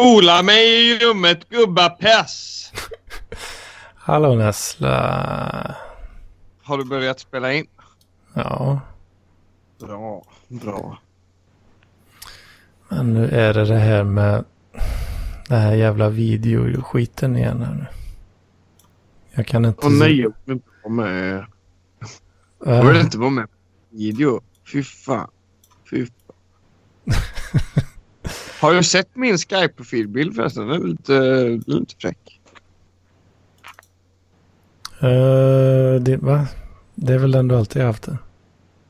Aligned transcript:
Spola 0.00 0.42
mig 0.42 0.90
i 0.90 0.98
rummet 0.98 1.48
gubbapess. 1.48 2.72
Hallå 3.94 4.34
Nessla. 4.34 5.76
Har 6.62 6.78
du 6.78 6.84
börjat 6.84 7.20
spela 7.20 7.52
in? 7.52 7.66
Ja, 8.34 8.80
Bra, 9.80 10.24
bra. 10.48 10.98
men 12.88 13.14
nu 13.14 13.28
är 13.30 13.54
det 13.54 13.64
det 13.64 13.78
här 13.78 14.04
med 14.04 14.44
den 15.48 15.60
här 15.60 15.74
jävla 15.74 16.08
videoskiten 16.08 17.36
igen 17.36 17.62
här 17.62 17.74
nu. 17.74 17.86
Jag 19.34 19.46
kan 19.46 19.64
inte... 19.64 19.86
Åh 19.86 19.92
nej, 19.92 20.20
jag 20.20 20.32
vill 20.44 20.52
inte 20.54 20.68
vara 20.82 20.94
med. 20.94 21.38
Äh, 22.66 22.72
Jag 22.74 22.84
vill 22.84 23.00
inte 23.00 23.18
vara 23.18 23.30
med 23.30 23.44
på 23.44 23.56
video. 23.96 24.40
Fy 24.72 24.82
fan. 24.82 25.30
Fy 25.90 26.06
fan. 26.06 26.12
Har 28.60 28.74
du 28.74 28.82
sett 28.82 29.16
min 29.16 29.36
Skype-profilbild 29.36 30.34
förresten? 30.34 30.68
Den 30.68 30.82
är 30.82 30.86
lite, 30.86 31.12
den 31.14 31.76
är 31.76 31.80
lite 31.80 31.94
fräck. 31.98 32.40
eh, 35.00 36.00
det, 36.00 36.16
va? 36.16 36.46
Det 36.94 37.12
är 37.14 37.18
väl 37.18 37.32
den 37.32 37.48
du 37.48 37.56
alltid 37.56 37.82
haft 37.82 38.02
det? 38.02 38.18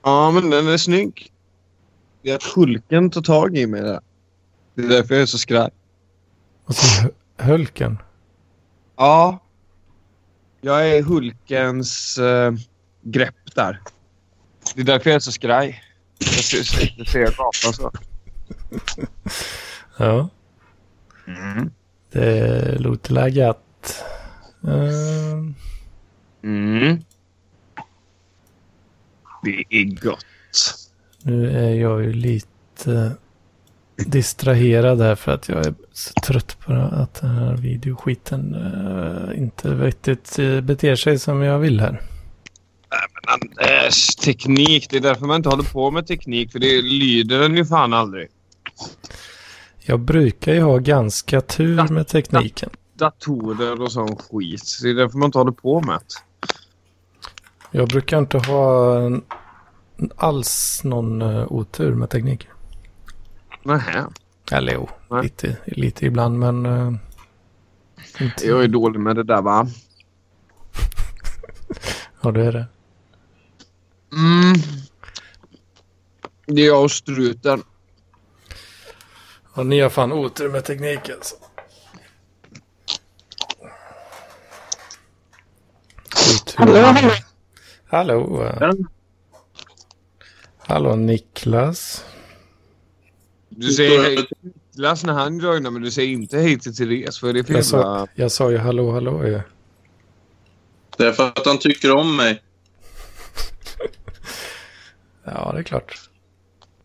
Ja, 0.02 0.30
men 0.30 0.50
den 0.50 0.68
är 0.68 0.76
snygg. 0.76 1.32
Det 2.22 2.30
är 2.30 2.34
att 2.36 2.42
Hulken 2.42 3.10
tar 3.10 3.20
tag 3.22 3.56
i 3.56 3.66
mig 3.66 3.80
där. 3.82 4.00
Det 4.74 4.82
är 4.82 4.88
därför 4.88 5.14
jag 5.14 5.22
är 5.22 5.26
så 5.26 5.38
skraj. 5.38 5.70
Och 6.64 6.74
så 6.74 7.08
Hölken. 7.38 7.98
Ja. 8.96 9.38
Jag 10.60 10.88
är 10.88 11.02
Hulkens 11.02 12.18
eh, 12.18 12.52
grepp 13.02 13.54
där. 13.54 13.80
Det 14.74 14.80
är 14.80 14.84
därför 14.84 15.10
jag 15.10 15.14
är 15.14 15.20
så 15.20 15.32
skraj. 15.32 15.82
Jag 16.18 16.28
ser, 16.28 16.92
jag 16.96 17.08
ser 17.08 17.20
gatan 17.20 17.72
så. 17.72 17.92
Ja. 19.96 20.28
Det 22.12 22.78
låter 22.78 23.12
läget. 23.12 24.04
Uh, 24.64 25.50
Mm. 26.44 26.98
Det 29.42 29.64
är 29.70 29.84
gott. 29.84 30.26
nu 31.22 31.50
är 31.50 31.74
jag 31.74 32.02
ju 32.02 32.12
lite 32.12 33.16
distraherad 33.96 35.00
här 35.00 35.14
för 35.14 35.32
att 35.32 35.48
jag 35.48 35.66
är 35.66 35.74
så 35.92 36.12
trött 36.26 36.58
på 36.60 36.72
att 36.72 37.14
den 37.14 37.30
här 37.30 37.56
videoskiten 37.56 38.54
eh, 38.54 39.38
inte 39.38 39.74
riktigt 39.74 40.38
eh, 40.38 40.60
beter 40.60 40.96
sig 40.96 41.18
som 41.18 41.42
jag 41.42 41.58
vill 41.58 41.80
här. 41.80 42.02
Anders, 43.26 44.06
teknik. 44.06 44.90
Det 44.90 44.96
är 44.96 45.00
därför 45.00 45.26
man 45.26 45.36
inte 45.36 45.48
håller 45.48 45.72
på 45.72 45.90
med 45.90 46.06
teknik. 46.06 46.52
För 46.52 46.58
det 46.58 46.82
lyder 46.82 47.38
den 47.38 47.56
ju 47.56 47.64
fan 47.64 47.92
aldrig. 47.92 48.28
Jag 49.90 50.00
brukar 50.00 50.54
ju 50.54 50.60
ha 50.60 50.78
ganska 50.78 51.40
tur 51.40 51.88
med 51.92 52.08
tekniken. 52.08 52.70
Datorer 52.94 53.82
och 53.82 53.92
sån 53.92 54.16
skit. 54.16 54.78
Det 54.82 54.90
är 54.90 54.94
därför 54.94 55.18
man 55.18 55.26
inte 55.26 55.38
håller 55.38 55.52
på 55.52 55.80
med 55.80 55.94
det. 55.94 56.04
Jag 57.78 57.88
brukar 57.88 58.18
inte 58.18 58.38
ha 58.38 58.98
en- 59.00 59.22
alls 60.16 60.80
någon 60.84 61.22
eh, 61.22 61.52
otur 61.52 61.94
med 61.94 62.10
tekniken. 62.10 62.50
Nähä. 63.62 64.04
Eller 64.52 64.72
jo, 64.72 64.88
Nej. 65.10 65.22
lite, 65.22 65.56
lite 65.66 66.06
ibland 66.06 66.38
men... 66.38 66.66
eh, 66.66 66.92
inte. 68.20 68.46
Jag 68.46 68.64
är 68.64 68.68
dålig 68.68 69.00
med 69.00 69.16
det 69.16 69.24
där 69.24 69.42
va? 69.42 69.66
Ja, 72.22 72.30
det 72.30 72.44
är 72.44 72.52
det. 72.52 72.66
Mm. 74.12 74.54
Det 76.46 76.62
är 76.62 76.66
jag 76.66 76.84
och 76.84 76.90
struten. 76.90 77.62
Ja, 79.60 79.64
ni 79.64 79.80
har 79.80 79.90
fan 79.90 80.12
otur 80.12 80.48
med 80.48 80.64
tekniken. 80.64 81.16
Så. 81.22 81.36
Otur. 86.34 86.56
Hallå, 86.56 86.94
hallå. 87.86 88.54
Hallå. 88.58 88.84
Hallå 90.58 90.96
Niklas. 90.96 92.04
Du 93.48 93.72
säger 93.72 94.02
hej 94.02 94.28
Niklas 94.40 95.04
när 95.04 95.12
han 95.12 95.38
joinar 95.38 95.70
men 95.70 95.82
du 95.82 95.90
säger 95.90 96.08
inte 96.08 96.38
hej 96.38 96.58
till 96.58 96.76
Therese. 96.76 97.20
För 97.20 97.32
det 97.32 97.38
är 97.38 97.44
för 97.44 97.54
Jag 97.54 97.64
sa, 97.64 98.06
jag 98.14 98.32
sa 98.32 98.50
ju 98.50 98.58
hallå 98.58 98.92
hallå 98.92 99.26
ju. 99.26 99.40
Det 100.96 101.06
är 101.06 101.12
för 101.12 101.26
att 101.26 101.46
han 101.46 101.58
tycker 101.58 101.96
om 101.96 102.16
mig. 102.16 102.42
Ja, 105.24 105.52
det 105.52 105.58
är 105.58 105.62
klart. 105.62 106.09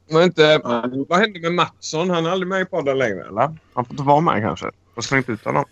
Men 0.08 0.24
inte... 0.24 0.42
Ja. 0.64 0.90
Vad 1.10 1.20
hände 1.20 1.40
med 1.40 1.54
Mattsson? 1.54 2.10
Han 2.10 2.26
är 2.26 2.30
aldrig 2.30 2.48
med 2.48 2.62
i 2.62 2.66
podden 2.66 2.98
längre 2.98 3.28
eller? 3.28 3.58
Han 3.74 3.86
får 3.86 3.94
inte 3.94 4.04
vara 4.04 4.22
med 4.22 4.42
kanske. 4.42 4.72
Jag 4.96 5.04
slängt 5.04 5.30
ut 5.30 5.46
honom. 5.46 5.66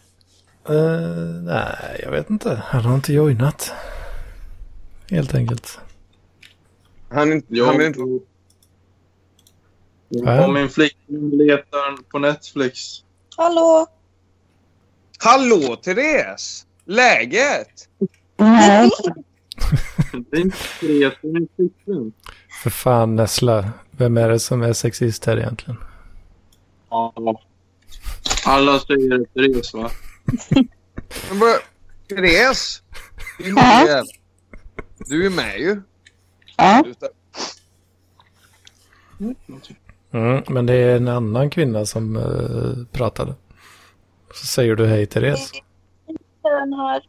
Eh, 0.69 1.43
nej, 1.43 1.99
jag 2.03 2.11
vet 2.11 2.29
inte. 2.29 2.63
Han 2.65 2.85
har 2.85 2.95
inte 2.95 3.13
joinat. 3.13 3.71
Helt 5.09 5.35
enkelt. 5.35 5.79
Han 7.09 7.31
är 7.31 7.35
inte... 7.35 7.47
Jag, 7.55 7.65
Han 7.65 7.81
är 7.81 7.85
inte... 7.87 7.99
jag 10.09 10.47
och 10.47 10.53
min 10.53 10.69
flickvän 10.69 11.29
letar 11.29 12.09
på 12.09 12.19
Netflix. 12.19 12.79
Hallå? 13.37 13.87
Hallå 15.19 15.75
Therese! 15.75 16.65
Läget? 16.85 17.89
Nej. 18.37 18.89
Det 20.31 20.37
är 20.37 20.41
inte 20.41 20.57
Therese, 20.79 21.13
det 21.21 21.27
är 21.27 21.33
min 21.33 21.47
flickvän. 21.55 22.13
För 22.63 22.69
fan 22.69 23.15
Nessla. 23.15 23.71
Vem 23.97 24.17
är 24.17 24.29
det 24.29 24.39
som 24.39 24.61
är 24.61 24.73
sexist 24.73 25.25
här 25.25 25.37
egentligen? 25.37 25.77
Ja. 26.89 27.13
Alla 28.45 28.79
säger 28.79 29.25
Therese 29.25 29.73
va? 29.73 29.91
Therese? 32.09 32.81
Ja. 33.39 34.03
Du 34.97 35.25
är 35.25 35.29
med 35.29 35.59
ju. 35.59 35.81
Ja. 36.57 36.83
Mm, 40.11 40.43
men 40.49 40.65
det 40.65 40.73
är 40.73 40.95
en 40.95 41.07
annan 41.07 41.49
kvinna 41.49 41.85
som 41.85 42.15
eh, 42.15 42.85
pratade. 42.91 43.35
Så 44.33 44.45
säger 44.45 44.75
du 44.75 44.85
hej 44.85 45.05
Therese. 45.05 45.51
Den 46.41 46.73
här. 46.73 47.03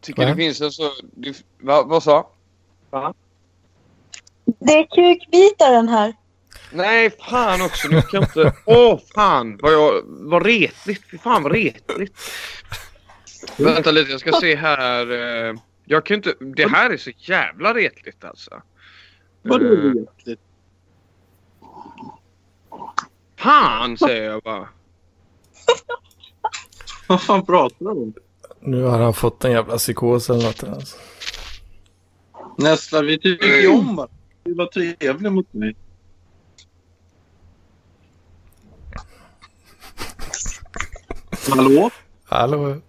Tycker 0.00 0.22
Va? 0.22 0.28
det 0.28 0.36
finns 0.36 0.60
en 0.60 0.70
så... 0.70 0.90
Va, 1.60 1.82
vad 1.82 2.02
sa? 2.02 2.30
Va? 2.90 3.14
Det 4.66 4.72
är 4.72 4.86
kukbitaren 4.86 5.88
här. 5.88 6.14
Nej, 6.72 7.10
fan 7.10 7.62
också. 7.62 7.88
Nu 7.88 8.02
kan 8.02 8.08
jag 8.12 8.22
inte... 8.22 8.52
Åh, 8.66 8.98
fan 9.14 9.58
vad 9.62 9.72
jag... 9.72 10.02
Vad 10.06 10.46
retligt. 10.46 11.02
Fy 11.10 11.18
fan 11.18 11.42
vad 11.42 11.52
retligt. 11.52 12.12
Vänta 13.56 13.90
lite, 13.90 14.10
jag 14.10 14.20
ska 14.20 14.32
se 14.32 14.56
här. 14.56 15.10
eh, 15.48 15.54
Jag 15.84 16.06
kan 16.06 16.14
inte... 16.16 16.34
Det 16.56 16.68
här 16.68 16.90
är 16.90 16.96
så 16.96 17.10
jävla 17.16 17.74
retligt 17.74 18.24
alltså. 18.24 18.62
Vadå 19.42 19.64
Eh, 19.64 19.70
retligt? 19.70 20.40
Fan 23.38 23.98
säger 23.98 24.22
jag 24.30 24.42
bara. 24.42 24.68
Vad 27.06 27.22
fan 27.22 27.46
pratar 27.46 27.76
du 27.84 27.90
om? 27.90 28.14
Nu 28.60 28.82
har 28.82 28.98
han 28.98 29.14
fått 29.14 29.44
en 29.44 29.52
jävla 29.52 29.76
psykos 29.78 30.30
eller 30.30 30.42
något. 30.44 30.64
Alltså. 30.64 30.96
Nästa, 32.58 33.02
vi 33.02 33.18
tycker 33.18 33.46
ju 33.46 33.68
om 33.68 33.96
varandra. 33.96 34.14
Du 34.44 34.54
var 34.54 34.66
trevlig 34.66 35.32
mot 35.32 35.52
mig. 35.52 35.76
Hallå? 41.50 41.90
Hallå? 42.24 42.80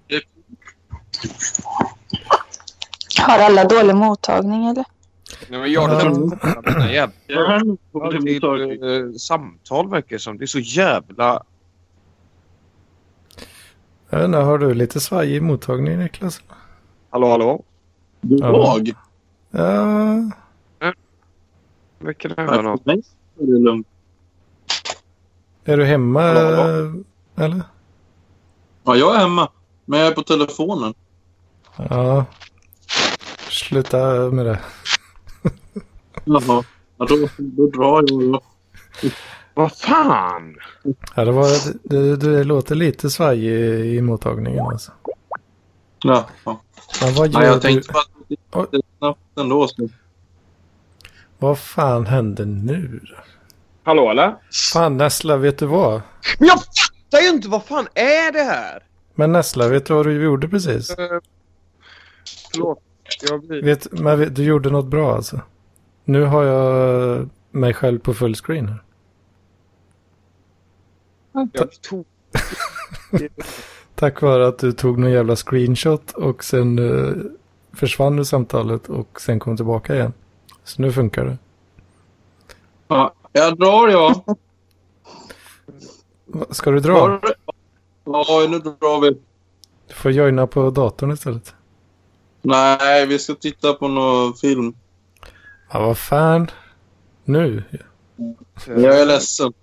Har 3.22 3.40
alla 3.40 3.64
dålig 3.66 3.96
mottagning 3.96 4.66
eller? 4.66 4.86
Nej, 5.50 5.60
men 5.60 5.72
jag 5.72 5.88
här 5.88 6.00
jävla 7.30 7.64
mottagning. 7.64 8.84
eh, 8.84 9.12
samtal 9.12 9.90
verkar 9.90 10.18
som. 10.18 10.38
Det 10.38 10.46
är 10.46 10.48
så 10.48 10.60
jävla... 10.60 11.44
Jag 14.10 14.18
vet 14.20 14.26
inte, 14.26 14.38
har 14.38 14.58
du 14.58 14.74
lite 14.74 15.00
svajig 15.00 15.42
mottagning 15.42 15.98
Niklas? 16.00 16.42
Hallå, 17.10 17.30
hallå? 17.30 17.64
Jag? 18.22 18.96
Ja, 19.52 20.32
Verkar 22.04 22.30
det 22.30 22.36
vara 22.46 22.62
något? 22.62 22.86
Nej, 22.86 23.04
det 23.36 23.44
är 23.44 23.60
lugnt. 23.60 23.88
är 25.66 25.78
du 25.78 25.86
hemma 25.86 26.24
eller? 27.36 27.62
Ja, 28.84 28.96
jag 28.96 29.16
är 29.16 29.20
hemma. 29.20 29.52
Men 29.86 30.00
jag 30.00 30.08
är 30.08 30.12
på 30.16 30.24
telefonen. 30.24 30.94
Ja. 31.78 32.26
Sluta 33.50 34.30
med 34.32 34.46
det. 34.46 34.60
Jaha. 36.26 36.64
Ja, 36.98 37.06
då, 37.06 37.28
då 37.38 37.68
drar 37.68 38.06
jag. 38.10 38.42
Vad 39.54 39.72
fan? 39.78 40.56
Ja, 41.16 41.26
det, 41.26 41.32
var, 41.32 41.48
det, 41.84 42.16
det 42.16 42.44
låter 42.44 42.76
lite 42.76 43.10
svajig 43.10 43.52
i, 43.52 43.96
i 43.98 44.02
mottagningen 44.02 44.66
alltså. 44.66 44.92
Ja, 46.04 46.28
ja. 46.46 46.62
Men 47.02 47.14
vad 47.14 47.28
gör 47.28 47.40
Nej, 47.40 47.48
jag 47.48 47.58
du? 47.58 47.62
tänkte 47.62 47.94
på 47.94 48.00
att 48.62 48.72
det 48.72 48.78
är 48.78 48.82
snabbt 48.98 49.20
ändå. 49.40 49.68
Så. 49.68 49.90
Vad 51.44 51.60
fan 51.60 52.06
hände 52.06 52.46
nu? 52.46 53.02
Hallå 53.84 54.10
eller? 54.12 54.36
Fan 54.74 54.98
Nessla, 54.98 55.38
vet 55.38 55.58
du 55.58 55.66
vad? 55.66 56.02
Men 56.40 56.48
jag 56.48 56.58
fattar 56.58 57.20
ju 57.24 57.30
inte 57.30 57.50
vad 57.50 57.64
fan 57.64 57.88
är 57.94 58.32
det 58.32 58.44
här? 58.44 58.84
Men 59.16 59.32
Nessla, 59.32 59.68
vet 59.68 59.86
du 59.86 59.94
vad 59.94 60.06
du 60.06 60.24
gjorde 60.24 60.48
precis? 60.50 60.90
Eh, 60.90 61.20
förlåt. 62.52 62.80
Jag 63.30 63.44
blir... 63.44 63.64
Vet, 63.64 63.92
men 63.92 64.20
vet- 64.20 64.36
du 64.36 64.44
gjorde 64.44 64.70
något 64.70 64.86
bra 64.86 65.16
alltså. 65.16 65.42
Nu 66.06 66.24
har 66.24 66.44
jag 66.44 67.30
mig 67.52 67.74
själv 67.74 68.00
på 68.00 68.14
full 68.14 68.36
screen 68.36 68.68
här. 68.68 68.84
Jag 71.54 71.82
tog... 71.82 72.06
Tack 73.96 74.22
vare 74.22 74.48
att 74.48 74.60
du 74.60 74.72
tog 74.72 75.00
någon 75.00 75.12
jävla 75.12 75.36
screenshot 75.36 76.12
och 76.12 76.44
sen 76.44 76.80
eh, 76.80 77.14
försvann 77.74 78.20
ur 78.20 78.24
samtalet 78.24 78.90
och 78.90 79.22
sen 79.22 79.40
kom 79.40 79.58
tillbaka 79.58 79.96
igen. 79.96 80.14
Så 80.64 80.82
nu 80.82 80.92
funkar 80.92 81.26
det. 81.26 81.38
Ja, 82.88 83.14
jag 83.32 83.58
drar 83.60 83.88
jag. 83.88 84.38
Ska 86.50 86.72
du 86.72 86.80
dra? 86.80 87.22
Ja, 88.06 88.48
nu 88.50 88.60
drar 88.60 89.02
vi. 89.02 89.10
Du 89.88 89.94
får 89.94 90.12
joina 90.12 90.48
på 90.48 90.70
datorn 90.70 91.12
istället. 91.12 91.54
Nej, 92.42 93.06
vi 93.06 93.20
ska 93.20 93.36
titta 93.36 93.74
på 93.74 93.88
någon 93.88 94.34
film. 94.34 94.74
Ja, 95.72 95.80
vad 95.86 95.98
fan. 95.98 96.52
Nu? 97.24 97.64
Jag 98.68 99.00
är 99.02 99.06
ledsen. 99.06 99.54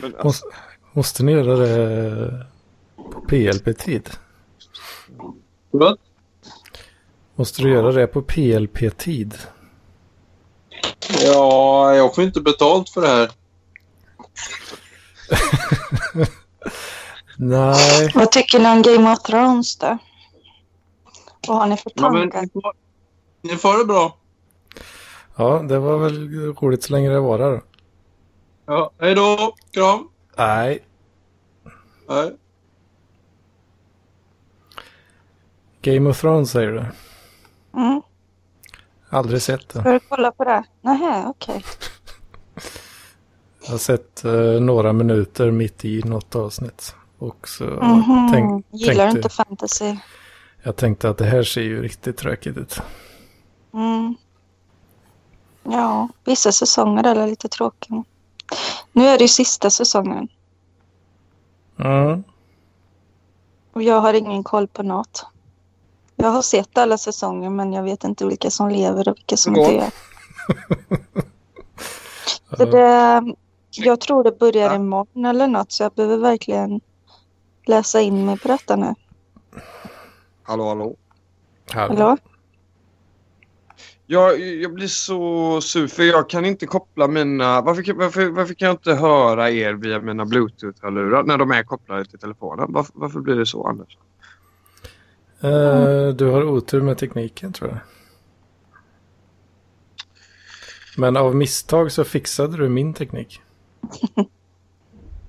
Men, 0.00 0.14
alltså, 0.14 0.24
Måste, 0.24 0.46
måste 0.92 1.22
ni 1.22 1.32
göra 1.32 1.56
det 1.56 2.46
på 3.12 3.20
PLP-tid? 3.20 4.10
Vad? 5.70 5.98
Måste 7.34 7.62
du 7.62 7.70
göra 7.70 7.92
det 7.92 8.06
på 8.06 8.22
PLP-tid? 8.22 9.38
Ja, 11.24 11.94
jag 11.94 12.14
får 12.14 12.24
inte 12.24 12.40
betalt 12.40 12.88
för 12.90 13.00
det 13.00 13.08
här. 13.08 13.30
Nej. 17.36 18.10
Vad 18.14 18.32
tycker 18.32 18.58
ni 18.58 18.68
om 18.68 18.82
Game 18.82 19.12
of 19.12 19.22
Thrones 19.22 19.76
då? 19.76 19.98
Vad 21.48 21.56
har 21.58 21.66
ni 21.66 21.76
för 21.76 21.92
Ja, 21.94 22.02
tankar? 22.02 22.40
ni 22.42 22.48
får, 22.52 22.72
ni 23.42 23.56
får 23.56 23.78
det 23.78 23.84
bra. 23.84 24.16
Ja, 25.36 25.64
det 25.68 25.78
var 25.78 25.98
väl 25.98 26.34
roligt 26.54 26.82
så 26.84 26.92
länge 26.92 27.10
det 27.10 27.20
var 27.20 27.38
där. 27.38 27.62
Ja, 28.66 28.90
hej 29.00 29.14
då. 29.14 29.54
Kram. 29.70 30.08
Nej. 30.36 30.84
Nej. 32.08 32.36
Game 35.82 36.10
of 36.10 36.20
Thrones 36.20 36.50
säger 36.50 36.72
du? 36.72 36.84
Mm. 39.12 39.18
Aldrig 39.18 39.42
sett 39.42 39.68
det. 39.68 39.80
Ska 39.80 39.90
du 39.92 40.00
kolla 40.08 40.32
på 40.32 40.44
det? 40.44 40.64
Nähä, 40.80 41.24
okej. 41.28 41.64
Jag 43.64 43.70
har 43.70 43.78
sett 43.78 44.24
eh, 44.24 44.32
några 44.60 44.92
minuter 44.92 45.50
mitt 45.50 45.84
i 45.84 46.02
något 46.04 46.34
avsnitt. 46.34 46.94
Och 47.18 47.48
så 47.48 47.64
Mhm. 47.64 48.28
tänk, 48.32 48.66
Gillar 48.70 48.94
tänkte, 49.04 49.18
inte 49.18 49.28
fantasy? 49.28 49.96
jag 50.62 50.76
tänkte 50.76 51.08
att 51.10 51.18
det 51.18 51.24
här 51.24 51.42
ser 51.42 51.60
ju 51.62 51.82
riktigt 51.82 52.16
tråkigt 52.16 52.56
ut. 52.56 52.80
Mm. 53.74 54.14
Ja, 55.62 56.08
vissa 56.24 56.52
säsonger 56.52 57.04
är 57.04 57.26
lite 57.26 57.48
tråkiga. 57.48 58.04
Nu 58.92 59.06
är 59.08 59.18
det 59.18 59.24
ju 59.24 59.28
sista 59.28 59.70
säsongen 59.70 60.28
Mm. 61.78 62.24
och 63.72 63.82
jag 63.82 64.00
har 64.00 64.14
ingen 64.14 64.44
koll 64.44 64.68
på 64.68 64.82
något. 64.82 65.26
Jag 66.22 66.30
har 66.30 66.42
sett 66.42 66.78
alla 66.78 66.98
säsonger 66.98 67.50
men 67.50 67.72
jag 67.72 67.82
vet 67.82 68.04
inte 68.04 68.26
vilka 68.26 68.50
som 68.50 68.68
lever 68.68 69.08
och 69.08 69.16
vilka 69.16 69.36
som 69.36 69.54
dör. 69.54 69.90
Så 72.56 72.64
det, 72.64 73.22
jag 73.70 74.00
tror 74.00 74.24
det 74.24 74.38
börjar 74.38 74.74
imorgon 74.74 75.24
eller 75.24 75.46
något 75.46 75.72
så 75.72 75.82
jag 75.82 75.92
behöver 75.92 76.16
verkligen 76.16 76.80
läsa 77.66 78.00
in 78.00 78.26
mig 78.26 78.38
på 78.38 78.48
detta 78.48 78.76
nu. 78.76 78.94
hallå, 80.42 80.68
hallå. 80.68 80.96
Hallå? 81.72 82.16
Jag, 84.06 84.40
jag 84.40 84.74
blir 84.74 84.86
så 84.88 85.60
sur 85.60 85.86
för 85.88 86.02
jag 86.02 86.28
kan 86.30 86.44
inte 86.44 86.66
koppla 86.66 87.08
mina... 87.08 87.60
Varför, 87.60 87.82
kan- 87.82 87.98
varför, 87.98 88.28
varför 88.28 88.54
kan 88.54 88.66
jag 88.66 88.74
inte 88.74 88.94
höra 88.94 89.50
er 89.50 89.72
via 89.72 90.00
mina 90.00 90.24
bluetooth-hörlurar 90.24 91.22
när 91.22 91.38
de 91.38 91.50
är 91.50 91.62
kopplade 91.62 92.04
till 92.04 92.18
telefonen? 92.18 92.66
Varför, 92.68 92.92
varför 92.96 93.20
blir 93.20 93.36
det 93.36 93.46
så 93.46 93.66
Anders? 93.66 93.98
Eh, 95.42 96.08
du 96.08 96.26
har 96.26 96.44
otur 96.44 96.80
med 96.80 96.98
tekniken 96.98 97.52
tror 97.52 97.70
jag. 97.70 97.78
Men 100.96 101.16
av 101.16 101.36
misstag 101.36 101.92
så 101.92 102.04
fixade 102.04 102.56
du 102.56 102.68
min 102.68 102.94
teknik. 102.94 103.40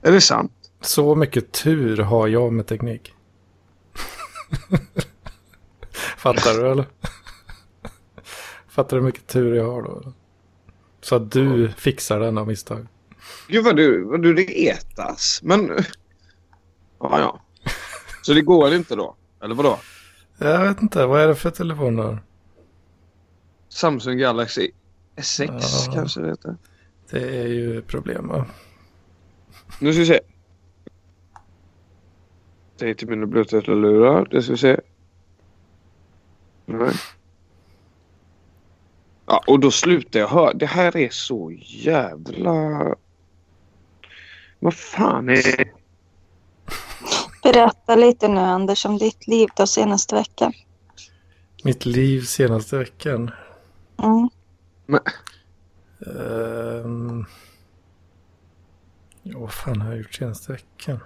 Är 0.01 0.12
det 0.12 0.21
sant? 0.21 0.51
Så 0.81 1.15
mycket 1.15 1.51
tur 1.51 1.98
har 1.98 2.27
jag 2.27 2.54
med 2.54 2.68
teknik. 2.68 3.13
Fattar 6.18 6.54
du 6.54 6.71
eller? 6.71 6.86
Fattar 8.68 8.98
du 8.98 9.01
hur 9.01 9.06
mycket 9.06 9.27
tur 9.27 9.56
jag 9.56 9.71
har 9.71 9.81
då? 9.81 10.00
Eller? 10.00 10.13
Så 11.01 11.15
att 11.15 11.31
du 11.31 11.71
fixar 11.77 12.19
den 12.19 12.38
av 12.38 12.48
misstag. 12.48 12.88
Gud 13.48 13.65
vad 13.65 13.75
du, 13.75 14.04
vad 14.04 14.21
du 14.21 14.36
retas. 14.36 15.39
Men... 15.44 15.68
Ja, 17.00 17.19
ja. 17.19 17.42
Så 18.21 18.33
det 18.33 18.42
går 18.42 18.74
inte 18.74 18.95
då? 18.95 19.15
Eller 19.42 19.56
vadå? 19.56 19.80
Jag 20.38 20.68
vet 20.68 20.81
inte, 20.81 21.06
vad 21.06 21.21
är 21.21 21.27
det 21.27 21.35
för 21.35 21.50
telefon 21.50 21.97
har? 22.00 22.19
Samsung 23.69 24.18
Galaxy 24.18 24.71
S6 25.15 25.62
Ja. 25.88 25.94
kanske 25.94 26.21
det 26.21 26.27
heter. 26.27 26.56
Det 27.09 27.39
är 27.39 27.47
ju 27.47 27.81
problem 27.81 28.27
va? 28.27 28.45
Nu 29.80 29.94
ska 29.94 30.00
vi 30.00 30.06
se. 30.06 30.19
Det 32.77 32.89
är 32.89 32.94
till 32.94 33.09
mina 33.09 33.25
bluetooth-lurar. 33.25 34.27
Det 34.31 34.41
ska 34.41 34.51
vi 34.51 34.57
se. 34.57 34.80
Nej. 36.65 36.94
Ja, 39.25 39.44
och 39.47 39.59
då 39.59 39.71
slutar 39.71 40.19
jag 40.19 40.27
höra. 40.27 40.53
Det 40.53 40.65
här 40.65 40.97
är 40.97 41.09
så 41.09 41.51
jävla... 41.62 42.96
Vad 44.60 44.74
fan 44.74 45.29
är... 45.29 45.82
Berätta 47.43 47.95
lite 47.95 48.27
nu 48.27 48.39
Anders 48.39 48.85
om 48.85 48.97
ditt 48.97 49.27
liv 49.27 49.50
då 49.55 49.67
senaste 49.67 50.15
veckan. 50.15 50.53
Mitt 51.63 51.85
liv 51.85 52.21
senaste 52.21 52.77
veckan. 52.77 53.31
Mm. 53.97 54.29
Um... 56.00 57.25
Ja, 59.23 59.39
vad 59.39 59.53
fan 59.53 59.81
har 59.81 59.89
jag 59.89 59.97
gjort 59.97 60.13
senaste 60.13 60.51
veckan? 60.51 61.00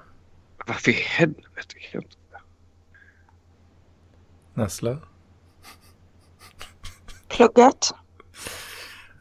Varför 0.67 0.91
i 0.91 0.93
helvete 0.93 1.79
kan 1.79 1.89
jag 1.91 2.03
inte... 2.03 2.17
Nässla? 4.53 4.97
Pluggat? 7.27 7.93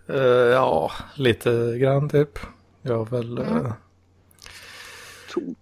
Eh, 0.09 0.17
ja, 0.53 0.93
lite 1.15 1.79
grann 1.79 2.09
typ. 2.09 2.39
Jag 2.83 2.99
har 2.99 3.05
väl 3.05 3.39
eh, 3.39 3.73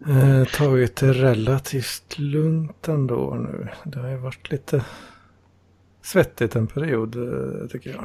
eh, 0.09 0.45
tagit 0.49 0.97
det 0.97 1.13
relativt 1.13 2.19
lugnt 2.19 2.89
ändå 2.89 3.35
nu. 3.35 3.69
Det 3.85 3.99
har 4.01 4.09
ju 4.09 4.17
varit 4.17 4.51
lite 4.51 4.85
svettigt 6.03 6.57
en 6.57 6.67
period 6.67 7.17
eh, 7.17 7.69
tycker 7.69 7.91
jag. 7.91 8.05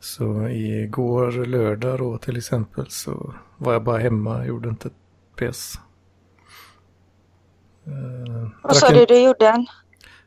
Så 0.00 0.48
igår 0.48 1.32
lördag 1.32 1.98
då 1.98 2.18
till 2.18 2.36
exempel 2.36 2.86
så 2.90 3.34
var 3.56 3.72
jag 3.72 3.82
bara 3.84 3.98
hemma, 3.98 4.46
gjorde 4.46 4.68
inte 4.68 4.88
ett 4.88 5.36
piss. 5.36 5.74
Eh, 7.86 8.48
Vad 8.62 8.76
sa 8.76 8.88
du 8.90 9.06
du 9.06 9.22
gjorde 9.22 9.48
en? 9.48 9.66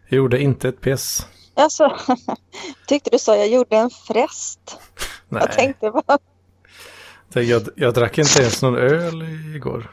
Jag 0.08 0.18
gjorde 0.18 0.42
inte 0.42 0.70
ett 0.70 0.82
piss. 0.82 1.28
Alltså, 1.54 1.98
tyckte 2.88 3.10
du 3.10 3.20
sa 3.20 3.36
jag 3.36 3.48
gjorde 3.48 3.76
en 3.78 3.90
frest. 3.90 4.80
Nej. 5.30 5.42
Jag 5.46 5.52
tänkte 5.52 5.92
bara, 5.92 6.18
Jag, 7.42 7.68
jag 7.76 7.94
drack 7.94 8.18
inte 8.18 8.42
ens 8.42 8.62
någon 8.62 8.76
öl 8.78 9.22
igår. 9.56 9.92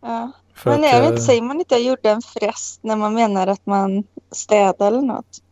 ja. 0.00 0.32
För 0.54 0.70
Men 0.70 0.84
att, 0.84 0.90
jag 0.90 1.00
vet 1.00 1.02
eh, 1.02 1.10
inte, 1.10 1.22
säger 1.22 1.42
man 1.42 1.58
inte 1.58 1.74
jag 1.74 1.82
gjorde 1.82 2.10
en 2.10 2.22
frest 2.22 2.82
när 2.82 2.96
man 2.96 3.14
menar 3.14 3.46
att 3.46 3.66
man 3.66 4.04
städar 4.32 4.86
eller 4.86 5.02
något? 5.02 5.42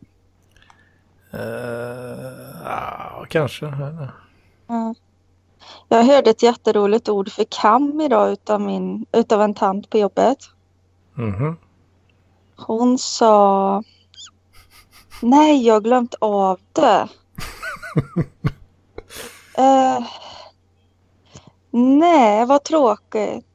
eh, 1.33 1.39
ja, 2.63 3.25
kanske. 3.29 3.65
Ja. 4.67 4.95
Jag 5.89 6.03
hörde 6.03 6.29
ett 6.29 6.43
jätteroligt 6.43 7.09
ord 7.09 7.31
för 7.31 7.45
kam 7.49 8.01
idag 8.01 8.31
utav, 8.31 8.61
min, 8.61 9.05
utav 9.11 9.41
en 9.41 9.53
tant 9.53 9.89
på 9.89 9.97
jobbet. 9.97 10.37
Mhm. 11.13 11.57
Hon 12.55 12.97
sa 12.97 13.83
Nej, 15.21 15.65
jag 15.65 15.73
har 15.73 15.81
glömt 15.81 16.15
av 16.19 16.59
det. 16.73 17.07
Eh, 19.57 20.03
nej, 21.75 22.45
vad 22.45 22.63
tråkigt. 22.63 23.45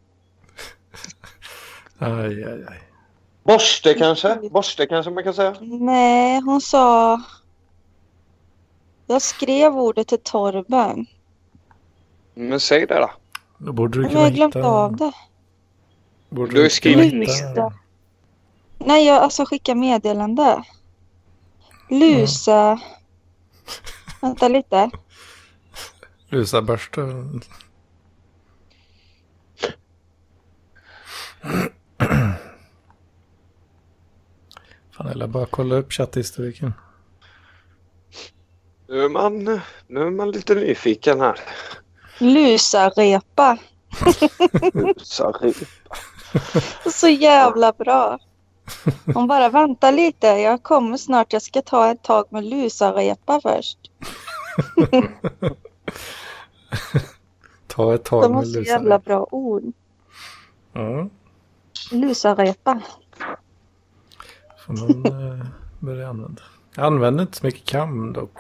Aj, 1.99 2.45
aj, 2.45 2.65
aj. 2.69 2.81
Borste 3.43 3.95
kanske? 3.95 4.49
Borste 4.51 4.87
kanske 4.87 5.11
man 5.11 5.25
kan 5.25 5.35
säga? 5.35 5.55
Nej, 5.61 6.41
hon 6.41 6.61
sa 6.61 7.21
Jag 9.07 9.23
skrev 9.23 9.77
ordet 9.79 10.09
till 10.09 10.19
Torben. 10.23 11.07
Men 12.35 12.61
säg 12.61 12.87
det 12.87 12.95
då. 12.95 13.11
Då 13.59 13.73
borde 13.73 13.99
du 13.99 14.03
Men 14.03 14.05
jag 14.05 14.13
kunna 14.13 14.25
har 14.25 14.31
glömt 14.31 14.57
hitta... 14.57 14.67
av 14.69 14.97
det. 14.97 15.13
Borde 16.29 16.53
Du 16.55 16.63
har 16.63 16.69
skrivit- 16.69 17.13
Lusa. 17.13 17.73
Nej, 18.79 19.07
jag 19.07 19.17
alltså 19.23 19.45
skicka 19.45 19.75
meddelande. 19.75 20.65
Lusa. 21.89 22.81
Vänta 24.21 24.49
lite. 24.49 24.91
Lusa 26.29 26.63
börsta. 26.63 27.01
Fan, 34.91 35.07
eller 35.09 35.27
bara 35.27 35.47
kolla 35.47 35.75
upp 35.75 35.93
chatthistoriken. 35.93 36.73
Nu 38.89 39.05
är 39.05 39.09
man, 39.09 39.45
nu 39.87 40.01
är 40.07 40.11
man 40.11 40.31
lite 40.31 40.55
nyfiken 40.55 41.21
här. 41.21 41.41
Lusa-repa. 42.19 43.59
Sorry. 44.97 45.53
Så 46.93 47.09
jävla 47.09 47.73
bra. 47.73 48.19
Hon 49.15 49.27
bara 49.27 49.49
vänta 49.49 49.91
lite. 49.91 50.27
Jag 50.27 50.63
kommer 50.63 50.97
snart. 50.97 51.33
Jag 51.33 51.43
ska 51.43 51.63
ta 51.63 51.91
ett 51.91 52.03
tag 52.03 52.27
med 52.31 52.45
lusa-repa 52.45 53.41
först. 53.41 53.79
Ta 57.67 57.95
ett 57.95 58.05
tag 58.05 58.23
De 58.23 58.35
har 58.35 58.41
med 58.41 58.49
så 58.53 58.59
Lusa. 58.59 58.71
jävla 58.73 58.99
bra 58.99 59.27
ord. 59.31 59.63
Ja, 60.73 61.09
Lusa-repa. 61.91 62.81
får 64.67 64.73
någon 64.73 65.07
eh, 65.41 65.47
börja 65.79 66.09
använda. 66.09 66.43
Jag 66.77 66.87
använder 66.87 67.23
inte 67.23 67.37
så 67.39 67.47
mycket 67.47 67.65
kam 67.65 68.13
dock. 68.13 68.39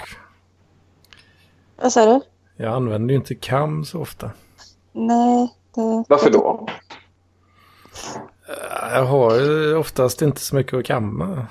Vad 1.82 1.92
sa 1.92 2.04
du? 2.06 2.20
Jag 2.64 2.74
använder 2.74 3.12
ju 3.14 3.16
inte 3.20 3.34
kam 3.34 3.84
så 3.84 4.00
ofta. 4.00 4.30
Nej. 4.92 5.54
Det... 5.74 6.04
Varför 6.08 6.30
då? 6.30 6.68
Eh, 8.48 8.94
Jag 8.94 9.04
har 9.04 9.34
ju 9.34 9.74
oftast 9.76 10.22
inte 10.22 10.40
så 10.40 10.56
mycket 10.56 10.74
att 10.74 10.84
kamma. 10.86 11.46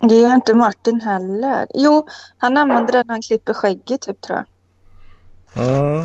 Det 0.00 0.14
gör 0.14 0.34
inte 0.34 0.54
Martin 0.54 1.00
heller. 1.00 1.66
Jo, 1.74 2.08
han 2.38 2.56
använder 2.56 2.92
den 2.92 3.06
när 3.06 3.14
han 3.14 3.22
klipper 3.22 3.54
skägget 3.54 4.00
typ 4.00 4.20
tror 4.20 4.38
jag. 4.38 4.46
Ja, 5.66 6.04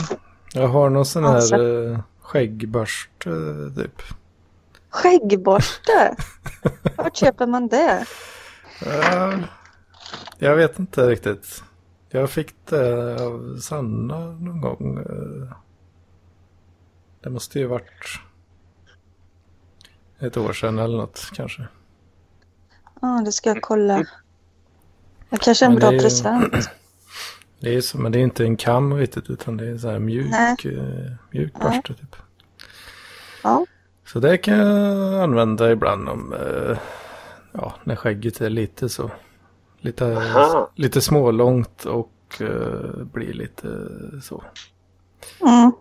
jag 0.54 0.68
har 0.68 0.90
någon 0.90 1.06
sån 1.06 1.26
Alltså. 1.26 1.56
här 1.56 1.92
eh, 1.94 2.00
skäggborste 2.22 3.30
typ. 3.76 4.02
Skäggborste? 4.94 6.16
Vart 6.96 7.16
köper 7.16 7.48
man 7.48 7.68
det? 7.68 8.06
Ja, 8.86 9.40
jag 10.38 10.56
vet 10.56 10.80
inte 10.80 11.10
riktigt. 11.10 11.64
Jag 12.10 12.30
fick 12.30 12.56
det 12.66 13.16
av 13.24 13.58
Sanna 13.62 14.20
någon 14.26 14.62
gång. 14.62 14.98
eh. 14.98 15.58
Det 17.22 17.30
måste 17.30 17.60
ju 17.60 17.66
varit 17.68 18.20
ett 20.20 20.38
år 20.38 20.54
sedan 20.54 20.80
eller 20.80 20.98
något 20.98 21.30
kanske. 21.34 21.68
Ja, 23.02 23.22
det 23.26 23.32
ska 23.32 23.50
jag 23.50 23.62
kolla. 23.62 24.06
Det 25.30 25.38
kanske 25.38 25.66
är 25.66 25.68
en 25.68 25.74
Men 25.74 25.80
bra 25.80 25.90
det 25.90 25.96
är 25.96 25.98
ju- 25.98 26.04
present. 26.04 26.54
Det 27.60 27.76
är 27.76 27.82
så, 27.82 27.98
men 27.98 28.12
det 28.12 28.20
är 28.20 28.24
inte 28.24 28.44
en 28.44 28.58
kam 28.58 28.94
riktigt 28.94 29.30
utan 29.30 29.58
det 29.58 29.68
är 29.68 29.78
så 29.78 29.90
här 29.90 30.00
mjuk, 30.00 30.32
Nej. 30.32 30.56
eh, 30.66 31.12
mjuk 31.32 31.54
Ja. 31.60 31.70
borste 31.70 31.94
typ. 31.94 32.16
Ja. 33.44 33.66
Så 34.14 34.20
det 34.20 34.38
kan 34.38 34.58
jag 34.58 35.24
använda 35.24 35.72
ibland 35.72 36.10
om, 36.10 36.34
eh, 36.34 36.78
ja, 37.52 37.74
när 37.84 37.96
skägget 37.96 38.42
är 38.42 38.50
lite 38.50 38.90
så. 38.90 39.12
Lite, 39.80 40.06
Aha. 40.06 40.72
lite 40.76 41.02
smålångt 41.02 41.86
och 41.86 42.42
eh, 42.42 43.04
blir 43.04 43.34
lite 43.34 43.68
så. 44.24 44.44
Mm. 45.42 45.72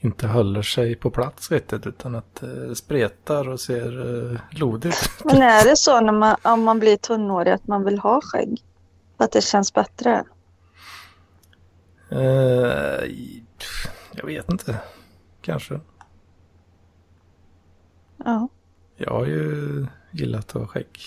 Inte 0.00 0.26
håller 0.26 0.62
sig 0.62 0.96
på 0.96 1.10
plats 1.10 1.50
riktigt 1.50 1.86
utan 1.86 2.14
att 2.14 2.34
det 2.40 2.76
spretar 2.76 3.48
och 3.48 3.60
ser 3.60 4.30
eh, 4.32 4.40
lodigt 4.50 4.94
ut. 4.94 5.24
Men 5.24 5.42
är 5.42 5.64
det 5.64 5.76
så 5.76 6.00
när 6.00 6.12
man, 6.12 6.36
om 6.42 6.62
man 6.62 6.78
blir 6.78 6.96
tonårig 6.96 7.52
att 7.52 7.66
man 7.66 7.84
vill 7.84 7.98
ha 7.98 8.20
skägg? 8.20 8.62
Att 9.16 9.32
det 9.32 9.44
känns 9.44 9.72
bättre? 9.72 10.24
Eh, 12.10 13.00
pff, 13.58 13.88
jag 14.12 14.26
vet 14.26 14.50
inte. 14.52 14.76
Kanske. 15.40 15.80
Ja. 18.26 18.48
Jag 18.96 19.10
har 19.10 19.26
ju 19.26 19.86
gillat 20.10 20.46
att 20.48 20.52
ha 20.62 20.66
skägg. 20.66 20.98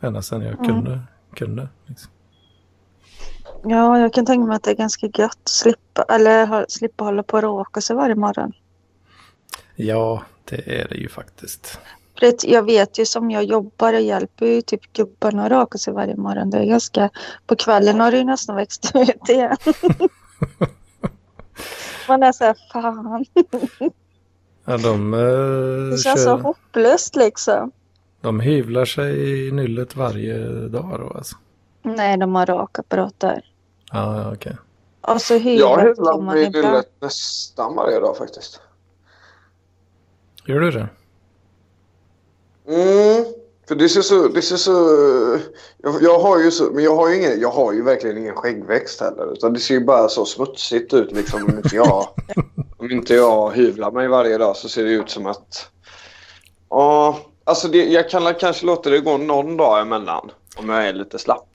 Ända 0.00 0.22
sedan 0.22 0.42
jag 0.42 0.54
Mm. 0.54 0.66
kunde. 0.66 1.00
kunde 1.34 1.68
liksom. 1.86 2.10
Ja, 3.64 3.98
jag 3.98 4.12
kan 4.14 4.26
tänka 4.26 4.46
mig 4.46 4.56
att 4.56 4.62
det 4.62 4.70
är 4.70 4.74
ganska 4.74 5.06
gött 5.06 5.38
att 5.42 5.48
slippa, 5.48 6.02
eller 6.02 6.66
slippa 6.68 7.04
hålla 7.04 7.22
på 7.22 7.36
och 7.36 7.42
raka 7.42 7.80
sig 7.80 7.96
varje 7.96 8.14
morgon. 8.14 8.52
Ja, 9.76 10.22
det 10.44 10.80
är 10.80 10.88
det 10.88 10.94
ju 10.96 11.08
faktiskt. 11.08 11.78
För 12.18 12.32
jag 12.52 12.62
vet 12.62 12.98
ju 12.98 13.06
som 13.06 13.30
jag 13.30 13.44
jobbar 13.44 13.92
och 13.94 14.00
hjälper 14.00 14.46
ju 14.46 14.60
typ 14.62 14.92
gubbarna 14.92 15.44
att 15.44 15.50
raka 15.50 15.78
sig 15.78 15.94
varje 15.94 16.16
morgon. 16.16 16.50
Det 16.50 16.58
är 16.58 16.64
ganska... 16.64 17.10
På 17.46 17.56
kvällen 17.56 18.00
har 18.00 18.10
det 18.10 18.18
ju 18.18 18.24
nästan 18.24 18.56
växt 18.56 18.92
ut 18.94 19.28
igen. 19.28 19.56
Man 22.08 22.22
är 22.22 22.32
så 22.32 22.44
här, 22.44 22.56
fan. 22.72 23.24
Ja, 24.64 24.76
de, 24.76 25.14
eh, 25.14 25.20
Det 25.90 25.98
känns 25.98 26.22
så 26.24 26.28
kör, 26.28 26.38
hopplöst 26.42 27.16
liksom. 27.16 27.70
de 28.20 28.40
hyvlar 28.40 28.84
sig 28.84 29.46
i 29.48 29.52
nyllet 29.52 29.96
varje 29.96 30.38
dag 30.68 30.96
då 31.00 31.12
alltså. 31.16 31.36
Nej, 31.82 32.16
de 32.18 32.34
har 32.34 32.46
rakapparater. 32.46 33.44
Ja, 33.92 34.20
ja, 34.22 34.32
okej. 34.32 34.56
Och 35.00 35.20
så 35.20 35.34
Jag 35.34 35.40
hyvlar 35.40 35.78
hyvlar 35.86 36.16
man 36.20 36.34
mig 36.34 36.44
ibland. 36.46 36.66
nyllet 36.66 36.90
nästan 37.00 37.74
varje 37.76 38.00
dag 38.00 38.16
faktiskt. 38.16 38.60
Gör 40.46 40.60
du 40.60 40.70
det? 40.70 40.88
Mm. 42.68 43.24
För 43.68 43.74
det 43.74 43.88
ser 43.88 44.02
så... 44.02 44.28
Det 44.28 44.42
ser 44.42 44.56
så 44.56 44.72
jag, 45.82 46.02
jag 46.02 46.18
har 46.18 46.40
ju 46.40 46.50
så... 46.50 46.70
Men 46.70 46.84
jag 46.84 46.96
har 46.96 47.08
ju 47.08 47.16
ingen... 47.16 47.40
Jag 47.40 47.50
har 47.50 47.72
ju 47.72 47.82
verkligen 47.82 48.18
ingen 48.18 48.34
skäggväxt 48.34 49.00
heller. 49.00 49.32
Utan 49.32 49.52
det 49.52 49.60
ser 49.60 49.74
ju 49.74 49.84
bara 49.84 50.08
så 50.08 50.24
smutsigt 50.24 50.94
ut 50.94 51.12
liksom. 51.12 51.44
Om 51.44 51.56
inte 51.56 51.76
jag, 51.76 52.08
om 52.76 52.90
inte 52.90 53.14
jag 53.14 53.52
hyvlar 53.52 53.90
mig 53.90 54.08
varje 54.08 54.38
dag 54.38 54.56
så 54.56 54.68
ser 54.68 54.84
det 54.84 54.90
ut 54.90 55.10
som 55.10 55.26
att... 55.26 55.68
Ja, 56.70 57.18
alltså 57.44 57.68
det, 57.68 57.84
jag 57.84 58.10
kan 58.10 58.34
kanske 58.34 58.66
låta 58.66 58.90
det 58.90 59.00
gå 59.00 59.16
någon 59.16 59.56
dag 59.56 59.80
emellan. 59.80 60.30
Om 60.56 60.68
jag 60.68 60.88
är 60.88 60.92
lite 60.92 61.18
slapp. 61.18 61.48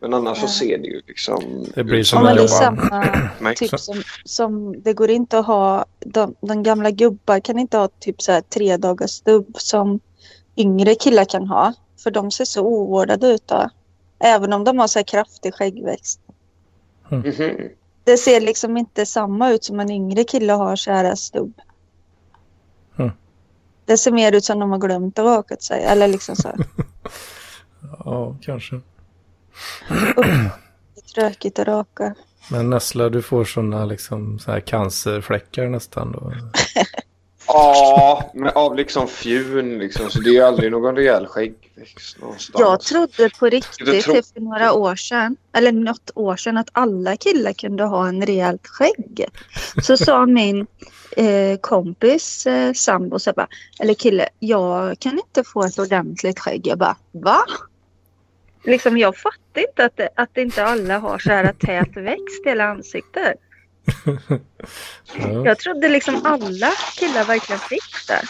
Men 0.00 0.14
annars 0.14 0.40
så 0.40 0.48
ser 0.48 0.78
det 0.78 0.86
ju 0.86 1.02
liksom... 1.06 1.66
Det 1.74 1.84
blir 1.84 2.04
som 2.04 2.26
Ja, 2.26 2.34
det 2.34 2.42
är 2.42 2.46
samma 2.46 3.54
typ 3.54 3.80
som, 3.80 4.02
som 4.24 4.82
det 4.82 4.92
går 4.92 5.10
inte 5.10 5.38
att 5.38 5.46
ha, 5.46 5.84
de, 5.98 6.34
de 6.40 6.62
gamla 6.62 6.90
gubbar 6.90 7.40
kan 7.40 7.58
inte 7.58 7.76
ha 7.76 7.88
typ 8.00 8.22
så 8.22 8.32
här 8.32 8.40
tre 8.40 8.76
dagars 8.76 9.10
stubb 9.10 9.56
som 9.58 10.00
yngre 10.58 10.94
killar 10.94 11.24
kan 11.24 11.46
ha. 11.46 11.74
För 12.02 12.10
de 12.10 12.30
ser 12.30 12.44
så 12.44 12.62
ovårdade 12.62 13.26
ut 13.26 13.46
då. 13.46 13.70
Även 14.18 14.52
om 14.52 14.64
de 14.64 14.78
har 14.78 14.86
så 14.86 14.98
här 14.98 15.04
kraftig 15.04 15.54
skäggväxt. 15.54 16.20
Mhm. 17.08 17.32
Det 18.04 18.16
ser 18.16 18.40
liksom 18.40 18.76
inte 18.76 19.06
samma 19.06 19.50
ut 19.50 19.64
som 19.64 19.80
en 19.80 19.90
yngre 19.90 20.24
kille 20.24 20.52
har 20.52 20.76
så 20.76 20.90
här 20.90 21.14
stubb. 21.14 21.60
Mm. 22.98 23.10
Det 23.84 23.96
ser 23.98 24.12
mer 24.12 24.32
ut 24.32 24.44
som 24.44 24.58
de 24.58 24.70
har 24.70 24.78
glömt 24.78 25.18
att 25.18 25.24
raka 25.24 25.56
sig. 25.56 25.84
Eller 25.84 26.08
liksom 26.08 26.36
så 26.36 26.48
här. 26.48 26.56
Ja, 28.04 28.36
kanske. 28.40 28.80
Det 29.88 30.20
är 31.00 31.14
tråkigt 31.14 31.58
att 31.58 31.68
raka. 31.68 32.14
Men 32.50 32.70
Nessla, 32.70 33.08
du 33.08 33.22
får 33.22 33.44
sådana 33.44 33.84
liksom 33.84 34.38
så 34.38 34.50
här 34.50 34.60
cancerfläckar 34.60 35.66
nästan 35.68 36.12
då. 36.12 36.32
Ja, 37.48 38.30
men 38.34 38.48
av 38.48 38.76
liksom 38.76 39.08
fjun 39.08 39.78
liksom. 39.78 40.10
Så 40.10 40.20
det 40.20 40.30
är 40.30 40.32
ju 40.32 40.42
aldrig 40.42 40.70
någon 40.70 40.96
rejäl 40.96 41.26
skäggväxt 41.26 42.20
någonstans. 42.20 42.60
Jag 42.60 42.80
trodde 42.80 43.30
på 43.38 43.46
riktigt 43.46 44.04
typ 44.04 44.04
för 44.04 44.40
några 44.40 44.72
år 44.72 44.96
sedan, 44.96 45.36
eller 45.52 45.72
något 45.72 46.10
år 46.14 46.36
sedan, 46.36 46.56
att 46.56 46.68
alla 46.72 47.16
killar 47.16 47.52
kunde 47.52 47.84
ha 47.84 48.08
en 48.08 48.26
rejält 48.26 48.66
skägg. 48.66 49.24
Så 49.82 49.96
sa 49.96 50.26
min 50.40 50.66
eh, 51.16 51.58
kompis 51.60 52.46
eh, 52.46 52.72
sambo, 52.72 53.18
så 53.18 53.28
jag 53.28 53.34
bara, 53.34 53.48
eller 53.80 53.94
kille, 53.94 54.28
jag 54.38 54.98
kan 54.98 55.12
inte 55.12 55.44
få 55.44 55.64
ett 55.64 55.78
ordentligt 55.78 56.38
skägg. 56.38 56.66
Jag 56.66 56.78
bara, 56.78 56.96
va? 57.12 57.38
Liksom 58.64 58.98
jag 58.98 59.16
fattar 59.16 59.60
inte 59.68 59.84
att, 59.84 59.96
det, 59.96 60.08
att 60.14 60.36
inte 60.36 60.64
alla 60.64 60.98
har 60.98 61.18
så 61.18 61.30
här 61.30 61.52
tät 61.52 61.96
växt 61.96 62.46
i 62.46 62.48
hela 62.48 62.64
ansiktet. 62.64 63.34
Ja. 65.18 65.44
Jag 65.44 65.58
trodde 65.58 65.88
liksom 65.88 66.20
alla 66.24 66.70
killar 66.96 67.24
verkligen 67.24 67.60
fick 67.60 68.08
det. 68.08 68.22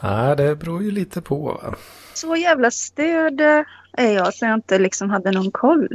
Nej, 0.00 0.36
det 0.36 0.56
beror 0.56 0.82
ju 0.82 0.90
lite 0.90 1.22
på. 1.22 1.60
Va? 1.62 1.74
Så 2.14 2.36
jävla 2.36 2.70
störd 2.70 3.40
eh, 3.40 3.62
är 3.92 4.12
jag 4.12 4.34
så 4.34 4.44
jag 4.44 4.54
inte 4.54 4.78
liksom 4.78 5.10
hade 5.10 5.30
någon 5.30 5.50
koll. 5.50 5.88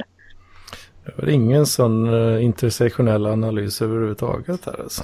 Det 1.05 1.11
var 1.17 1.29
ingen 1.29 1.65
sån 1.65 2.07
uh, 2.09 2.43
intersektionell 2.43 3.25
analys 3.25 3.81
överhuvudtaget 3.81 4.65
här 4.65 4.81
alltså. 4.81 5.03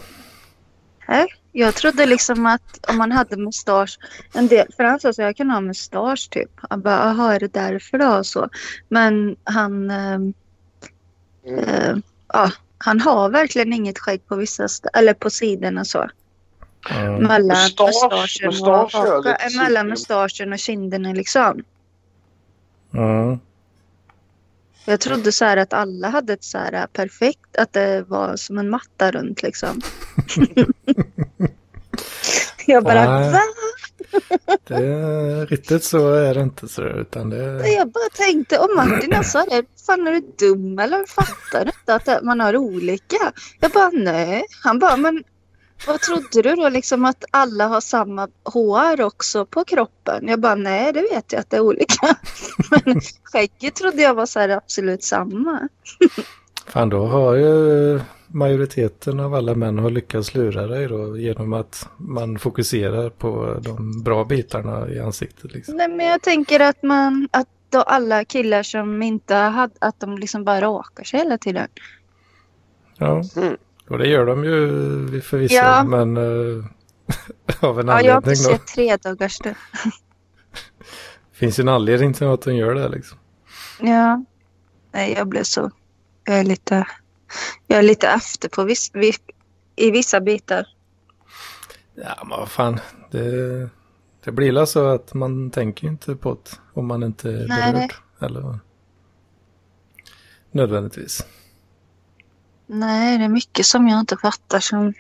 Nej, 1.07 1.27
jag 1.51 1.75
trodde 1.75 2.05
liksom 2.05 2.45
att 2.45 2.89
om 2.89 2.97
man 2.97 3.11
hade 3.11 3.37
mustasch, 3.37 3.99
en 4.33 4.47
del, 4.47 4.67
för 4.75 4.83
han 4.83 4.99
sa 4.99 5.13
så 5.13 5.21
jag 5.21 5.35
kan 5.37 5.49
ha 5.49 5.61
mustasch 5.61 6.29
typ. 6.29 6.51
Han 6.55 6.81
bara, 6.81 6.95
jaha 6.95 7.35
är 7.35 7.39
det 7.39 7.53
därför 7.53 7.97
då? 7.97 8.17
Och 8.17 8.25
Så. 8.25 8.49
Men 8.89 9.35
han, 9.43 9.91
Mm. 11.49 11.59
Eh, 11.59 11.97
ja, 12.33 12.51
han 12.79 13.01
har 13.01 13.29
verkligen 13.29 13.73
inget 13.73 13.99
skägg 13.99 14.27
på 14.27 14.35
vissa 14.35 14.63
st- 14.63 14.89
eller 14.93 15.13
på 15.13 15.29
sidorna 15.29 15.85
så. 15.85 16.09
Ja. 16.89 17.19
Mellan 17.19 17.57
Mustasch- 17.57 17.85
mustaschen 18.11 18.47
och, 18.47 18.83
mustasch 18.83 19.57
mellan 19.57 19.87
mustaschen 19.87 20.53
och 20.53 20.59
kinderna 20.59 21.13
liksom. 21.13 21.63
Ja. 22.91 23.37
Jag 24.85 24.99
trodde 24.99 25.31
så 25.31 25.45
här 25.45 25.57
att 25.57 25.73
alla 25.73 26.09
hade 26.09 26.33
ett 26.33 26.43
så 26.43 26.57
här 26.57 26.87
perfekt, 26.87 27.57
att 27.57 27.73
det 27.73 28.05
var 28.07 28.35
som 28.35 28.57
en 28.57 28.69
matta 28.69 29.11
runt 29.11 29.43
liksom. 29.43 29.81
jag 32.65 32.83
bara, 32.83 33.19
Nej. 33.19 33.31
va? 33.31 33.41
Det 34.67 35.45
riktigt 35.45 35.83
så 35.83 36.13
är 36.13 36.33
det 36.33 36.41
inte 36.41 36.67
så 36.67 36.83
utan 36.83 37.29
det 37.29 37.69
Jag 37.69 37.91
bara 37.91 38.09
tänkte, 38.13 38.57
och 38.59 38.69
Martin 38.75 39.23
sa 39.23 39.45
det, 39.45 39.63
fan 39.85 40.07
är 40.07 40.11
du 40.11 40.21
dum 40.37 40.79
eller 40.79 41.05
fattar 41.05 41.65
du 41.65 41.71
inte 41.79 41.95
att 41.95 42.23
man 42.23 42.39
har 42.39 42.57
olika? 42.57 43.33
Jag 43.59 43.71
bara 43.71 43.89
nej. 43.89 44.45
Han 44.63 44.79
bara, 44.79 44.97
men 44.97 45.23
vad 45.87 46.01
trodde 46.01 46.41
du 46.41 46.55
då 46.55 46.69
liksom 46.69 47.05
att 47.05 47.25
alla 47.31 47.67
har 47.67 47.81
samma 47.81 48.27
hår 48.43 49.01
också 49.01 49.45
på 49.45 49.63
kroppen? 49.63 50.27
Jag 50.27 50.39
bara 50.39 50.55
nej, 50.55 50.93
det 50.93 51.01
vet 51.01 51.31
jag 51.31 51.39
att 51.39 51.49
det 51.49 51.57
är 51.57 51.61
olika. 51.61 52.17
Men 52.85 53.01
skägget 53.23 53.75
trodde 53.75 54.01
jag 54.01 54.13
var 54.13 54.25
så 54.25 54.39
här 54.39 54.49
absolut 54.49 55.03
samma. 55.03 55.67
Fan 56.67 56.89
då 56.89 57.05
har 57.05 57.35
ju 57.35 57.99
majoriteten 58.31 59.19
av 59.19 59.33
alla 59.33 59.55
män 59.55 59.79
har 59.79 59.89
lyckats 59.89 60.35
lura 60.35 60.67
dig 60.67 60.87
då 60.87 61.17
genom 61.17 61.53
att 61.53 61.89
man 61.97 62.39
fokuserar 62.39 63.09
på 63.09 63.57
de 63.61 64.03
bra 64.03 64.23
bitarna 64.25 64.89
i 64.89 64.99
ansiktet 64.99 65.51
liksom. 65.53 65.75
Nej, 65.77 65.87
men 65.89 66.05
jag 66.05 66.21
tänker 66.21 66.59
att 66.59 66.83
man, 66.83 67.29
att 67.31 67.47
då 67.69 67.81
alla 67.81 68.25
killar 68.25 68.63
som 68.63 69.01
inte 69.01 69.35
hade, 69.35 69.73
att 69.79 69.99
de 69.99 70.17
liksom 70.17 70.43
bara 70.43 70.61
rakar 70.61 71.03
sig 71.03 71.19
hela 71.19 71.37
tiden. 71.37 71.67
Ja, 72.97 73.23
Mm. 73.35 73.57
och 73.89 73.97
det 73.97 74.07
gör 74.07 74.25
de 74.25 74.43
ju 74.43 75.21
förvisso 75.21 75.55
Ja. 75.55 75.83
men 75.83 76.17
eh, 76.17 76.65
av 77.59 77.79
en 77.79 77.87
Ja, 77.87 78.01
jag 78.01 78.13
har 78.13 78.17
anledning 78.17 78.31
inte 78.31 78.43
då. 78.51 78.57
sett 78.57 78.67
tre 78.67 78.97
dagars 78.97 79.39
det. 79.39 79.55
Finns 81.33 81.59
ju 81.59 81.61
en 81.61 81.67
anledning 81.69 82.13
till 82.13 82.27
att 82.27 82.41
de 82.41 82.55
gör 82.55 82.75
det 82.75 82.89
liksom. 82.89 83.17
Ja. 83.81 84.23
Nej, 84.91 85.13
jag 85.17 85.27
blev 85.27 85.43
så... 85.43 85.71
Jag 86.25 86.39
är 86.39 86.43
lite, 86.43 86.87
jag 87.67 87.79
är 87.79 87.83
lite 87.83 88.07
efter 88.07 88.49
på 88.49 88.63
viss, 88.63 88.91
vi, 88.93 89.13
i 89.75 89.91
vissa 89.91 90.21
bitar. 90.21 90.67
Ja 91.95 92.23
men 92.25 92.39
vad 92.39 92.49
fan, 92.49 92.79
det, 93.11 93.69
det 94.23 94.31
blir 94.31 94.53
väl 94.53 94.67
så 94.67 94.87
att 94.87 95.13
man 95.13 95.51
tänker 95.51 95.87
inte 95.87 96.15
på 96.15 96.33
det 96.33 96.51
om 96.73 96.87
man 96.87 97.03
inte 97.03 97.29
är 97.29 97.47
Nej. 97.47 97.73
berörd. 97.73 97.93
Eller 98.21 98.59
nödvändigtvis. 100.51 101.25
Nej, 102.67 103.17
det 103.17 103.23
är 103.23 103.29
mycket 103.29 103.65
som 103.65 103.87
jag 103.87 103.99
inte 103.99 104.17
fattar. 104.17 104.59
Som... 104.59 104.93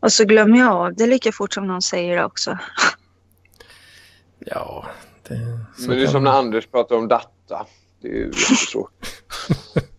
Och 0.00 0.12
så 0.12 0.24
glömmer 0.24 0.58
jag 0.58 0.72
av 0.72 0.94
det 0.94 1.06
lika 1.06 1.32
fort 1.32 1.54
som 1.54 1.66
någon 1.66 1.82
säger 1.82 2.16
det 2.16 2.24
också. 2.24 2.58
Ja, 4.38 4.86
det, 5.28 5.58
så 5.76 5.88
Men 5.88 5.96
det 5.96 6.02
är 6.02 6.06
som 6.06 6.24
när 6.24 6.30
Anders 6.30 6.66
pratar 6.66 6.96
om 6.96 7.08
data. 7.08 7.66
Det 8.00 8.08
är 8.08 8.12
ju 8.12 8.24
jättesvårt. 8.24 8.92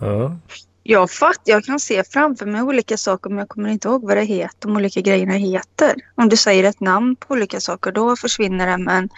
Ja, 0.00 0.36
Jag 0.82 1.10
fatt, 1.10 1.40
jag 1.44 1.64
kan 1.64 1.80
se 1.80 2.04
framför 2.04 2.46
mig 2.46 2.62
olika 2.62 2.96
saker 2.96 3.30
men 3.30 3.38
jag 3.38 3.48
kommer 3.48 3.68
inte 3.68 3.88
ihåg 3.88 4.02
vad 4.06 4.16
det 4.16 4.24
heter, 4.24 4.68
de 4.68 4.76
olika 4.76 5.00
grejerna 5.00 5.32
heter. 5.32 5.94
Om 6.14 6.28
du 6.28 6.36
säger 6.36 6.64
ett 6.64 6.80
namn 6.80 7.16
på 7.16 7.34
olika 7.34 7.60
saker 7.60 7.92
då 7.92 8.16
försvinner 8.16 8.66
det 8.66 8.84
men 8.84 9.08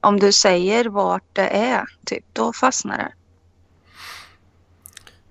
om 0.00 0.20
du 0.20 0.32
säger 0.32 0.84
vart 0.84 1.24
det 1.32 1.48
är, 1.48 1.84
typ, 2.06 2.24
då 2.32 2.52
fastnar 2.52 2.98
det. 2.98 3.12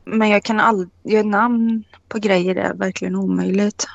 Men 0.06 0.30
jag 0.30 0.44
kan 0.44 0.60
aldrig, 0.60 1.26
namn 1.26 1.84
på 2.08 2.20
grejer 2.20 2.56
är 2.56 2.74
verkligen 2.74 3.16
omöjligt. 3.16 3.86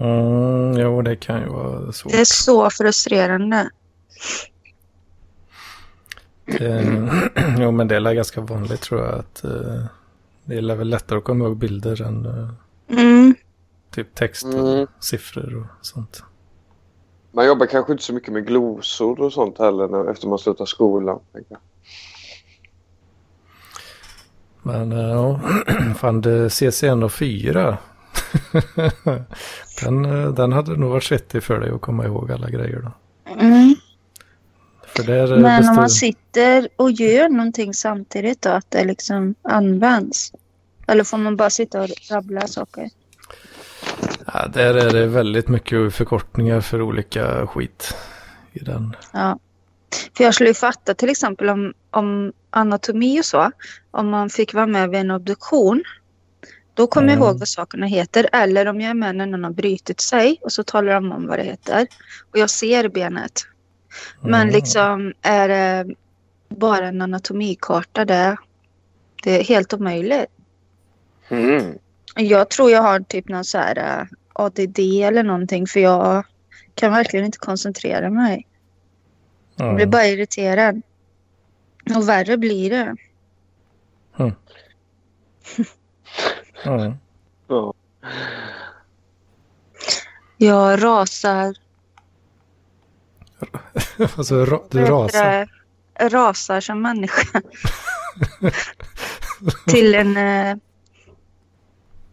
mm, 0.00 0.76
jo 0.76 1.02
det 1.02 1.16
kan 1.16 1.40
ju 1.40 1.48
vara 1.48 1.92
svårt. 1.92 2.12
Det 2.12 2.20
är 2.20 2.24
så 2.24 2.70
frustrerande. 2.70 3.70
Det, 6.46 7.08
jo 7.58 7.70
men 7.70 7.88
det 7.88 7.96
är 7.96 8.12
ganska 8.14 8.40
vanligt 8.40 8.80
tror 8.80 9.00
jag 9.00 9.14
att 9.14 9.44
eh, 9.44 9.84
det 10.44 10.56
är 10.56 10.76
väl 10.76 10.88
lättare 10.88 11.18
att 11.18 11.24
komma 11.24 11.44
ihåg 11.44 11.56
bilder 11.56 12.02
än 12.02 12.26
eh, 12.26 12.48
Mm. 12.88 13.34
typ 13.90 14.14
text 14.14 14.44
och 14.44 14.54
Mm. 14.74 14.86
siffror 15.00 15.56
och 15.56 15.86
sånt. 15.86 16.22
Man 17.32 17.46
jobbar 17.46 17.66
kanske 17.66 17.92
inte 17.92 18.04
så 18.04 18.12
mycket 18.14 18.32
med 18.32 18.46
glosor 18.46 19.20
och 19.20 19.32
sånt 19.32 19.58
heller 19.58 19.88
när, 19.88 20.10
efter 20.10 20.28
man 20.28 20.38
slutar 20.38 20.64
skolan. 20.64 21.20
Men 24.62 24.92
eh, 24.92 24.98
ja, 25.10 25.40
fan 25.96 26.20
det 26.20 26.50
CCN 26.50 27.10
4 27.10 27.78
den, 29.84 30.04
eh, 30.04 30.28
den 30.34 30.52
hade 30.52 30.76
nog 30.76 30.90
varit 30.90 31.04
svettig 31.04 31.42
för 31.42 31.60
dig 31.60 31.70
att 31.70 31.80
komma 31.80 32.04
ihåg 32.04 32.32
alla 32.32 32.50
grejer 32.50 32.82
då. 32.82 32.92
Mm. 33.40 33.74
Eh, 34.98 35.38
Men 35.38 35.68
om 35.68 35.76
man 35.76 35.90
sitter 35.90 36.68
och 36.76 36.90
gör 36.90 37.28
någonting 37.28 37.74
samtidigt 37.74 38.42
då, 38.42 38.50
att 38.50 38.70
det 38.70 38.84
liksom 38.84 39.34
används? 39.42 40.32
Eller 40.86 41.04
får 41.04 41.18
man 41.18 41.36
bara 41.36 41.50
sitta 41.50 41.82
och 41.82 41.88
rabbla 42.10 42.46
saker? 42.46 42.90
ja, 44.32 44.46
där 44.46 44.74
är 44.74 44.90
det 44.92 45.06
väldigt 45.06 45.48
mycket 45.48 45.94
förkortningar 45.94 46.60
för 46.60 46.82
olika 46.82 47.46
skit 47.46 47.96
i 48.52 48.58
den. 48.58 48.96
Ja. 49.12 49.38
För 50.16 50.24
jag 50.24 50.34
skulle 50.34 50.50
ju 50.50 50.54
fatta 50.54 50.94
till 50.94 51.08
exempel 51.08 51.48
om, 51.48 51.72
om 51.90 52.32
anatomi 52.50 53.20
och 53.20 53.24
så. 53.24 53.50
Om 53.90 54.08
man 54.08 54.30
fick 54.30 54.54
vara 54.54 54.66
med 54.66 54.90
vid 54.90 55.00
en 55.00 55.10
obduktion. 55.10 55.82
Då 56.74 56.86
kommer 56.86 57.08
jag 57.08 57.16
Mm. 57.16 57.28
ihåg 57.28 57.38
vad 57.38 57.48
sakerna 57.48 57.86
heter. 57.86 58.28
Eller 58.32 58.66
om 58.66 58.80
jag 58.80 58.90
är 58.90 58.94
med 58.94 59.16
när 59.16 59.26
någon 59.26 59.44
har 59.44 59.50
brutit 59.50 60.00
sig 60.00 60.38
och 60.42 60.52
så 60.52 60.62
talar 60.62 60.92
de 60.94 61.12
om 61.12 61.26
vad 61.26 61.38
det 61.38 61.42
heter. 61.44 61.86
Och 62.32 62.38
jag 62.38 62.50
ser 62.50 62.88
benet. 62.88 63.46
Men 64.20 64.34
Mm. 64.42 64.54
liksom 64.54 65.12
är 65.22 65.48
det 65.48 65.94
bara 66.48 66.88
en 66.88 67.02
anatomikarta 67.02 68.04
där. 68.04 68.36
Det 69.22 69.40
är 69.40 69.44
helt 69.44 69.72
omöjligt. 69.74 70.26
Mm. 71.28 71.78
Jag 72.16 72.50
tror 72.50 72.70
jag 72.70 72.82
har 72.82 73.00
typ 73.00 73.28
någon 73.28 73.44
så 73.44 73.58
här 73.58 73.78
eh, 74.00 74.06
ADD 74.32 74.78
eller 74.78 75.22
någonting 75.22 75.66
för 75.66 75.80
jag 75.80 76.24
kan 76.74 76.92
verkligen 76.92 77.26
inte 77.26 77.38
koncentrera 77.38 78.10
mig. 78.10 78.46
Jag 79.56 79.74
blir 79.74 79.86
Ja. 79.86 79.90
bara 79.90 80.06
irriterad. 80.06 80.82
Och 81.96 82.08
värre 82.08 82.36
blir 82.36 82.70
det. 82.70 82.96
Ja. 86.64 86.94
Ja. 87.48 87.74
Jag 90.36 90.82
rasar. 90.84 91.54
Alltså 94.16 94.44
ra- 94.44 94.64
du 94.70 94.84
rasar. 94.84 95.48
Rasar 96.00 96.60
som 96.60 96.82
människa. 96.82 97.40
till 99.66 99.94
en... 99.94 100.16
eh, 100.16 100.56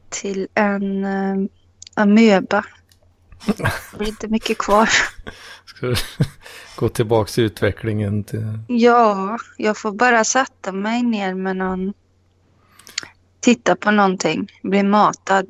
Till 0.10 0.48
en 0.54 1.06
uh, 1.06 1.48
amöba. 1.94 2.66
Det 3.46 3.98
blir 3.98 4.08
inte 4.08 4.28
mycket 4.28 4.58
kvar. 4.58 4.90
Ska 5.66 5.86
du 5.88 5.96
gå 6.76 6.90
tillbaka 6.90 7.32
till 7.32 7.44
utvecklingen 7.44 8.24
till... 8.24 8.60
Ja, 8.68 9.38
jag 9.58 9.78
får 9.78 9.92
bara 9.92 10.24
sätta 10.24 10.72
mig 10.72 11.04
ner 11.04 11.34
med 11.34 11.58
någon... 11.58 11.94
Titta 13.40 13.76
på 13.76 13.92
någonting. 13.92 14.52
Bli 14.64 14.84
matad. 14.84 15.46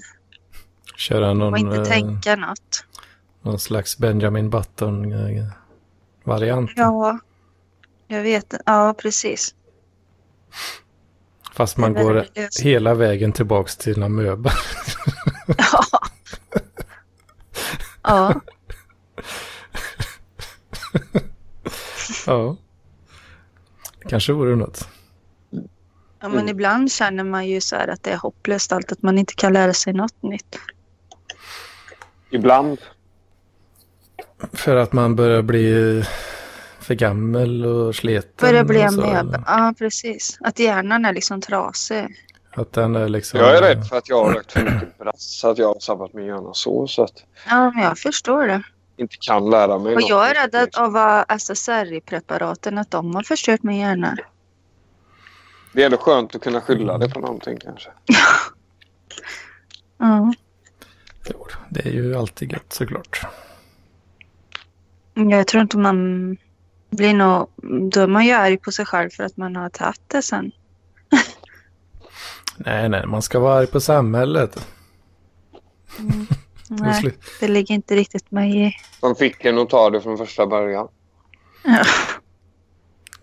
Köra 0.96 1.30
Och 1.30 1.38
någon, 1.38 1.58
inte 1.58 1.78
eh, 1.78 1.84
tänka 1.84 2.36
något. 2.36 2.86
någon 3.42 3.60
slags 3.60 3.98
Benjamin 3.98 4.50
Button-variant. 6.24 6.72
Ja, 6.76 7.20
jag 8.08 8.22
vet. 8.22 8.54
Ja, 8.66 8.96
precis. 8.98 9.56
Fast 11.54 11.78
man 11.78 11.94
går 11.94 12.14
löst. 12.36 12.62
hela 12.62 12.94
vägen 12.94 13.32
tillbaka 13.32 13.72
till 13.80 13.98
en 13.98 14.04
amöba. 14.04 14.52
Ja. 15.58 15.84
Ja. 18.04 18.42
ja. 22.26 22.58
Kanske 24.10 24.34
vore 24.34 24.56
något. 24.56 24.90
ja, 26.20 26.30
men 26.30 26.50
ibland 26.50 26.92
känner 26.92 27.24
man 27.24 27.48
ju 27.48 27.62
så 27.62 27.76
här 27.76 27.88
att 27.88 28.04
det 28.04 28.12
är 28.12 28.18
hopplöst 28.18 28.72
allt, 28.72 28.92
att 28.92 29.02
man 29.02 29.18
inte 29.18 29.34
kan 29.34 29.54
lära 29.54 29.74
sig 29.74 29.94
något 29.94 30.24
nytt. 30.24 30.60
Ibland. 32.30 32.78
För 34.54 34.76
att 34.76 34.94
man 34.94 35.16
börjar 35.16 35.42
bli 35.42 36.04
för 36.80 36.94
gammal 36.96 37.66
och 37.66 37.96
sliten. 37.96 38.32
Börjar 38.50 38.64
bli 38.64 38.82
en 38.82 38.96
med. 38.96 39.44
Ja, 39.48 39.74
precis. 39.78 40.38
Att 40.42 40.60
hjärnan 40.60 41.06
är 41.06 41.14
liksom 41.14 41.42
trasig. 41.42 42.08
Att 42.54 42.74
den 42.74 42.96
är 42.96 43.10
liksom... 43.10 43.40
Jag 43.40 43.58
är 43.58 43.62
rädd 43.62 43.88
för 43.88 43.98
att 43.98 44.10
jag 44.10 44.26
har 44.26 44.34
rökt 44.34 44.52
för 44.52 44.62
mycket 44.64 44.98
brass. 44.98 45.40
Så 45.40 45.50
att 45.50 45.58
jag 45.58 45.68
har 45.68 45.80
sabbat 45.80 46.14
min 46.14 46.26
hjärna 46.26 46.54
så. 46.54 46.88
Så 46.88 47.04
att 47.04 47.24
Ja, 47.50 47.72
men 47.72 47.84
jag 47.84 47.98
förstår 47.98 48.48
det. 48.48 48.64
inte 48.98 49.16
kan 49.20 49.50
lära 49.50 49.78
mig 49.80 49.96
Och 49.96 50.02
något 50.02 50.10
jag 50.10 50.30
är 50.30 50.34
rädd 50.34 50.56
att- 50.64 50.78
av 50.78 51.24
SSRI-preparaten, 51.30 52.78
att 52.78 52.92
de 52.92 53.16
har 53.16 53.24
förstört 53.24 53.64
min 53.64 53.78
hjärna. 53.78 54.18
Det 55.74 55.82
är 55.82 55.86
ändå 55.86 55.98
skönt 55.98 56.36
att 56.36 56.42
kunna 56.44 56.62
skylla 56.62 56.98
det 56.98 57.10
på 57.10 57.20
någonting 57.20 57.58
kanske. 57.60 57.90
Ja. 59.98 60.34
Det 61.70 61.86
är 61.86 61.92
ju 61.92 62.16
alltid 62.16 62.52
gött 62.52 62.74
såklart. 62.74 63.22
Jag 65.14 65.48
tror 65.48 65.62
inte 65.62 65.78
man 65.78 66.38
blir 66.90 67.14
nog... 67.14 67.50
Då 67.92 68.02
är 68.02 68.08
man 68.08 68.26
ju 68.26 68.32
arg 68.32 68.58
på 68.58 68.72
sig 68.72 68.86
själv 68.86 69.10
för 69.10 69.24
att 69.24 69.38
man 69.38 69.56
har 69.56 69.70
tagit 69.70 70.02
det 70.08 70.22
sen. 70.22 70.52
Nej, 72.58 72.90
nej, 72.90 73.06
man 73.06 73.22
ska 73.22 73.40
vara 73.40 73.60
arg 73.60 73.68
på 73.68 73.80
samhället. 73.80 74.56
Och 76.70 76.80
Nej, 76.80 77.18
det 77.40 77.48
ligger 77.48 77.76
inte 77.76 77.96
riktigt 77.96 78.32
mig 78.32 78.68
i. 78.68 78.74
De 79.02 79.16
fick 79.16 79.46
en 79.46 79.58
att 79.58 79.70
ta 79.70 79.90
det 79.90 80.02
från 80.02 80.18
första 80.18 80.48
början. 80.48 80.88
Ja. 81.64 81.84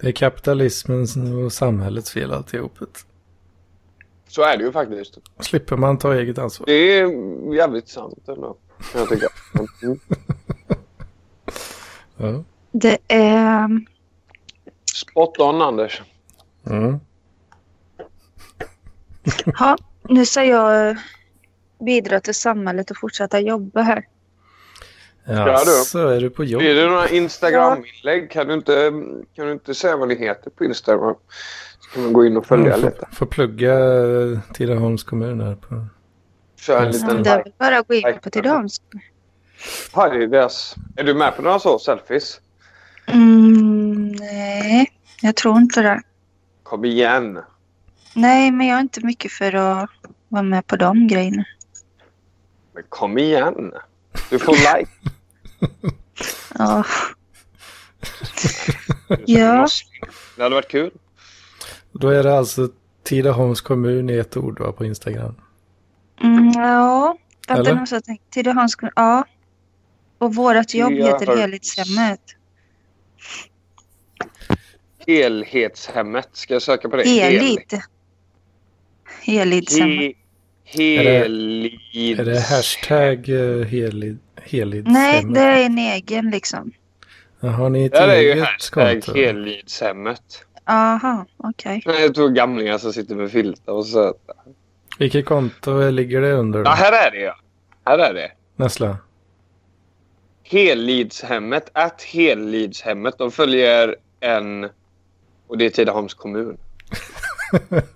Det 0.00 0.08
är 0.08 0.12
kapitalismens 0.12 1.16
och 1.16 1.52
samhällets 1.52 2.12
fel 2.12 2.32
alltihopet. 2.32 3.06
Så 4.28 4.42
är 4.42 4.56
det 4.56 4.64
ju 4.64 4.72
faktiskt. 4.72 5.18
Slipper 5.40 5.76
man 5.76 5.98
ta 5.98 6.14
eget 6.14 6.38
ansvar. 6.38 6.66
Det 6.66 6.72
är 6.72 7.54
jävligt 7.54 7.88
sant 7.88 8.28
ändå. 8.28 8.56
kan 8.92 9.00
Jag 9.00 9.08
tycker. 9.08 9.28
Ja. 12.18 12.44
Det 12.72 12.98
är... 13.08 13.68
Spot 14.94 15.38
on 15.38 15.62
Anders. 15.62 16.02
Mm. 16.66 17.00
Ja, 19.58 19.76
nu 20.08 20.26
ska 20.26 20.44
jag 20.44 20.96
bidra 21.80 22.20
till 22.20 22.34
samhället 22.34 22.90
och 22.90 22.96
fortsätta 22.96 23.40
jobba 23.40 23.82
här. 23.82 24.04
Ja, 25.24 25.58
du? 25.64 25.70
så 25.70 26.08
är 26.08 26.20
du 26.20 26.30
på 26.30 26.44
jobb. 26.44 26.62
Är 26.62 26.74
det 26.74 26.86
några 26.86 27.08
Instagram-inlägg? 27.08 28.30
Kan, 28.30 28.46
du 28.46 28.54
inte, 28.54 28.92
kan 29.34 29.46
du 29.46 29.52
inte 29.52 29.74
säga 29.74 29.96
vad 29.96 30.08
ni 30.08 30.14
heter 30.18 30.50
på 30.50 30.64
Instagram? 30.64 31.14
Så 31.80 31.90
kan 31.90 32.02
man 32.02 32.12
gå 32.12 32.26
in 32.26 32.36
och 32.36 32.46
följa 32.46 32.74
Mm, 32.74 32.86
lite. 32.86 33.06
får, 33.06 33.14
får 33.14 33.26
plugga 33.26 33.76
Tidaholms 34.54 35.04
kommun 35.04 35.40
här 35.40 35.54
på... 35.54 35.86
Kör 36.56 36.82
en 36.82 36.92
liten 36.92 37.22
Det 37.22 37.30
är 37.30 37.52
bara 37.58 37.78
att 37.78 37.88
gå 37.88 37.94
in 37.94 38.18
på 38.22 38.30
Tidaholms. 38.30 38.80
Parides. 39.92 40.74
Är 40.96 41.04
du 41.04 41.14
med 41.14 41.36
på 41.36 41.42
några 41.42 41.58
så 41.58 41.78
selfies? 41.78 42.40
Mm, 43.06 44.12
nej, 44.12 44.92
jag 45.22 45.36
tror 45.36 45.56
inte 45.56 45.82
det. 45.82 46.02
Kom 46.62 46.84
igen. 46.84 47.40
Nej, 48.14 48.50
men 48.50 48.66
jag 48.66 48.76
är 48.76 48.80
inte 48.80 49.06
mycket 49.06 49.32
för 49.32 49.54
att 49.54 49.90
vara 50.28 50.42
med 50.42 50.66
på 50.66 50.76
de 50.76 51.06
grejerna. 51.08 51.44
Men 52.74 52.84
kom 52.88 53.18
igen. 53.18 53.72
Du 54.30 54.38
får 54.38 54.52
like. 54.52 54.90
Ja, 56.58 56.84
Ja. 59.26 59.66
Det 60.36 60.42
hade 60.42 60.54
varit 60.54 60.68
kul. 60.68 60.90
Då 61.92 62.08
är 62.08 62.22
det 62.22 62.38
alltså 62.38 62.68
Tidaholms 63.02 63.60
kommun 63.60 64.10
i 64.10 64.16
ett 64.16 64.36
ord 64.36 64.60
va, 64.60 64.72
på 64.72 64.84
Instagram. 64.84 65.34
mm, 66.22 66.52
ja. 66.54 67.16
vänta 67.48 67.70
Eller? 67.70 67.80
nu 67.80 67.86
så 67.86 67.94
jag 67.94 68.04
tänkte. 68.04 68.26
Tidaholms 68.30 68.74
kommun, 68.74 68.92
ja. 68.96 69.24
Och 70.18 70.34
vårt 70.34 70.74
jobb 70.74 70.92
Ja, 70.92 71.06
heter 71.06 71.26
har- 71.26 71.36
Helhetshemmet. 71.36 72.20
Helhetshemmet. 75.06 76.28
Ska 76.32 76.54
jag 76.54 76.62
söka 76.62 76.88
på 76.88 76.96
det? 76.96 77.08
Helid. 77.08 77.80
Helidshemmet. 79.22 80.12
He- 80.66 80.98
Är 80.98 81.04
det-. 81.04 82.20
Är 82.20 82.24
det 82.24 82.40
hashtag 82.40 83.28
uh, 83.28 83.64
helid, 83.64 84.18
helidshemmet? 84.42 84.92
Nej, 84.92 85.24
det 85.34 85.40
är 85.40 85.66
en 85.66 85.78
egen 85.78 86.30
liksom. 86.30 86.72
Ja, 87.40 87.48
Har 87.48 87.68
ni 87.70 87.84
ett 87.84 87.92
Ja, 87.94 88.06
det 88.06 88.16
är 88.16 88.20
ju 88.36 88.40
hashtag 88.40 89.02
konto? 89.04 89.20
Helidshemmet. 89.20 90.44
Aha, 90.64 91.26
okej. 91.36 91.82
Nej, 91.86 92.02
Jag 92.02 92.14
tror 92.14 92.28
gamlingar 92.28 92.78
som 92.78 92.92
sitter 92.92 93.14
med 93.14 93.30
filtar 93.30 93.72
och 93.72 93.86
så. 93.86 94.14
Vilket 94.98 95.26
konto 95.26 95.90
ligger 95.90 96.20
det 96.20 96.32
under 96.32 96.58
då? 96.58 96.64
Ja, 96.64 96.70
här 96.74 96.92
är 97.06 97.10
det 97.10 97.20
ja. 97.20 97.34
Här 97.84 97.98
är 97.98 98.14
det. 98.14 98.30
Näsla. 98.56 98.98
Helidshemmet. 100.50 101.70
Att 101.72 102.02
Helidshemmet. 102.02 103.18
De 103.18 103.30
följer 103.32 103.96
en... 104.20 104.68
Och 105.46 105.58
det 105.58 105.66
är 105.66 105.70
Tidaholms 105.70 106.14
kommun. 106.14 106.58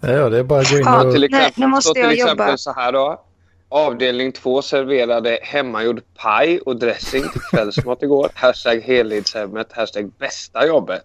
Ja, 0.00 0.10
ja, 0.12 0.28
det 0.28 0.38
är 0.38 0.42
bara 0.42 0.60
att 0.60 0.70
gå 0.70 0.76
in 0.76 0.82
Ja, 0.84 1.04
och... 1.04 1.12
till 1.12 1.20
Nej, 1.20 1.40
exempel, 1.40 1.60
nu 1.60 1.66
måste 1.66 1.88
så 1.88 1.94
till 1.94 2.02
jag 2.02 2.12
exempel 2.12 2.46
jobba. 2.46 2.56
så 2.56 2.72
här 2.72 2.92
då. 2.92 3.24
Avdelning 3.68 4.32
2 4.32 4.62
serverade 4.62 5.38
hemmagjord 5.42 6.02
paj 6.14 6.60
och 6.60 6.76
dressing 6.78 7.28
till 7.28 7.40
kvällsmat 7.40 8.02
igår. 8.02 8.30
Hashtag 8.34 8.80
Helidshemmet. 8.80 9.72
Hashtag 9.72 10.10
bästa 10.18 10.66
jobbet. 10.66 11.04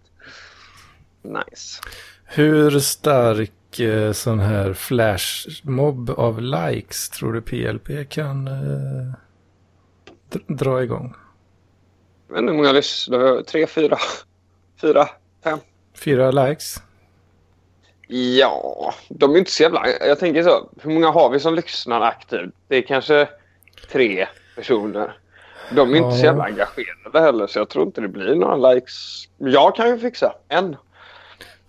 Nice. 1.22 1.82
Hur 2.26 2.80
stark 2.80 3.52
eh, 3.80 4.12
sån 4.12 4.40
här 4.40 4.74
flashmob 4.74 6.10
av 6.10 6.42
likes 6.42 7.10
tror 7.10 7.34
du 7.34 7.42
PLP 7.42 8.10
kan 8.10 8.48
eh, 8.48 9.14
dr- 10.32 10.56
dra 10.56 10.84
igång? 10.84 11.14
Jag 12.28 12.34
vet 12.34 12.42
inte 12.42 12.52
hur 12.52 12.58
många 12.58 12.72
lyssnar. 12.72 13.42
Tre, 13.42 13.68
fyra, 13.68 13.98
fyra, 14.82 15.08
fem. 15.44 15.60
Fyra 15.96 16.32
likes? 16.32 16.76
Ja, 18.08 18.94
de 19.10 19.34
är 19.34 19.38
inte 19.38 19.52
så 19.52 19.64
jävla... 19.64 19.88
Jag 20.08 20.20
tänker 20.20 20.44
så. 20.44 20.70
Hur 20.82 20.92
många 20.92 21.10
har 21.12 21.30
vi 21.30 21.40
som 21.40 21.56
lyssnar 21.56 22.02
aktivt? 22.02 22.54
Det 22.68 22.76
är 22.78 22.82
kanske 22.82 23.30
tre 23.92 24.28
personer. 24.56 25.18
De 25.72 25.94
är 25.94 25.98
inte 25.98 26.12
så 26.12 26.18
Ja. 26.18 26.26
jävla 26.26 26.44
engagerade 26.44 27.20
heller 27.20 27.48
så 27.48 27.60
jag 27.60 27.70
tror 27.70 27.86
inte 27.86 28.02
det 28.02 28.08
blir 28.08 28.36
några 28.36 28.56
likes. 28.74 29.24
Jag 29.38 29.76
kan 29.76 29.90
ju 29.90 29.98
fixa 30.00 30.36
en. 30.48 30.76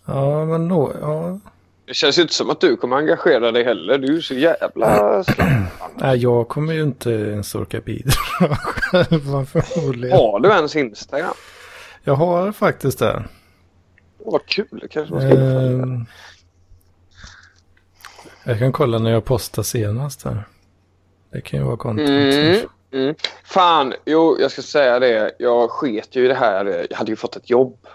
Ja, 0.06 0.44
men 0.44 0.68
nå... 0.68 0.92
Ja. 1.00 1.40
Det 1.86 1.94
känns 1.94 2.18
inte 2.18 2.34
som 2.34 2.50
att 2.50 2.60
du 2.60 2.76
kommer 2.76 2.96
engagera 2.96 3.52
dig 3.52 3.64
heller. 3.64 3.98
Du 3.98 4.16
är 4.16 4.20
så 4.20 4.34
jävla 4.34 5.24
slapp. 5.24 5.48
Nej, 5.94 6.18
jag 6.18 6.48
kommer 6.48 6.72
ju 6.72 6.82
inte 6.82 7.10
ens 7.10 7.54
orka 7.54 7.80
bidra 7.80 8.12
själv 8.58 9.46
förmodligen. 9.46 10.16
Har 10.16 10.40
du 10.40 10.48
ens 10.48 10.76
Instagram? 10.76 11.34
Jag 12.04 12.14
har 12.14 12.52
faktiskt 12.52 12.98
det. 12.98 13.24
Åh, 14.18 14.32
vad 14.32 14.46
kul. 14.46 14.78
Det 14.82 14.88
kanske 14.88 15.14
man 15.14 15.22
ska. 15.22 15.38
Ehm, 15.40 16.06
jag 18.44 18.58
kan 18.58 18.72
kolla 18.72 18.98
när 18.98 19.10
jag 19.10 19.24
postar 19.24 19.62
senast 19.62 20.24
här. 20.24 20.48
Det 21.32 21.40
kan 21.40 21.60
ju 21.60 21.66
vara 21.66 21.76
content. 21.76 22.08
Mm, 22.08 22.66
mm. 22.92 23.14
Fan, 23.44 23.94
jo, 24.04 24.36
jag 24.40 24.50
ska 24.50 24.62
säga 24.62 24.98
det. 24.98 25.32
Jag 25.38 25.70
sket 25.70 26.16
ju 26.16 26.24
i 26.24 26.28
det 26.28 26.34
här. 26.34 26.86
Jag 26.90 26.96
hade 26.96 27.12
ju 27.12 27.16
fått 27.16 27.36
ett 27.36 27.50
jobb. 27.50 27.86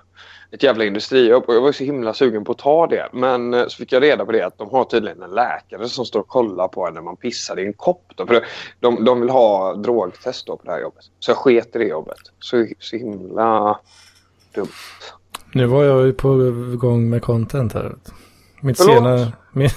Ett 0.51 0.63
jävla 0.63 0.85
industrijobb 0.85 1.43
och 1.47 1.55
jag 1.55 1.61
var 1.61 1.71
så 1.71 1.83
himla 1.83 2.13
sugen 2.13 2.43
på 2.43 2.51
att 2.51 2.57
ta 2.57 2.87
det. 2.87 3.09
Men 3.13 3.53
eh, 3.53 3.67
så 3.67 3.77
fick 3.77 3.91
jag 3.91 4.03
reda 4.03 4.25
på 4.25 4.31
det 4.31 4.41
att 4.41 4.57
de 4.57 4.69
har 4.69 4.83
tydligen 4.83 5.21
en 5.21 5.31
läkare 5.31 5.89
som 5.89 6.05
står 6.05 6.19
och 6.19 6.27
kollar 6.27 6.67
på 6.67 6.87
en 6.87 6.93
när 6.93 7.01
man 7.01 7.17
pissar 7.17 7.59
i 7.59 7.65
en 7.65 7.73
kopp. 7.73 8.11
Då. 8.15 8.27
För 8.27 8.45
de, 8.79 9.05
de 9.05 9.21
vill 9.21 9.29
ha 9.29 9.73
drogtest 9.73 10.47
då 10.47 10.57
på 10.57 10.63
det 10.63 10.71
här 10.71 10.81
jobbet. 10.81 11.03
Så 11.19 11.31
jag 11.31 11.37
sket 11.37 11.75
i 11.75 11.79
det 11.79 11.85
jobbet. 11.85 12.19
Så, 12.39 12.67
så 12.79 12.95
himla 12.95 13.79
dumt. 14.55 14.67
Nu 15.53 15.65
var 15.65 15.83
jag 15.83 16.05
ju 16.05 16.13
på 16.13 16.51
gång 16.77 17.09
med 17.09 17.21
content 17.21 17.73
här. 17.73 17.95
Mitt, 18.61 18.77
Förlåt? 18.77 18.95
sena, 18.95 19.33
min, 19.53 19.69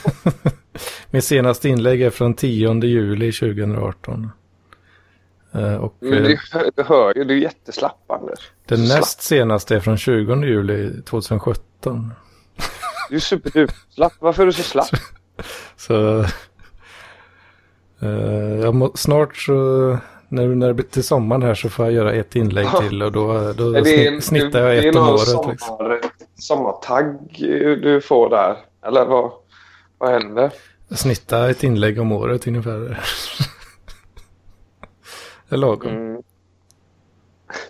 mitt 1.11 1.25
senaste 1.25 1.69
inlägg 1.69 2.03
är 2.03 2.11
från 2.11 2.35
10 2.35 2.75
juli 2.75 3.33
2018. 3.33 4.31
Eh, 5.55 5.75
och 5.75 5.97
Men 6.01 6.13
eh, 6.13 6.23
det, 6.23 6.71
det 6.77 6.83
hör 6.83 7.13
ju, 7.17 7.25
du 7.25 7.35
är 7.35 7.39
jätteslapp 7.39 8.11
Anders. 8.11 8.51
den 8.67 8.79
så 8.79 8.87
slapp. 8.87 8.99
näst 9.01 9.23
senaste 9.23 9.77
är 9.77 9.81
från 9.81 9.97
20 9.99 10.35
juli 10.45 11.03
2017. 11.03 12.13
Du 13.11 13.17
är 13.17 13.21
superduperslapp. 13.21 14.13
Varför 14.19 14.43
är 14.43 14.47
du 14.47 14.53
så 14.53 14.63
slapp? 14.63 14.89
Så 15.77 16.21
eh, 18.01 18.61
jag 18.63 18.75
må, 18.75 18.93
snart 18.95 19.37
så 19.37 19.53
när, 20.29 20.47
när 20.49 20.69
det 20.69 20.75
blir 20.75 20.85
till 20.87 21.05
sommaren 21.05 21.43
här 21.43 21.55
så 21.55 21.69
får 21.69 21.85
jag 21.85 21.95
göra 21.95 22.13
ett 22.13 22.37
inlägg 22.37 22.67
till 22.81 23.03
och 23.03 23.13
då, 23.13 23.53
då 23.53 23.75
Är 23.75 23.83
det 23.83 24.07
en- 24.07 24.23
snitt, 24.23 24.25
snittar 24.25 24.61
jag 24.61 24.69
det 24.83 24.87
är 24.87 24.89
ett 24.91 24.97
om 24.97 25.03
någon 25.05 25.15
året. 25.15 25.29
Sommar, 25.29 25.95
Liksom. 25.95 26.11
Sommartagg 26.39 27.19
du 27.83 28.01
får 28.01 28.31
där. 28.31 28.57
Eller 28.87 29.05
vad, 29.05 29.33
vad 29.99 30.11
händer? 30.11 30.51
Jag 30.89 30.99
snittar 30.99 31.49
ett 31.49 31.63
inlägg 31.63 32.01
om 32.01 32.13
året 32.13 32.47
ungefär. 32.47 33.01
Det 35.53 35.57
är 35.57 35.59
lagom. 35.59 35.91
Mm. 35.93 36.23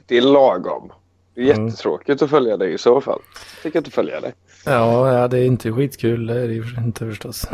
Det 0.06 0.16
är 0.16 0.22
lagom. 0.22 0.92
Det 1.34 1.40
är 1.50 1.54
Mm. 1.54 1.66
jättetråkigt 1.66 2.22
att 2.22 2.30
följa 2.30 2.56
dig 2.56 2.72
i 2.74 2.78
så 2.78 3.00
fall. 3.00 3.20
Jag 3.54 3.62
tycker 3.62 3.78
inte 3.78 3.90
följa 3.90 4.20
dig. 4.20 4.34
Ja, 4.64 5.12
ja, 5.18 5.28
det 5.28 5.38
är 5.38 5.44
inte 5.46 5.72
skitkul. 5.72 6.26
Det 6.26 6.40
är 6.40 6.48
det 6.48 6.80
inte 6.84 7.06
förstås. 7.06 7.46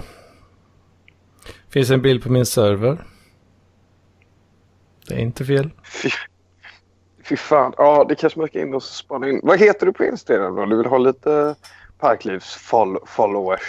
Finns 1.68 1.90
en 1.90 2.02
bild 2.02 2.22
på 2.22 2.32
min 2.32 2.46
server. 2.46 3.04
Det 5.08 5.14
är 5.14 5.18
inte 5.18 5.44
fel. 5.44 5.70
Fy, 6.02 6.10
fy 7.24 7.36
fan. 7.36 7.72
Ja, 7.76 8.06
det 8.08 8.14
kanske 8.14 8.38
man 8.38 8.48
ska 8.48 8.60
in 8.60 8.74
och 8.74 8.82
spana 8.82 9.28
in. 9.28 9.40
Vad 9.42 9.58
heter 9.58 9.86
du 9.86 9.92
på 9.92 10.04
Instagram 10.04 10.56
då? 10.56 10.66
Du 10.66 10.76
vill 10.76 10.86
ha 10.86 10.98
lite 10.98 11.54
Parklivs 11.98 12.56
fol- 12.70 13.06
followers. 13.06 13.60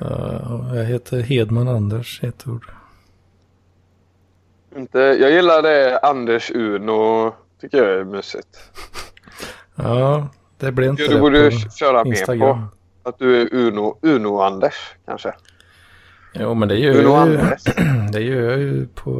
Ja, 0.00 0.76
jag 0.76 0.84
heter 0.84 1.20
Hedman 1.20 1.68
Anders, 1.68 2.22
ett 2.22 2.46
ord. 2.46 2.64
Inte, 4.76 4.98
jag 4.98 5.30
gillar 5.30 5.62
det 5.62 5.98
Anders 5.98 6.50
Uno. 6.50 7.34
Tycker 7.60 7.78
jag 7.78 8.00
är 8.00 8.04
mysigt. 8.04 8.70
Ja, 9.74 10.28
Det 10.58 10.72
blir 10.72 10.88
inte 10.90 11.06
du 11.08 11.20
borde 11.20 11.50
köra 11.50 12.04
med 12.04 12.06
Instagram. 12.06 12.66
på 13.02 13.08
att 13.08 13.18
du 13.18 13.40
är 13.42 13.54
Uno, 13.54 13.98
Uno-Anders 14.02 14.74
kanske. 15.06 15.34
Jo, 16.34 16.54
men 16.54 16.68
det 16.68 16.76
gör, 16.78 16.94
Uno 16.94 17.08
jag 17.14 17.28
ju, 17.28 17.38
Anders. 17.38 17.62
det 18.12 18.20
gör 18.20 18.50
jag 18.50 18.58
ju 18.58 18.86
på 18.86 19.10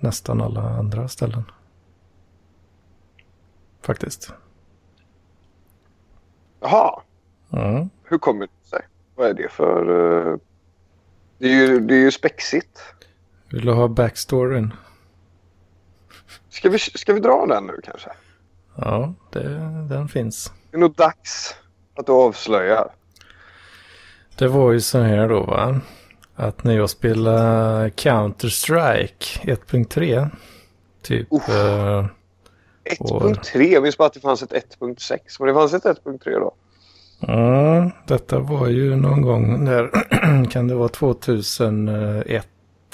nästan 0.00 0.40
alla 0.40 0.60
andra 0.60 1.08
ställen. 1.08 1.42
Faktiskt. 3.82 4.32
Jaha, 6.60 7.00
Mm. 7.52 7.90
hur 8.04 8.18
kommer 8.18 8.46
det 8.46 8.68
sig? 8.68 8.80
Vad 9.14 9.28
är 9.28 9.34
det 9.34 9.48
för... 9.52 9.80
eh, 10.32 10.36
Det 11.38 11.46
är 11.46 11.50
ju, 11.66 11.80
det 11.80 11.94
är 11.94 11.98
ju 11.98 12.10
spexigt. 12.10 12.80
Vill 13.54 13.64
du 13.66 13.72
ha 13.72 13.88
backstoryn? 13.88 14.72
Ska 16.48 16.68
vi, 16.68 16.78
ska 16.78 17.12
vi 17.12 17.20
dra 17.20 17.46
den 17.46 17.66
nu 17.66 17.80
kanske? 17.84 18.10
Ja, 18.76 19.14
det, 19.32 19.48
den 19.90 20.08
finns. 20.08 20.52
Det 20.70 20.76
är 20.76 20.80
nog 20.80 20.94
dags 20.94 21.54
att 21.96 22.06
du 22.06 22.12
avslöjar. 22.12 22.88
Det 24.38 24.48
var 24.48 24.72
ju 24.72 24.80
så 24.80 24.98
här 25.00 25.28
då 25.28 25.42
va. 25.42 25.80
Att 26.34 26.64
när 26.64 26.76
jag 26.76 26.90
spelade 26.90 27.88
Counter-Strike 27.90 29.40
1.3. 29.42 30.28
Typ. 31.02 31.32
Eh, 31.32 31.38
Och- 33.00 33.22
1.3, 33.22 33.62
jag 33.72 33.82
minns 33.82 33.98
bara 33.98 34.06
att 34.06 34.14
det 34.14 34.20
fanns 34.20 34.42
ett 34.42 34.52
1.6. 34.52 35.18
Men 35.38 35.48
det 35.48 35.54
fanns 35.54 35.74
ett 35.74 35.84
1.3 35.84 36.30
då? 36.40 36.54
Ja, 37.20 37.90
detta 38.06 38.38
var 38.38 38.68
ju 38.68 38.96
någon 38.96 39.22
gång 39.22 39.64
när, 39.64 39.90
kan 40.50 40.68
det 40.68 40.74
vara 40.74 40.88
2001, 40.88 42.48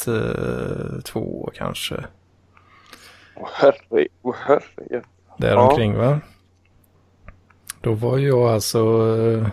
eh, 0.09 1.01
2 1.05 1.51
kanske. 1.55 2.05
Åh 3.37 3.49
herre, 3.53 4.07
åh 4.23 4.35
herre. 4.47 5.03
Däromkring 5.39 5.97
va? 5.97 6.21
Då 7.81 7.93
var 7.93 8.19
jag 8.19 8.39
alltså 8.39 8.79
eh, 9.19 9.49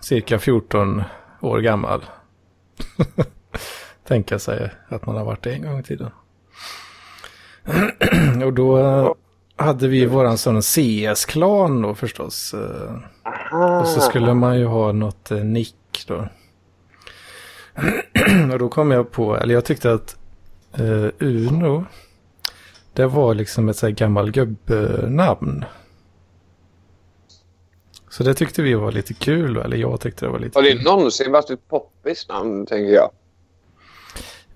cirka 0.00 0.38
14 0.38 1.02
år 1.40 1.58
gammal. 1.58 2.04
Tänka 4.04 4.38
sig 4.38 4.70
att 4.88 5.06
man 5.06 5.16
har 5.16 5.24
varit 5.24 5.42
det 5.42 5.52
en 5.52 5.62
gång 5.62 5.78
i 5.78 5.82
tiden. 5.82 6.10
Och 8.44 8.52
då 8.52 8.78
eh, 8.78 9.12
hade 9.56 9.88
vi 9.88 10.06
våran 10.06 10.38
sån 10.38 10.62
CS-klan 10.62 11.82
då 11.82 11.94
förstås. 11.94 12.54
Och 13.80 13.88
så 13.88 14.00
skulle 14.00 14.34
man 14.34 14.58
ju 14.58 14.66
ha 14.66 14.92
något 14.92 15.30
nick 15.30 16.04
då. 16.06 16.28
och 18.52 18.58
då 18.58 18.68
kom 18.68 18.90
jag 18.90 19.10
på, 19.12 19.36
eller 19.36 19.54
jag 19.54 19.64
tyckte 19.64 19.92
att 19.92 20.16
eh, 20.72 21.06
Uno, 21.18 21.84
det 22.92 23.06
var 23.06 23.34
liksom 23.34 23.68
ett 23.68 23.76
så 23.76 23.86
här 23.86 23.92
gammal 23.92 24.30
gubbnamn. 24.30 25.64
Så 28.10 28.22
det 28.24 28.34
tyckte 28.34 28.62
vi 28.62 28.74
var 28.74 28.92
lite 28.92 29.14
kul, 29.14 29.56
eller 29.56 29.76
jag 29.76 30.00
tyckte 30.00 30.24
det 30.26 30.30
var 30.30 30.38
lite 30.38 30.58
Har 30.58 30.62
det 30.62 30.72
kul. 30.72 30.82
någonsin 30.82 31.32
varit 31.32 31.50
ett 31.50 31.68
poppis 31.68 32.28
namn, 32.28 32.66
tänker 32.66 32.94
jag? 32.94 33.10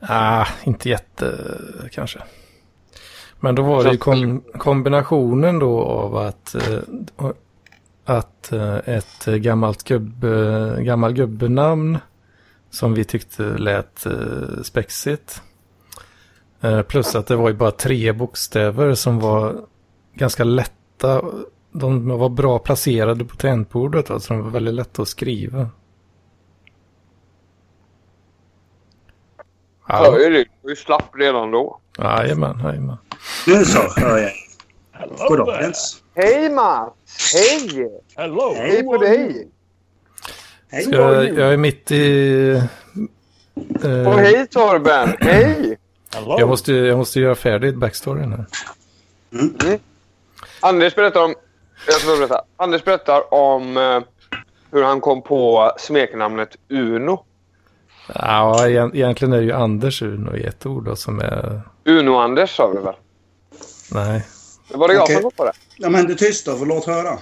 Ah, 0.01 0.47
inte 0.65 0.89
jätte 0.89 1.59
kanske. 1.93 2.19
Men 3.41 3.55
då 3.55 3.63
var 3.63 3.85
det 3.85 3.91
ju 3.91 3.97
kom, 3.97 4.43
kombinationen 4.59 5.59
då 5.59 5.81
av 5.81 6.17
att, 6.17 6.55
eh, 6.55 6.79
att 8.05 8.53
eh, 8.53 8.77
ett 8.77 9.25
gammalt 9.25 9.83
gubb, 9.83 10.25
eh, 10.25 10.77
gammal 10.77 11.13
gubbenamn 11.13 11.99
som 12.73 12.95
vi 12.95 13.05
tyckte 13.05 13.43
lät 13.43 14.07
eh, 14.07 14.63
spexigt. 14.63 15.43
Eh, 16.61 16.83
plus 16.83 17.15
att 17.15 17.27
det 17.27 17.37
var 17.37 17.49
ju 17.49 17.55
bara 17.55 17.71
tre 17.71 18.13
bokstäver 18.13 18.95
som 18.95 19.19
var 19.19 19.67
ganska 20.15 20.45
lätta. 20.45 21.23
De 21.73 22.09
var 22.09 22.29
bra 22.29 22.59
placerade 22.59 23.25
på 23.25 23.37
tangentbordet, 23.37 24.11
va, 24.11 24.21
så 24.21 24.35
de 24.35 24.43
var 24.43 24.51
väldigt 24.51 24.75
lätta 24.75 25.03
att 25.03 25.09
skriva. 25.09 25.71
Hör 29.83 30.19
ju 30.19 30.31
du. 30.31 30.45
Du 30.63 30.71
är 30.71 30.75
slapp 30.75 31.11
redan 31.15 31.51
då. 31.51 31.81
Jajamän, 31.99 32.61
jajamän. 32.65 32.97
Nu 33.47 33.65
så 33.65 34.01
hör 34.01 34.19
jag. 34.19 34.33
Hello 34.93 35.15
God 35.29 35.47
there. 35.47 35.57
dagens. 35.57 36.03
Hej 36.15 36.51
Mats! 36.51 37.35
Hej! 37.35 37.91
Hello. 38.17 38.55
Hej 38.57 38.83
på 38.83 38.97
dig! 38.97 39.52
Hej. 40.73 40.89
Jag, 40.91 41.25
jag 41.39 41.53
är 41.53 41.57
mitt 41.57 41.91
i... 41.91 42.51
eh, 43.85 44.07
Och 44.09 44.15
hej 44.19 44.47
Torben! 44.47 45.17
Hej! 45.21 45.79
Hello. 46.15 46.37
jag, 46.39 46.49
måste, 46.49 46.73
jag 46.73 46.99
måste 46.99 47.21
göra 47.21 47.35
färdigt 47.35 47.75
backstoryn 47.77 48.33
här. 48.33 48.47
Anders 50.61 50.95
berättar 50.95 51.25
om... 51.25 51.35
Jag 51.87 51.95
ska 51.95 52.17
berätta. 52.17 52.41
Anders 52.57 52.85
berättar 52.85 53.35
om 53.35 53.77
eh, 53.77 54.01
hur 54.71 54.83
han 54.83 55.01
kom 55.01 55.23
på 55.23 55.73
smeknamnet 55.79 56.57
Uno. 56.69 57.25
Ja, 58.15 58.67
egent- 58.69 58.95
egentligen 58.95 59.33
är 59.33 59.39
det 59.39 59.45
ju 59.45 59.53
Anders 59.53 60.03
Uno 60.03 60.37
i 60.37 60.45
ett 60.45 60.67
ord 60.67 60.85
då, 60.85 60.97
som 60.97 61.21
är... 61.21 61.61
Uno-Anders 61.85 62.47
sa 62.57 62.69
vi 62.69 62.79
väl? 62.81 62.95
Nej. 63.93 64.27
Det 64.69 64.77
var 64.77 64.89
det 64.89 64.95
jag 64.95 65.03
Okej. 65.03 65.15
som 65.15 65.23
kom 65.23 65.31
på 65.37 65.45
det. 65.45 65.53
Ja, 65.77 65.89
men 65.89 66.07
du 66.07 66.15
tyst 66.15 66.47
då, 66.47 66.57
för 66.57 66.67
låt 66.67 66.87
höra. 66.87 67.19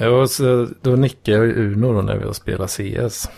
Och 0.00 0.30
så, 0.30 0.68
då 0.82 0.90
nickade 0.90 1.36
jag 1.46 1.56
Uno 1.56 1.92
då 1.92 2.02
när 2.02 2.16
vi 2.16 2.34
spelade 2.34 2.68
CS. 2.68 3.28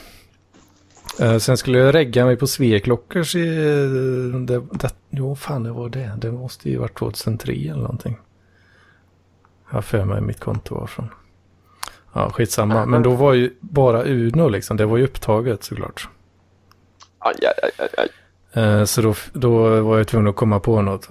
Eh, 1.20 1.38
sen 1.38 1.56
skulle 1.56 1.78
jag 1.78 1.94
regga 1.94 2.24
mig 2.24 2.36
på 2.36 2.46
Sveklockers 2.46 3.34
i... 3.34 3.44
Det, 4.46 4.60
det, 4.72 4.94
jo, 5.10 5.36
fan 5.36 5.62
det 5.62 5.70
var 5.70 5.88
det. 5.88 6.12
Det 6.18 6.32
måste 6.32 6.70
ju 6.70 6.76
varit 6.76 6.98
2003 6.98 7.52
eller 7.52 7.74
någonting. 7.82 8.18
Jag 9.68 9.74
har 9.74 9.82
för 9.82 10.04
mig 10.04 10.20
mitt 10.20 10.40
konto 10.40 10.74
var 10.74 10.86
från. 10.86 11.08
Ja, 12.12 12.30
skitsamma. 12.30 12.86
Men 12.86 13.02
då 13.02 13.10
var 13.14 13.34
ju 13.34 13.54
bara 13.60 14.02
Uno 14.04 14.48
liksom. 14.48 14.76
Det 14.76 14.86
var 14.86 14.96
ju 14.96 15.04
upptaget 15.04 15.64
såklart. 15.64 16.08
Aj, 17.18 17.34
aj, 17.62 17.70
aj, 17.78 17.88
aj. 17.96 18.08
Eh, 18.62 18.84
Så 18.84 19.02
då, 19.02 19.14
då 19.32 19.80
var 19.82 19.98
jag 19.98 20.08
tvungen 20.08 20.28
att 20.28 20.36
komma 20.36 20.60
på 20.60 20.82
något. 20.82 21.08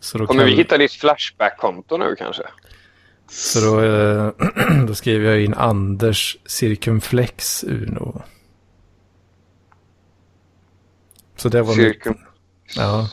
Så 0.00 0.18
då, 0.18 0.26
Kommer 0.26 0.44
vi 0.44 0.50
kall- 0.50 0.56
hitta 0.58 0.78
ditt 0.78 0.92
Flashback-konto 0.92 1.96
nu 1.96 2.14
kanske? 2.18 2.42
Så 3.30 3.60
då, 3.60 3.82
eh, 3.82 4.32
då 4.86 4.94
skrev 4.94 5.24
jag 5.24 5.40
in 5.40 5.54
Anders 5.54 6.36
Circumflex 6.46 7.64
Uno. 7.64 8.22
Så 11.36 11.48
det 11.48 11.62
var 11.62 11.76
mitt, 11.76 11.86
Cirkum... 11.86 12.18
ja, 12.76 13.08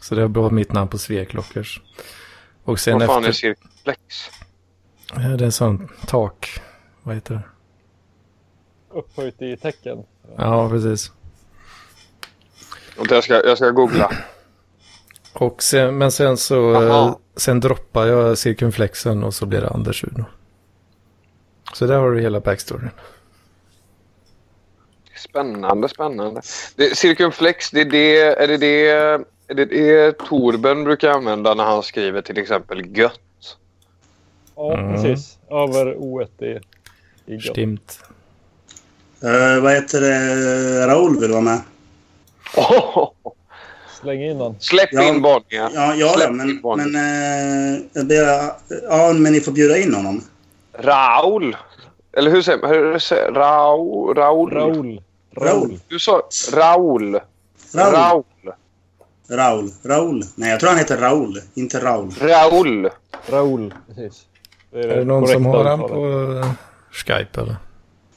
så 0.00 0.14
det 0.14 0.26
var 0.26 0.50
mitt 0.50 0.72
namn 0.72 0.88
på 0.88 0.98
Sveklockers. 0.98 1.80
Och 2.64 2.80
sen 2.80 2.98
Vad 2.98 3.06
fan 3.06 3.24
är 3.24 3.28
efter, 3.28 3.32
Circumflex? 3.32 4.00
Ja, 5.14 5.20
det 5.20 5.26
är 5.26 5.42
en 5.42 5.52
sån 5.52 5.88
tak, 6.06 6.60
vad 7.02 7.14
heter 7.14 7.34
det? 7.34 7.42
Upphöjt 8.98 9.42
i 9.42 9.56
tecken. 9.56 10.04
Ja, 10.36 10.68
precis. 10.70 11.12
Vänta, 12.96 13.14
Jag 13.14 13.24
ska, 13.24 13.34
jag 13.46 13.56
ska 13.56 13.70
googla. 13.70 14.12
Och 15.32 15.62
sen, 15.62 15.98
men 15.98 16.12
sen 16.12 16.36
så, 16.36 16.74
eh, 16.74 16.82
Jaha. 16.82 17.18
Sen 17.36 17.60
droppar 17.60 18.06
jag 18.06 18.38
cirkumflexen 18.38 19.24
och 19.24 19.34
så 19.34 19.46
blir 19.46 19.60
det 19.60 19.68
Anders 19.68 20.04
Uno. 20.04 20.24
Så 21.72 21.86
där 21.86 21.98
har 21.98 22.10
du 22.10 22.20
hela 22.20 22.40
backstoryn. 22.40 22.90
Spännande, 25.16 25.88
spännande. 25.88 26.40
Det, 26.76 26.96
cirkumflex, 26.96 27.70
det 27.70 27.80
är 27.80 27.84
det, 27.84 28.20
är 28.20 28.48
det 28.48 28.56
det, 28.56 28.88
är 29.48 29.54
det 29.54 29.64
det 29.64 30.18
Torben 30.18 30.84
brukar 30.84 31.10
använda 31.10 31.54
när 31.54 31.64
han 31.64 31.82
skriver 31.82 32.22
till 32.22 32.38
exempel 32.38 32.98
gött? 32.98 33.20
Ja, 34.56 34.78
Mm. 34.78 34.94
precis. 34.94 35.38
Över 35.50 35.94
O1 35.94 36.44
i, 36.44 36.60
i 37.32 37.34
gott. 37.36 37.44
Stimt. 37.44 38.00
Uh, 39.24 39.62
vad 39.62 39.72
heter 39.72 40.00
det? 40.00 40.86
Raoul 40.86 41.20
vill 41.20 41.30
vara 41.30 41.40
med. 41.40 41.60
Oh, 42.56 43.12
Släng 44.06 44.22
in 44.22 44.38
den. 44.38 44.54
släpp 44.60 44.88
Ja. 44.92 45.02
in 45.02 45.22
Bonnier. 45.22 45.70
Ja, 45.74 45.94
ja, 45.94 46.12
Släpp 46.14 46.26
ja 46.28 46.32
men, 46.32 46.60
men, 46.62 46.94
eh, 47.96 48.04
ber, 48.04 48.50
ja, 48.88 49.12
men 49.12 49.32
ni 49.32 49.40
får 49.40 49.52
bjuda 49.52 49.76
in 49.78 49.94
honom. 49.94 50.22
Raul. 50.78 51.56
Eller 52.16 52.30
hur 52.30 52.42
säger 52.42 52.58
man? 52.58 52.70
Hur 52.70 52.98
säger 52.98 53.32
Raul? 53.32 54.14
Raul? 54.14 54.50
Raul. 54.50 55.00
Raul. 55.36 55.80
Du 55.88 55.98
sa 55.98 56.22
Raul. 56.52 57.20
Raul. 57.74 57.94
Raul. 57.94 58.22
Raul. 59.28 59.70
Raul. 59.82 60.22
Nej, 60.34 60.50
jag 60.50 60.60
tror 60.60 60.70
han 60.70 60.78
heter 60.78 60.96
Raul, 60.96 61.40
inte 61.54 61.80
Raul. 61.84 62.10
Raul. 62.20 62.88
Raul. 63.30 63.74
Precis. 63.88 64.22
Det 64.72 64.80
Är 64.80 64.96
det 64.96 65.04
någon 65.04 65.28
som 65.28 65.46
har 65.46 65.64
han 65.64 65.80
på 65.80 66.44
Skype 66.92 67.40
eller? 67.40 67.56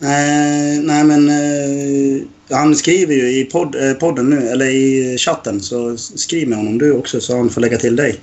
Eh, 0.02 0.82
nej, 0.82 1.04
men 1.04 1.30
eh, 1.30 2.28
han 2.58 2.76
skriver 2.76 3.14
ju 3.14 3.40
i 3.40 3.46
podd, 3.46 3.76
eh, 3.76 3.94
podden 3.94 4.30
nu, 4.30 4.50
eller 4.50 4.66
i 4.66 5.18
chatten, 5.18 5.62
så 5.62 5.98
skriv 5.98 6.48
med 6.48 6.58
honom 6.58 6.78
du 6.78 6.94
också 6.94 7.22
så 7.22 7.38
han 7.38 7.50
får 7.50 7.62
lägga 7.62 7.78
till 7.78 7.96
dig. 7.96 8.20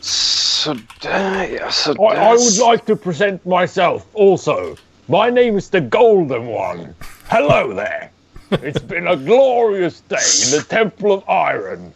Sådär 0.00 0.80
ja, 1.02 1.44
I, 1.44 1.54
I 1.54 1.58
sådär. 1.72 2.34
would 2.36 2.72
like 2.72 2.86
to 2.86 2.96
present 2.96 3.44
myself 3.44 4.02
also. 4.14 4.76
My 5.06 5.30
name 5.30 5.58
is 5.58 5.70
the 5.70 5.80
Golden 5.80 6.46
One. 6.46 6.94
Hello 7.28 7.74
there. 7.74 8.10
It's 8.50 8.82
been 8.82 9.08
a 9.08 9.16
glorious 9.16 10.02
day 10.08 10.16
in 10.44 10.60
the 10.60 10.66
Temple 10.68 11.12
of 11.12 11.24
Iron. 11.28 11.92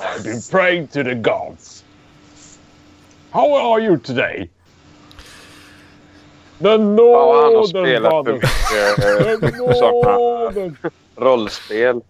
I've 0.00 0.24
been 0.24 0.42
praying 0.50 0.88
to 0.88 1.02
the 1.04 1.14
gods. 1.14 1.84
How 3.32 3.54
are 3.54 3.80
you 3.80 3.96
today? 3.96 4.48
The 6.62 6.68
Ja, 6.68 7.42
han 7.44 7.54
har 7.54 7.66
spelat 7.66 8.12
för 8.12 8.22
Brothers. 8.22 8.42
mycket 9.40 9.56
The 9.56 9.62
eh, 9.64 9.72
sådana 9.74 10.74
rollspel. 11.16 12.00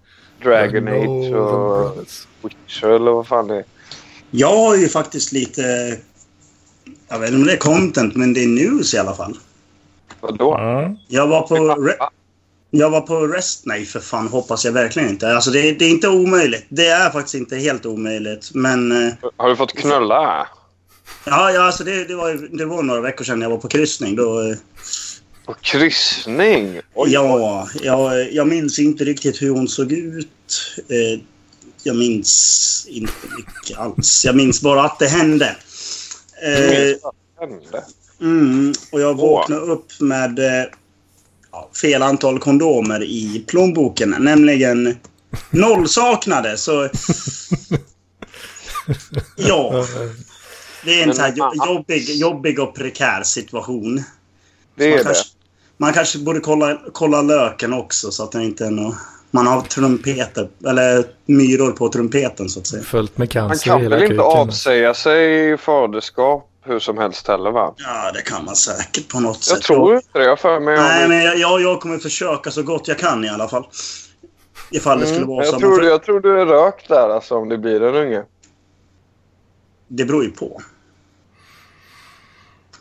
Dragon 0.42 0.88
Age 0.88 1.34
och. 1.34 1.96
Witcher 2.42 2.86
eller 2.88 3.10
vad 3.10 3.26
fan 3.26 3.46
det 3.48 3.56
är. 3.56 3.64
Jag 4.30 4.56
har 4.56 4.76
ju 4.76 4.88
faktiskt 4.88 5.32
lite... 5.32 5.62
Jag 7.08 7.18
vet 7.18 7.28
inte 7.28 7.40
om 7.40 7.46
det 7.46 7.52
är 7.52 7.56
content, 7.56 8.16
men 8.16 8.34
det 8.34 8.44
är 8.44 8.48
news 8.48 8.94
i 8.94 8.98
alla 8.98 9.14
fall. 9.14 9.34
Vadå? 10.20 10.54
Ja. 10.58 10.94
Jag 11.08 11.26
var 11.26 11.42
på... 11.42 11.54
Re- 11.56 12.08
jag 12.70 12.90
var 12.90 13.00
på 13.00 13.26
rest... 13.26 13.62
Nej, 13.66 13.84
för 13.84 14.00
fan. 14.00 14.28
Hoppas 14.28 14.64
jag 14.64 14.72
verkligen 14.72 15.08
inte. 15.08 15.28
Alltså, 15.34 15.50
det, 15.50 15.72
det 15.72 15.84
är 15.84 15.90
inte 15.90 16.08
omöjligt. 16.08 16.66
Det 16.68 16.86
är 16.86 17.10
faktiskt 17.10 17.34
inte 17.34 17.56
helt 17.56 17.86
omöjligt. 17.86 18.50
Men... 18.54 18.92
eh, 19.06 19.12
Har 19.36 19.48
du 19.48 19.56
fått 19.56 19.72
knulla? 19.72 20.46
Ja, 21.25 21.53
ja 21.53 21.62
alltså 21.62 21.85
det, 21.85 22.05
det, 22.05 22.14
var, 22.14 22.57
det 22.59 22.64
var 22.64 22.83
några 22.83 23.01
veckor 23.01 23.25
sedan 23.25 23.40
jag 23.40 23.51
var 23.51 23.59
på 23.59 23.68
kryssning. 23.68 24.16
Då, 24.16 24.40
eh, 24.40 24.57
På 25.46 25.55
kryssning? 25.55 26.81
Oj, 26.94 27.11
ja, 27.12 27.68
jag, 27.83 28.33
jag 28.33 28.49
minns 28.49 28.79
inte 28.79 29.05
riktigt 29.05 29.42
hur 29.42 29.51
hon 29.51 29.68
såg 29.68 29.92
ut. 29.92 30.77
Eh, 30.88 31.20
jag 31.83 31.96
minns 31.96 32.87
inte 32.88 33.12
mycket 33.37 33.79
alls. 33.79 34.25
Jag 34.25 34.37
minns 34.37 34.62
bara 34.62 34.85
att 34.85 34.99
det 34.99 35.09
hände. 35.09 35.57
Eh? 36.42 36.96
Mm, 38.20 38.73
och 38.92 39.01
jag 39.01 39.14
vaknade 39.14 39.61
upp 39.61 40.01
med 40.01 40.38
eh, 40.38 40.64
fel 41.83 42.03
antal 42.03 42.38
kondomer 42.38 43.03
i 43.03 43.44
plånboken. 43.46 44.16
Nämligen 44.18 44.99
noll 45.51 45.88
saknade. 45.88 46.57
Så... 46.57 46.88
ja, 49.37 49.87
det 50.84 51.02
är 51.02 51.06
en 51.28 51.32
jo- 51.36 51.52
jobbig, 51.66 52.10
jobbig 52.10 52.60
och 52.60 52.74
prekär 52.74 53.22
situation. 53.22 54.02
Det 54.74 54.84
är 54.84 54.90
man, 54.90 54.98
det. 54.98 55.04
kanske, 55.04 55.24
man 55.76 55.92
kanske 55.92 56.18
borde 56.18 56.40
kolla, 56.40 56.80
kolla 56.92 57.22
löken 57.22 57.72
också 57.72 58.10
så 58.10 58.24
att 58.24 58.32
det 58.32 58.44
inte 58.44 58.66
är 58.66 58.70
något... 58.70 58.94
Man 59.32 59.46
har 59.46 59.60
trumpeter, 59.60 60.48
eller 60.66 61.04
myror 61.26 61.72
på 61.72 61.88
trumpeten 61.88 62.48
så 62.48 62.60
att 62.60 62.66
säga. 62.66 62.82
Följt 62.82 63.18
med 63.18 63.28
Man 63.36 63.48
cancer 63.48 63.66
i 63.66 63.70
kan 63.70 63.90
väl 63.90 64.02
inte 64.10 64.22
avsäga 64.22 64.94
sig 64.94 65.56
faderskap 65.58 66.46
hur 66.64 66.78
som 66.78 66.98
helst 66.98 67.28
heller 67.28 67.50
va? 67.50 67.74
Ja, 67.76 68.12
det 68.14 68.22
kan 68.22 68.44
man 68.44 68.56
säkert 68.56 69.08
på 69.08 69.20
något 69.20 69.46
Jag 69.50 69.56
sätt. 69.58 69.62
tror 69.62 69.94
inte 69.96 70.18
det. 70.18 70.24
Jag 70.24 70.38
för 70.38 70.60
mig 70.60 70.76
Nej, 70.76 71.02
om- 71.04 71.08
men 71.08 71.18
jag, 71.24 71.38
jag, 71.38 71.60
jag 71.62 71.80
kommer 71.80 71.98
försöka 71.98 72.50
så 72.50 72.62
gott 72.62 72.88
jag 72.88 72.98
kan 72.98 73.24
i 73.24 73.28
alla 73.28 73.48
fall. 73.48 73.66
Ifall 74.70 75.00
det 75.00 75.06
skulle 75.06 75.18
Mm, 75.18 75.28
vara 75.28 75.44
så. 75.44 75.48
jag, 75.48 75.60
Men 75.60 75.60
tror, 75.60 75.78
för, 75.80 75.86
jag 75.88 76.02
tror 76.02 76.20
du 76.20 76.40
är 76.40 76.46
rökt 76.46 76.88
där 76.88 77.08
alltså 77.08 77.34
om 77.36 77.48
det 77.48 77.58
blir 77.58 77.82
en 77.82 77.94
unge. 77.94 78.22
det 79.88 80.04
beror 80.04 80.24
ju 80.24 80.30
på. 80.30 80.60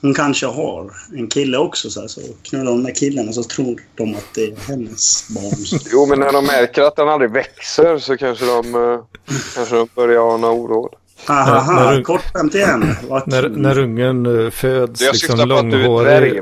Hon 0.01 0.13
kanske 0.13 0.45
har 0.45 0.91
en 1.15 1.27
kille 1.27 1.57
också 1.57 1.89
så, 1.89 2.01
här, 2.01 2.07
så 2.07 2.21
knullar 2.43 2.71
hon 2.71 2.83
med 2.83 2.97
killen 2.97 3.27
och 3.27 3.35
så 3.35 3.43
tror 3.43 3.79
de 3.95 4.15
att 4.15 4.25
det 4.35 4.43
är 4.43 4.55
hennes 4.67 5.27
barn. 5.29 5.79
Jo, 5.91 6.05
men 6.05 6.19
när 6.19 6.33
de 6.33 6.45
märker 6.45 6.81
att 6.81 6.95
den 6.95 7.09
aldrig 7.09 7.31
växer 7.31 7.97
så 7.97 8.17
kanske 8.17 8.45
de, 8.45 8.75
eh, 8.75 8.99
kanske 9.55 9.75
de 9.75 9.87
börjar 9.95 10.33
ana 10.33 10.47
oråd. 10.47 10.93
Haha, 11.25 11.73
När- 11.73 12.43
när 12.43 12.55
igen. 12.55 12.95
Vad 13.09 13.27
När, 13.27 13.41
kul. 13.41 13.57
när 13.57 13.79
ungen 13.79 14.45
eh, 14.45 14.51
föds 14.51 15.01
Jag 15.01 15.13
liksom 15.13 15.37
syftar 15.37 15.47
på 15.47 15.53
att 15.59 15.71
du 15.71 15.81
är 15.81 15.87
långhårig. 15.87 16.41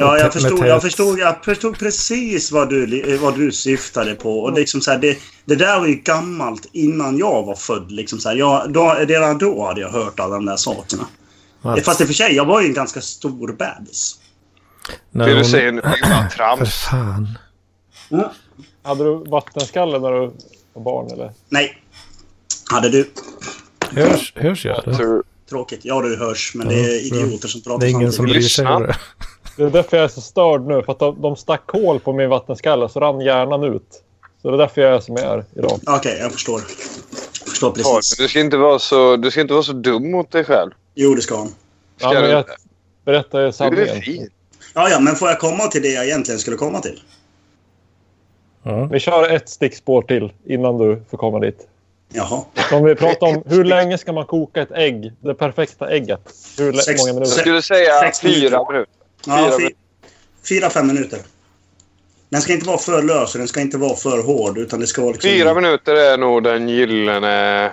Ja, 0.00 0.18
jag 0.18 0.32
förstod, 0.32 0.66
jag, 0.66 0.82
förstod, 0.82 1.18
jag 1.18 1.44
förstod 1.44 1.78
precis 1.78 2.52
vad 2.52 2.68
du, 2.68 3.16
vad 3.16 3.38
du 3.38 3.52
syftade 3.52 4.14
på. 4.14 4.40
Och 4.40 4.52
liksom 4.52 4.80
så 4.80 4.90
här, 4.90 4.98
det, 4.98 5.18
det 5.44 5.54
där 5.54 5.80
var 5.80 5.86
ju 5.86 5.94
gammalt 5.94 6.68
innan 6.72 7.18
jag 7.18 7.42
var 7.46 7.54
född. 7.54 7.90
Liksom 7.90 8.18
så 8.18 8.28
här, 8.28 8.36
jag, 8.36 8.72
då, 8.72 8.96
redan 9.00 9.38
då 9.38 9.66
hade 9.66 9.80
jag 9.80 9.88
hört 9.88 10.20
alla 10.20 10.34
de 10.34 10.46
där 10.46 10.56
sakerna. 10.56 11.06
Att 11.62 11.84
Fast 11.84 12.00
i 12.00 12.04
och 12.04 12.08
för 12.08 12.14
sig, 12.14 12.34
jag 12.34 12.44
var 12.44 12.60
ju 12.60 12.66
en 12.66 12.74
ganska 12.74 13.00
stor 13.00 13.52
bebis. 13.52 14.18
när 15.10 15.26
Det 15.26 15.34
du 15.34 15.44
säger 15.44 15.72
nu 15.72 15.78
är 15.80 16.10
bara 16.10 16.28
För 16.30 16.36
trams. 16.36 16.74
fan. 16.74 17.38
Hade 18.82 19.04
du 19.04 19.24
vattenskalle 19.30 19.98
när 19.98 20.12
du 20.12 20.30
var 20.72 20.82
barn 20.82 21.10
eller? 21.12 21.32
Nej. 21.48 21.82
Hade 22.70 22.88
du? 22.88 23.10
Hörs, 23.90 24.32
hörs 24.36 24.64
jag? 24.66 24.88
Eller? 24.88 25.22
Tråkigt. 25.50 25.80
Ja, 25.82 26.00
du 26.02 26.16
hörs. 26.16 26.52
Men 26.54 26.68
det 26.68 26.74
är 26.74 27.04
Ja, 27.08 27.14
bra. 27.14 27.20
idioter 27.24 27.48
som 27.48 27.60
pratar 27.60 27.80
Det 27.80 27.86
är 27.86 27.90
ingen 27.90 28.12
som 28.12 28.16
samtidigt. 28.26 28.40
bryr 28.42 28.48
sig. 28.48 28.64
Det. 28.64 28.96
Det 29.56 29.62
är 29.64 29.70
därför 29.70 29.96
jag 29.96 30.04
är 30.04 30.08
så 30.08 30.20
störd 30.20 30.60
nu. 30.66 30.82
För 30.82 30.92
att 30.92 30.98
de, 30.98 31.22
de 31.22 31.36
stack 31.36 31.70
hål 31.70 32.00
på 32.00 32.12
min 32.12 32.28
vattenskalle 32.30 32.88
så 32.88 33.00
rann 33.00 33.20
hjärnan 33.20 33.64
ut. 33.64 34.02
Så 34.42 34.48
det 34.50 34.56
är 34.56 34.58
därför 34.58 34.80
jag 34.80 34.94
är 34.94 35.00
som 35.00 35.16
jag 35.16 35.24
är 35.34 35.44
idag. 35.56 35.80
Okej, 35.86 36.18
jag 36.20 36.32
förstår. 36.32 36.60
Jag 36.60 37.48
förstår 37.50 37.72
Ja, 37.76 37.94
precis. 37.94 38.16
Du 38.18 38.28
ska, 38.28 38.40
inte 38.40 38.56
vara 38.56 38.78
så, 38.78 39.16
du 39.16 39.30
ska 39.30 39.40
inte 39.40 39.52
vara 39.52 39.62
så 39.62 39.72
dum 39.72 40.10
mot 40.10 40.30
dig 40.30 40.44
själv. 40.44 40.70
Jo, 41.00 41.14
det 41.14 41.22
ska 41.22 41.36
han. 41.36 41.54
Ja, 41.98 42.08
Ska 42.10 42.20
men 42.20 42.22
du 42.22 42.30
jag 42.30 43.44
är 43.46 43.50
sanningen. 43.52 44.28
Ja, 44.74 44.88
ja, 44.90 45.00
men 45.00 45.16
får 45.16 45.28
jag 45.28 45.38
komma 45.38 45.66
till 45.66 45.82
det 45.82 45.88
jag 45.88 46.04
egentligen 46.04 46.40
skulle 46.40 46.56
komma 46.56 46.80
till? 46.80 47.02
Ja. 48.62 48.84
Vi 48.92 49.00
kör 49.00 49.28
ett 49.30 49.48
stickspår 49.48 50.02
till 50.02 50.32
innan 50.46 50.78
du 50.78 51.02
får 51.10 51.18
komma 51.18 51.38
dit. 51.38 51.66
Jaha. 52.12 52.42
Om 52.72 52.84
vi 52.84 52.94
pratar 52.94 53.26
om 53.26 53.42
hur 53.46 53.64
länge 53.64 53.98
ska 53.98 54.12
man 54.12 54.26
koka 54.26 54.62
ett 54.62 54.72
ägg? 54.72 55.12
Det 55.20 55.34
perfekta 55.34 55.90
ägget. 55.90 56.20
Hur 56.58 56.72
Sex- 56.72 57.00
många 57.00 57.08
Jag 57.08 57.14
minuter? 57.14 57.40
skulle 57.40 57.62
säga 57.62 58.00
Sex 58.00 58.20
fyra 58.20 58.32
minuter. 58.32 58.72
minuter. 58.72 58.92
Ja, 59.26 59.58
Fyra 59.58 59.70
fyra, 60.48 60.70
fem 60.70 60.86
minuter. 60.86 61.18
Den 62.28 62.40
ska 62.42 62.52
inte 62.52 62.66
vara 62.66 62.78
för 62.78 63.02
lös 63.02 63.34
och 63.34 63.38
den 63.38 63.48
ska 63.48 63.60
inte 63.60 63.78
vara 63.78 63.96
för 63.96 64.22
hård. 64.22 64.58
Utan 64.58 64.80
det 64.80 64.86
ska 64.86 65.02
vara 65.02 65.12
liksom... 65.12 65.30
Fyra 65.30 65.54
minuter 65.54 65.94
är 65.94 66.18
nog 66.18 66.42
den 66.42 66.68
gyllene... 66.68 67.70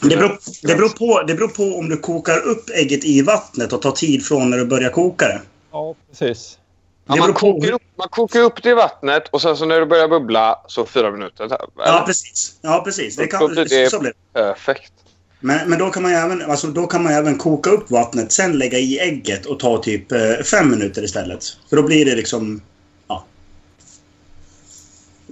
Det 0.00 0.16
beror, 0.16 0.38
det, 0.62 0.74
beror 0.74 0.88
på, 0.88 1.22
det 1.22 1.34
beror 1.34 1.48
på 1.48 1.62
om 1.78 1.88
du 1.88 1.96
kokar 1.96 2.38
upp 2.46 2.70
ägget 2.74 3.04
i 3.04 3.22
vattnet 3.22 3.72
och 3.72 3.82
tar 3.82 3.92
tid 3.92 4.26
från 4.26 4.50
när 4.50 4.58
du 4.58 4.64
börjar 4.64 4.90
koka 4.90 5.26
det. 5.28 5.40
Ja, 5.72 5.94
precis. 6.10 6.58
Ja, 7.06 7.16
man, 7.16 7.32
kokar 7.32 7.72
upp, 7.72 7.82
man 7.98 8.08
kokar 8.08 8.40
upp 8.40 8.62
det 8.62 8.70
i 8.70 8.74
vattnet 8.74 9.28
och 9.30 9.42
sen 9.42 9.56
så 9.56 9.64
när 9.64 9.80
det 9.80 9.86
börjar 9.86 10.08
bubbla 10.08 10.58
så 10.68 10.86
fyra 10.86 11.10
minuter. 11.10 11.44
Eller? 11.44 11.58
Ja, 11.76 12.02
precis. 12.06 12.54
Ja, 12.62 12.82
precis. 12.84 13.16
Det 13.16 13.26
kan, 13.26 13.54
det- 13.54 13.90
så 13.90 14.00
blir 14.00 14.12
det. 14.32 14.40
Perfekt. 14.40 14.92
Men, 15.40 15.70
men 15.70 15.78
då, 15.78 15.90
kan 15.90 16.02
man 16.02 16.12
även, 16.12 16.50
alltså, 16.50 16.66
då 16.66 16.86
kan 16.86 17.02
man 17.02 17.12
även 17.12 17.38
koka 17.38 17.70
upp 17.70 17.90
vattnet, 17.90 18.32
sen 18.32 18.58
lägga 18.58 18.78
i 18.78 18.98
ägget 18.98 19.46
och 19.46 19.58
ta 19.60 19.82
typ 19.82 20.12
eh, 20.12 20.18
fem 20.44 20.70
minuter 20.70 21.02
istället. 21.04 21.44
För 21.68 21.76
då 21.76 21.82
blir 21.82 22.04
det 22.04 22.14
liksom... 22.16 22.60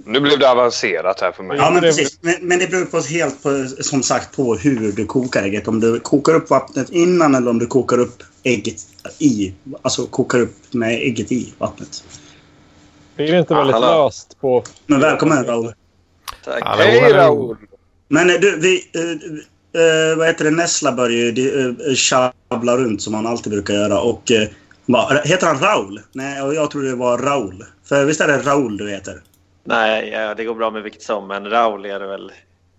Nu 0.07 0.19
blev 0.19 0.39
det 0.39 0.51
avancerat 0.51 1.21
här 1.21 1.31
för 1.31 1.43
mig. 1.43 1.57
Ja, 1.57 1.69
men 1.71 1.81
det- 1.81 1.87
precis. 1.87 2.17
Men, 2.21 2.35
men 2.41 2.59
det 2.59 2.67
beror 2.71 2.85
på 2.85 2.99
helt 2.99 3.43
på, 3.43 3.65
som 3.81 4.03
sagt 4.03 4.35
på 4.35 4.55
hur 4.55 4.91
du 4.91 5.05
kokar 5.05 5.43
ägget. 5.43 5.67
Om 5.67 5.79
du 5.79 5.99
kokar 5.99 6.33
upp 6.33 6.49
vattnet 6.49 6.89
innan 6.89 7.35
eller 7.35 7.49
om 7.51 7.59
du 7.59 7.67
kokar 7.67 7.97
upp 7.99 8.23
ägget 8.43 8.75
i. 9.19 9.53
Alltså 9.81 10.05
kokar 10.05 10.39
upp 10.39 10.55
med 10.73 10.93
ägget 10.93 11.31
i 11.31 11.53
vattnet. 11.57 12.03
Blir 13.15 13.31
det 13.31 13.39
inte 13.39 13.53
Ja, 13.53 13.57
väldigt 13.57 13.73
hallå. 13.75 14.05
löst 14.05 14.37
på... 14.41 14.63
Men 14.85 14.99
välkommen 14.99 15.45
Raoul. 15.45 15.73
Tack. 16.45 16.63
Hej. 16.77 17.13
Raoul! 17.13 17.57
Men 18.07 18.29
eh, 18.29 18.35
du, 18.41 18.59
vi... 18.59 18.89
Eh, 18.95 19.81
eh, 19.81 20.17
vad 20.17 20.27
heter 20.27 20.45
det? 20.45 20.51
Nessla 20.51 20.91
börjar 20.91 21.31
ju 21.31 21.95
tjabbla 21.95 22.77
runt 22.77 23.01
som 23.01 23.13
han 23.13 23.27
alltid 23.27 23.51
brukar 23.53 23.73
göra. 23.73 23.99
Och... 24.01 24.31
Bara, 24.85 25.21
heter 25.21 25.47
han 25.47 25.59
Raoul? 25.59 26.01
Nej, 26.11 26.37
jag 26.55 26.71
tror 26.71 26.83
det 26.83 26.95
var 26.95 27.17
Raoul. 27.17 27.63
För 27.89 28.05
visst 28.05 28.21
är 28.21 28.27
det 28.27 28.37
Raoul 28.37 28.77
du 28.77 28.89
heter? 28.89 29.21
Nej, 29.67 30.09
ja, 30.09 30.33
det 30.35 30.43
går 30.43 30.55
bra 30.55 30.71
med 30.71 30.83
vilket 30.83 31.01
som, 31.01 31.27
men 31.27 31.49
Raul 31.49 31.85
är 31.85 31.99
det 31.99 32.07
väl. 32.07 32.31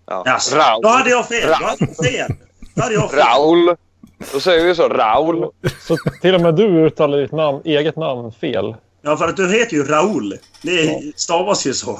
Ja. 0.05 0.23
Jaså. 0.25 0.55
Raoul. 0.57 0.81
Då 0.81 0.89
hade 0.89 1.09
jag 1.09 1.27
fel. 1.27 1.47
Då 1.47 1.53
hade 1.65 1.77
jag 1.79 2.05
fel. 2.05 2.31
Då 2.75 2.81
hade 2.81 2.93
jag 2.93 3.11
fel. 3.11 3.19
Raoul! 3.19 3.75
Då 4.33 4.39
säger 4.39 4.65
vi 4.65 4.75
så. 4.75 4.87
Raoul. 4.89 5.51
Så 5.81 5.97
till 6.21 6.35
och 6.35 6.41
med 6.41 6.55
du 6.55 6.63
uttalar 6.85 7.17
ditt 7.17 7.31
namn, 7.31 7.61
eget 7.65 7.95
namn 7.95 8.31
fel. 8.31 8.75
Ja, 9.01 9.17
för 9.17 9.27
att 9.27 9.37
du 9.37 9.53
heter 9.53 9.73
ju 9.73 9.83
Raoul. 9.83 10.33
Det 10.63 11.01
stavas 11.15 11.67
ju 11.67 11.73
så. 11.73 11.99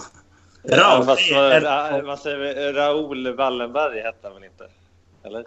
Ja, 0.63 0.77
Raoul. 0.77 1.05
fast, 1.05 1.29
det 1.29 1.35
är- 1.35 1.61
Ra, 1.61 2.01
vad 2.01 2.19
säger 2.19 2.37
vi? 2.37 2.53
Raoul 2.73 3.35
Wallenberg 3.35 4.01
hette 4.01 4.17
han 4.23 4.33
väl 4.33 4.43
inte? 4.43 4.63
Eller? 5.25 5.45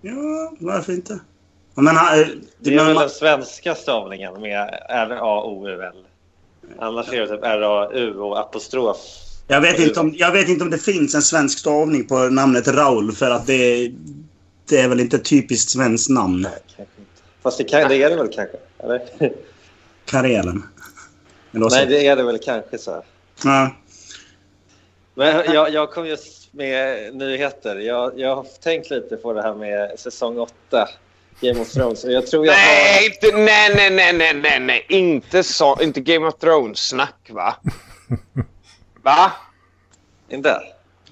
Ja, 0.00 0.52
varför 0.60 0.92
inte? 0.92 1.18
Ja, 1.74 1.82
Men, 1.82 1.96
han, 1.96 2.18
Det 2.58 2.70
är 2.70 2.76
men, 2.76 2.84
väl 2.86 2.94
man- 2.94 3.00
den 3.02 3.10
svenska 3.10 3.74
stavningen 3.74 4.40
med 4.40 4.80
R-A-O-U-L. 4.88 6.04
Annars 6.78 7.12
är 7.12 7.20
det 7.20 7.28
typ 7.28 7.44
R-A-U 7.44 8.14
och 8.14 8.38
apostrof. 8.38 8.96
jag, 9.46 9.60
vet 9.60 9.78
inte 9.78 10.00
om, 10.00 10.14
jag 10.16 10.32
vet 10.32 10.48
inte 10.48 10.64
om 10.64 10.70
det 10.70 10.78
finns 10.78 11.14
en 11.14 11.22
svensk 11.22 11.58
stavning 11.58 12.06
på 12.06 12.18
namnet 12.18 12.68
Raoul 12.68 13.12
för 13.12 13.30
att 13.30 13.46
det, 13.46 13.92
det 14.68 14.80
är 14.80 14.88
väl 14.88 15.00
inte 15.00 15.16
ett 15.16 15.24
typiskt 15.24 15.70
svenskt 15.70 16.10
namn. 16.10 16.46
Inte. 16.78 16.92
Fast 17.42 17.58
det, 17.58 17.64
kan, 17.64 17.88
det 17.88 18.02
är 18.02 18.10
det 18.10 18.16
väl 18.16 18.28
kanske? 18.32 18.56
Eller? 18.78 19.00
Karelen. 20.04 20.62
Eller 21.52 21.70
Nej, 21.70 21.86
det 21.86 22.06
är 22.06 22.16
det 22.16 22.22
väl 22.22 22.38
kanske 22.38 22.78
så. 22.78 23.02
Ja. 23.44 23.70
Men 25.14 25.54
jag, 25.54 25.72
jag 25.72 25.90
kom 25.90 26.06
just 26.06 26.52
med 26.52 27.14
nyheter. 27.14 27.76
Jag, 27.76 28.18
jag 28.18 28.36
har 28.36 28.46
tänkt 28.62 28.90
lite 28.90 29.16
på 29.16 29.32
det 29.32 29.42
här 29.42 29.54
med 29.54 29.98
säsong 29.98 30.38
8, 30.38 30.88
Game 31.40 31.60
of 31.60 31.72
Thrones. 31.72 32.04
Jag 32.04 32.26
tror 32.26 32.46
jag 32.46 32.52
har... 32.52 32.60
Nej, 32.60 33.06
inte, 33.06 33.36
nej, 33.36 33.74
nej, 33.74 33.90
nej, 33.90 34.12
nej, 34.12 34.34
nej, 34.34 34.60
nej. 34.60 34.86
Inte, 34.88 35.42
så, 35.42 35.78
inte 35.82 36.00
Game 36.00 36.26
of 36.26 36.34
Thrones-snack, 36.38 37.30
va? 37.30 37.56
Va? 39.02 39.32
Inte? 40.30 40.60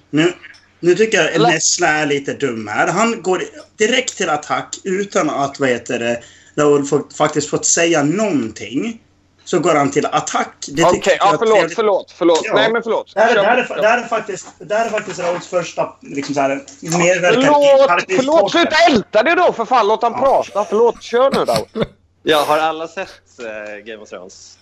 Nu, 0.09 0.33
nu 0.79 0.95
tycker 0.95 1.17
jag 1.17 1.33
Eller- 1.33 1.49
Nessla 1.49 1.87
är 1.87 2.05
lite 2.05 2.33
dum 2.33 2.67
här. 2.67 2.87
Han 2.87 3.21
går 3.21 3.43
direkt 3.77 4.17
till 4.17 4.29
attack 4.29 4.75
utan 4.83 5.29
att 5.29 5.59
vad 5.59 5.69
heter 5.69 5.99
det, 5.99 6.23
Raoul 6.55 6.85
faktiskt 7.17 7.49
fått 7.49 7.65
säga 7.65 8.03
någonting. 8.03 9.01
Så 9.45 9.59
går 9.59 9.75
han 9.75 9.91
till 9.91 10.05
attack. 10.05 10.53
Det 10.67 10.83
Okej, 10.83 10.93
tycker 10.95 11.11
jag 11.11 11.19
ja, 11.33 11.35
förlåt, 11.39 11.55
trevligt. 11.55 11.75
förlåt, 11.75 12.11
förlåt. 12.17 12.41
Ja. 12.43 12.53
Nej, 12.55 12.71
men 12.71 12.83
förlåt. 12.83 13.11
Det 13.13 13.19
här, 13.19 13.31
är- 13.31 13.35
det, 13.35 13.41
här 13.41 13.57
är, 13.57 13.63
på. 13.63 13.75
det, 13.75 13.87
här 13.87 13.97
är 14.03 14.07
faktiskt, 14.07 14.47
det 14.59 14.75
här 14.75 14.85
är 14.85 14.89
faktiskt 14.89 15.19
Rauls 15.19 15.47
första 15.47 15.93
liksom 16.01 16.35
så 16.35 16.41
här, 16.41 16.49
medverkan 16.97 17.41
i 17.41 17.45
Förlåt, 17.45 18.01
förlåt, 18.07 18.51
sluta 18.51 18.75
älta 18.89 19.23
det 19.23 19.35
då 19.35 19.53
för 19.53 19.65
fan. 19.65 19.87
Låt 19.87 20.01
han 20.01 20.13
prata. 20.13 20.65
Förlåt, 20.65 21.01
kör 21.03 21.31
nu 21.31 21.45
då. 21.45 21.85
Ja, 22.23 22.43
har 22.47 22.57
alla 22.57 22.87
sett 22.87 23.09
eh, 23.39 23.77
Game 23.85 24.03
of 24.03 24.09
Thrones? 24.09 24.57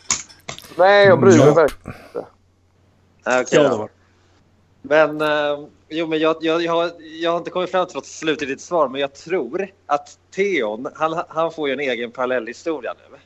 Nej, 0.75 1.05
jag 1.07 1.19
bryr 1.19 1.37
mig 1.37 1.47
Ja. 1.47 1.53
verkligen. 1.53 1.95
Ah, 3.23 3.39
okej 3.41 3.45
Ja, 3.51 3.63
det 3.63 3.69
då. 3.69 3.77
var. 3.77 3.89
Men, 4.81 5.21
eh, 5.21 5.67
jo, 5.89 6.07
men 6.07 6.19
jag, 6.19 6.35
jag, 6.41 6.61
jag, 6.63 6.73
har, 6.73 6.91
jag 7.21 7.31
har 7.31 7.37
inte 7.37 7.49
kommit 7.49 7.71
fram 7.71 7.85
till 7.87 7.95
något 7.95 8.05
slutgiltigt 8.05 8.61
svar, 8.61 8.87
men 8.87 9.01
jag 9.01 9.13
tror 9.13 9.67
att 9.85 10.17
Theon, 10.35 10.87
han, 10.95 11.23
han 11.29 11.51
får 11.51 11.67
ju 11.67 11.73
en 11.73 11.79
egen 11.79 12.11
parallellhistoria 12.11 12.93
nu. 13.11 13.17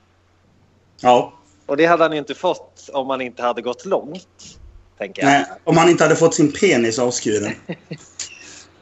Ja. 1.02 1.34
Och 1.66 1.78
det 1.78 1.86
hade 1.86 2.04
han 2.04 2.14
inte 2.14 2.36
fått 2.36 2.90
om 2.94 3.08
man 3.08 3.22
inte 3.22 3.44
hade 3.44 3.62
gått 3.62 3.86
långt, 3.86 4.58
tänker 4.98 5.22
jag. 5.22 5.30
Nej, 5.32 5.46
om 5.64 5.78
han 5.78 5.90
inte 5.90 6.04
hade 6.04 6.16
fått 6.16 6.34
sin 6.34 6.52
penis 6.52 7.00
avskuren. 7.00 7.52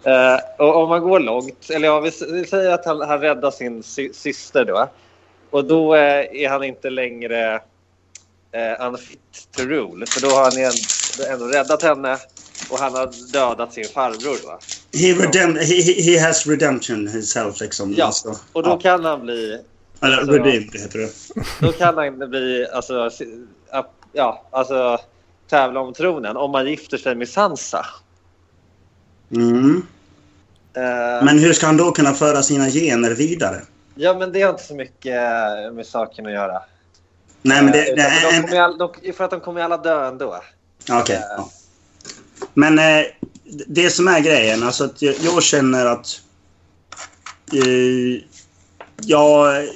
Eh, 0.06 0.40
och 0.60 0.76
om 0.84 0.90
man 0.90 1.02
går 1.02 1.20
långt, 1.20 1.70
eller 1.70 1.88
ja, 1.88 2.00
vi, 2.00 2.12
säger 2.46 2.72
att 2.72 2.86
han, 2.86 3.02
han 3.02 3.20
räddar 3.20 3.52
sin 3.52 3.84
sy 3.84 4.14
syster 4.14 4.66
då. 4.66 4.90
Och 5.50 5.66
då 5.66 5.96
eh, 5.96 6.44
är 6.44 6.50
han 6.50 6.64
inte 6.64 6.90
längre 6.90 7.54
eh, 8.52 8.88
unfit 8.88 9.48
to 9.58 9.62
rule. 9.64 10.06
För 10.06 10.22
då 10.22 10.28
har 10.28 10.44
han 10.44 10.58
igen, 10.58 10.72
ändå 11.30 11.46
räddat 11.46 11.84
henne 11.84 12.18
och 12.70 12.78
han 12.80 12.94
har 12.94 13.32
dödat 13.34 13.74
sin 13.74 13.86
farbror. 13.86 14.48
Va? 14.48 14.60
He, 14.94 15.14
redem- 15.14 15.58
he, 15.58 16.02
he 16.12 16.20
has 16.20 16.48
redemption 16.48 17.08
himself 17.08 17.62
liksom. 17.62 17.94
Ja, 17.98 18.06
Alltså, 18.06 18.36
Och 18.54 18.64
då 18.64 18.70
ja. 18.70 18.80
kan 18.80 19.06
han 19.06 19.22
bli, 19.22 19.62
Eller 20.02 20.18
alltså- 20.18 20.32
redeemed 20.32 20.74
heter 20.74 21.00
det. 21.00 21.10
då 21.60 21.72
kan 21.72 21.98
han 21.98 22.30
bli, 22.30 22.68
alltså, 22.74 23.10
ja, 24.14 24.46
alltså 24.52 24.98
tävla 25.50 25.80
om 25.80 25.94
tronen 25.94 26.38
om 26.38 26.52
man 26.52 26.68
gifter 26.68 26.98
sig 26.98 27.16
med 27.16 27.30
Sansa. 27.30 27.86
Mm. 29.36 29.84
Eh, 30.74 31.26
Men 31.26 31.40
hur 31.40 31.54
ska 31.54 31.66
han 31.66 31.78
då 31.78 31.92
kunna 31.92 32.14
föra 32.14 32.44
sina 32.44 32.70
gener 32.70 33.12
vidare? 33.12 33.62
Ja, 33.96 34.14
men 34.20 34.32
det 34.32 34.42
har 34.42 34.50
inte 34.50 34.64
så 34.64 34.76
mycket 34.76 35.16
eh, 35.16 35.72
med 35.74 35.86
saken 35.86 36.26
att 36.26 36.32
göra. 36.32 36.62
Nej, 37.42 37.64
men 37.64 37.72
det, 37.72 37.90
Eh, 37.90 37.96
det 37.96 38.02
är 38.02 38.52
de 38.52 38.58
all, 38.58 38.78
de, 38.78 39.14
för 39.14 39.24
att 39.24 39.32
de 39.32 39.40
kommer 39.40 39.60
ju 39.60 39.66
alla 39.66 39.78
dö 39.78 40.08
ändå. 40.08 40.42
Okej. 40.92 41.20
ja. 41.38 41.50
Men 42.54 42.80
det 43.68 43.90
som 43.90 44.08
är 44.08 44.20
grejen, 44.20 44.64
alltså 44.64 44.84
att 44.84 45.02
jag, 45.02 45.16
jag 45.22 45.44
känner 45.44 45.86
att... 45.86 46.22
Eh, 48.98 49.70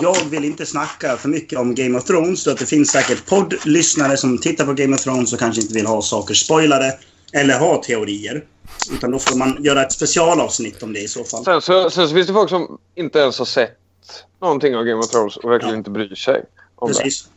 jag, 0.00 0.16
vill 0.30 0.44
inte 0.44 0.66
snacka 0.66 1.16
för 1.16 1.28
mycket 1.28 1.58
om 1.58 1.74
Game 1.74 1.98
of 1.98 2.04
Thrones. 2.04 2.42
Så 2.42 2.50
att 2.50 2.58
det 2.58 2.66
finns 2.66 2.90
säkert 2.90 3.26
poddlyssnare 3.26 4.16
som 4.16 4.38
tittar 4.38 4.64
på 4.66 4.72
Game 4.72 4.94
of 4.94 5.02
Thrones 5.02 5.32
och 5.32 5.38
kanske 5.38 5.62
inte 5.62 5.74
vill 5.74 5.86
ha 5.86 6.02
saker 6.02 6.34
spoilade. 6.34 6.98
Eller 7.32 7.58
ha 7.58 7.82
teorier. 7.82 8.44
Utan 8.92 9.10
då 9.10 9.18
får 9.18 9.36
man 9.36 9.56
göra 9.64 9.82
ett 9.82 9.92
specialavsnitt 9.92 10.82
om 10.82 10.92
det 10.92 11.00
i 11.00 11.08
så 11.08 11.24
fall. 11.24 11.44
Sen 11.44 11.60
så, 11.60 11.90
sen 11.90 12.08
så 12.08 12.14
finns 12.14 12.26
det 12.26 12.32
folk 12.32 12.50
som 12.50 12.78
inte 12.94 13.18
ens 13.18 13.38
har 13.38 13.46
sett 13.46 13.78
någonting 14.40 14.76
av 14.76 14.84
Game 14.84 15.00
of 15.00 15.10
Thrones 15.10 15.36
och 15.36 15.50
verkligen 15.50 15.74
Ja. 15.74 15.78
inte 15.78 15.90
bryr 15.90 16.14
sig 16.14 16.44
om 16.76 16.88
det. 16.88 16.94
Precis. 16.94 17.28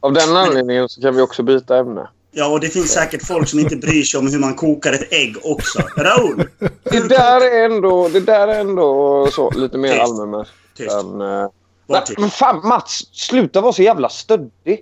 Av 0.00 0.12
den 0.12 0.36
anledningen 0.36 0.88
så 0.88 1.00
kan 1.00 1.16
vi 1.16 1.22
också 1.22 1.42
byta 1.42 1.76
ämne. 1.78 2.08
Ja, 2.30 2.46
och 2.46 2.60
det 2.60 2.68
finns 2.68 2.92
säkert 2.92 3.26
folk 3.26 3.48
som 3.48 3.58
inte 3.58 3.76
bryr 3.76 4.02
sig 4.02 4.20
om 4.20 4.26
hur 4.26 4.38
man 4.38 4.54
kokar 4.54 4.92
ett 4.92 5.12
ägg 5.12 5.36
också. 5.42 5.82
Raoul! 5.96 6.48
Det 6.84 7.08
där 7.08 7.40
är 7.40 7.64
ändå, 7.64 8.08
det 8.08 8.20
där 8.20 8.48
är 8.48 8.60
ändå 8.60 9.28
så, 9.32 9.50
lite 9.50 9.78
mer 9.78 9.90
Tyst. 9.90 10.52
Tyst. 10.76 10.90
än... 10.96 11.20
eh, 11.20 11.26
Var 11.26 11.50
Nej, 11.88 12.02
tyst. 12.06 12.18
men 12.18 12.30
fan 12.30 12.68
Mats, 12.68 13.08
sluta 13.12 13.60
vara 13.60 13.72
så 13.72 13.82
jävla 13.82 14.08
stöddig. 14.08 14.80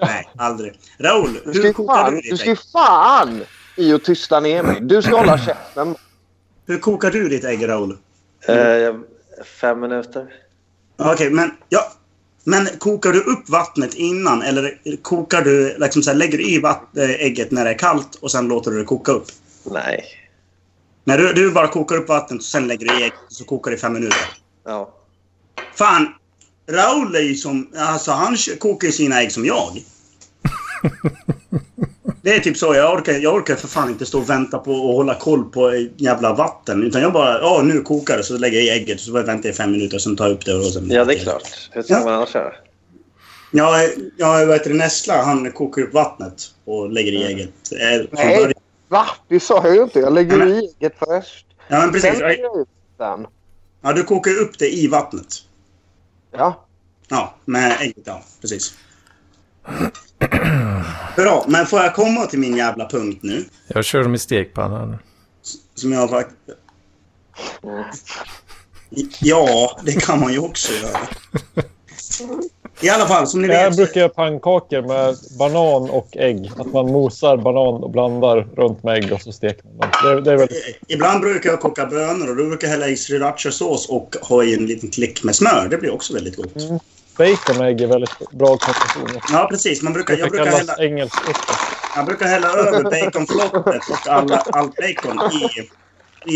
Nej, 0.00 0.28
aldrig. 0.38 0.78
Raoul, 0.98 1.40
Du 1.44 1.52
ska 1.54 1.62
hur 1.62 1.72
kokar 1.72 1.94
fan, 1.94 2.14
du 2.14 2.20
du 2.20 2.30
ditt 2.30 2.38
ska 2.40 2.46
ju 2.46 2.52
ägg? 2.52 2.58
fan 2.72 3.42
i 3.76 3.92
och 3.92 4.04
tysta 4.04 4.40
ner 4.40 4.62
mig. 4.62 4.78
Du 4.80 5.02
ska 5.02 5.16
hålla 5.16 5.38
käften. 5.38 5.94
Hur 6.66 6.78
kokar 6.78 7.10
du 7.10 7.28
ditt 7.28 7.44
ägg, 7.44 7.68
Raoul? 7.68 7.98
Eh, 8.48 8.94
fem 9.60 9.80
minuter. 9.80 10.26
Okej, 10.96 11.30
men, 11.30 11.50
ja, 11.68 11.92
men 12.44 12.66
kokar 12.78 13.12
du 13.12 13.20
upp 13.20 13.48
vattnet 13.48 13.94
innan 13.94 14.42
eller 14.42 14.78
kokar 15.02 15.42
du, 15.42 15.76
liksom 15.78 16.02
så 16.02 16.10
här, 16.10 16.16
lägger 16.16 16.38
du 16.38 16.44
i 16.44 16.56
äh, 16.96 17.10
ägget 17.26 17.50
när 17.50 17.64
det 17.64 17.70
är 17.70 17.78
kallt 17.78 18.14
och 18.14 18.30
sen 18.30 18.48
låter 18.48 18.70
du 18.70 18.78
det 18.78 18.84
koka 18.84 19.12
upp? 19.12 19.26
Nej. 19.64 20.04
När 21.04 21.18
du, 21.18 21.32
du 21.32 21.50
bara 21.50 21.68
kokar 21.68 21.96
upp 21.96 22.08
vattnet 22.08 22.38
och 22.40 22.44
sen 22.44 22.68
lägger 22.68 22.86
du 22.86 22.94
i 23.00 23.02
ägget 23.02 23.14
så 23.28 23.44
kokar 23.44 23.70
det 23.70 23.76
i 23.76 23.80
fem 23.80 23.92
minuter. 23.92 24.18
Ja. 24.64 24.94
Fan! 25.74 26.08
Raoul 26.70 27.14
är 27.14 27.20
ju 27.20 27.34
som... 27.34 27.68
Alltså 27.76 28.12
han 28.12 28.36
kokar 28.58 28.86
ju 28.88 28.92
sina 28.92 29.22
ägg 29.22 29.32
som 29.32 29.44
jag. 29.44 29.82
Det 32.22 32.34
är 32.34 32.40
typ 32.40 32.56
så. 32.56 32.74
Jag 32.74 32.94
orkar, 32.94 33.12
jag 33.12 33.34
orkar 33.34 33.54
för 33.54 33.68
fan 33.68 33.88
inte 33.88 34.06
stå 34.06 34.18
och 34.18 34.30
vänta 34.30 34.58
på 34.58 34.72
och 34.72 34.94
hålla 34.94 35.14
koll 35.14 35.44
på 35.44 35.86
jävla 35.96 36.34
vatten. 36.34 36.82
Utan 36.82 37.02
jag 37.02 37.12
bara... 37.12 37.40
Ja, 37.40 37.60
nu 37.64 37.80
kokar 37.80 38.16
det. 38.16 38.22
Så 38.22 38.38
lägger 38.38 38.58
jag 38.58 38.66
i 38.66 38.70
ägget 38.80 38.94
och 38.94 39.00
så 39.00 39.12
väntar 39.12 39.32
jag 39.34 39.44
i 39.44 39.52
fem 39.52 39.70
minuter 39.70 39.96
och 39.96 40.02
sen 40.02 40.16
tar 40.16 40.24
jag 40.26 40.32
upp 40.34 40.44
det 40.44 40.54
och 40.54 40.64
sen... 40.64 40.90
ja, 40.90 41.04
det 41.04 41.14
är 41.14 41.18
klart. 41.18 41.42
Hur 41.70 41.82
ska 41.82 41.92
Ja. 41.94 42.04
man 42.04 42.14
annars 42.14 42.34
göra? 42.34 42.52
Ja, 43.52 43.80
ja 44.16 44.28
vad 44.46 44.52
heter 44.52 44.70
det? 44.70 44.76
Nessla, 44.76 45.22
han 45.22 45.52
kokar 45.52 45.82
upp 45.82 45.94
vattnet 45.94 46.50
och 46.64 46.90
lägger 46.92 47.12
i 47.12 47.24
ägget. 47.24 47.50
Från 47.68 48.08
Nej. 48.12 48.52
Va? 48.88 49.06
Det 49.28 49.40
sa 49.40 49.66
jag 49.66 49.74
ju 49.74 49.82
inte. 49.82 49.98
Jag 50.00 50.12
lägger 50.12 50.46
i 50.46 50.70
ägget 50.80 50.94
först. 50.98 51.46
Ja, 51.68 51.78
men 51.78 51.92
precis. 51.92 52.18
Sen 52.18 52.40
jag. 52.98 53.26
Ja, 53.82 53.92
du 53.92 54.02
kokar 54.02 54.30
upp 54.40 54.58
det 54.58 54.74
i 54.74 54.86
vattnet. 54.86 55.26
Ja. 56.32 56.64
Ja, 57.08 57.34
med 57.44 57.80
ägget. 57.80 58.02
Ja, 58.04 58.22
precis. 58.40 58.74
Bra, 61.16 61.44
men 61.48 61.66
får 61.66 61.80
jag 61.80 61.94
komma 61.94 62.26
till 62.26 62.38
min 62.38 62.56
jävla 62.56 62.88
punkt 62.88 63.20
nu? 63.22 63.44
Jag 63.68 63.84
kör 63.84 64.02
dem 64.02 64.14
i 64.14 64.18
stekpannan. 64.18 64.98
Som 65.74 65.92
jag 65.92 66.10
faktiskt... 66.10 66.40
Ja, 69.20 69.80
det 69.84 69.92
kan 69.92 70.20
man 70.20 70.32
ju 70.32 70.38
också 70.38 70.72
göra. 70.72 70.98
I 72.80 72.88
alla 72.88 73.06
fall, 73.06 73.26
som 73.26 73.42
ni 73.42 73.48
Jag 73.48 73.68
vet... 73.68 73.76
brukar 73.76 74.00
göra 74.00 74.08
pannkakor 74.08 74.82
med 74.82 75.16
banan 75.38 75.90
och 75.90 76.16
ägg. 76.16 76.50
Att 76.56 76.72
man 76.72 76.92
mosar 76.92 77.36
banan 77.36 77.82
och 77.82 77.90
blandar 77.90 78.48
runt 78.56 78.82
med 78.82 79.04
ägg 79.04 79.12
och 79.12 79.22
så 79.22 79.32
steker 79.32 79.64
man. 79.78 79.90
Det, 80.02 80.20
det 80.20 80.32
är 80.32 80.36
väldigt... 80.36 80.78
Ibland 80.88 81.20
brukar 81.20 81.50
jag 81.50 81.60
koka 81.60 81.86
bönor 81.86 82.30
och 82.30 82.36
då 82.36 82.44
brukar 82.44 82.68
jag 82.68 82.72
hälla 82.72 82.88
i 82.88 82.96
srirachasås 82.96 83.88
och 83.88 84.16
ha 84.22 84.44
i 84.44 84.54
en 84.54 84.66
liten 84.66 84.90
klick 84.90 85.24
med 85.24 85.36
smör. 85.36 85.68
Det 85.70 85.78
blir 85.78 85.94
också 85.94 86.14
väldigt 86.14 86.36
gott. 86.36 86.56
Mm. 86.56 86.78
Bacon 87.18 87.60
och 87.60 87.66
ägg 87.66 87.80
är 87.80 87.86
väldigt 87.86 88.18
bra 88.32 88.56
kombination. 88.56 89.20
Ja, 89.32 89.46
precis. 89.50 89.82
Man 89.82 89.92
brukar, 89.92 90.16
jag, 90.16 90.30
brukar 90.30 90.46
hälla, 90.46 90.74
jag 91.96 92.06
brukar 92.06 92.26
hälla 92.26 92.48
över 92.48 92.82
baconflottet 92.82 93.82
och 93.90 94.12
alla, 94.12 94.36
allt 94.36 94.76
bacon 94.76 95.20
i, 95.32 95.68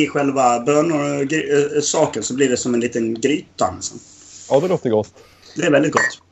i 0.02 0.06
själva 0.06 0.60
bönor-saken 0.60 2.22
så 2.22 2.34
blir 2.34 2.48
det 2.48 2.56
som 2.56 2.74
en 2.74 2.80
liten 2.80 3.20
gryta. 3.20 3.70
Liksom. 3.74 3.98
Ja, 4.50 4.60
det 4.60 4.68
låter 4.68 4.90
gott. 4.90 5.14
Det 5.56 5.66
är 5.66 5.70
väldigt 5.70 5.92
gott. 5.92 6.22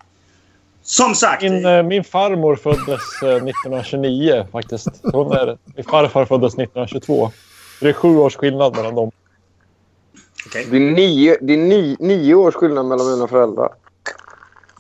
Som 0.91 1.15
sagt. 1.15 1.43
Min, 1.43 1.67
eh, 1.67 1.83
min 1.83 2.05
farmor 2.05 2.57
föddes 2.57 3.23
eh, 3.23 3.29
1929 3.29 4.47
faktiskt. 4.53 4.89
Hon 5.03 5.33
är, 5.33 5.59
min 5.77 5.85
farfar 5.85 6.25
föddes 6.25 6.55
1922. 6.55 7.31
Det 7.81 7.89
är 7.89 7.93
sju 7.93 8.17
års 8.17 8.37
skillnad 8.37 8.77
mellan 8.77 8.95
dem. 8.95 9.11
okej. 10.47 10.67
Det 10.71 10.77
är, 10.77 10.81
nio, 10.81 11.39
det 11.41 11.53
är 11.53 11.57
ni, 11.57 11.97
nio 12.01 12.35
års 12.35 12.55
skillnad 12.55 12.87
mellan 12.87 13.11
mina 13.11 13.29
föräldrar. 13.29 13.69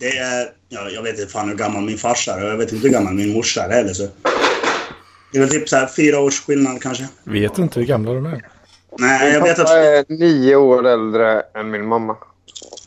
Det 0.00 0.06
är... 0.06 0.52
Ja, 0.68 0.88
jag 0.88 1.02
vet 1.02 1.18
inte 1.18 1.32
fan 1.32 1.48
hur 1.48 1.56
gammal 1.56 1.82
min 1.82 1.98
farsa 1.98 2.34
är 2.34 2.44
och 2.44 2.50
jag 2.50 2.56
vet 2.56 2.72
inte 2.72 2.86
hur 2.86 2.94
gammal 2.94 3.14
min 3.14 3.32
morsa 3.32 3.62
är 3.62 3.70
heller. 3.70 3.92
Så. 3.92 4.08
Det 5.32 5.38
är 5.38 5.40
väl 5.40 5.50
typ 5.50 5.68
så 5.68 5.76
här 5.76 5.86
fyra 5.86 6.20
års 6.20 6.40
skillnad 6.40 6.82
kanske. 6.82 7.08
Vet 7.24 7.58
inte 7.58 7.80
hur 7.80 7.86
gamla 7.86 8.12
de 8.12 8.26
är. 8.26 8.46
Nej, 8.98 9.32
jag 9.32 9.42
vet, 9.42 9.56
Pappa 9.56 9.70
att, 9.70 9.76
är 9.76 10.04
nio 10.08 10.56
år 10.56 10.86
äldre 10.86 11.42
än 11.54 11.70
min 11.70 11.86
mamma. 11.86 12.16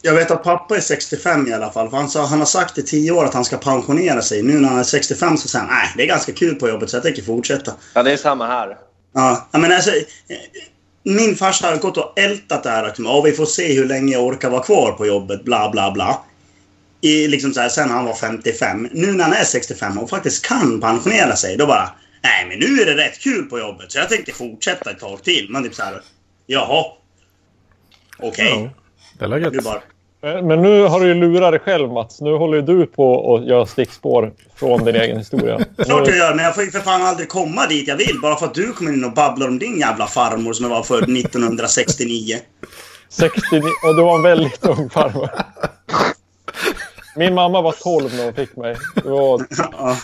Jag 0.06 0.14
vet 0.14 0.32
att 0.32 0.44
pappa 0.44 0.76
är 0.76 0.80
65 0.82 1.48
i 1.48 1.54
alla 1.54 1.72
fall. 1.72 1.90
För 1.90 1.98
han, 1.98 2.10
sa, 2.10 2.26
han 2.26 2.40
har 2.40 2.46
sagt 2.46 2.78
i 2.78 2.84
tio 2.84 3.12
år 3.12 3.26
att 3.26 3.34
han 3.34 3.46
ska 3.46 3.58
pensionera 3.58 4.22
sig. 4.22 4.44
Nu 4.44 4.60
när 4.60 4.70
han 4.70 4.80
är 4.80 4.84
65 4.84 5.38
så 5.38 5.48
säger 5.48 5.66
han 5.66 5.76
nej, 5.76 5.94
det 5.98 6.04
är 6.04 6.08
ganska 6.08 6.32
kul 6.32 6.56
på 6.56 6.70
jobbet 6.70 6.90
så 6.90 6.96
jag 6.96 7.04
tänker 7.04 7.22
fortsätta. 7.22 7.74
Ja, 7.94 8.04
det 8.04 8.12
är 8.12 8.18
samma 8.18 8.48
här. 8.48 8.78
Ja, 9.14 9.48
menar 9.52 9.76
alltså, 9.76 9.92
min 11.04 11.36
farsa 11.36 11.68
har 11.68 11.78
gått 11.78 11.98
och 11.98 12.20
ältat 12.20 12.64
det 12.64 12.70
här. 12.70 12.86
Liksom, 12.86 13.06
ja, 13.06 13.22
vi 13.22 13.32
får 13.32 13.46
se 13.46 13.74
hur 13.74 13.86
länge 13.86 14.14
jag 14.14 14.24
orkar 14.24 14.50
vara 14.50 14.64
kvar 14.64 14.92
på 14.92 15.06
jobbet, 15.06 15.44
bla 15.44 15.70
bla 15.70 15.92
bla. 15.92 16.24
I, 17.02 17.28
liksom 17.28 17.54
så 17.54 17.62
här, 17.62 17.70
sen 17.70 17.90
han 17.90 18.06
var 18.06 18.14
55. 18.14 18.90
Nu 18.92 19.14
när 19.14 19.24
han 19.24 19.34
är 19.34 19.44
65 19.44 19.98
och 19.98 20.10
faktiskt 20.10 20.46
kan 20.46 20.82
pensionera 20.82 21.36
sig, 21.36 21.58
då 21.58 21.66
bara... 21.66 21.90
Nej, 22.24 22.46
men 22.50 22.60
nu 22.60 22.82
är 22.82 22.86
det 22.86 22.96
rätt 23.06 23.20
kul 23.20 23.46
på 23.46 23.60
jobbet, 23.60 23.92
så 23.92 23.98
jag 23.98 24.10
tänkte 24.10 24.32
fortsätta 24.32 24.92
ett 24.92 25.00
tag 25.00 25.24
till. 25.24 25.48
Man 25.50 25.64
typ 25.64 25.76
så 25.76 25.84
här... 25.84 26.02
Jaha. 26.46 26.86
Okej. 28.20 28.70
Ja, 29.20 29.28
det 29.28 29.36
är 29.36 29.40
Du 29.40 29.56
gött. 29.56 29.64
bara... 29.64 29.82
Men 30.24 30.48
men 30.48 30.62
nu 30.62 30.84
har 30.84 31.00
du 31.00 31.08
ju 31.08 31.14
lurat 31.14 31.52
dig 31.52 31.60
själv 31.60 31.92
Mats. 31.92 32.22
Nu 32.22 32.34
håller 32.34 32.56
ju 32.56 32.62
du 32.62 32.86
på 32.86 33.36
att 33.36 33.46
göra 33.46 33.66
stickspår 33.66 34.34
från 34.56 34.86
din 34.86 34.96
egen 34.96 35.18
historia. 35.18 35.58
Klart 35.78 36.08
jag 36.08 36.18
gör, 36.18 36.36
men 36.36 36.46
jag 36.46 36.56
får 36.56 36.64
ju 36.64 36.72
för 36.72 36.80
fan 36.80 37.02
aldrig 37.02 37.30
komma 37.30 37.68
dit 37.68 37.88
jag 37.88 37.96
vill. 37.98 38.20
Bara 38.22 38.36
för 38.36 38.46
att 38.46 38.54
du 38.54 38.74
kommer 38.74 38.94
in 38.94 39.04
och 39.04 39.14
babblar 39.14 39.48
om 39.48 39.60
din 39.60 39.80
jävla 39.80 40.08
farmor 40.08 40.54
som 40.54 40.70
var 40.70 40.84
född 40.84 41.04
1969. 41.04 42.38
69, 43.10 43.62
och 43.88 43.96
du 43.96 44.02
var 44.02 44.16
en 44.16 44.22
väldigt 44.22 44.66
ung 44.66 44.90
farmor. 44.90 45.30
Min 47.16 47.34
mamma 47.34 47.62
var 47.62 47.72
12 47.72 48.16
när 48.16 48.24
hon 48.24 48.34
fick 48.34 48.56
mig. 48.56 48.76
Det 48.96 49.10
var, 49.10 49.46
Ja, 49.58 49.98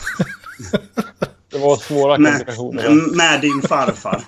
det 1.52 1.58
var 1.58 1.78
svåra 1.78 2.18
med, 2.18 2.32
komplikationer. 2.32 3.16
med 3.16 3.42
din 3.42 3.62
farfar. 3.62 4.24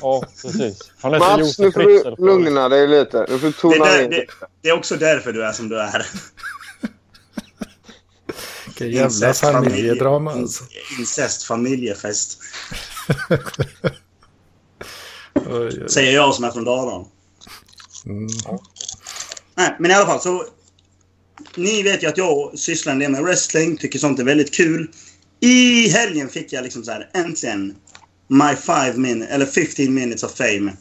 Ja, 0.00 0.24
precis. 0.42 0.90
Han 1.00 1.18
Mats, 1.18 1.58
nu 1.58 1.72
får 1.72 1.80
du 1.80 2.14
lugna 2.18 2.68
dig 2.68 2.88
lite. 2.88 3.26
Nu 3.28 3.38
får 3.38 3.46
du 3.46 3.52
Det, 3.52 3.58
tona 3.58 3.74
är 3.74 3.96
där, 3.96 4.04
in 4.04 4.10
det, 4.10 4.26
det 4.62 4.68
är 4.68 4.72
också 4.72 4.96
därför 4.96 5.32
du 5.32 5.44
är 5.44 5.52
som 5.52 5.68
du 5.68 5.80
är. 5.80 6.06
Vilka 8.66 8.86
jävla 8.86 9.34
familjedrama 9.34 10.32
alltså. 10.32 10.64
Incest 10.98 11.42
familjefest. 11.42 12.38
Säger 15.86 16.14
jag 16.14 16.34
som 16.34 16.44
är 16.44 16.50
från 16.50 16.64
Dalarna. 16.64 17.04
Mm. 18.06 18.28
Nej, 19.54 19.76
men 19.78 19.90
i 19.90 19.94
alla 19.94 20.06
fall 20.06 20.20
så... 20.20 20.44
Ni 21.56 21.82
vet 21.82 22.02
ju 22.02 22.06
att 22.06 22.18
jag 22.18 22.58
sysslar 22.58 22.92
en 22.92 22.98
del 22.98 23.10
med 23.10 23.22
wrestling, 23.22 23.76
tycker 23.76 23.98
sånt 23.98 24.20
är 24.20 24.24
väldigt 24.24 24.54
kul. 24.54 24.90
I 25.44 25.88
helgen 25.88 26.28
fick 26.28 26.52
jag 26.52 26.62
liksom 26.62 26.84
så 26.84 26.90
här, 26.90 27.10
äntligen, 27.14 27.74
my 28.28 28.56
five 28.56 28.92
minutes, 28.96 29.30
eller 29.34 29.46
15 29.46 29.94
minutes 29.94 30.22
of 30.22 30.34
fame. 30.36 30.72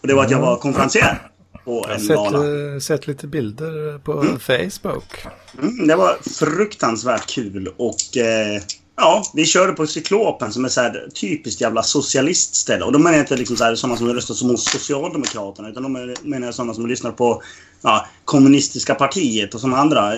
Och 0.00 0.08
det 0.08 0.14
var 0.14 0.24
att 0.24 0.30
jag 0.30 0.40
var 0.40 0.56
konferencier 0.56 1.28
på 1.64 1.84
Jag 1.88 1.88
har 1.88 1.94
en 1.94 2.00
sett, 2.00 2.16
eh, 2.18 2.96
sett 2.96 3.06
lite 3.06 3.26
bilder 3.26 3.98
på 3.98 4.22
Facebook. 4.38 5.26
Mm, 5.62 5.86
det 5.86 5.96
var 5.96 6.18
fruktansvärt 6.38 7.26
kul 7.26 7.68
och 7.76 8.16
eh, 8.16 8.62
ja, 8.96 9.22
vi 9.34 9.44
körde 9.46 9.72
på 9.72 9.86
Cyklopen 9.86 10.52
som 10.52 10.64
är 10.64 10.68
så 10.68 10.80
här 10.80 11.08
typiskt 11.14 11.60
jävla 11.60 11.82
socialistställe. 11.82 12.84
Och 12.84 12.92
då 12.92 12.98
menar 12.98 13.12
jag 13.16 13.22
inte 13.22 13.36
liksom 13.36 13.56
så 13.56 13.64
här, 13.64 13.74
sådana 13.74 13.96
som 13.96 14.14
röstar 14.14 14.34
som 14.34 14.50
hos 14.50 14.64
Socialdemokraterna 14.64 15.68
utan 15.68 15.82
de 15.82 15.96
är- 15.96 16.28
menar 16.28 16.46
jag 16.46 16.54
sådana 16.54 16.74
som 16.74 16.86
lyssnar 16.86 17.12
på 17.12 17.42
ja, 17.82 18.06
kommunistiska 18.24 18.94
partiet 18.94 19.54
och 19.54 19.60
som 19.60 19.74
andra 19.74 20.12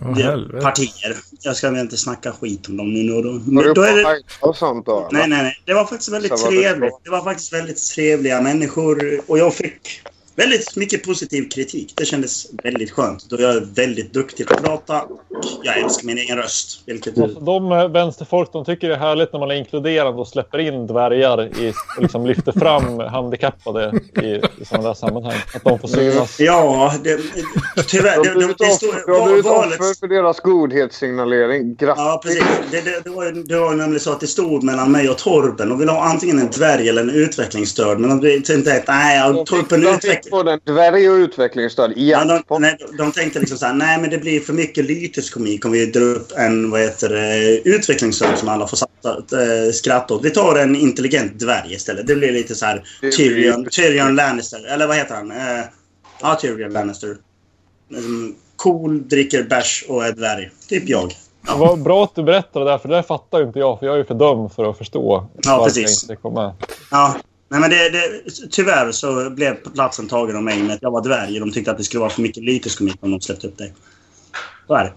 Det- 0.00 0.22
helvete. 0.22 0.64
partier. 0.64 1.16
Jag 1.40 1.56
ska 1.56 1.70
väl 1.70 1.80
inte 1.80 1.96
snacka 1.96 2.32
skit 2.32 2.68
om 2.68 2.76
dem 2.76 2.92
nu. 2.94 3.02
nu 3.02 3.22
då. 3.22 3.62
Du 3.62 3.72
då 3.72 3.82
är 3.82 3.96
det, 3.96 4.02
det... 4.02 4.22
och 4.40 4.56
sånt 4.56 4.86
då? 4.86 5.08
nej, 5.12 5.28
nej, 5.28 5.42
nej. 5.42 5.62
Det 5.64 5.74
var 5.74 5.84
faktiskt 5.84 6.12
väldigt 6.12 6.38
Så 6.38 6.44
var 6.44 6.52
det 6.52 6.60
trevligt. 6.62 6.90
bra. 6.90 7.00
Det 7.04 7.10
var 7.10 7.24
faktiskt 7.24 7.52
väldigt 7.52 7.90
trevliga 7.94 8.40
människor 8.40 9.20
och 9.26 9.38
jag 9.38 9.54
fick 9.54 10.00
väldigt 10.36 10.76
mycket 10.76 11.04
positiv 11.04 11.48
kritik. 11.48 11.92
Det 11.96 12.04
kändes 12.04 12.46
väldigt 12.62 12.90
skönt. 12.90 13.30
Då 13.30 13.40
jag 13.40 13.56
är 13.56 13.60
väldigt 13.60 14.12
duktig 14.12 14.46
på 14.46 14.54
att 14.54 14.62
prata 14.62 15.02
och 15.02 15.20
jag 15.62 15.78
älskar 15.78 16.06
min 16.06 16.18
egen 16.18 16.36
röst. 16.36 16.82
Vilket 16.86 17.18
Alltså, 17.18 17.40
de 17.40 17.72
eh, 17.72 17.88
vänsterfolk 17.88 18.52
de 18.52 18.64
tycker 18.64 18.88
det 18.88 18.94
är 18.94 18.98
härligt 18.98 19.32
när 19.32 19.40
man 19.40 19.50
är 19.50 19.54
inkluderande 19.54 20.20
och 20.20 20.28
släpper 20.28 20.58
in 20.58 20.86
dvärgar 20.86 21.60
i, 21.60 21.72
och 21.96 22.02
liksom 22.02 22.26
lyfter 22.26 22.52
fram 22.52 22.98
handikappade 22.98 24.00
i, 24.22 24.26
i 24.62 24.64
sådana 24.64 24.88
där 24.88 24.94
sammanhang. 24.94 25.38
Att 25.54 25.64
de 25.64 25.78
får 25.78 25.88
synas. 25.88 26.40
Ja, 26.40 26.94
det, 27.04 27.20
tyvärr. 27.86 28.22
Du 28.22 28.34
Det, 28.34 28.46
det, 28.46 28.54
det, 28.58 28.70
står, 28.70 29.06
du 29.06 29.20
har 29.20 29.26
blivit 29.26 29.44
valet, 29.44 29.80
offer 29.80 29.98
för 30.00 30.08
deras 30.08 30.40
godhetssignalering. 30.40 31.74
Grattis! 31.74 32.04
Ja, 32.04 32.20
precis. 32.24 32.44
Det, 32.70 32.80
det, 32.80 33.00
det, 33.04 33.10
var, 33.10 33.48
det 33.48 33.58
var 33.58 33.74
nämligen 33.74 34.00
så 34.00 34.12
att 34.12 34.20
det 34.20 34.26
stod 34.26 34.62
mellan 34.62 34.92
mig 34.92 35.10
och 35.10 35.18
Torben. 35.18 35.68
De 35.68 35.78
ville 35.78 35.92
ha 35.92 36.04
antingen 36.04 36.38
en 36.38 36.50
dvärg 36.50 36.88
eller 36.88 37.02
en 37.02 37.10
utvecklingsstörd. 37.10 37.98
Men 37.98 38.20
de 38.20 38.40
tänkte 38.40 38.76
att 38.76 38.88
nej, 38.88 39.44
Torben 39.46 40.00
fick, 40.00 40.23
de 40.30 40.30
utveckling... 40.30 40.30
fick 40.30 40.30
både 40.30 40.52
en 40.52 40.60
dvärg 40.64 41.10
och 41.10 41.14
utvecklingsstöd. 41.14 41.92
Ja, 41.96 42.24
Ja, 42.28 42.42
de, 42.48 42.62
nej, 42.62 42.76
de 42.98 43.12
tänkte 43.12 43.38
liksom 43.40 43.58
så 43.58 43.66
här, 43.66 43.74
nej 43.74 44.00
men 44.00 44.10
det 44.10 44.18
blir 44.18 44.40
för 44.40 44.52
mycket 44.52 44.84
lyteskomik 44.84 45.64
om 45.64 45.72
vi 45.72 45.86
drar 45.86 46.02
upp 46.02 46.32
en 46.36 46.70
vad 46.70 46.80
heter 46.80 47.08
det, 47.08 47.60
utvecklingsstörd 47.64 48.38
som 48.38 48.48
alla 48.48 48.66
får 48.66 48.78
äh, 49.04 49.72
skratta 49.72 50.14
åt. 50.14 50.24
Vi 50.24 50.30
tar 50.30 50.58
en 50.58 50.76
intelligent 50.76 51.38
dvärg 51.38 51.72
istället. 51.72 52.06
Det 52.06 52.14
blir 52.14 52.32
lite 52.32 52.54
så 52.54 52.66
här 52.66 52.84
Det 53.00 53.10
Tyrion, 53.10 53.66
Tyrion 53.70 54.14
Lannister. 54.14 54.66
Eller 54.66 54.86
vad 54.86 54.96
heter 54.96 55.14
han? 55.14 55.30
Eh, 55.30 55.64
ja, 56.20 56.38
Tyrion 56.40 56.72
Lannister. 56.72 57.16
Liksom, 57.88 58.34
Cool, 58.56 59.08
dricker 59.08 59.42
bärs 59.42 59.84
och 59.88 60.04
är 60.04 60.12
dvärg. 60.12 60.50
Typ 60.68 60.88
jag. 60.88 61.12
Det 61.46 61.58
var 61.58 61.76
bra 61.76 62.04
att 62.04 62.14
du 62.14 62.22
berättade 62.22 62.64
det 62.64 62.70
där, 62.70 62.78
för 62.78 62.88
det 62.88 62.94
där 62.94 63.02
fattar 63.02 63.42
inte 63.42 63.58
jag. 63.58 63.78
För 63.78 63.86
jag 63.86 63.94
är 63.94 63.98
ju 63.98 64.04
för 64.04 64.14
dum 64.14 64.50
för 64.50 64.70
att 64.70 64.78
förstå 64.78 65.26
Ja, 65.42 65.64
precis. 65.64 66.02
inte 66.02 66.16
kom 66.16 66.34
med. 66.34 66.52
Ja. 66.90 67.16
Nej, 67.54 67.60
men 67.60 67.70
det, 67.70 67.88
det, 67.88 68.22
tyvärr 68.50 68.92
så 68.92 69.30
blev 69.30 69.54
platsen 69.54 70.08
tagen 70.08 70.36
av 70.36 70.42
mig 70.42 70.62
med 70.62 70.74
att 70.74 70.82
jag 70.82 70.90
var 70.90 71.02
dvärg. 71.02 71.38
De 71.38 71.52
tyckte 71.52 71.70
att 71.70 71.78
det 71.78 71.84
skulle 71.84 72.00
vara 72.00 72.10
för 72.10 72.22
mycket 72.22 72.44
lyteskomik 72.44 72.96
om 73.00 73.10
de 73.10 73.20
släppte 73.20 73.46
upp 73.46 73.58
det. 73.58 73.72
Så 74.66 74.74
är 74.74 74.84
det. 74.84 74.92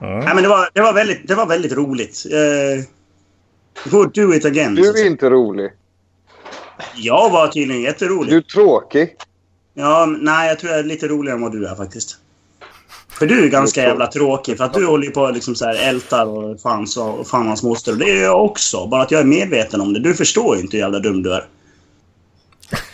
Nej, 0.00 0.34
men 0.34 0.42
det 0.42 0.48
var, 0.48 0.68
det 0.74 0.80
var, 0.80 0.92
väldigt, 0.92 1.28
det 1.28 1.34
var 1.34 1.46
väldigt 1.46 1.72
roligt. 1.72 2.26
Uh, 2.26 2.84
would 3.92 4.12
do 4.14 4.34
it 4.34 4.44
again. 4.44 4.74
Du 4.74 4.88
är 4.88 5.06
inte 5.06 5.30
rolig. 5.30 5.70
Jag 6.96 7.30
var 7.30 7.48
tydligen 7.48 7.82
jätterolig. 7.82 8.32
Du 8.32 8.36
är 8.36 8.40
tråkig. 8.40 9.16
Ja, 9.74 10.06
nej, 10.20 10.48
jag 10.48 10.58
tror 10.58 10.72
jag 10.72 10.80
är 10.80 10.84
lite 10.84 11.08
roligare 11.08 11.36
än 11.36 11.42
vad 11.42 11.52
du 11.52 11.66
är 11.66 11.74
faktiskt. 11.74 12.18
För 13.18 13.26
du 13.26 13.44
är 13.44 13.48
ganska 13.48 13.82
jävla 13.82 14.06
tråkig. 14.06 14.56
För 14.56 14.64
att 14.64 14.74
du 14.74 14.86
håller 14.86 15.04
ju 15.04 15.10
på 15.10 15.20
och 15.20 15.32
liksom 15.32 15.54
så 15.54 15.64
här 15.64 15.88
ältar 15.88 16.26
och 16.26 16.60
fan, 16.60 16.86
så, 16.86 17.06
och 17.08 17.28
fan 17.28 17.46
hans 17.48 17.62
moster. 17.62 17.92
Och 17.92 17.98
det 17.98 18.10
är 18.10 18.22
jag 18.22 18.44
också. 18.44 18.86
Bara 18.86 19.02
att 19.02 19.10
jag 19.10 19.20
är 19.20 19.24
medveten 19.24 19.80
om 19.80 19.92
det. 19.92 20.00
Du 20.00 20.14
förstår 20.14 20.56
ju 20.56 20.62
inte 20.62 20.76
hur 20.76 20.82
jävla 20.84 20.98
dum 20.98 21.22
du 21.22 21.32
är. 21.34 21.44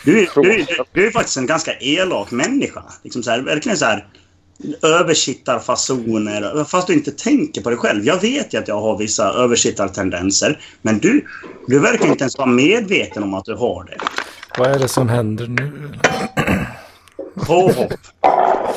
Du, 0.04 0.22
är- 0.22 0.42
du, 0.42 0.52
är- 0.60 0.66
du 0.92 1.06
är 1.06 1.10
faktiskt 1.10 1.36
en 1.36 1.46
ganska 1.46 1.72
elak 1.80 2.30
människa. 2.30 2.82
Liksom 3.02 3.22
så 3.22 3.30
här, 3.30 3.40
verkligen 3.40 3.78
så 3.78 3.84
här 3.84 4.06
översittarfasoner. 4.82 6.64
Fast 6.64 6.86
du 6.86 6.92
inte 6.92 7.10
tänker 7.10 7.60
på 7.60 7.70
det 7.70 7.76
själv. 7.76 8.04
Jag 8.04 8.20
vet 8.20 8.54
ju 8.54 8.58
att 8.58 8.68
jag 8.68 8.80
har 8.80 8.98
vissa 8.98 9.32
översittartendenser. 9.32 10.60
Men 10.82 10.98
du, 10.98 11.24
du 11.66 11.78
verkar 11.78 12.06
inte 12.06 12.22
ens 12.24 12.38
vara 12.38 12.48
medveten 12.48 13.22
om 13.22 13.34
att 13.34 13.44
du 13.44 13.54
har 13.54 13.84
det. 13.84 13.96
Vad 14.58 14.70
är 14.70 14.78
det 14.78 14.88
som 14.88 15.08
händer 15.08 15.46
nu? 15.46 15.90
Påhopp. 17.46 17.92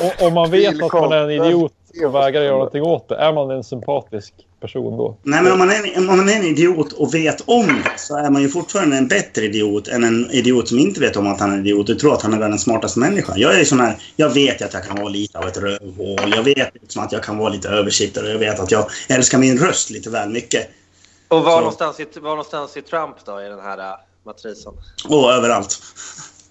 Och 0.02 0.26
om 0.26 0.34
man 0.34 0.50
vet 0.50 0.82
att 0.82 0.92
man 0.92 1.12
är 1.12 1.16
en 1.16 1.30
idiot 1.30 1.72
och 2.04 2.14
vägrar 2.14 2.42
göra 2.42 2.52
någonting 2.56 2.82
åt 2.82 3.08
det, 3.08 3.16
är 3.16 3.32
man 3.32 3.50
en 3.50 3.64
sympatisk 3.64 4.34
person 4.60 4.96
då? 4.96 5.16
Nej, 5.22 5.42
men 5.42 5.52
om 5.52 5.58
man, 5.58 5.70
är, 5.70 5.98
om 5.98 6.06
man 6.06 6.28
är 6.28 6.36
en 6.36 6.44
idiot 6.44 6.92
och 6.92 7.14
vet 7.14 7.48
om 7.48 7.66
det 7.66 7.98
så 8.00 8.16
är 8.16 8.30
man 8.30 8.42
ju 8.42 8.48
fortfarande 8.48 8.96
en 8.96 9.08
bättre 9.08 9.44
idiot 9.44 9.88
än 9.88 10.04
en 10.04 10.30
idiot 10.30 10.68
som 10.68 10.78
inte 10.78 11.00
vet 11.00 11.16
om 11.16 11.26
att 11.26 11.40
han 11.40 11.50
är 11.50 11.54
en 11.54 11.60
idiot 11.60 11.88
och 11.88 11.98
tror 11.98 12.14
att 12.14 12.22
han 12.22 12.34
är 12.34 12.38
världens 12.38 12.62
smartaste 12.62 12.98
människa. 12.98 13.32
Jag 13.36 13.60
är 13.60 13.64
sån 13.64 13.80
här, 13.80 13.96
jag 14.16 14.30
vet 14.34 14.62
att 14.62 14.74
jag 14.74 14.84
kan 14.84 14.96
vara 14.96 15.08
lite 15.08 15.38
av 15.38 15.48
ett 15.48 15.56
rövhål. 15.56 16.32
Jag 16.36 16.42
vet 16.42 16.74
liksom 16.74 17.02
att 17.02 17.12
jag 17.12 17.22
kan 17.22 17.38
vara 17.38 17.48
lite 17.48 17.68
översittare. 17.68 18.30
Jag 18.30 18.38
vet 18.38 18.60
att 18.60 18.70
jag 18.70 18.86
älskar 19.08 19.38
min 19.38 19.58
röst 19.58 19.90
lite 19.90 20.10
väl 20.10 20.28
mycket. 20.28 20.68
Och 21.28 21.44
var 21.44 21.52
Så- 21.52 21.58
någonstans, 21.58 22.00
i, 22.00 22.06
var 22.14 22.30
någonstans 22.30 22.76
i 22.76 22.82
Trump 22.82 23.16
då 23.24 23.42
i 23.42 23.48
den 23.48 23.60
här 23.60 23.78
äh, 23.78 23.94
matrisen? 24.26 24.72
Och 25.08 25.32
överallt. 25.32 25.78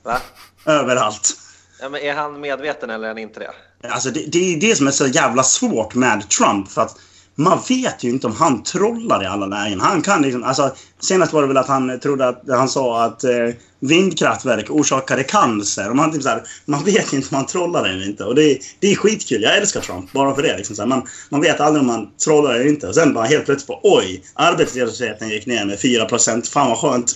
Va? 0.04 0.18
Överallt. 0.66 1.34
Ja, 1.80 1.90
men 1.90 2.02
är 2.02 2.14
han 2.14 2.42
medveten 2.42 2.90
eller 2.90 3.04
är 3.04 3.08
han 3.10 3.18
inte 3.18 3.40
det? 3.40 3.52
Alltså 3.90 4.10
det, 4.12 4.26
det 4.32 4.54
är 4.54 4.60
det 4.60 4.76
som 4.76 4.88
är 4.88 4.92
så 4.92 5.08
jävla 5.08 5.44
svårt 5.44 5.96
med 5.96 6.30
Trump. 6.30 6.72
För 6.72 6.82
att 6.82 6.96
man 7.36 7.60
vet 7.70 8.04
ju 8.04 8.10
inte 8.10 8.28
om 8.28 8.36
han 8.36 8.64
trollar 8.64 9.24
i 9.24 9.26
alla 9.26 9.46
lägen. 9.46 9.80
Han 9.80 10.02
kan 10.02 10.22
liksom, 10.22 10.44
alltså, 10.44 10.76
senast 11.00 11.34
var 11.34 11.42
det 11.42 11.48
väl 11.48 11.58
att 11.58 11.68
han 11.68 12.00
trodde 12.00 12.28
att 12.28 12.42
han 12.50 12.70
sa 12.70 13.04
att 13.04 13.24
eh, 13.24 13.32
vindkraftverk 13.80 14.66
orsakade 14.70 15.24
cancer. 15.24 15.90
Och 15.90 15.96
man, 15.96 16.12
typ 16.14 16.24
så 16.24 16.30
här, 16.30 16.44
man 16.66 16.84
vet 16.84 17.14
inte 17.14 17.28
om 17.32 17.36
han 17.36 17.46
trollar 17.46 17.86
eller 17.86 18.06
inte. 18.08 18.24
Och 18.24 18.36
det, 18.36 18.44
är- 18.52 18.58
det 18.80 18.92
är 18.92 18.96
skitkul. 18.96 19.42
Jag 19.42 19.58
älskar 19.58 19.82
Trump 19.82 20.12
bara 20.12 20.36
för 20.36 20.42
det. 20.44 20.58
Liksom, 20.58 20.76
så 20.76 20.82
här. 20.82 20.90
Man, 20.90 21.08
man 21.30 21.42
vet 21.42 21.60
aldrig 21.60 21.82
om 21.84 21.90
han 21.90 22.10
trollar 22.26 22.54
eller 22.54 22.68
inte. 22.68 22.88
Och 22.88 22.96
sen 22.96 23.14
bara 23.14 23.26
helt 23.26 23.46
plötsligt 23.46 23.68
på 23.68 23.80
oj, 23.84 24.24
arbetslösheten 24.34 25.30
gick 25.30 25.46
ner 25.46 25.66
med 25.66 25.80
4 25.80 26.08
Fan 26.52 26.70
vad 26.70 26.78
skönt. 26.78 27.12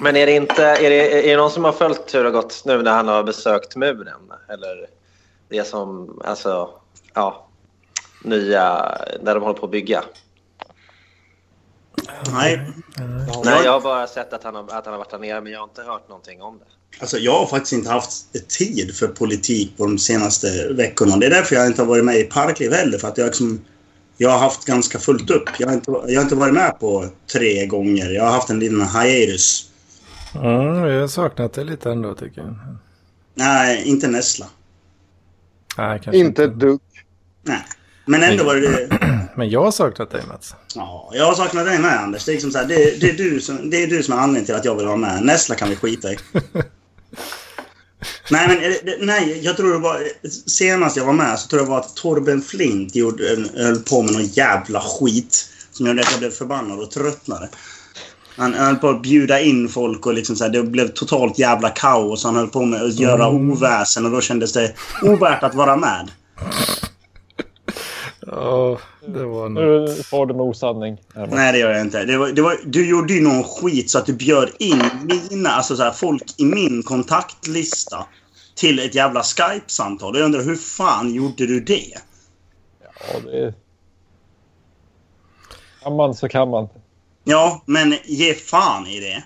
Men 0.00 0.16
är 0.16 0.26
det 0.26 0.32
inte, 0.32 0.64
är 0.64 0.90
det, 0.90 1.28
är 1.28 1.30
det 1.30 1.36
någon 1.36 1.50
som 1.50 1.64
har 1.64 1.72
följt 1.72 2.14
hur 2.14 2.18
det 2.18 2.30
har 2.30 2.42
gått 2.42 2.62
nu 2.64 2.82
när 2.82 2.92
han 2.92 3.08
har 3.08 3.22
besökt 3.22 3.76
muren? 3.76 4.32
Eller 4.48 4.86
det 5.48 5.64
som, 5.64 6.20
alltså, 6.24 6.70
ja, 7.14 7.48
nya, 8.24 8.98
där 9.22 9.34
de 9.34 9.42
håller 9.42 9.58
på 9.58 9.66
att 9.66 9.72
bygga? 9.72 10.04
Nej, 12.32 12.60
Nej, 13.44 13.64
jag 13.64 13.72
har 13.72 13.80
bara 13.80 14.06
sett 14.06 14.32
att 14.32 14.44
han 14.44 14.54
har, 14.54 14.62
att 14.62 14.84
han 14.84 14.94
har 14.94 14.98
varit 14.98 15.10
där 15.10 15.18
nere, 15.18 15.40
men 15.40 15.52
jag 15.52 15.60
har 15.60 15.64
inte 15.64 15.82
hört 15.82 16.08
någonting 16.08 16.42
om 16.42 16.58
det. 16.58 16.64
Alltså 17.00 17.18
jag 17.18 17.38
har 17.38 17.46
faktiskt 17.46 17.72
inte 17.72 17.90
haft 17.90 18.12
tid 18.58 18.94
för 18.96 19.08
politik 19.08 19.76
på 19.76 19.86
de 19.86 19.98
senaste 19.98 20.72
veckorna. 20.72 21.16
Det 21.16 21.26
är 21.26 21.30
därför 21.30 21.56
jag 21.56 21.66
inte 21.66 21.82
har 21.82 21.86
varit 21.86 22.04
med 22.04 22.16
i 22.16 22.24
Parkliv 22.24 22.72
heller. 22.72 22.98
För 22.98 23.08
att 23.08 23.18
jag, 23.18 23.26
liksom, 23.26 23.64
jag 24.16 24.30
har 24.30 24.38
haft 24.38 24.64
ganska 24.64 24.98
fullt 24.98 25.30
upp. 25.30 25.48
Jag 25.58 25.66
har, 25.66 25.74
inte, 25.74 25.90
jag 25.90 26.14
har 26.14 26.22
inte 26.22 26.34
varit 26.34 26.54
med 26.54 26.80
på 26.80 27.08
tre 27.32 27.66
gånger. 27.66 28.10
Jag 28.10 28.24
har 28.24 28.30
haft 28.30 28.50
en 28.50 28.58
liten 28.58 28.88
hiatus. 28.88 29.70
Mm, 30.34 30.84
jag 30.84 31.00
har 31.00 31.08
saknat 31.08 31.52
det 31.52 31.64
lite 31.64 31.90
ändå 31.90 32.14
tycker 32.14 32.40
jag. 32.40 32.56
Nej, 33.34 33.88
inte 33.88 34.08
Nessla. 34.08 34.46
Nej, 35.78 36.00
kanske 36.04 36.18
Inte 36.18 36.44
ett 36.44 36.54
dugg. 36.54 36.80
Nej. 37.42 37.64
Men 38.04 38.22
ändå 38.22 38.44
var 38.44 38.54
det... 38.54 38.88
Men 39.36 39.50
jag 39.50 39.64
har 39.64 39.70
saknat 39.70 40.10
dig 40.10 40.22
Mats. 40.28 40.54
Ja, 40.74 41.10
jag 41.14 41.26
har 41.26 41.34
saknat 41.34 41.66
dig 41.66 41.78
med 41.78 42.00
Anders. 42.00 42.24
Det 42.24 42.30
är, 42.30 42.34
liksom 42.34 42.50
så 42.50 42.58
här, 42.58 42.64
det, 42.64 43.00
det, 43.00 43.10
är 43.10 43.14
du 43.14 43.40
som, 43.40 43.70
det 43.70 43.82
är 43.82 43.86
du 43.86 44.02
som 44.02 44.14
är 44.14 44.18
anledningen 44.18 44.46
till 44.46 44.54
att 44.54 44.64
jag 44.64 44.74
vill 44.74 44.86
vara 44.86 44.96
med. 44.96 45.22
Nessla 45.22 45.54
kan 45.54 45.68
vi 45.68 45.76
skita 45.76 46.12
i. 46.12 46.16
nej, 48.30 48.48
men 48.48 49.06
nej, 49.06 49.40
jag 49.44 49.56
tror 49.56 49.72
det 49.72 49.78
var... 49.78 50.02
Senast 50.46 50.96
jag 50.96 51.04
var 51.04 51.12
med 51.12 51.38
så 51.38 51.48
tror 51.48 51.62
jag 51.62 51.68
var 51.68 51.78
att 51.78 51.96
Torben 51.96 52.42
Flint 52.42 52.94
gjorde, 52.94 53.24
höll 53.56 53.76
på 53.76 54.02
med 54.02 54.12
någon 54.12 54.26
jävla 54.26 54.80
skit. 54.80 55.50
Som 55.70 55.86
gjorde 55.86 56.00
att 56.00 56.10
jag 56.10 56.20
blev 56.20 56.30
förbannad 56.30 56.80
och 56.80 56.90
tröttnade. 56.90 57.48
Han 58.36 58.54
han 58.54 58.66
höll 58.66 58.76
på 58.76 58.88
att 58.88 59.02
bjuda 59.02 59.40
in 59.40 59.68
folk 59.68 60.06
och 60.06 60.14
liksom 60.14 60.36
så 60.36 60.44
här, 60.44 60.50
det 60.50 60.62
blev 60.62 60.88
totalt 60.88 61.38
jävla 61.38 61.70
kaos. 61.70 62.24
Han 62.24 62.36
höll 62.36 62.48
på 62.48 62.64
med 62.64 62.82
att 62.82 62.94
göra 62.94 63.28
oväsen 63.28 64.04
och 64.04 64.10
då 64.10 64.20
kändes 64.20 64.52
det 64.52 64.74
ovärt 65.02 65.42
att 65.42 65.54
vara 65.54 65.76
med. 65.76 66.10
Ja, 68.26 68.78
det 69.06 69.24
var 69.24 69.48
nog... 69.48 69.64
Nu 69.64 70.02
får 70.02 70.26
du 70.26 70.34
med 70.34 70.42
osanning. 70.42 70.98
Nej, 71.28 71.52
det 71.52 71.58
gör 71.58 71.70
jag 71.70 71.80
inte. 71.80 72.04
Det 72.04 72.16
var, 72.16 72.28
det 72.28 72.42
var, 72.42 72.56
du 72.64 72.88
gjorde 72.88 73.14
ju 73.14 73.22
någon 73.22 73.44
skit 73.44 73.90
så 73.90 73.98
att 73.98 74.06
du 74.06 74.12
bjöd 74.12 74.50
in 74.58 74.82
mina, 75.30 75.50
alltså 75.50 75.76
så 75.76 75.82
här, 75.82 75.90
folk 75.90 76.22
i 76.38 76.44
min 76.44 76.82
kontaktlista 76.82 78.06
till 78.54 78.78
ett 78.78 78.94
jävla 78.94 79.22
Skype-samtal. 79.22 80.16
Jag 80.16 80.24
undrar 80.24 80.42
hur 80.42 80.56
fan 80.56 81.14
gjorde 81.14 81.46
du 81.46 81.60
det? 81.60 81.98
Ja, 82.80 83.20
det... 83.24 83.54
Kan 85.82 85.96
man 85.96 86.14
så 86.14 86.28
kan 86.28 86.50
man. 86.50 86.68
Ja, 87.24 87.62
men 87.66 87.94
ge 88.04 88.34
fan 88.34 88.86
i 88.86 89.00
det. 89.00 89.22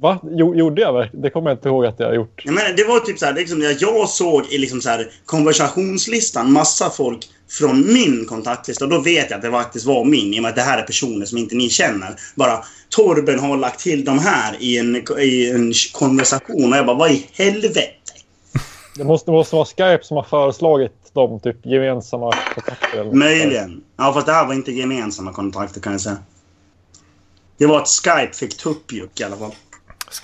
Va? 0.00 0.18
Jo, 0.30 0.54
gjorde 0.54 0.80
jag 0.82 0.92
verkligen? 0.92 1.22
Det 1.22 1.30
kommer 1.30 1.50
jag 1.50 1.56
inte 1.56 1.68
ihåg 1.68 1.86
att 1.86 2.00
jag 2.00 2.06
har 2.06 2.14
gjort. 2.14 2.42
Jag 2.44 2.54
menar, 2.54 2.72
det 2.76 2.84
var 2.84 3.00
typ 3.00 3.18
så 3.18 3.26
här, 3.26 3.32
liksom, 3.32 3.62
jag- 3.80 4.08
såg 4.08 4.46
i 4.50 4.58
liksom 4.58 4.80
så 4.80 4.88
här, 4.88 5.10
konversationslistan 5.24 6.52
massa 6.52 6.90
folk 6.90 7.28
från 7.50 7.92
min 7.92 8.26
kontaktlista. 8.26 8.84
Och 8.84 8.90
då 8.90 9.00
vet 9.00 9.30
jag 9.30 9.36
att 9.36 9.42
det 9.42 9.50
faktiskt 9.50 9.86
var 9.86 10.04
min, 10.04 10.34
i 10.34 10.38
och 10.38 10.42
med 10.42 10.48
att 10.48 10.56
det 10.56 10.62
här 10.62 10.78
är 10.78 10.82
personer 10.82 11.26
som 11.26 11.38
inte 11.38 11.54
ni 11.54 11.68
känner. 11.70 12.16
Bara, 12.34 12.64
Torben 12.88 13.38
har 13.38 13.56
lagt 13.56 13.80
till 13.80 14.04
de 14.04 14.18
här 14.18 14.56
i 14.60 14.78
en, 14.78 14.96
i 15.18 15.50
en 15.50 15.72
konversation. 15.92 16.72
Och 16.72 16.78
jag 16.78 16.86
bara, 16.86 16.96
vad 16.96 17.10
i 17.10 17.26
helvete? 17.32 17.80
Det 18.96 19.04
måste, 19.04 19.30
måste 19.30 19.54
vara 19.56 19.64
Skype 19.66 20.00
som 20.02 20.16
har 20.16 20.24
föreslagit 20.24 20.92
de 21.14 21.40
typ 21.40 21.66
gemensamma 21.66 22.32
kontakter. 22.54 22.98
eller. 22.98 23.12
Möjligen. 23.12 23.84
Ja, 23.96 24.12
fast 24.12 24.26
det 24.26 24.32
här 24.32 24.46
var 24.46 24.54
inte 24.54 24.72
gemensamma 24.72 25.32
kontakter 25.32 25.80
kan 25.80 25.92
jag 25.92 26.00
säga. 26.00 26.18
Det 27.56 27.66
var 27.66 27.80
att 27.80 27.88
Skype 27.88 28.32
fick 28.32 28.56
tuppjuck 28.56 29.20
i 29.20 29.24
alla 29.24 29.36
fall. 29.36 29.54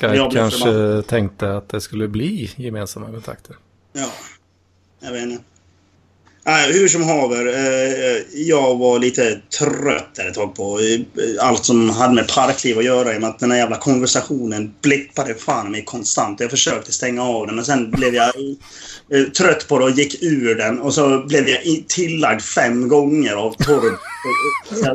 Jag 0.00 0.30
Skype 0.30 0.40
kanske 0.40 1.02
tänkte 1.02 1.56
att 1.56 1.68
det 1.68 1.80
skulle 1.80 2.08
bli 2.08 2.52
gemensamma 2.56 3.06
kontakter. 3.06 3.56
Ja, 3.92 4.08
jag 5.00 5.12
vet 5.12 5.22
inte. 5.22 5.44
Nej, 6.44 6.72
hur 6.72 6.88
som 6.88 7.02
haver, 7.02 7.46
eh, 7.46 7.92
eh, 7.92 8.22
jag 8.32 8.78
var 8.78 8.98
lite 8.98 9.40
trött 9.58 10.14
där 10.14 10.28
ett 10.28 10.34
tag 10.34 10.54
på 10.54 10.80
eh, 10.80 11.46
allt 11.46 11.64
som 11.64 11.90
hade 11.90 12.14
med 12.14 12.28
parkliv 12.28 12.78
att 12.78 12.84
göra 12.84 13.14
i 13.14 13.16
och 13.16 13.20
med 13.20 13.30
att 13.30 13.38
den 13.38 13.50
här 13.50 13.58
jävla 13.58 13.76
konversationen 13.76 14.74
blippade 14.82 15.34
fan 15.34 15.70
mig 15.70 15.84
konstant. 15.84 16.40
Jag 16.40 16.50
försökte 16.50 16.92
stänga 16.92 17.22
av 17.22 17.46
den 17.46 17.58
och 17.58 17.66
sen 17.66 17.90
blev 17.90 18.14
jag 18.14 18.28
eh, 19.12 19.24
trött 19.24 19.68
på 19.68 19.78
det 19.78 19.84
och 19.84 19.90
gick 19.90 20.22
ur 20.22 20.54
den 20.54 20.80
och 20.80 20.94
så 20.94 21.24
blev 21.26 21.48
jag 21.48 21.62
tillagd 21.88 22.42
fem 22.42 22.88
gånger 22.88 23.34
av 23.34 23.52
Torb. 23.52 23.94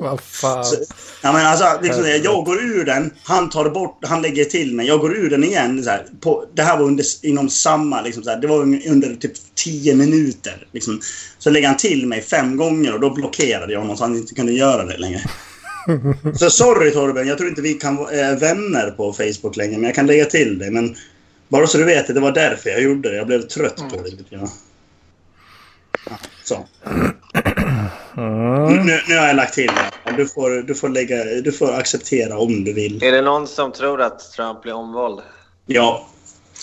Vad 0.02 0.22
fan. 0.22 0.66
Så- 0.66 0.76
Ja, 1.22 1.32
men 1.34 1.46
alltså, 1.46 1.80
liksom, 1.84 2.04
det, 2.04 2.18
jag 2.18 2.46
går 2.46 2.62
ur 2.62 2.86
den, 2.86 3.12
han 3.24 3.50
tar 3.50 3.70
bort, 3.70 4.00
han 4.06 4.22
lägger 4.22 4.46
till 4.46 4.76
mig. 4.76 4.88
Jag 4.88 5.00
går 5.00 5.16
ur 5.16 5.30
den 5.30 5.44
igen. 5.44 5.84
Så 5.84 5.90
här, 5.90 6.06
på, 6.22 6.46
det 6.54 6.62
här 6.62 6.78
var 6.78 6.86
under, 6.86 7.06
inom 7.22 7.50
samma, 7.50 8.02
liksom, 8.02 8.24
så 8.24 8.30
här, 8.30 8.38
det 8.38 8.48
var 8.48 8.64
un- 8.66 8.92
under 8.92 9.16
typ 9.16 9.32
10 9.56 9.96
minuter. 9.96 10.68
Liksom. 10.72 11.02
Så 11.40 11.50
lägger 11.50 11.68
han 11.68 11.78
till 11.78 12.08
mig 12.08 12.22
fem 12.22 12.58
gånger 12.58 12.94
och 12.94 13.00
då 13.00 13.10
blockerade 13.10 13.74
jag 13.74 13.80
honom 13.80 13.98
så 13.98 14.04
han 14.04 14.16
inte 14.16 14.36
kunde 14.36 14.52
göra 14.52 14.86
det 14.86 14.98
längre. 14.98 15.22
Så 16.40 16.50
sorry 16.50 16.92
Torben, 16.92 17.28
jag 17.28 17.38
tror 17.38 17.50
inte 17.50 17.62
vi 17.62 17.74
kan 17.74 17.96
vara 17.96 18.12
eh, 18.12 18.38
vänner 18.38 18.92
på 18.92 19.14
Facebook 19.14 19.56
längre, 19.56 19.74
men 19.78 19.84
jag 19.84 19.96
kan 19.96 20.08
lägga 20.08 20.26
till 20.26 20.60
dig. 20.60 20.72
Men 20.72 20.96
bara 21.48 21.68
så 21.68 21.78
du 21.78 21.84
vet, 21.84 22.08
det 22.08 22.20
var 22.20 22.32
därför 22.32 22.70
jag 22.70 22.82
gjorde 22.82 23.10
det. 23.10 23.16
Jag 23.16 23.28
blev 23.28 23.42
trött 23.42 23.76
på 23.78 24.02
det 24.04 24.10
lite 24.10 24.36
grann. 24.36 24.50
Ja, 26.10 26.18
så. 26.44 26.66
Nu, 28.16 29.02
nu 29.08 29.18
har 29.18 29.28
jag 29.28 29.36
lagt 29.36 29.54
till 29.54 29.72
det. 30.06 30.12
Du 30.18 30.28
får, 30.28 30.50
du, 30.68 30.76
får 30.76 30.90
lägga, 30.90 31.24
du 31.24 31.52
får 31.52 31.74
acceptera 31.74 32.38
om 32.38 32.64
du 32.64 32.74
vill. 32.74 33.04
Är 33.04 33.12
det 33.12 33.22
någon 33.22 33.48
som 33.48 33.72
tror 33.72 34.02
att 34.02 34.32
Trump 34.32 34.62
blir 34.62 34.74
omvald? 34.74 35.22
Ja, 35.66 36.08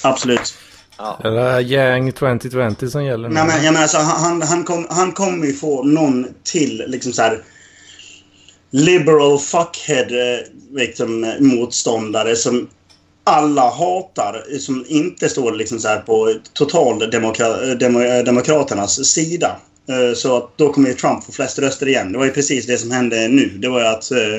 absolut. 0.02 0.54
Ja. 0.98 1.18
Det 1.22 1.40
är 1.40 1.60
Yang 1.60 2.12
2020 2.12 2.86
som 2.86 3.04
gäller 3.04 3.28
nu. 3.28 3.34
Nej, 3.34 3.46
men, 3.46 3.64
jag 3.64 3.72
menar, 3.72 3.82
alltså, 3.82 3.98
han, 3.98 4.42
han, 4.42 4.64
kom, 4.64 4.86
han 4.90 5.12
kommer 5.12 5.46
ju 5.46 5.52
få 5.52 5.82
någon 5.82 6.26
till 6.44 6.84
liksom 6.86 7.12
så 7.12 7.22
här 7.22 7.42
liberal 8.70 9.38
fuckhead 9.38 10.34
eh, 10.34 10.40
liksom, 10.72 11.34
motståndare 11.40 12.36
som 12.36 12.68
alla 13.24 13.70
hatar, 13.70 14.58
som 14.58 14.84
inte 14.88 15.28
står 15.28 15.52
liksom 15.52 15.78
så 15.78 15.88
här 15.88 16.00
på 16.00 16.34
total 16.52 17.10
demokra, 17.10 17.48
demo, 17.74 18.22
demokraternas 18.22 19.04
sida. 19.04 19.56
Eh, 19.88 20.14
Så 20.14 20.36
att 20.36 20.58
då 20.58 20.72
kommer 20.72 20.88
ju 20.88 20.94
Trump 20.94 21.24
få 21.24 21.32
flest 21.32 21.58
röster 21.58 21.88
igen. 21.88 22.12
Det 22.12 22.18
var 22.18 22.24
ju 22.24 22.30
precis 22.32 22.66
det 22.66 22.78
som 22.78 22.90
hände 22.90 23.28
nu. 23.28 23.48
Det 23.48 23.68
var 23.68 23.80
ju 23.80 23.86
att 23.86 24.10
eh, 24.10 24.34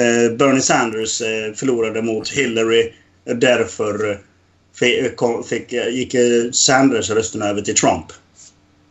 eh, 0.00 0.32
Bernie 0.32 0.60
Sanders 0.60 1.18
förlorade 1.56 2.02
mot 2.02 2.28
Hillary. 2.28 2.92
Därför 3.24 4.20
fick, 5.48 5.72
gick 5.72 6.14
Sanders 6.52 7.10
rösterna 7.10 7.48
över 7.48 7.62
till 7.62 7.74
Trump. 7.74 8.06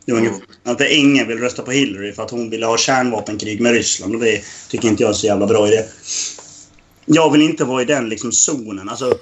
Det 0.06 0.12
var 0.12 0.20
ungefär, 0.20 0.42
att 0.64 0.82
ingen 0.82 1.28
vill 1.28 1.40
rösta 1.40 1.64
på 1.64 1.72
Hillary 1.72 2.14
för 2.14 2.24
att 2.24 2.32
hon 2.32 2.50
ville 2.50 2.66
ha 2.66 2.78
kärnvapenkrig 2.78 3.62
med 3.62 3.72
Ryssland. 3.72 4.16
Och 4.16 4.22
det 4.22 4.42
tycker 4.70 4.88
inte 4.88 5.04
jag 5.04 5.10
är 5.10 5.14
så 5.14 5.28
jävla 5.28 5.48
bra 5.48 5.68
idé. 5.68 5.84
Jag 7.06 7.32
vill 7.32 7.42
inte 7.42 7.64
vara 7.64 7.82
i 7.82 7.86
den 7.86 8.10
liksom 8.10 8.32
zonen. 8.32 8.90
Alltså, 8.90 9.18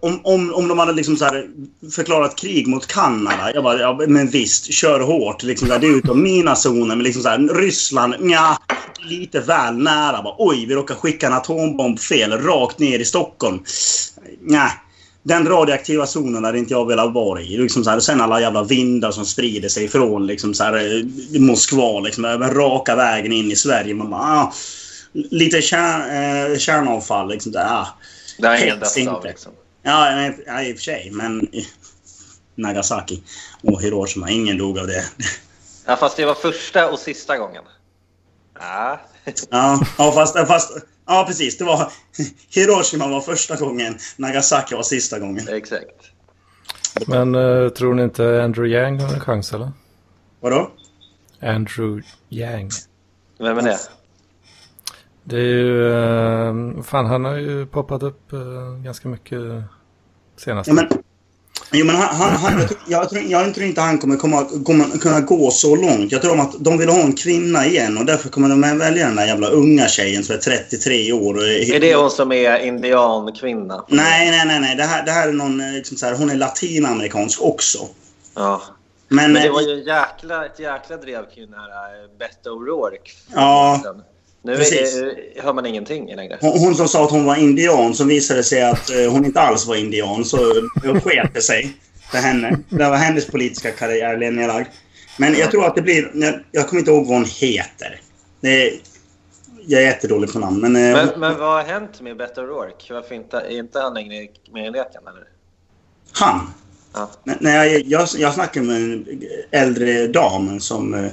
om, 0.00 0.20
om, 0.24 0.54
om 0.54 0.68
de 0.68 0.78
hade 0.78 0.92
liksom 0.92 1.16
så 1.16 1.24
här 1.24 1.46
förklarat 1.94 2.36
krig 2.36 2.66
mot 2.66 2.86
Kanada. 2.86 3.50
Jag 3.54 3.64
bara, 3.64 3.80
ja, 3.80 4.00
men 4.08 4.28
visst, 4.28 4.72
kör 4.72 5.00
hårt. 5.00 5.42
Liksom 5.42 5.68
så 5.68 5.72
här, 5.72 5.80
det 5.80 5.86
är 5.86 5.96
utom 5.96 6.22
mina 6.22 6.56
zoner. 6.56 6.96
Men 6.96 7.02
liksom 7.02 7.22
så 7.22 7.28
här, 7.28 7.54
Ryssland, 7.54 8.14
ja 8.20 8.58
lite 9.08 9.40
väl 9.40 9.74
nära. 9.74 10.22
Bara, 10.22 10.34
Oj, 10.38 10.66
vi 10.66 10.74
råkar 10.74 10.94
skicka 10.94 11.26
en 11.26 11.32
atombomb 11.32 12.00
fel, 12.00 12.32
rakt 12.32 12.78
ner 12.78 12.98
i 12.98 13.04
Stockholm. 13.04 13.62
Nej. 14.40 14.70
Den 15.24 15.46
radioaktiva 15.46 16.06
zonen 16.06 16.44
hade 16.44 16.58
inte 16.58 16.74
jag 16.74 16.86
velat 16.86 17.12
vara 17.14 17.40
i. 17.40 17.56
Liksom 17.56 17.84
så 17.84 17.90
här, 17.90 18.00
sen 18.00 18.20
alla 18.20 18.40
jävla 18.40 18.62
vindar 18.62 19.10
som 19.10 19.26
sprider 19.26 19.68
sig 19.68 19.88
från 19.88 20.26
liksom 20.26 20.54
så 20.54 20.64
här, 20.64 20.74
eh, 20.74 21.40
Moskva. 21.40 22.00
Liksom, 22.00 22.24
raka 22.40 22.96
vägen 22.96 23.32
in 23.32 23.52
i 23.52 23.56
Sverige. 23.56 23.94
Man 23.94 24.10
bara, 24.10 24.20
ah, 24.20 24.52
lite 25.12 25.62
kärn, 25.62 26.00
eh, 26.52 26.58
kärnavfall. 26.58 27.28
Liksom, 27.28 27.52
där, 27.52 27.66
ah. 27.68 27.88
Det 28.38 28.48
har 28.48 28.76
dött 28.76 29.08
av 29.08 29.24
liksom. 29.24 29.52
Ja, 29.82 30.10
men- 30.14 30.42
ja, 30.46 30.62
i 30.62 30.72
och 30.72 30.76
för 30.76 30.82
sig. 30.82 31.10
Men 31.12 31.48
Nagasaki 32.54 33.22
och 33.62 33.82
Hiroshima, 33.82 34.30
ingen 34.30 34.58
dog 34.58 34.78
av 34.78 34.86
det. 34.86 35.04
Ja, 35.86 35.96
fast 35.96 36.16
det 36.16 36.24
var 36.24 36.34
första 36.34 36.90
och 36.90 36.98
sista 36.98 37.38
gången. 37.38 37.62
Ja. 38.58 39.00
Ja, 39.50 39.80
ja 39.98 40.12
fast, 40.12 40.34
fast... 40.48 40.72
Ja, 41.06 41.24
precis. 41.28 41.58
Det 41.58 41.64
var... 41.64 41.92
Hiroshima 42.54 43.08
var 43.08 43.20
första 43.20 43.56
gången. 43.56 43.98
Nagasaki 44.16 44.74
var 44.74 44.82
sista 44.82 45.18
gången. 45.18 45.48
Exakt. 45.48 45.94
Men 47.06 47.34
eh, 47.34 47.68
tror 47.68 47.94
ni 47.94 48.02
inte 48.02 48.42
Andrew 48.42 48.76
Yang 48.78 49.00
har 49.00 49.14
en 49.14 49.20
chans 49.20 49.52
eller? 49.52 49.72
Vadå? 50.40 50.70
Andrew 51.40 52.02
Yang. 52.28 52.70
Vem 53.38 53.58
är 53.58 53.62
det? 53.62 53.78
Det 55.24 55.36
är 55.36 55.40
ju... 55.40 55.92
eh, 55.92 56.82
fan, 56.82 57.06
han 57.06 57.24
har 57.24 57.34
ju 57.34 57.66
poppat 57.66 58.02
upp 58.02 58.32
eh, 58.32 58.38
ganska 58.84 59.08
mycket 59.08 59.40
senast. 60.36 60.68
Ja, 60.68 60.74
men, 60.74 60.86
jo, 61.72 61.86
men 61.86 61.96
han, 61.96 62.14
han, 62.16 62.30
han, 62.36 62.60
jag, 62.60 62.68
tror, 62.68 62.80
jag, 62.88 63.08
tror, 63.10 63.22
jag 63.22 63.54
tror 63.54 63.66
inte 63.66 63.80
han 63.80 63.98
kommer 63.98 64.16
komma, 64.16 64.46
komma, 64.66 64.84
kunna 65.00 65.20
gå 65.20 65.50
så 65.50 65.76
långt. 65.76 66.12
Jag 66.12 66.22
tror 66.22 66.40
att 66.40 66.64
de 66.64 66.78
vill 66.78 66.88
ha 66.88 67.00
en 67.00 67.12
kvinna 67.12 67.66
igen 67.66 67.98
och 67.98 68.04
därför 68.04 68.28
kommer 68.28 68.48
de 68.48 68.78
välja 68.78 69.06
den 69.06 69.16
där 69.16 69.26
jävla 69.26 69.48
unga 69.48 69.88
tjejen 69.88 70.24
som 70.24 70.34
är 70.34 70.38
33 70.40 71.12
år. 71.12 71.34
Och 71.34 71.42
Är 71.42 71.80
det 71.80 71.94
hon 71.94 72.10
som 72.10 72.32
är 72.32 72.58
indiankvinna? 72.58 73.84
Nej, 73.88 74.30
nej, 74.30 74.46
nej. 74.46 74.60
nej. 74.60 74.76
Det, 74.76 74.82
här, 74.84 75.04
det 75.04 75.10
här 75.10 75.28
är 75.28 75.32
någon... 75.32 75.60
eh, 75.60 75.72
Liksom 75.72 75.96
så 75.96 76.06
här, 76.06 76.14
hon 76.14 76.30
är 76.30 76.34
latinamerikansk 76.34 77.42
också. 77.42 77.78
Ja. 78.34 78.62
Men, 79.08 79.32
Men 79.32 79.42
det 79.42 79.50
var 79.50 79.60
ju 79.60 79.72
en 79.72 79.78
jäkla, 79.84 80.46
ett 80.46 80.58
jäkla 80.58 80.96
drev 80.96 81.30
kring 81.34 81.50
den 81.50 81.60
här 81.60 82.18
Beto 82.18 82.50
O'Rourke. 82.50 83.10
Ja, 83.34 83.80
Nu 84.44 84.52
är, 84.52 85.42
hör 85.42 85.52
man 85.52 85.66
ingenting 85.66 86.16
längre. 86.16 86.38
Hon, 86.40 86.58
hon 86.58 86.74
som 86.74 86.88
sa 86.88 87.04
att 87.04 87.10
hon 87.10 87.24
var 87.24 87.36
indian, 87.36 87.94
så 87.94 88.04
visade 88.04 88.42
sig 88.42 88.62
att 88.62 88.90
eh, 88.90 89.10
hon 89.12 89.24
inte 89.24 89.40
alls 89.40 89.66
var 89.66 89.76
indian. 89.76 90.24
Så 90.24 90.36
sket 91.04 91.34
det 91.34 91.42
sig 91.42 91.76
för 92.10 92.18
henne. 92.18 92.58
Det 92.68 92.88
var 92.88 92.96
hennes 92.96 93.26
politiska 93.26 93.70
karriär 93.70 94.16
nedlagd. 94.16 94.66
Men 95.18 95.34
jag 95.34 95.50
tror 95.50 95.66
att 95.66 95.74
det 95.74 95.82
blir... 95.82 96.10
Jag, 96.14 96.34
jag 96.52 96.68
kommer 96.68 96.80
inte 96.80 96.90
ihåg 96.90 97.06
vad 97.06 97.16
hon 97.16 97.26
heter. 97.40 98.00
Det 98.40 98.72
jag 99.66 99.82
är 99.82 99.86
jättedålig 99.86 100.32
på 100.32 100.38
namn, 100.38 100.60
men... 100.60 100.76
eh, 100.76 100.92
Men, 100.92 101.20
men 101.20 101.38
vad 101.38 101.52
har 101.52 101.62
hänt 101.62 102.00
med 102.00 102.16
Beto 102.16 102.40
O'Rourke? 102.40 102.92
Varför 102.92 103.14
inte, 103.14 103.36
är 103.36 103.58
inte 103.58 103.80
han 103.80 103.94
längre 103.94 104.28
med 104.52 104.66
i 104.66 104.70
leken? 104.70 105.02
Eller? 105.06 105.24
Han? 106.12 106.50
Ja. 106.94 107.10
Nej, 107.24 107.36
Nej, 107.40 107.84
jag, 107.86 108.08
jag 108.16 108.34
snackar 108.34 108.60
med 108.60 108.76
en 108.76 109.22
äldre 109.50 110.06
dam 110.06 110.60
som... 110.60 111.10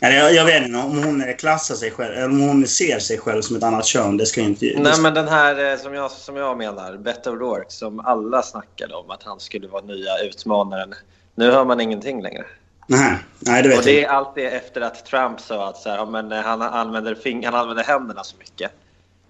Jag, 0.00 0.34
jag 0.34 0.44
vet 0.44 0.62
inte 0.62 0.78
om 0.78 1.04
hon 1.04 1.24
klassar 1.38 1.74
sig 1.74 1.90
själv, 1.90 2.14
eller 2.14 2.24
om 2.24 2.40
hon 2.40 2.66
ser 2.66 2.98
sig 2.98 3.18
själv 3.18 3.42
som 3.42 3.56
ett 3.56 3.62
annat 3.62 3.84
kön. 3.86 4.16
Det 4.16 4.26
ska 4.26 4.40
jag 4.40 4.50
inte... 4.50 4.66
det 4.66 4.80
Nej, 4.80 5.00
men 5.00 5.14
den 5.14 5.28
här 5.28 5.72
eh, 5.72 5.78
som 5.78 5.94
jag, 5.94 6.10
som 6.10 6.36
jag 6.36 6.58
menar, 6.58 6.96
Beto 6.96 7.30
O'Rourke, 7.30 7.68
som 7.68 8.00
alla 8.00 8.42
snackade 8.42 8.94
om 8.94 9.10
att 9.10 9.22
han 9.22 9.40
skulle 9.40 9.68
vara 9.68 9.82
nya 9.82 10.18
utmanaren. 10.18 10.94
Nu 11.34 11.50
hör 11.50 11.64
man 11.64 11.80
ingenting 11.80 12.22
längre. 12.22 12.44
Nej, 12.86 13.16
nej 13.38 13.62
det 13.62 13.68
vet 13.68 13.78
Och 13.78 13.84
jag 13.88 13.94
det 13.94 14.04
är 14.04 14.08
alltid 14.08 14.46
efter 14.46 14.80
att 14.80 15.06
Trump 15.06 15.40
sa 15.40 15.68
att 15.68 15.76
så 15.76 15.88
här, 15.90 15.96
ja, 15.96 16.04
men, 16.04 16.32
eh, 16.32 16.40
han, 16.40 16.62
använder 16.62 17.14
fing- 17.14 17.44
han 17.44 17.54
använder 17.54 17.84
händerna 17.84 18.24
så 18.24 18.36
mycket. 18.38 18.70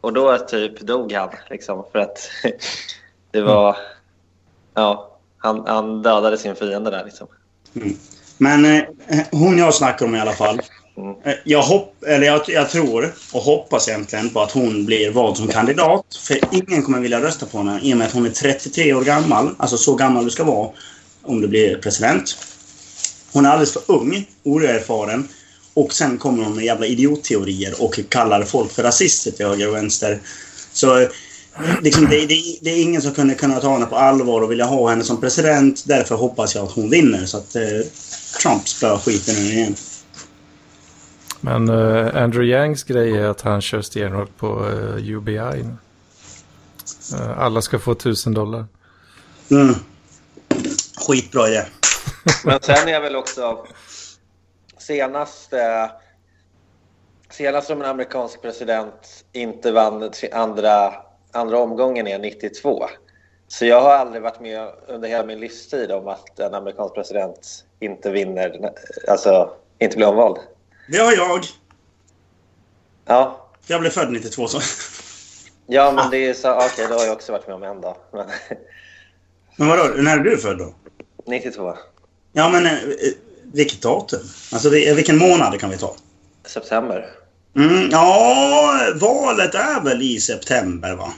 Och 0.00 0.12
då 0.12 0.38
typ 0.38 0.80
dog 0.80 1.12
han. 1.12 1.28
Liksom, 1.50 1.84
för 1.92 1.98
att 1.98 2.18
det 3.30 3.40
var... 3.40 3.76
Ja, 4.74 5.18
han, 5.38 5.64
han 5.66 6.02
dödade 6.02 6.38
sin 6.38 6.54
fiende 6.54 6.90
där. 6.90 7.04
Liksom. 7.04 7.26
Men 8.42 8.64
eh, 8.64 8.82
hon 9.30 9.58
jag 9.58 9.74
snackar 9.74 10.06
om 10.06 10.14
i 10.14 10.20
alla 10.20 10.32
fall. 10.32 10.60
Mm. 10.96 11.14
Eh, 11.24 11.34
Jag, 11.44 11.62
hopp, 11.62 12.04
eller 12.06 12.26
jag, 12.26 12.42
jag 12.46 12.70
tror 12.70 13.14
och 13.32 13.42
hoppas 13.42 13.88
egentligen 13.88 14.30
på 14.30 14.40
att 14.40 14.52
hon 14.52 14.86
blir 14.86 15.10
vald 15.10 15.36
som 15.36 15.48
kandidat. 15.48 16.04
För 16.26 16.38
ingen 16.52 16.82
kommer 16.82 17.00
vilja 17.00 17.20
rösta 17.20 17.46
på 17.46 17.58
henne 17.58 17.80
i 17.82 17.92
och 17.94 17.96
med 17.98 18.06
att 18.06 18.12
hon 18.12 18.26
är 18.26 18.30
33 18.30 18.94
år 18.94 19.04
gammal. 19.04 19.54
Alltså 19.58 19.76
så 19.76 19.94
gammal 19.94 20.24
du 20.24 20.30
ska 20.30 20.44
vara 20.44 20.70
om 21.22 21.40
du 21.40 21.48
blir 21.48 21.76
president. 21.76 22.36
Hon 23.32 23.46
är 23.46 23.50
alldeles 23.50 23.72
för 23.72 23.82
ung, 23.86 24.26
oerfaren. 24.42 25.28
Och 25.74 25.92
sen 25.92 26.18
kommer 26.18 26.44
hon 26.44 26.56
med 26.56 26.64
jävla 26.64 26.86
idiotteorier 26.86 27.82
och 27.82 28.00
kallar 28.08 28.42
folk 28.42 28.72
för 28.72 28.82
rasister 28.82 29.30
till 29.30 29.46
höger 29.46 29.68
och 29.68 29.74
vänster. 29.74 30.20
Så 30.72 30.98
eh, 30.98 31.08
liksom, 31.82 32.06
det, 32.10 32.26
det, 32.26 32.58
det 32.60 32.70
är 32.70 32.82
ingen 32.82 33.02
som 33.02 33.14
kunde 33.14 33.34
kunna 33.34 33.60
ta 33.60 33.72
henne 33.72 33.86
på 33.86 33.96
allvar 33.96 34.40
och 34.40 34.50
vilja 34.50 34.64
ha 34.64 34.90
henne 34.90 35.04
som 35.04 35.20
president. 35.20 35.84
Därför 35.86 36.14
hoppas 36.14 36.54
jag 36.54 36.64
att 36.64 36.72
hon 36.72 36.90
vinner 36.90 37.26
så 37.26 37.36
att 37.36 37.56
eh, 37.56 37.62
Trump 38.42 38.68
spöar 38.68 38.98
skiten 38.98 39.34
ur 39.34 39.52
igen. 39.52 39.76
Men 41.40 41.68
eh, 41.68 42.22
Andrew 42.22 42.46
Yangs 42.46 42.84
grej 42.84 43.16
är 43.16 43.24
att 43.24 43.40
han 43.40 43.60
kör 43.60 43.82
stenhårt 43.82 44.36
på 44.36 44.68
eh, 44.68 45.10
UBI. 45.10 45.62
nu. 45.62 45.76
Eh, 47.14 47.38
alla 47.38 47.62
ska 47.62 47.78
få 47.78 47.94
tusen 47.94 48.34
dollar. 48.34 48.66
Mm. 49.50 49.74
Skitbra 51.06 51.48
idé. 51.48 51.64
Men 52.44 52.60
sen 52.62 52.88
är 52.88 53.00
väl 53.00 53.16
också 53.16 53.66
senast, 54.78 55.52
eh, 55.52 55.90
senast 57.30 57.66
som 57.66 57.80
en 57.80 57.90
amerikansk 57.90 58.42
president 58.42 59.24
inte 59.32 59.72
vann 59.72 60.10
andra, 60.32 60.94
andra 61.32 61.58
omgången 61.58 62.06
är 62.06 62.18
92. 62.18 62.86
Så 63.48 63.66
jag 63.66 63.80
har 63.80 63.90
aldrig 63.90 64.22
varit 64.22 64.40
med 64.40 64.72
under 64.88 65.08
hela 65.08 65.24
min 65.24 65.40
livstid 65.40 65.92
om 65.92 66.08
att 66.08 66.38
en 66.40 66.54
amerikansk 66.54 66.94
president 66.94 67.64
inte 67.80 68.10
vinner, 68.10 68.72
alltså 69.08 69.50
inte 69.78 69.96
blir 69.96 70.06
omvald. 70.06 70.36
Det 70.88 70.98
har 70.98 71.12
jag. 71.12 71.44
Ja, 73.06 73.48
Jag 73.66 73.80
blev 73.80 73.90
född 73.90 74.12
92 74.12 74.46
så. 74.46 74.60
ja 75.66 75.92
men 75.92 76.10
det 76.10 76.18
är 76.28 76.34
så, 76.34 76.52
okej 76.54 76.86
då 76.88 76.94
har 76.94 77.04
jag 77.04 77.12
också 77.12 77.32
varit 77.32 77.46
med 77.46 77.56
om 77.56 77.62
en 77.62 77.80
dag. 77.80 77.96
Men, 78.12 78.26
Men 79.56 79.68
vadå, 79.68 79.82
när 79.96 80.18
är 80.18 80.22
du 80.24 80.36
född 80.38 80.58
då? 80.58 80.74
92, 81.26 81.74
Ja 82.32 82.48
men 82.48 82.66
eh, 82.66 82.72
eh, 82.72 82.78
vilket 83.42 83.82
datum? 83.82 84.20
Alltså 84.52 84.68
vi- 84.70 84.94
vilken 84.94 85.18
månad 85.18 85.60
kan 85.60 85.70
vi 85.70 85.78
ta? 85.78 85.94
september. 86.44 87.10
Mm, 87.56 87.88
ja, 87.90 88.92
valet 89.00 89.54
är 89.54 89.84
väl 89.84 90.02
i 90.02 90.20
september 90.20 90.94
va? 90.94 91.12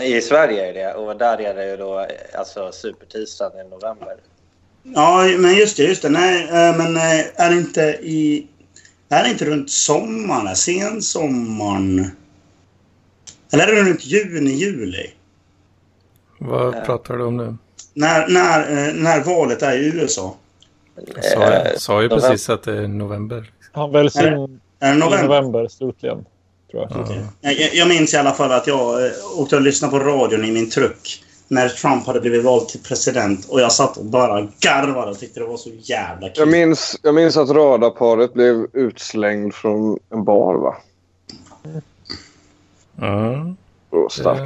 I 0.00 0.20
Sverige 0.20 0.68
är 0.68 0.72
det 0.74 0.94
och 0.94 1.16
där 1.16 1.40
är 1.40 1.54
det 1.54 1.66
ju 1.70 1.76
då 1.76 2.06
alltså 2.34 2.72
supertisdagen 2.72 3.66
i 3.66 3.70
november. 3.70 4.16
Ja, 4.94 5.24
men 5.38 5.54
just 5.56 5.76
det, 5.76 5.82
just 5.82 6.02
det. 6.02 6.08
Nej, 6.08 6.42
eh, 6.44 6.76
men 6.76 6.96
eh, 6.96 7.24
är 7.36 7.50
det 7.50 7.56
inte 7.56 7.80
i... 8.02 8.46
Är 9.08 9.22
det 9.24 9.30
inte 9.30 9.44
runt 9.44 9.70
sommaren? 9.70 10.56
Sensommaren? 10.56 12.10
Eller 13.52 13.66
är 13.68 13.74
det 13.74 13.90
runt 13.90 14.06
juni, 14.06 14.50
juli? 14.50 15.10
Vad 16.38 16.74
Eh. 16.74 16.84
pratar 16.84 17.16
du 17.16 17.24
om 17.24 17.36
nu? 17.36 17.56
När, 17.94 18.28
när, 18.28 18.92
när 18.94 19.24
valet 19.24 19.62
är 19.62 19.78
i 19.78 19.86
USA? 19.86 20.36
Jag 21.14 21.24
sa, 21.24 21.40
jag 21.50 21.80
sa 21.80 22.02
ju 22.02 22.08
november. 22.08 22.28
precis 22.28 22.50
att 22.50 22.62
det 22.62 22.72
är 22.78 22.88
november. 22.88 23.52
Han 23.72 23.92
väljs 23.92 24.16
Är 24.16 24.26
in 24.36 24.60
Är 24.80 24.88
det 24.88 24.96
i 24.96 24.98
november? 24.98 25.22
november 25.28 25.68
slutligen. 25.68 26.24
Tror 26.70 26.82
jag. 26.82 27.06
Ja. 27.42 27.50
Jag, 27.52 27.74
jag- 27.74 27.88
minns 27.88 28.14
i 28.14 28.16
alla 28.16 28.32
fall 28.32 28.52
att 28.52 28.66
jag 28.66 29.10
åkte 29.38 29.56
och 29.56 29.62
lyssnade 29.62 29.90
på 29.90 29.98
radion 30.04 30.44
i 30.44 30.50
min 30.52 30.70
truck 30.70 31.24
när 31.48 31.68
Trump 31.68 32.06
hade 32.06 32.20
blivit 32.20 32.44
vald 32.44 32.68
till 32.68 32.80
president 32.80 33.46
och 33.48 33.60
jag 33.60 33.72
satt 33.72 33.96
och 33.96 34.04
bara 34.04 34.48
garvade 34.60 35.10
och 35.10 35.18
tyckte 35.18 35.40
det 35.40 35.46
var 35.46 35.56
så 35.56 35.70
jävla 35.70 36.26
Jag 36.26 36.34
kul. 36.34 36.48
minns, 36.48 36.98
jag 37.02 37.14
minns 37.14 37.36
att 37.36 37.50
radarparet 37.50 38.34
blev 38.34 38.66
utslängd 38.72 39.54
från 39.54 39.98
en 40.10 40.24
bar, 40.24 40.54
va? 40.54 40.76
Ja, 43.00 43.54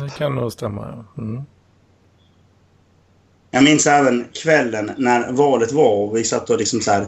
det 0.01 0.15
kan 0.19 0.35
nog 0.35 0.53
stämma. 0.53 1.05
Ja. 1.17 1.23
Mm. 1.23 1.43
Jag 3.51 3.65
minns 3.65 3.87
även 3.87 4.25
kvällen 4.33 4.91
när 4.97 5.33
valet 5.33 5.73
var 5.73 5.95
och 5.95 6.17
vi 6.17 6.25
satt 6.25 6.51
och 6.51 6.59
liksom 6.59 6.81
så 6.81 6.91
här... 6.91 7.07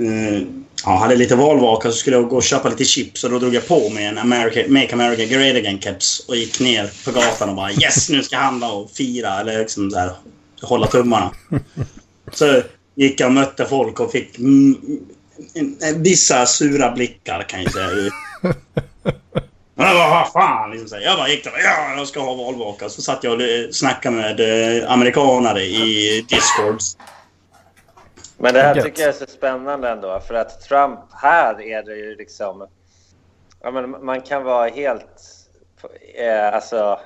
eh, 0.00 0.42
ja, 0.84 0.96
hade 0.96 1.16
lite 1.16 1.36
valvaka 1.36 1.90
så 1.90 1.96
skulle 1.96 2.16
jag 2.16 2.28
gå 2.28 2.36
och 2.36 2.42
köpa 2.42 2.68
lite 2.68 2.84
chips 2.84 3.24
och 3.24 3.30
då 3.30 3.38
drog 3.38 3.54
jag 3.54 3.68
på 3.68 3.88
mig 3.90 4.04
en 4.04 4.18
America, 4.18 4.64
Make 4.68 4.92
America 4.92 5.24
Great 5.24 5.56
Again-keps 5.56 6.28
och 6.28 6.36
gick 6.36 6.60
ner 6.60 6.90
på 7.04 7.10
gatan 7.10 7.48
och 7.48 7.56
bara 7.56 7.72
Yes! 7.72 8.08
Nu 8.08 8.22
ska 8.22 8.36
jag 8.36 8.42
handla 8.42 8.72
och 8.72 8.90
fira 8.90 9.40
eller 9.40 9.58
liksom 9.58 9.90
så 9.90 9.98
här, 9.98 10.12
hålla 10.62 10.86
tummarna. 10.86 11.30
Så 12.32 12.62
gick 12.94 13.20
jag 13.20 13.26
och 13.26 13.32
mötte 13.32 13.64
folk 13.64 14.00
och 14.00 14.12
fick 14.12 14.38
mm, 14.38 14.76
mm, 15.54 16.02
vissa 16.02 16.46
sura 16.46 16.90
blickar 16.90 17.42
kan 17.48 17.62
jag 17.62 17.72
säga. 17.72 18.10
Men 19.76 19.96
vad 19.96 20.32
fan? 20.32 20.70
Liksom 20.70 20.88
så 20.88 20.94
här. 20.94 21.02
Jag 21.02 21.16
bara 21.16 21.28
gick 21.28 21.44
där 21.44 21.52
ja, 21.64 21.94
jag 21.96 22.08
ska 22.08 22.20
ha 22.20 22.34
valvaka. 22.34 22.88
Så 22.88 23.02
satt 23.02 23.24
jag 23.24 23.32
och 23.32 23.42
eh, 23.42 23.70
snackade 23.70 24.16
med 24.16 24.40
eh, 24.80 24.90
amerikanare 24.90 25.62
i 25.62 26.24
Discord. 26.28 26.78
Men 28.44 28.54
det 28.54 28.62
här 28.62 28.74
tycker 28.74 29.02
jag 29.02 29.08
är 29.08 29.12
så 29.12 29.26
spännande 29.26 29.88
ändå. 29.88 30.20
För 30.20 30.34
att 30.34 30.60
Trump, 30.60 31.00
här 31.12 31.60
är 31.60 31.82
det 31.82 31.96
ju 31.96 32.16
liksom... 32.16 32.68
Ja, 33.62 33.70
men 33.70 34.04
man 34.04 34.20
kan 34.20 34.44
vara 34.44 34.68
helt... 34.68 35.22
Eh, 36.14 36.54
alltså... 36.54 37.00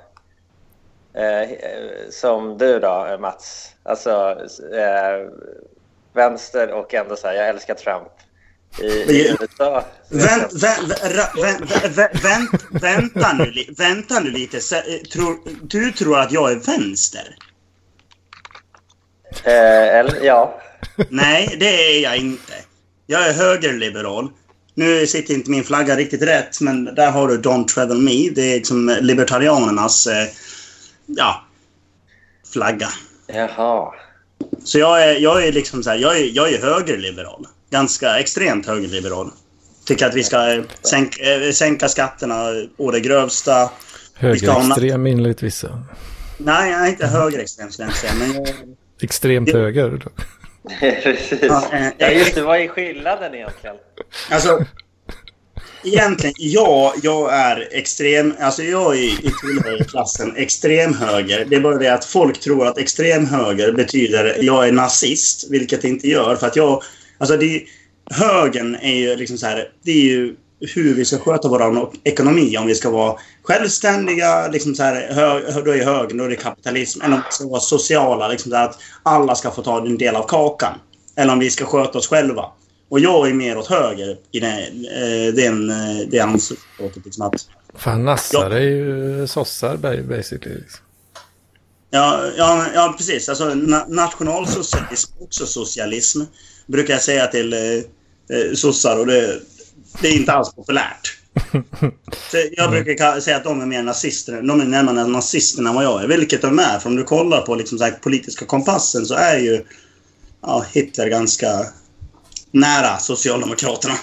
Eh, 1.14 1.48
som 2.10 2.58
du 2.58 2.78
då, 2.78 3.06
eh, 3.06 3.18
Mats. 3.18 3.74
Alltså... 3.82 4.40
Eh, 4.74 5.30
vänster 6.12 6.72
och 6.72 6.94
ändå 6.94 7.16
så 7.16 7.26
här, 7.26 7.34
jag 7.34 7.48
älskar 7.48 7.74
Trump. 7.74 8.12
I, 8.80 8.86
i 8.86 9.36
USA. 9.40 9.84
Vänt, 10.08 10.52
vänt, 10.62 11.02
vänt, 11.38 11.70
vänt, 11.96 12.24
vänt, 12.24 12.62
vänta, 12.82 13.32
nu, 13.32 13.52
vänta 13.78 14.20
nu 14.20 14.30
lite. 14.30 14.60
Så, 14.60 14.76
eh, 14.76 14.82
tror, 15.12 15.38
du 15.62 15.92
tror 15.92 16.18
att 16.18 16.32
jag 16.32 16.52
är 16.52 16.56
vänster? 16.56 17.36
Eh, 19.44 19.98
eller, 19.98 20.24
ja. 20.24 20.60
Nej, 21.08 21.56
det 21.60 21.96
är 21.96 22.02
jag 22.02 22.16
inte. 22.16 22.52
Jag 23.06 23.28
är 23.28 23.32
högerliberal. 23.32 24.28
Nu 24.74 25.06
sitter 25.06 25.34
inte 25.34 25.50
min 25.50 25.64
flagga 25.64 25.96
riktigt 25.96 26.22
rätt, 26.22 26.60
men 26.60 26.84
där 26.84 27.10
har 27.10 27.28
du 27.28 27.38
Don't 27.38 27.66
Travel 27.66 27.98
Me. 27.98 28.30
Det 28.34 28.42
är 28.42 28.54
liksom 28.54 28.98
libertarianernas 29.00 30.06
eh, 30.06 30.28
ja, 31.06 31.44
flagga. 32.52 32.88
Jaha. 33.26 33.94
Så 34.64 34.78
jag 34.78 35.02
är, 35.02 35.18
jag 35.18 35.46
är 35.46 35.52
liksom 35.52 35.82
så 35.82 35.90
här, 35.90 35.96
jag 35.96 36.18
är, 36.18 36.30
jag 36.32 36.52
är 36.52 36.62
högerliberal. 36.62 37.46
Ganska 37.70 38.18
extremt 38.18 38.66
högerliberal. 38.66 39.30
Tycker 39.84 40.06
att 40.06 40.14
vi 40.14 40.24
ska 40.24 40.54
eh, 40.54 40.62
sänka, 40.82 41.34
eh, 41.34 41.52
sänka 41.52 41.88
skatterna 41.88 42.44
å 42.76 42.90
det 42.90 43.00
grövsta. 43.00 43.70
Högerextrem 44.14 45.06
enligt 45.06 45.42
vissa. 45.42 45.82
Nej, 46.38 46.70
jag 46.70 46.86
är 46.86 46.88
inte 46.88 47.06
högerextrem 47.06 47.70
skulle 47.70 47.86
jag 47.86 47.90
inte 47.90 48.00
säga. 48.00 48.14
Men 48.14 48.34
jag, 48.34 48.76
Extremt 49.00 49.52
höger. 49.52 50.02
Precis. 51.02 51.38
Ja, 51.42 51.64
eh, 51.72 51.88
Ja, 51.98 52.08
just 52.08 52.34
det. 52.34 52.42
Vad 52.42 52.60
är 52.60 52.68
skillnaden 52.68 53.34
egentligen? 53.34 53.76
alltså, 54.30 54.64
egentligen, 55.84 56.34
ja, 56.38 56.94
jag 57.02 57.34
är 57.34 57.68
extrem... 57.70 58.34
Alltså 58.40 58.62
jag 58.62 58.96
är 58.96 59.02
i 59.02 59.32
tillhör 59.40 59.84
klassen 59.84 60.36
extremhöger. 60.36 61.44
Det 61.44 61.56
är 61.56 61.60
bara 61.60 61.78
det 61.78 61.88
att 61.88 62.04
folk 62.04 62.40
tror 62.40 62.66
att 62.66 62.78
extremhöger 62.78 63.72
betyder 63.72 64.36
jag 64.40 64.68
är 64.68 64.72
nazist, 64.72 65.50
vilket 65.50 65.82
det 65.82 65.88
inte 65.88 66.08
gör. 66.08 66.36
För 66.36 66.46
att 66.46 66.56
jag... 66.56 66.82
Alltså 67.18 67.36
det, 67.36 67.62
högern 68.10 68.76
är 68.82 68.94
ju 68.94 69.16
liksom 69.16 69.38
så 69.38 69.46
här... 69.46 69.68
Det 69.82 69.92
är 69.92 70.04
ju 70.04 70.36
hur 70.74 70.94
vi 70.94 71.04
ska 71.04 71.18
sköta 71.18 71.48
vår 71.48 71.90
ekonomi. 72.04 72.58
Om 72.58 72.66
vi 72.66 72.74
ska 72.74 72.90
vara 72.90 73.18
självständiga, 73.48 74.48
liksom 74.48 74.74
så 74.74 74.82
här, 74.82 75.08
hö, 75.12 75.60
då 75.64 75.70
är 75.74 75.84
högern, 75.84 76.16
då 76.16 76.24
är 76.24 76.28
det 76.28 76.36
kapitalism. 76.36 77.02
Eller 77.02 77.14
om 77.14 77.22
vi 77.26 77.32
ska 77.32 77.46
vara 77.48 77.60
sociala, 77.60 78.28
liksom 78.28 78.50
så 78.50 78.56
här, 78.56 78.68
att 78.68 78.78
alla 79.02 79.34
ska 79.34 79.50
få 79.50 79.62
ta 79.62 79.86
en 79.86 79.98
del 79.98 80.16
av 80.16 80.28
kakan. 80.28 80.78
Eller 81.16 81.32
om 81.32 81.38
vi 81.38 81.50
ska 81.50 81.64
sköta 81.64 81.98
oss 81.98 82.08
själva. 82.08 82.44
Och 82.88 83.00
jag 83.00 83.28
är 83.28 83.34
mer 83.34 83.58
åt 83.58 83.66
höger 83.66 84.16
i 84.32 84.40
den, 84.40 84.58
eh, 84.86 85.34
den, 85.34 85.70
eh, 85.70 86.06
det 86.10 86.20
ansiktet. 86.20 87.04
Liksom 87.04 87.26
att, 87.26 87.34
Fan, 87.74 88.04
nassar 88.04 88.50
är 88.50 88.60
ju 88.60 89.26
sossar 89.26 89.76
ba- 89.76 90.02
basically. 90.02 90.54
Liksom. 90.54 90.80
ja, 91.90 92.20
ja, 92.36 92.66
ja, 92.74 92.94
precis. 92.98 93.28
Alltså, 93.28 93.54
na, 93.54 93.86
nationalsocialism 93.88 95.12
också 95.20 95.46
socialism. 95.46 96.20
Brukar 96.66 96.94
jag 96.94 97.02
säga 97.02 97.26
till 97.26 97.52
eh, 97.52 97.60
eh, 98.38 98.54
sossar 98.54 98.98
och 98.98 99.06
det, 99.06 99.40
det 100.00 100.08
är 100.08 100.16
inte 100.16 100.32
alls 100.32 100.54
populärt. 100.54 101.17
Jag 102.56 102.70
brukar 102.70 102.92
ka- 102.92 103.20
säga 103.20 103.36
att 103.36 103.44
de 103.44 103.60
är 103.60 103.66
mer 103.66 103.82
nazister. 103.82 104.42
De 104.42 104.60
är 104.60 104.64
närmare 104.64 105.06
nazisterna 105.06 105.68
än 105.70 105.76
vad 105.76 105.84
jag 105.84 106.02
är. 106.02 106.08
Vilket 106.08 106.42
de 106.42 106.58
är. 106.58 106.78
För 106.78 106.88
om 106.88 106.96
du 106.96 107.04
kollar 107.04 107.40
på 107.40 107.54
liksom, 107.54 107.78
så 107.78 107.90
politiska 108.02 108.44
kompassen 108.44 109.06
så 109.06 109.14
är 109.14 109.38
ju 109.38 109.64
ja, 110.42 110.64
Hitler 110.72 111.08
ganska 111.08 111.66
nära 112.50 112.98
Socialdemokraterna. 112.98 113.94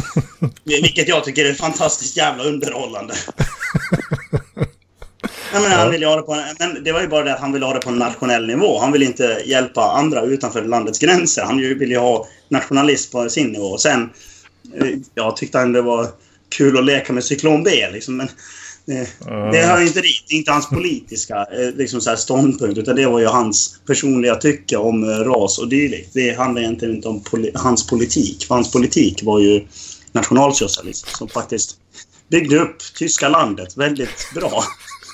Vilket 0.64 1.08
jag 1.08 1.24
tycker 1.24 1.44
är 1.44 1.54
fantastiskt 1.54 2.16
jävla 2.16 2.44
underhållande. 2.44 3.14
Jag 5.52 5.62
menar, 5.62 5.76
han 5.76 5.90
vill 5.90 6.04
ha 6.04 6.16
det 6.16 6.22
på, 6.22 6.44
men 6.58 6.84
det 6.84 6.92
var 6.92 7.00
ju 7.00 7.08
bara 7.08 7.24
det 7.24 7.34
att 7.34 7.40
han 7.40 7.52
ville 7.52 7.66
ha 7.66 7.74
det 7.74 7.80
på 7.80 7.90
en 7.90 7.98
nationell 7.98 8.46
nivå. 8.46 8.78
Han 8.78 8.92
vill 8.92 9.02
inte 9.02 9.42
hjälpa 9.44 9.82
andra 9.82 10.22
utanför 10.22 10.62
landets 10.64 10.98
gränser. 10.98 11.42
Han 11.42 11.56
vill 11.56 11.90
ju 11.90 11.98
ha 11.98 12.26
nationalism 12.48 13.12
på 13.12 13.28
sin 13.30 13.52
nivå. 13.52 13.78
Sen, 13.78 14.10
eh, 14.80 14.86
jag 15.14 15.36
tyckte 15.36 15.58
han 15.58 15.72
det 15.72 15.82
var 15.82 16.08
kul 16.56 16.78
att 16.78 16.84
leka 16.84 17.12
med 17.12 17.24
cyklon 17.24 17.62
B 17.64 17.70
liksom, 17.92 18.16
men 18.16 18.28
det, 18.86 19.08
det 19.52 19.62
hör 19.66 19.80
inte 19.82 20.00
dit. 20.00 20.24
Det 20.28 20.34
är 20.34 20.38
inte 20.38 20.52
hans 20.52 20.68
politiska 20.68 21.34
eh, 21.36 21.74
liksom 21.76 22.00
så 22.00 22.10
här 22.10 22.16
ståndpunkt 22.16 22.78
utan 22.78 22.96
det 22.96 23.06
var 23.06 23.20
ju 23.20 23.26
hans 23.26 23.80
personliga 23.86 24.34
tycke 24.36 24.76
om 24.76 25.02
eh, 25.04 25.08
ras 25.16 25.58
och 25.58 25.68
dylikt. 25.68 26.10
Det 26.14 26.32
handlar 26.38 26.62
egentligen 26.62 26.94
inte 26.94 27.08
om 27.08 27.22
poli 27.22 27.50
hans 27.54 27.86
politik. 27.86 28.44
För 28.46 28.54
hans 28.54 28.72
politik 28.72 29.20
var 29.22 29.38
ju 29.40 29.66
nationalsocialism 30.12 31.08
som 31.08 31.28
faktiskt 31.28 31.76
byggde 32.30 32.58
upp 32.58 32.76
tyska 32.98 33.28
landet 33.28 33.76
väldigt 33.76 34.28
bra. 34.34 34.64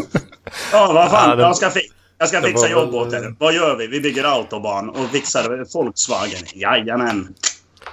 ja, 0.73 0.93
vad 0.93 1.11
fan. 1.11 1.31
Ja, 1.31 1.37
det- 1.37 1.43
jag 1.43 1.57
ska, 1.57 1.71
jag 2.19 2.29
ska 2.29 2.43
fixa 2.43 2.61
var 2.63 2.69
jobb 2.69 2.95
åt 2.95 3.13
er. 3.13 3.35
Vad 3.39 3.55
gör 3.55 3.77
vi? 3.77 3.87
Vi 3.87 4.01
bygger 4.01 4.25
autobahn 4.25 4.89
och 4.89 5.11
fixar 5.11 5.73
Volkswagen. 5.75 6.41
Jajamän. 6.55 7.35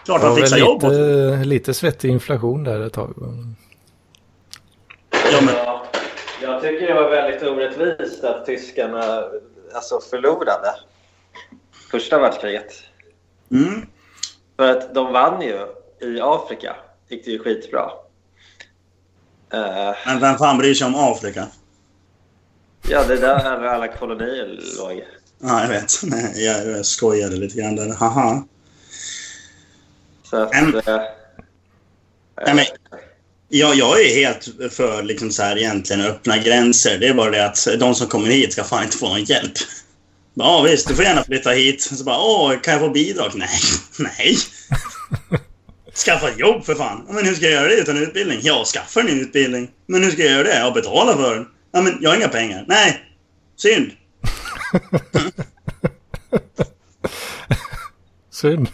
Klart 0.07 0.21
han 0.21 0.29
var 0.31 0.37
fixar 0.37 0.57
jobb 0.57 0.83
åt 0.83 0.91
lite, 0.91 1.41
lite 1.45 1.73
svettig 1.73 2.09
inflation 2.09 2.63
där 2.63 2.79
ett 2.79 2.93
tag. 2.93 3.13
Ja, 5.31 5.41
men, 5.45 5.55
Ja, 5.55 5.85
jag 6.41 6.61
tycker 6.61 6.87
det 6.87 6.93
var 6.93 7.09
väldigt 7.09 7.43
orättvist 7.43 8.23
att 8.23 8.45
tyskarna 8.45 9.23
alltså, 9.73 9.99
förlorade 10.09 10.75
första 11.91 12.19
världskriget. 12.19 12.73
mm. 13.51 13.85
För 14.55 14.71
att 14.71 14.93
de 14.93 15.13
vann 15.13 15.41
ju 15.41 15.67
i 16.01 16.19
Afrika. 16.21 16.75
gick 17.09 17.25
det 17.25 17.31
ju 17.31 17.39
skitbra. 17.39 17.91
Eh, 19.53 19.95
men 20.05 20.19
vem 20.19 20.37
fan 20.37 20.57
bryr 20.57 20.73
sig 20.73 20.87
om 20.87 20.95
Afrika? 20.95 21.47
ja, 22.89 23.03
det 23.07 23.17
där 23.17 23.39
är 23.39 23.63
alla 23.63 23.87
kolonier 23.87 24.59
låg. 24.77 25.03
Ja, 25.39 25.61
jag 25.61 25.69
vet. 25.69 25.91
Nej, 26.03 26.45
jag, 26.45 26.67
jag 26.67 26.85
skojade 26.85 27.35
lite 27.35 27.61
grann 27.61 27.75
där. 27.75 27.93
Haha. 27.93 28.43
Så 30.29 30.37
att... 30.43 30.51
Men- 30.51 30.75
eh, 30.75 31.01
Nej, 32.45 32.55
men, 32.55 32.65
jag, 33.49 33.75
jag 33.75 34.01
är 34.01 34.15
helt 34.15 34.73
för 34.73 35.03
liksom 35.03 35.31
så 35.31 35.43
här, 35.43 35.57
egentligen 35.57 36.01
öppna 36.05 36.37
gränser. 36.37 36.97
Det 36.99 37.07
är 37.07 37.13
bara 37.13 37.31
det 37.31 37.45
att 37.45 37.67
de 37.79 37.95
som 37.95 38.07
kommer 38.07 38.27
hit 38.27 38.53
ska 38.53 38.63
fan 38.63 38.83
inte 38.83 38.97
få 38.97 39.09
någon 39.09 39.23
hjälp. 39.23 39.51
Ja 40.33 40.61
visst, 40.61 40.87
du 40.87 40.95
får 40.95 41.03
gärna 41.05 41.23
flytta 41.23 41.49
hit. 41.51 41.81
Så 41.81 42.03
bara, 42.03 42.19
åh, 42.19 42.59
kan 42.61 42.73
jag 42.73 42.81
få 42.81 42.89
bidrag? 42.89 43.31
Nej. 43.35 43.59
Nej. 43.99 44.37
Skaffa 46.05 46.29
ett 46.29 46.39
jobb 46.39 46.65
för 46.65 46.75
fan. 46.75 47.05
Ja, 47.07 47.13
men 47.13 47.25
hur 47.25 47.35
ska 47.35 47.45
jag 47.45 47.53
göra 47.53 47.67
det 47.67 47.75
utan 47.75 47.97
utbildning? 48.03 48.39
Ja, 48.41 48.63
skaffa 48.65 48.99
en 48.99 49.09
utbildning. 49.09 49.69
Men 49.85 50.03
hur 50.03 50.11
ska 50.11 50.21
jag 50.23 50.31
göra 50.31 50.43
det? 50.43 50.59
Ja, 50.59 50.71
betala 50.71 51.17
för 51.17 51.35
den. 51.35 51.47
Ja, 51.71 51.81
men 51.81 51.97
jag 52.01 52.09
har 52.09 52.17
inga 52.17 52.27
pengar. 52.27 52.65
Nej. 52.67 53.01
Synd. 53.55 53.91
Synd. 58.31 58.67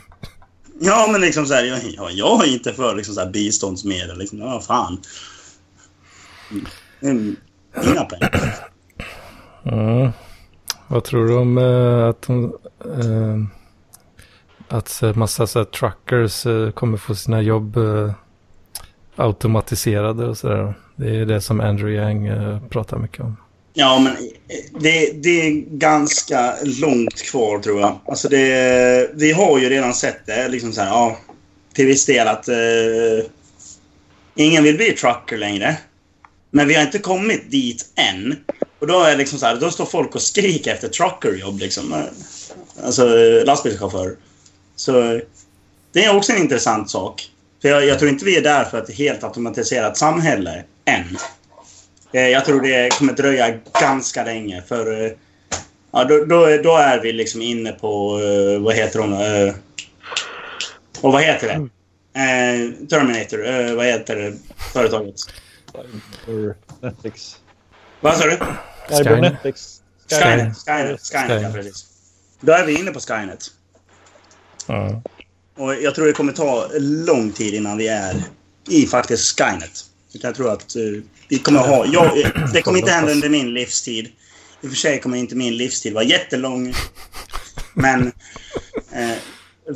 Ja, 0.86 1.07
men 1.11 1.21
liksom 1.21 1.45
så 1.45 1.53
här, 1.53 1.63
jag, 1.63 1.79
jag, 1.84 2.11
jag 2.11 2.47
är 2.47 2.53
inte 2.53 2.73
för 2.73 2.95
liksom 2.95 3.15
så 3.15 3.21
här 3.21 3.29
biståndsmedel. 3.29 4.17
Liksom. 4.17 4.39
Ja, 4.39 4.61
fan. 4.61 4.97
Mm. 6.51 6.65
Mm. 7.01 7.36
Mina 7.86 8.03
pengar. 8.05 8.55
Mm. 9.63 10.11
Vad 10.88 11.03
tror 11.03 11.27
du 11.27 11.36
om 11.36 11.57
eh, 11.57 12.07
att 12.07 12.29
eh, 12.29 13.38
att 14.67 15.03
eh, 15.03 15.15
massa 15.15 15.47
så 15.47 15.59
här, 15.59 15.65
truckers 15.65 16.45
eh, 16.45 16.71
kommer 16.71 16.97
få 16.97 17.15
sina 17.15 17.41
jobb 17.41 17.77
eh, 17.77 18.11
automatiserade 19.15 20.25
och 20.25 20.38
sådär? 20.38 20.73
Det 20.95 21.15
är 21.15 21.25
det 21.25 21.41
som 21.41 21.61
Andrew 21.61 22.03
Yang 22.03 22.27
eh, 22.27 22.59
pratar 22.69 22.97
mycket 22.97 23.19
om. 23.19 23.38
Ja, 23.74 23.99
men 23.99 24.15
det, 24.80 25.11
det 25.24 25.47
är 25.47 25.51
ganska 25.78 26.55
långt 26.63 27.21
kvar 27.21 27.59
tror 27.59 27.82
jag. 27.82 27.99
Alltså 28.05 28.30
det, 28.30 29.09
vi 29.13 29.32
har 29.32 29.59
ju 29.59 29.69
redan 29.69 29.93
sett 29.93 30.26
det, 30.26 30.47
liksom 30.47 30.74
så 30.74 30.82
här, 30.82 30.89
ja, 30.89 31.17
till 31.74 31.86
viss 31.86 32.05
del 32.05 32.28
att 32.28 32.47
eh, 32.47 33.26
ingen 34.36 34.63
vill 34.63 34.78
bli 34.78 34.91
trucker 34.91 35.38
längre. 35.38 35.78
Men 36.51 36.67
vi 36.67 36.74
har 36.74 36.82
inte 36.82 36.99
kommit 36.99 37.51
dit 37.51 37.86
än. 37.95 38.36
Och 38.80 38.88
då 38.88 39.03
är 39.03 39.17
liksom 39.17 39.39
så 39.39 39.45
här, 39.45 39.55
då 39.55 39.71
står 39.71 39.86
folk 39.86 40.15
och 40.15 40.21
skriker 40.21 40.74
efter 40.74 40.88
truckerjobb 40.88 41.59
liksom. 41.59 42.03
Alltså 42.84 43.05
lastbilschaufför. 43.45 44.15
Så 44.76 45.21
det 45.91 46.05
är 46.05 46.15
också 46.15 46.32
en 46.32 46.41
intressant 46.41 46.89
sak. 46.89 47.30
För 47.61 47.69
jag, 47.69 47.86
jag 47.86 47.99
tror 47.99 48.11
inte 48.11 48.26
vi 48.26 48.38
är 48.38 48.41
där 48.41 48.65
för 48.65 48.82
ett 48.82 48.93
helt 48.93 49.24
automatiserat 49.24 49.97
samhälle 49.97 50.63
än. 50.86 51.17
Eh, 52.14 52.28
Jag 52.30 52.45
tror 52.45 52.61
det 52.61 52.89
kommer 52.97 53.14
dröja 53.14 53.59
ganska 53.82 54.24
länge 54.24 54.61
för... 54.61 55.05
eh, 55.05 55.11
Ja, 55.95 56.03
då, 56.03 56.26
då, 56.26 56.57
då 56.64 56.78
är 56.78 56.99
vi 57.01 57.11
liksom 57.14 57.41
inne 57.41 57.72
på... 57.72 58.20
eh, 58.20 58.61
Vad 58.61 58.76
heter 58.76 58.99
eh, 59.47 59.53
Och 61.01 61.11
vad 61.14 61.24
heter 61.24 61.47
det? 61.47 61.53
Eh, 62.20 62.88
Terminator. 62.88 63.47
eh, 63.47 63.74
Vad 63.76 63.86
heter 63.86 64.16
det 64.16 64.34
företaget? 64.74 65.16
Netflix. 66.82 67.36
Vad 68.01 68.18
sa 68.18 68.26
du? 68.26 68.38
Cybernetics. 68.97 69.82
Skynet. 70.09 70.57
Skynet, 70.57 71.01
Skynet, 71.01 71.41
ja 71.43 71.49
precis. 71.53 71.86
Då 72.39 72.51
är 72.51 72.66
vi 72.66 72.80
inne 72.80 72.91
på 72.91 72.99
Skynet. 72.99 73.45
Ja. 74.68 75.01
Och 75.57 75.76
jag 75.76 75.95
tror 75.95 76.05
det 76.05 76.14
kommer 76.14 76.34
ta 76.34 76.68
lång 76.80 77.32
tid 77.32 77.53
innan 77.53 77.78
vi 77.78 77.88
är 77.88 78.16
i 78.70 78.86
faktiskt 78.88 79.39
Skynet. 79.39 79.72
Jag 80.22 80.36
tror 80.36 80.51
att 80.51 80.76
eh, 80.76 80.82
vi 81.28 81.39
kommer 81.39 81.59
ha... 81.59 81.86
Jag, 81.86 82.22
eh, 82.22 82.51
det 82.53 82.61
kommer 82.61 82.80
inte 82.80 82.91
hända 82.91 83.11
under 83.11 83.30
min 83.30 83.53
livstid. 83.53 84.05
I 84.61 84.68
och 84.68 84.70
för 84.70 84.78
sig 84.78 84.99
kommer 84.99 85.18
inte 85.18 85.36
min 85.36 85.57
livstid 85.57 85.93
vara 85.93 86.03
jättelång. 86.03 86.74
Men... 87.74 88.11
Eh, 88.91 89.18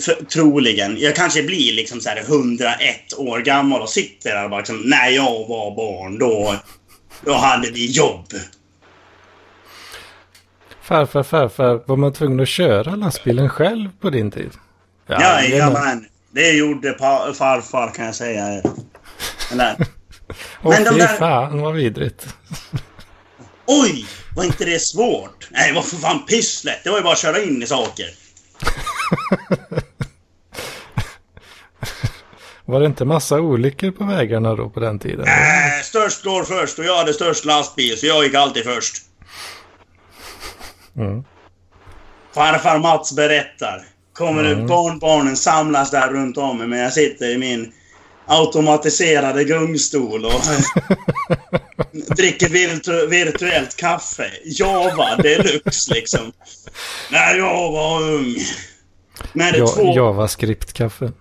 för, 0.02 0.26
troligen. 0.26 0.98
Jag 1.00 1.16
kanske 1.16 1.44
blir 1.44 1.74
liksom 1.74 2.02
så 2.02 2.10
här 2.10 2.18
101 2.18 2.74
år 3.18 3.40
gammal 3.40 3.82
och 3.82 3.90
sitter 3.90 4.36
där 4.36 4.44
och 4.44 4.50
bara 4.50 4.60
liksom, 4.60 4.78
När 4.78 5.10
jag 5.10 5.48
var 5.48 5.76
barn, 5.76 6.20
då... 6.20 6.56
Då 7.26 7.34
hade 7.34 7.72
vi 7.72 7.92
jobb. 7.92 8.26
Farfar, 10.82 11.24
farfar, 11.24 11.84
var 11.86 11.96
man 11.98 12.14
tvungen 12.14 12.40
att 12.40 12.48
köra 12.48 12.96
lastbilen 12.96 13.50
själv 13.50 13.90
på 14.00 14.10
din 14.10 14.32
tid? 14.32 14.52
Ja, 15.08 15.42
jajamän. 15.42 16.06
Det 16.32 16.52
gjorde 16.52 16.94
farfar 17.38 17.94
kan 17.94 18.06
jag 18.06 18.16
säga. 18.16 18.62
Eller, 19.52 19.76
Åh 20.64 20.70
Men 20.70 20.84
de 20.84 20.90
fy 20.90 20.98
där- 20.98 21.08
fan 21.08 21.62
vad 21.62 21.74
vidrigt. 21.74 22.28
Oj! 23.66 24.06
Var 24.36 24.44
inte 24.44 24.66
det 24.66 24.80
svårt? 24.80 25.48
Nej, 25.52 25.74
var 25.74 25.82
för 25.82 25.98
fan 25.98 26.26
pisslätt. 26.26 26.84
Det 26.84 26.90
var 26.90 26.98
ju 26.98 27.04
bara 27.04 27.14
att 27.14 27.20
köra 27.20 27.42
in 27.44 27.64
i 27.64 27.66
saker. 27.68 28.06
Var 32.66 32.80
det 32.80 32.86
inte 32.86 33.06
massa 33.06 33.40
olyckor 33.40 33.92
på 33.92 34.04
vägarna 34.04 34.56
då 34.56 34.70
på 34.70 34.80
den 34.80 35.00
tiden? 35.00 35.26
Äh, 35.28 35.84
störst 35.84 36.24
går 36.24 36.44
först 36.44 36.80
och 36.80 36.86
jag 36.86 36.98
hade 36.98 37.14
störst 37.14 37.46
lastbil, 37.46 37.98
så 38.00 38.06
jag 38.06 38.24
gick 38.24 38.34
alltid 38.34 38.64
först. 38.64 38.96
Mm. 40.96 41.24
Farfar 42.36 42.80
Mats 42.80 43.16
berättar. 43.16 43.86
Kommer 44.14 44.44
det 44.44 44.56
barnbarnen 44.56 45.38
samlas 45.38 45.92
där 45.92 46.08
runt 46.10 46.38
om 46.38 46.58
mig, 46.58 46.68
men 46.68 46.80
jag 46.80 46.94
sitter 46.94 47.30
i 47.30 47.38
min 47.38 47.74
automatiserade 48.28 49.44
gungstol 49.44 50.26
och 50.26 50.32
dricker 52.16 52.50
virtu 52.50 53.08
virtuellt 53.08 53.76
kaffe. 53.76 54.32
Java 54.44 55.16
deluxe 55.16 55.94
liksom. 55.94 56.32
När 57.12 57.36
jag 57.36 57.72
var 57.72 58.02
ung. 58.02 58.36
När 59.34 59.52
det 59.52 59.58
Ja, 59.58 59.68
två... 59.68 59.94
Javascript-kaffe. 59.96 61.12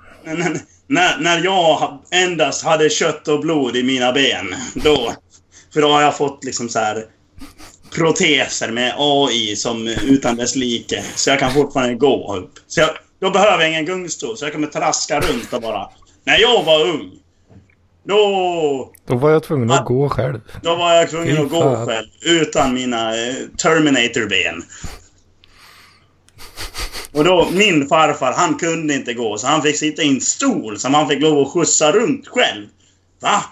När, 0.88 1.18
när, 1.20 1.44
jag 1.44 1.98
endast 2.10 2.64
hade 2.64 2.90
kött 2.90 3.28
och 3.28 3.40
blod 3.40 3.76
i 3.76 3.82
mina 3.82 4.12
ben, 4.12 4.54
då... 4.74 5.12
För 5.74 5.80
då 5.80 5.88
har 5.88 6.02
jag 6.02 6.16
fått 6.16 6.44
liksom 6.44 6.68
så 6.68 6.78
här 6.78 7.04
proteser 7.94 8.70
med 8.70 8.94
AI 8.98 9.56
som 9.56 9.88
utan 9.88 10.36
dess 10.36 10.56
like. 10.56 11.04
Så 11.14 11.30
jag 11.30 11.38
kan 11.38 11.52
fortfarande 11.54 11.94
gå 11.94 12.36
upp. 12.36 12.52
Så 12.66 12.80
jag, 12.80 12.90
då 13.20 13.30
behöver 13.30 13.62
jag 13.62 13.70
ingen 13.70 13.84
gungstol, 13.84 14.36
så 14.36 14.44
jag 14.44 14.52
kommer 14.52 14.66
traska 14.66 15.20
runt 15.20 15.52
och 15.52 15.62
bara... 15.62 15.90
När 16.26 16.38
jag 16.38 16.64
var 16.64 16.86
ung, 16.86 17.10
då, 18.04 18.92
Då 19.06 19.16
var 19.16 19.30
jag 19.30 19.42
tvungen 19.42 19.70
att 19.70 19.80
Ah. 19.80 19.84
gå 19.84 20.08
själv. 20.08 20.40
då 20.62 20.74
var 20.76 20.94
jag 20.94 21.10
tvungen 21.10 21.42
att 21.42 21.50
gå 21.50 21.86
själv 21.86 22.06
utan 22.22 22.74
mina 22.74 23.16
eh, 23.28 23.34
Terminator-ben. 23.62 24.62
Och 27.12 27.24
då, 27.24 27.48
min 27.52 27.88
farfar, 27.88 28.32
han 28.36 28.54
kunde 28.54 28.94
inte 28.94 29.14
gå, 29.14 29.38
så 29.38 29.46
han 29.46 29.62
fick 29.62 29.76
sitta 29.76 30.02
i 30.02 30.08
en 30.14 30.20
stol 30.20 30.78
som 30.78 30.94
han 30.94 31.08
fick 31.08 31.22
lov 31.22 31.38
att 31.46 31.52
skjutsa 31.52 31.92
runt 31.92 32.28
själv. 32.28 32.66
Va? 33.22 33.42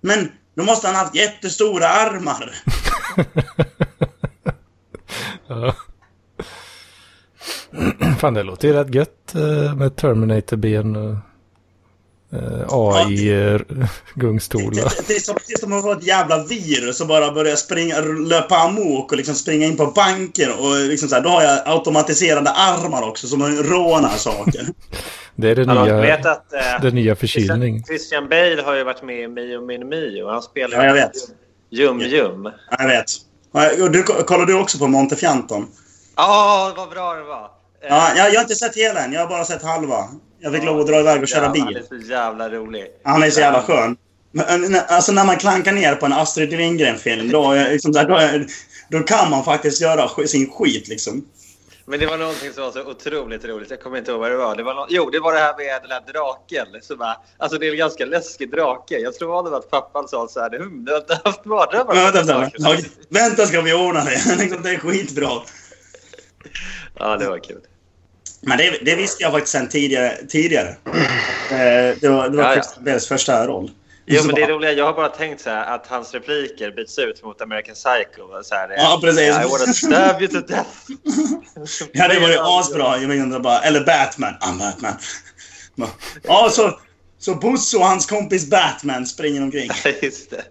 Men 0.00 0.28
då 0.56 0.64
måste 0.64 0.86
han 0.86 0.96
ha 0.96 1.02
haft 1.02 1.14
jättestora 1.14 1.88
armar. 1.88 2.54
Ja. 5.48 5.74
Fan, 8.18 8.34
det 8.34 8.42
låter 8.42 8.68
ju 8.68 8.74
rätt 8.74 8.94
gött 8.94 9.34
eh, 9.34 9.74
med 9.74 9.96
Terminator-ben 9.96 11.18
och 12.68 12.96
eh, 12.98 13.06
AI-gungstolar. 13.06 14.70
Det, 14.84 15.08
det 15.08 15.14
är 15.14 15.20
som, 15.20 15.36
det 15.46 15.52
är 15.52 15.58
som 15.58 15.72
att 15.72 15.84
vara 15.84 15.96
ett 15.98 16.06
jävla 16.06 16.44
virus 16.44 17.00
och 17.00 17.06
bara 17.06 17.32
börja 17.32 17.56
springa, 17.56 18.00
löpa 18.00 18.56
amok 18.56 19.12
och 19.12 19.16
liksom 19.18 19.34
springa 19.34 19.66
in 19.66 19.76
på 19.76 19.86
banker. 19.86 20.60
Och 20.60 20.76
liksom 20.76 21.08
så 21.08 21.14
här, 21.14 21.22
då 21.22 21.28
har 21.28 21.42
jag 21.42 21.60
automatiserade 21.64 22.50
armar 22.50 23.08
också 23.08 23.26
som 23.26 23.42
rånar 23.42 24.16
saker. 24.16 24.66
Det 25.34 25.50
är 25.50 25.56
det 25.56 25.64
nya, 25.64 26.00
vet 26.00 26.26
att 26.26 26.52
eh, 26.52 26.80
det 26.82 26.90
nya 26.90 27.16
förkylning. 27.16 27.84
Christian 27.84 28.28
Bale 28.28 28.62
har 28.64 28.74
ju 28.74 28.84
varit 28.84 29.02
med 29.02 29.20
i 29.20 29.28
Mio 29.28 29.60
Min 29.60 29.88
Mio. 29.88 30.30
Han 30.30 30.42
spelar 30.42 30.78
Ja, 30.78 30.84
jag 30.84 30.94
vet. 30.94 31.12
Jum 31.70 32.00
Jum. 32.00 32.44
Ja, 32.44 32.76
Jag 32.78 32.88
vet. 32.88 33.82
Och 33.82 33.90
Du, 33.90 34.02
kollar 34.02 34.46
du 34.46 34.54
också 34.54 34.78
på 34.78 34.86
Montefianton? 34.86 35.66
Ja, 36.16 36.72
vad 36.76 36.90
bra 36.90 37.14
det 37.14 37.22
var. 37.22 37.44
Eh, 37.44 37.88
Ja, 37.88 38.12
jag, 38.16 38.28
jag 38.28 38.34
har 38.34 38.42
inte 38.42 38.54
sett 38.54 38.76
hela 38.76 39.00
än. 39.04 39.12
Jag 39.12 39.20
har 39.20 39.28
bara 39.28 39.44
sett 39.44 39.62
halva. 39.62 40.08
Jag 40.42 40.52
fick 40.52 40.64
lov 40.64 40.80
att 40.80 40.86
dra 40.86 41.00
iväg 41.00 41.22
och 41.22 41.28
köra 41.28 41.44
Han 41.44 41.52
bil. 41.52 41.76
är 41.76 41.82
så 41.82 41.96
jävla 42.10 42.48
rolig. 42.50 42.86
Han 43.04 43.22
är 43.22 43.30
så 43.30 43.40
jävla 43.40 43.62
skön. 43.62 43.96
Men, 44.32 44.74
eh, 44.74 44.80
Alltså 44.88 45.12
när 45.12 45.24
man 45.24 45.36
klankar 45.36 45.72
ner 45.72 45.94
på 45.94 46.06
en 46.06 46.12
Astrid 46.12 46.50
Lindgren-film, 46.52 47.30
då, 47.30 47.54
liksom, 47.54 47.92
där, 47.92 48.04
då, 48.08 48.44
då 48.98 49.04
kan 49.04 49.30
man 49.30 49.44
faktiskt 49.44 49.80
göra 49.80 50.26
sin 50.26 50.50
skit 50.52 50.88
liksom. 50.88 51.24
Men 51.84 52.00
det 52.00 52.06
var 52.06 52.18
någonting 52.18 52.52
som 52.52 52.62
var 52.64 52.70
så 52.70 52.82
otroligt 52.90 53.44
roligt. 53.44 53.70
Jag 53.70 53.80
kommer 53.80 53.98
inte 53.98 54.10
ihåg 54.10 54.20
vad 54.20 54.30
det 54.30 54.36
var. 54.36 54.56
Det 54.56 54.62
var 54.62 54.74
nå- 54.74 54.86
jo, 54.90 55.10
det 55.10 55.20
var 55.20 55.32
det 55.32 55.38
här 55.38 55.56
med 55.56 55.82
den 55.82 55.90
här 55.90 56.12
draken. 56.12 56.66
Så 56.82 56.96
bara, 56.96 57.16
alltså 57.38 57.58
det 57.58 57.66
är 57.66 57.70
en 57.72 57.76
ganska 57.78 58.04
läskig 58.04 58.50
drake. 58.50 58.98
Jag 58.98 59.14
tror 59.14 59.44
det 59.44 59.50
var 59.50 59.58
att 59.58 59.70
pappan 59.70 60.08
sa 60.08 60.28
så 60.28 60.40
här. 60.40 60.50
"Hm, 60.58 60.84
Du 60.84 60.92
har 60.92 60.98
inte 61.00 61.20
haft 61.24 61.44
mardrömmar? 61.44 61.94
Vänta, 61.94 62.12
vänta, 62.38 62.38
vänta. 62.68 62.88
vänta 63.08 63.46
ska 63.46 63.60
vi 63.60 63.72
ordna 63.74 64.04
det. 64.04 64.20
Det 64.62 64.70
är 64.70 64.78
skitbra. 64.78 65.28
Ja, 66.98 67.16
det 67.16 67.28
var 67.28 67.38
kul. 67.38 67.60
Men 68.46 68.58
det, 68.58 68.78
det 68.84 68.94
visste 68.96 69.22
jag 69.22 69.32
faktiskt 69.32 69.52
sen 69.52 69.68
tidigare. 69.68 70.16
tidigare. 70.28 70.68
Eh, 71.50 71.96
Det 72.00 72.08
var, 72.08 72.28
det 72.28 72.36
var 72.36 72.56
Ja, 72.56 72.62
ja. 72.84 72.98
Första 72.98 73.46
roll. 73.46 73.70
Jo, 74.06 74.22
men 74.26 74.34
det 74.34 74.42
är 74.42 74.48
roliga. 74.48 74.72
Jag 74.72 74.84
har 74.84 74.92
bara 74.92 75.08
tänkt 75.08 75.40
så 75.40 75.50
här 75.50 75.74
att 75.74 75.86
hans 75.86 76.14
repliker 76.14 76.70
byts 76.70 76.98
ut 76.98 77.22
mot 77.24 77.40
American 77.42 77.74
Psycho. 77.74 78.42
Så 78.44 78.54
här, 78.54 78.74
Ja, 78.76 78.98
precis. 79.02 79.28
I 79.28 79.32
wanna 79.32 79.72
stab 79.72 80.22
you 80.22 80.28
to 80.30 80.40
death. 80.40 80.70
Ja, 81.92 82.08
det 82.08 82.20
var 82.20 82.28
ju 82.28 82.36
asbra. 82.40 82.98
Jag 82.98 83.10
undrar 83.18 83.40
bara, 83.40 83.60
eller 83.60 83.80
Batman. 83.84 84.34
I'm 84.40 84.58
Batman. 84.58 84.94
Ja, 86.22 86.48
så, 86.52 86.78
så 87.18 87.34
Bosse 87.34 87.76
och 87.76 87.84
hans 87.86 88.06
kompis 88.06 88.50
Batman 88.50 89.06
springer 89.06 89.42
omkring. 89.42 89.70
Just 90.02 90.30
det. 90.30 90.42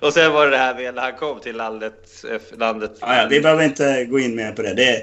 Och 0.00 0.12
sen 0.12 0.32
var 0.32 0.44
det 0.44 0.50
det 0.50 0.58
här 0.58 0.74
med 0.74 0.94
när 0.94 1.02
han 1.02 1.12
kom 1.16 1.40
till 1.40 1.56
landet. 1.56 2.24
eh, 2.30 2.58
landet 2.58 2.92
Ja, 3.00 3.16
ja, 3.16 3.26
vi 3.30 3.40
behöver 3.40 3.64
inte 3.64 4.04
gå 4.04 4.18
in 4.18 4.36
mer 4.36 4.52
på 4.52 4.62
det. 4.62 4.74
det 4.74 4.96
eh, 4.96 5.02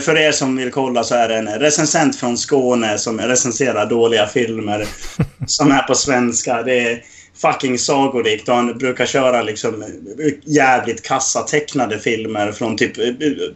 för 0.00 0.16
er 0.16 0.32
som 0.32 0.56
vill 0.56 0.70
kolla 0.70 1.04
så 1.04 1.14
är 1.14 1.28
det 1.28 1.34
en 1.34 1.48
recensent 1.48 2.16
från 2.16 2.38
Skåne 2.38 2.98
som 2.98 3.20
recenserar 3.20 3.86
dåliga 3.86 4.26
filmer 4.26 4.86
som 5.46 5.70
är 5.70 5.82
på 5.82 5.94
svenska. 5.94 6.62
Det 6.62 6.80
är 6.80 7.04
fucking 7.34 7.78
sagolikt 7.78 8.48
och 8.48 8.54
han 8.54 8.78
brukar 8.78 9.06
köra 9.06 9.42
liksom 9.42 9.84
jävligt 10.44 11.02
kassa 11.02 11.42
tecknade 11.42 11.98
filmer 11.98 12.52
från 12.52 12.76
typ 12.76 12.98
eh, 12.98 13.04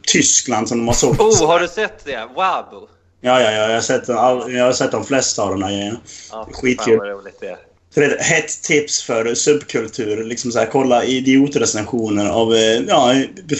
Tyskland 0.02 0.68
som 0.68 0.78
de 0.78 0.86
har 0.86 0.94
sålt. 0.94 1.20
Oh, 1.20 1.46
har 1.46 1.60
du 1.60 1.68
sett 1.68 2.04
det? 2.04 2.28
Wabo. 2.36 2.88
Ja, 3.20 3.40
ja, 3.40 3.52
ja. 3.52 3.68
Jag 3.68 3.74
har 3.74 3.80
sett, 3.80 4.08
jag 4.08 4.64
har 4.64 4.72
sett 4.72 4.90
de 4.90 5.04
flesta 5.04 5.42
av 5.42 5.50
de 5.50 5.62
här 5.62 5.70
grejerna. 5.70 5.98
Ja, 6.30 6.48
Skitkul. 6.52 6.98
Fan 6.98 7.08
vad 7.08 7.18
roligt 7.18 7.40
det 7.40 7.46
är. 7.46 7.58
Så 7.96 8.00
det 8.00 8.06
är 8.06 8.10
ett 8.16 8.22
hett 8.22 8.62
tips 8.62 9.02
för 9.02 9.34
subkultur. 9.34 10.24
Liksom 10.24 10.52
så 10.52 10.58
här, 10.58 10.66
kolla 10.66 11.04
idiotrecensioner 11.04 12.28
av 12.28 12.54
eh, 12.54 12.80
ja, 12.88 13.14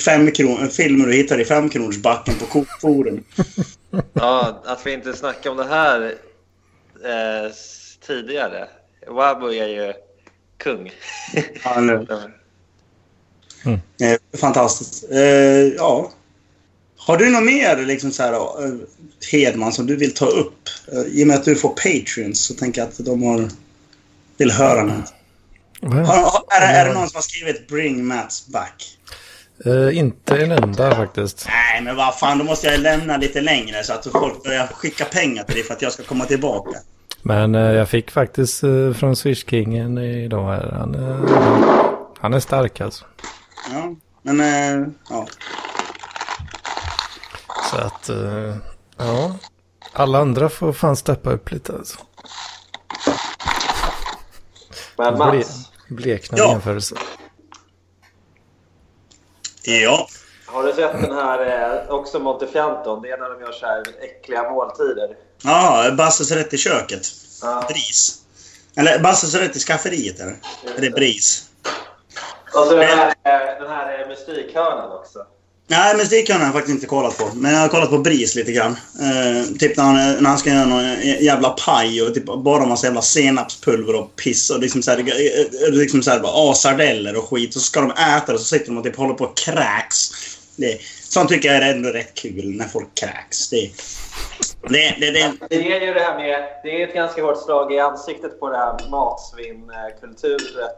fem 0.05 0.31
kron- 0.31 0.69
filmer 0.69 1.07
du 1.07 1.13
hittar 1.13 1.41
i 1.41 1.45
femkronorsbacken 1.45 2.35
på 2.35 2.47
Coop 2.47 2.67
Forum. 2.81 3.25
Ja, 4.13 4.63
att 4.65 4.87
vi 4.87 4.93
inte 4.93 5.13
snackade 5.13 5.51
om 5.51 5.57
det 5.57 5.65
här 5.65 6.15
eh, 7.05 7.53
tidigare. 8.07 8.69
Wabo 9.09 9.53
är 9.53 9.69
ju 9.69 9.93
kung. 10.59 10.93
Ja, 11.65 11.81
nu. 11.81 12.07
Eh, 14.01 14.39
fantastiskt. 14.41 15.05
Eh, 15.11 15.21
ja. 15.77 16.13
Har 16.97 17.17
du 17.17 17.31
något 17.31 17.45
mer 17.45 17.77
liksom 17.87 18.11
så 18.13 18.23
här, 18.23 18.33
eh, 18.33 18.75
Hedman 19.33 19.73
som 19.73 19.87
du 19.87 19.97
vill 19.97 20.15
ta 20.15 20.27
upp? 20.27 20.69
I 21.07 21.23
och 21.23 21.27
med 21.27 21.37
att 21.37 21.45
du 21.45 21.55
får 21.55 21.69
Patreons 21.69 22.41
så 22.41 22.55
tänker 22.55 22.81
jag 22.81 22.89
att 22.89 23.05
de 23.05 23.23
har, 23.23 23.49
vill 24.37 24.51
höra 24.51 24.83
något. 24.83 25.13
Har, 25.83 26.45
är, 26.51 26.61
det, 26.61 26.67
är 26.67 26.89
det 26.89 26.95
någon 26.95 27.09
som 27.09 27.17
har 27.17 27.23
skrivit 27.23 27.69
Bring 27.69 28.07
Mats 28.07 28.47
back? 28.47 28.99
Eh, 29.65 29.99
inte 29.99 30.37
en 30.37 30.53
enda 30.53 30.95
faktiskt. 30.95 31.47
Nej, 31.49 31.83
men 31.83 31.97
vad 31.97 32.19
fan, 32.19 32.39
då 32.39 32.45
måste 32.45 32.67
jag 32.67 32.81
lämna 32.81 33.17
lite 33.17 33.41
längre 33.41 33.85
så 33.85 33.93
att 33.93 34.07
folk 34.07 34.45
börjar 34.45 34.67
skicka 34.67 35.05
pengar 35.05 35.45
till 35.45 35.55
dig 35.55 35.65
för 35.65 35.75
att 35.75 35.83
jag 35.83 35.93
ska 35.93 36.03
komma 36.03 36.25
tillbaka. 36.25 36.79
Men 37.23 37.55
eh, 37.55 37.61
jag 37.61 37.89
fick 37.89 38.11
faktiskt 38.11 38.63
eh, 38.63 38.93
från 38.93 39.17
Swish 39.17 39.45
Kingen 39.51 39.99
idag 39.99 40.47
här. 40.47 40.73
Han, 40.73 40.95
han 42.21 42.35
är 42.35 42.41
stark 42.41 42.81
alltså. 42.81 43.05
Ja, 43.71 43.95
men 44.23 44.95
ja. 45.11 45.27
Så 47.71 47.77
att, 47.77 48.11
ja. 48.97 49.37
Alla 49.93 50.19
andra 50.19 50.49
får 50.49 50.73
fan 50.73 50.97
steppa 50.97 51.31
upp 51.31 51.51
lite 51.51 51.73
alltså. 51.73 51.99
Men 54.99 55.15
Ble, 55.15 55.25
Mats, 55.25 55.71
bleknar 55.89 56.39
Ja. 56.39 56.51
jämförelse. 56.51 56.95
Ja. 59.63 60.09
har 60.47 60.63
du 60.63 60.73
sett 60.73 60.93
den 60.93 61.15
här 61.17 61.81
eh, 61.85 61.91
också 61.91 62.19
Montefianton? 62.19 63.03
Det 63.03 63.11
är 63.11 63.19
när 63.19 63.31
de 63.31 63.41
gör 63.41 63.53
så 63.53 63.67
här 63.67 63.83
äckliga 64.01 64.51
måltider. 64.51 65.17
Ja, 65.43 65.91
Basses 65.99 66.31
rätt 66.31 66.55
i 66.55 66.59
köket. 66.59 67.03
Ja. 67.43 67.65
Bris. 67.69 68.19
Eller 68.77 68.99
Basses 68.99 69.35
rätt 69.35 69.57
i 69.57 69.59
skafferiet 69.61 70.21
är 70.21 70.37
det. 70.79 70.87
Är 70.87 70.91
Bris. 70.91 71.49
Och 72.55 72.67
så 72.67 72.71
den 72.77 72.89
här, 72.89 73.09
eh, 73.09 73.61
den 73.61 73.71
här 73.71 74.01
eh, 74.03 74.09
mystikhörnan 74.09 74.93
också. 74.93 75.27
Nej, 75.69 75.97
men 75.97 76.07
det 76.11 76.23
kan 76.23 76.41
jag 76.41 76.53
faktiskt 76.53 76.75
inte 76.75 76.87
kollat 76.87 77.19
på. 77.19 77.31
Men 77.35 77.53
jag 77.55 77.61
har 77.61 77.69
kollat 77.69 77.91
på 77.91 77.99
Bris 77.99 78.35
lite 78.35 78.53
grann. 78.53 78.71
Uh, 78.71 79.57
typ 79.59 79.77
när 79.77 79.85
han, 79.85 79.95
när 79.95 80.31
han 80.31 80.39
ska 80.39 80.51
göra 80.51 80.65
någon 80.65 81.01
jävla 81.21 81.51
paj 81.51 82.03
och 82.03 82.15
typ 82.15 82.25
bara 82.25 82.67
massa 82.67 82.87
jävla 82.87 83.03
senapspulver 83.03 83.95
och 83.95 84.17
piss 84.17 84.51
och 84.51 84.61
liksom 84.61 84.83
såhär, 84.83 84.99
eh, 84.99 85.69
eh, 85.69 85.73
liksom 85.73 86.03
såhär 86.03 86.21
bara, 86.21 86.51
asardeller 86.51 86.87
sardeller 86.87 87.19
och 87.19 87.29
skit. 87.29 87.49
Och 87.49 87.61
så 87.63 87.67
ska 87.67 87.81
de 87.81 87.91
äta 87.91 88.27
det 88.27 88.33
och 88.33 88.41
så 88.41 88.47
sitter 88.47 88.67
de 88.67 88.79
och 88.79 88.85
typ 88.85 88.97
håller 88.97 89.15
på 89.15 89.25
och 89.25 89.37
kräks. 89.37 90.11
Det, 90.57 90.81
sånt 91.09 91.29
tycker 91.29 91.49
jag 91.49 91.63
är 91.63 91.75
ändå 91.75 91.89
rätt 91.89 92.15
kul 92.15 92.57
när 92.57 92.69
folk 92.69 92.95
kräks. 92.95 93.51
Det, 93.51 93.71
det, 94.69 94.97
det, 95.01 95.11
det, 95.11 95.33
Det 95.49 95.73
är 95.73 95.87
ju 95.87 95.95
det 95.95 96.01
här 96.01 96.19
med... 96.19 96.49
Det 96.63 96.83
är 96.83 96.89
ett 96.89 96.95
ganska 96.95 97.23
hårt 97.23 97.43
slag 97.45 97.75
i 97.75 97.79
ansiktet 97.79 98.41
på 98.41 98.51
det 98.51 98.57
här 98.57 98.91
matsvinnkulturen 98.91 100.71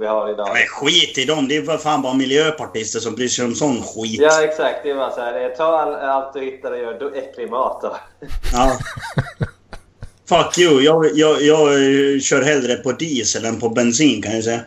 vi 0.00 0.06
har 0.06 0.30
idag. 0.30 0.48
men 0.52 0.62
skit 0.66 1.18
i 1.18 1.24
dem. 1.24 1.48
Det 1.48 1.56
är 1.56 1.62
för 1.62 1.78
fan 1.78 2.02
bara 2.02 2.14
miljöpartister 2.14 3.00
som 3.00 3.14
bryr 3.14 3.28
sig 3.28 3.44
om 3.44 3.54
sån 3.54 3.82
skit. 3.82 4.20
Ja, 4.20 4.42
exakt. 4.44 4.78
Det 4.82 4.90
är 4.90 4.94
bara 4.94 5.10
så 5.10 5.20
här. 5.20 5.44
eh, 5.50 5.56
Ta 5.56 5.78
all, 5.78 5.94
allt 5.94 6.34
du 6.34 6.40
hittar 6.40 6.70
och 6.72 6.78
gör 6.78 7.16
äcklig 7.16 7.50
mat 7.50 7.80
då. 7.82 7.96
Ja. 8.52 8.78
Fuck 10.28 10.58
you. 10.58 10.80
Jag, 10.80 11.06
jag, 11.14 11.42
jag 11.42 11.68
eh, 11.74 12.20
kör 12.20 12.42
hellre 12.42 12.74
på 12.76 12.92
diesel 12.92 13.44
än 13.44 13.60
på 13.60 13.68
bensin 13.68 14.22
kan 14.22 14.34
jag 14.34 14.44
säga. 14.44 14.60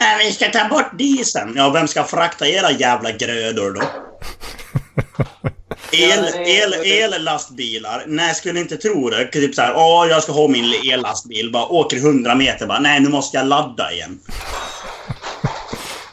Nej, 0.00 0.26
vi 0.26 0.32
ska 0.32 0.48
ta 0.50 0.68
bort 0.68 0.98
dieseln. 0.98 1.52
Ja, 1.56 1.70
vem 1.70 1.88
ska 1.88 2.04
frakta 2.04 2.46
era 2.46 2.70
jävla 2.70 3.12
grödor 3.12 3.70
då? 3.70 3.82
El, 5.92 6.24
el, 6.46 7.12
ellastbilar? 7.12 8.04
Nej, 8.06 8.34
skulle 8.34 8.60
inte 8.60 8.76
tro 8.76 9.10
det. 9.10 9.24
Typ 9.26 9.54
såhär, 9.54 9.72
åh, 9.76 10.06
jag 10.10 10.22
ska 10.22 10.32
ha 10.32 10.48
min 10.48 10.64
ellastbil. 10.92 11.52
Bara 11.52 11.66
åker 11.66 11.96
100 11.96 12.34
meter 12.34 12.66
bara, 12.66 12.78
nej, 12.80 13.00
nu 13.00 13.08
måste 13.08 13.36
jag 13.36 13.46
ladda 13.46 13.92
igen. 13.92 14.18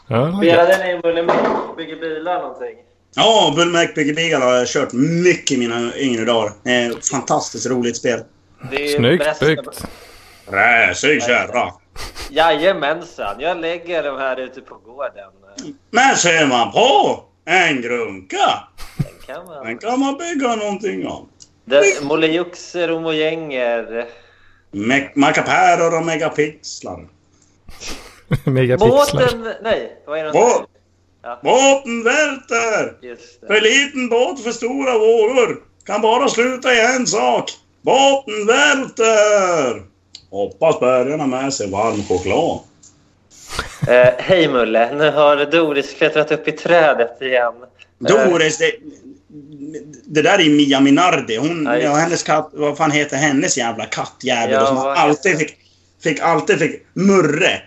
Ja. 0.07 0.38
Spelade 0.38 0.78
ni 0.88 0.99
Mullemek 1.03 1.36
bygger 1.78 1.95
bilar 1.95 2.39
någonting? 2.41 2.76
Ja, 3.15 3.53
Bullmark 3.55 3.95
bygger 3.95 4.13
bilar 4.13 4.41
har 4.41 4.53
jag 4.53 4.67
kört 4.67 4.93
mycket 4.93 5.51
i 5.51 5.57
mina 5.57 5.91
yngre 5.97 6.26
dagar. 6.26 6.51
Eh, 6.65 6.97
fantastiskt 7.11 7.65
roligt 7.69 7.97
spel. 7.97 8.19
Det 8.71 8.93
är 8.93 8.97
Snyggt 8.97 9.23
bäst- 9.26 9.39
byggt. 9.39 9.84
Räsig 10.47 11.23
kärra. 11.23 11.71
Jajamensan. 12.30 13.36
Jag 13.39 13.57
lägger 13.61 14.03
de 14.03 14.17
här 14.17 14.39
ute 14.39 14.61
på 14.61 14.76
gården. 14.76 15.30
Men 15.91 16.15
ser 16.15 16.45
man 16.45 16.71
på 16.71 17.23
en 17.46 17.82
grunka, 17.82 18.64
Den 18.98 19.08
kan 19.26 19.46
man... 19.46 19.66
den 19.66 19.78
kan 19.78 20.00
man 20.00 20.18
bygga 20.18 20.56
någonting 20.56 21.08
av. 21.08 21.28
Mollejuxer 22.02 22.91
och 22.91 23.02
mojänger. 23.02 24.06
Me- 24.72 25.10
Mackapärer 25.16 25.98
och 25.98 26.06
megapixlar. 26.06 27.08
Megapixlar. 28.46 29.22
Båten... 29.22 29.54
Nej, 29.64 30.02
vad 30.06 30.20
är 30.20 30.24
det? 30.24 30.32
Båt. 30.32 30.66
Ja, 31.24 31.39
Båten 31.43 32.04
välter! 32.04 32.98
För 33.48 33.62
liten 33.62 34.10
båt 34.10 34.43
för 34.43 34.52
stora 34.52 34.98
vågor. 34.98 35.64
Kan 35.86 36.02
bara 36.02 36.30
sluta 36.30 36.74
i 36.74 36.80
en 36.96 37.08
sak. 37.08 37.52
Båten 37.82 38.48
välter! 38.48 39.84
Hoppas 40.30 40.80
bergarna 40.80 41.28
med 41.28 41.54
sig 41.54 41.72
varm 41.72 42.04
choklad. 42.04 42.60
Eh, 43.88 44.14
Hej 44.18 44.48
Mulle, 44.48 44.94
nu 44.96 45.12
har 45.12 45.46
Doris 45.46 45.94
klättrat 45.94 46.32
upp 46.32 46.48
i 46.48 46.52
trädet 46.52 47.22
igen. 47.22 47.54
Eh, 48.10 48.30
Doris, 48.30 48.58
det, 48.58 48.72
Det 50.06 50.22
där 50.22 50.40
är 50.40 50.50
Mia 50.50 50.80
Minardi. 50.80 51.38
Hon, 51.38 51.66
Ja, 51.66 51.78
ja, 51.78 51.94
hennes 51.94 52.24
katt, 52.24 52.50
vad 52.54 52.78
fan 52.78 52.92
heter 52.92 53.18
hennes 53.18 53.58
jävla 53.58 53.86
kattjävel? 53.86 54.52
Ja, 54.54 54.66
som 54.66 54.78
alltid 54.78 55.38
fick, 55.40 55.58
fick, 56.04 56.20
alltid 56.20 56.60
fick 56.60 56.86
Murre. 56.94 57.62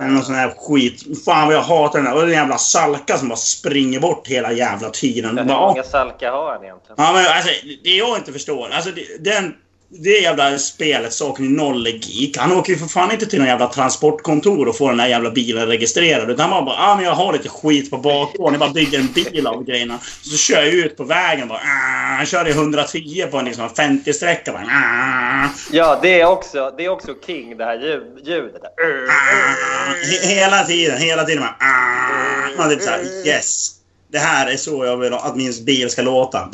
Eller 0.00 0.08
någon 0.10 0.22
sån 0.24 0.34
här 0.34 0.54
skit. 0.58 1.24
Fan 1.24 1.46
vad 1.46 1.56
jag 1.56 1.62
hatar 1.62 1.98
den 1.98 2.04
där. 2.04 2.14
Och 2.14 2.22
den 2.22 2.30
jävla 2.30 2.58
Salka 2.58 3.18
som 3.18 3.28
bara 3.28 3.36
springer 3.36 4.00
bort 4.00 4.28
hela 4.28 4.52
jävla 4.52 4.90
tiden. 4.90 5.38
Hur 5.38 5.44
Bara, 5.44 5.58
"Ah, 5.58 5.68
många 5.68 5.82
Salka 5.82 6.30
har 6.30 6.52
han 6.52 6.64
egentligen? 6.64 6.94
Ja, 6.98 7.12
men 7.12 7.26
alltså, 7.26 7.50
det 7.84 7.90
jag 7.90 8.18
inte 8.18 8.32
förstår. 8.32 8.68
Alltså, 8.72 8.90
det, 8.90 9.30
den, 9.30 9.54
det 9.98 10.10
jävla 10.10 10.58
spelet 10.58 11.12
saknar 11.12 11.46
noll 11.48 11.84
logik. 11.84 12.36
Han 12.38 12.52
åker 12.52 12.72
ju 12.72 12.78
för 12.78 12.86
fan 12.86 13.12
inte 13.12 13.26
till 13.26 13.38
någon 13.38 13.48
jävla 13.48 13.66
transportkontor 13.66 14.68
och 14.68 14.76
får 14.76 14.90
den 14.90 15.00
här 15.00 15.08
jävla 15.08 15.30
bilen 15.30 15.66
registrerad. 15.66 16.30
Utan 16.30 16.50
han 16.50 16.64
bara, 16.64 16.76
ah, 16.78 16.96
men 16.96 17.04
jag 17.04 17.12
har 17.12 17.32
lite 17.32 17.48
skit 17.48 17.90
på 17.90 17.96
bakgården. 17.98 18.52
Jag 18.52 18.60
bara 18.60 18.70
bygger 18.72 18.98
en 18.98 19.12
bil 19.12 19.46
av 19.46 19.64
grejerna. 19.64 19.98
Så 20.22 20.36
kör 20.36 20.62
jag 20.62 20.68
ut 20.74 20.96
på 20.96 21.04
vägen 21.04 21.48
bara, 21.48 21.58
ah, 21.58 22.16
Han 22.16 22.26
kör 22.26 22.48
i 22.48 22.50
110 22.50 23.26
på 23.30 23.38
en 23.38 23.44
liksom 23.44 23.68
50-sträcka. 23.68 24.52
Bara, 24.52 24.62
ah, 24.64 25.48
Ja, 25.72 25.98
det 26.02 26.20
är 26.20 26.26
också, 26.26 26.74
det 26.76 26.84
är 26.84 26.88
också 26.88 27.14
King, 27.26 27.56
det 27.56 27.64
här 27.64 27.74
ljud, 27.80 28.02
ljudet. 28.26 28.62
Där. 28.62 28.70
ah, 29.08 29.94
he- 30.04 30.26
hela 30.26 30.64
tiden, 30.64 30.98
hela 30.98 31.24
tiden. 31.24 31.42
Bara, 31.42 31.56
ah, 31.60 32.58
man 32.58 32.70
typ 32.70 32.82
såhär, 32.82 33.26
yes. 33.26 33.68
Det 34.12 34.18
här 34.18 34.46
är 34.46 34.56
så 34.56 34.84
jag 34.84 34.96
vill 34.96 35.12
att 35.12 35.36
min 35.36 35.64
bil 35.64 35.90
ska 35.90 36.02
låta. 36.02 36.48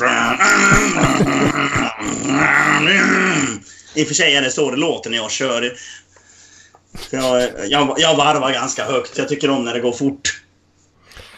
I 3.95 4.03
och 4.03 4.07
för 4.07 4.13
sig 4.13 4.35
är 4.35 4.41
det 4.41 4.51
så 4.51 4.71
det 4.71 4.77
låter 4.77 5.09
när 5.09 5.17
jag 5.17 5.31
kör. 5.31 5.73
Jag, 7.09 7.49
jag, 7.67 7.93
jag 7.97 8.15
varvar 8.15 8.51
ganska 8.51 8.85
högt. 8.85 9.17
Jag 9.17 9.29
tycker 9.29 9.49
om 9.49 9.65
när 9.65 9.73
det 9.73 9.79
går 9.79 9.91
fort. 9.91 10.41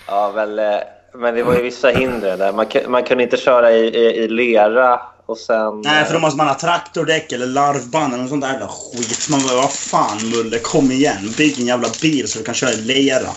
Ja, 0.08 0.32
väl, 0.32 0.60
eh, 0.60 0.66
men 1.14 1.36
det 1.36 1.44
var 1.44 1.56
ju 1.56 1.62
vissa 1.62 1.90
hinder 1.90 2.38
där. 2.38 2.54
Man, 2.54 2.66
man 2.88 3.04
kunde 3.04 3.24
inte 3.24 3.38
köra 3.38 3.72
i, 3.72 3.88
i, 3.88 4.24
i 4.24 4.28
lera 4.28 5.02
och 5.26 5.38
sen... 5.38 5.82
Nej, 5.82 6.06
för 6.06 6.14
då 6.14 6.20
måste 6.20 6.38
man 6.38 6.48
ha 6.48 6.56
traktordäck 6.56 7.32
eller 7.32 7.46
larvband 7.46 8.14
eller 8.14 8.24
något 8.24 8.30
sånt 8.30 8.42
där 8.42 8.52
jävla 8.52 8.68
skit. 8.68 9.28
Man 9.32 9.42
bara, 9.48 9.56
vad 9.56 9.74
fan 9.74 10.30
Mulle, 10.30 10.60
kom 10.60 10.92
igen. 10.92 11.34
Bygg 11.38 11.60
en 11.60 11.68
jävla 11.68 11.88
bil 12.02 12.28
så 12.28 12.40
du 12.40 12.46
kan 12.46 12.54
köra 12.54 12.72
i 12.72 12.78
lera. 12.78 13.30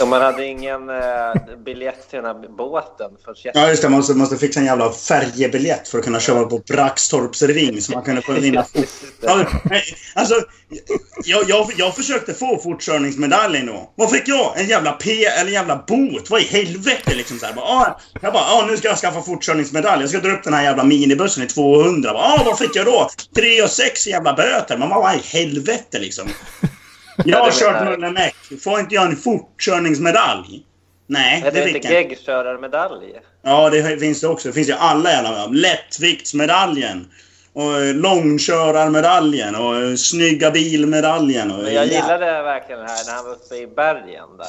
Och 0.00 0.08
man 0.08 0.22
hade 0.22 0.44
ingen 0.44 0.90
eh, 0.90 1.32
biljett 1.64 2.10
till 2.10 2.16
den 2.16 2.24
här 2.24 2.48
båten. 2.56 3.10
För 3.24 3.34
Ja, 3.54 3.68
just 3.68 3.82
det. 3.82 3.88
Man 3.88 3.98
måste, 3.98 4.14
måste 4.14 4.36
fixa 4.36 4.60
en 4.60 4.66
jävla 4.66 4.92
färjebiljett 4.92 5.88
för 5.88 5.98
att 5.98 6.04
kunna 6.04 6.20
köra 6.20 6.44
på 6.44 6.58
Braxtorps 6.58 7.42
ring 7.42 7.82
så 7.82 7.92
man 7.92 8.02
kunde 8.02 8.22
få 8.22 8.32
vinna 8.32 8.64
alltså, 10.14 10.34
jag, 11.24 11.48
jag, 11.48 11.72
jag 11.76 11.94
försökte 11.94 12.34
få 12.34 12.58
fortkörningsmedaljen 12.58 13.66
då. 13.66 13.92
Vad 13.94 14.10
fick 14.10 14.28
jag? 14.28 14.60
En 14.60 14.68
jävla 14.68 14.92
P 14.92 15.24
eller 15.24 15.46
en 15.46 15.52
jävla 15.52 15.84
bot? 15.88 16.30
Vad 16.30 16.40
i 16.40 16.44
helvete 16.44 17.14
liksom 17.14 17.38
så 17.38 17.46
här. 17.46 17.54
Ah, 17.56 18.00
jag 18.22 18.32
bara, 18.32 18.42
ah, 18.42 18.66
nu 18.70 18.76
ska 18.76 18.88
jag 18.88 18.98
skaffa 18.98 19.22
fortkörningsmedalj. 19.22 20.00
Jag 20.00 20.10
ska 20.10 20.18
dra 20.18 20.32
upp 20.32 20.44
den 20.44 20.54
här 20.54 20.62
jävla 20.62 20.84
minibussen 20.84 21.44
i 21.44 21.46
200. 21.46 22.12
Bara, 22.12 22.22
ah, 22.22 22.42
vad 22.46 22.58
fick 22.58 22.76
jag 22.76 22.86
då? 22.86 23.10
3 23.36 23.62
och 23.62 23.70
6 23.70 24.06
jävla 24.06 24.34
böter. 24.34 24.78
Man 24.78 24.88
bara, 24.88 25.00
vad 25.00 25.14
i 25.14 25.20
helvete 25.38 25.98
liksom. 25.98 26.28
Jag 27.24 27.38
har 27.38 27.50
kört 27.50 27.72
menar- 27.72 27.90
Mulle 27.90 28.10
Meck. 28.10 28.34
Får 28.64 28.80
inte 28.80 28.94
jag 28.94 29.06
en 29.06 29.16
fortkörningsmedalj? 29.16 30.64
Nej, 31.06 31.40
det 31.42 31.50
det 31.50 31.60
är 31.60 31.66
fick 31.66 31.76
inte 31.76 31.88
jag 31.92 32.02
inte. 32.02 32.14
geggkörarmedalj. 32.14 33.20
Ja, 33.42 33.70
det 33.70 34.00
finns 34.00 34.20
det 34.20 34.28
också. 34.28 34.48
Det 34.48 34.54
finns 34.54 34.68
ju 34.68 34.72
alla 34.72 35.10
jävla... 35.10 35.46
Lättviktsmedaljen. 35.46 37.06
Och 37.52 37.80
eh, 37.80 37.94
långkörarmedaljen. 37.94 39.54
Och 39.56 39.76
eh, 39.76 39.94
snygga 39.94 40.50
bilmedaljen. 40.50 41.50
Och, 41.50 41.62
Men 41.62 41.74
jag 41.74 41.86
ja. 41.86 41.90
gillade 41.92 42.42
verkligen 42.42 42.80
det 42.80 42.86
här 42.88 43.06
när 43.06 43.14
han 43.14 43.24
var 43.24 43.32
uppe 43.32 43.56
i 43.56 43.66
bergen 43.66 44.28
där. 44.38 44.48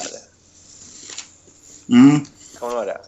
Mm. 1.96 2.20
Kommer 2.58 2.72
du 2.72 2.78
ihåg 2.78 2.86
det? 2.86 3.00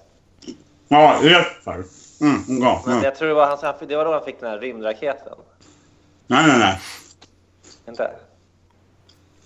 Ja, 0.88 1.18
rätt 1.22 1.64
där. 1.64 1.84
Mm, 2.20 2.44
ja, 2.62 2.82
Men 2.86 2.96
ja. 2.96 3.04
jag 3.04 3.16
tror 3.16 3.28
det 3.28 3.34
var, 3.34 3.46
hans, 3.46 3.60
det 3.88 3.96
var 3.96 4.04
då 4.04 4.12
han 4.12 4.24
fick 4.24 4.40
den 4.40 4.50
här 4.50 4.58
rymdraketen. 4.58 5.38
Nej, 6.26 6.44
nej, 6.48 6.58
nej. 6.58 6.80
Inte? 7.88 8.10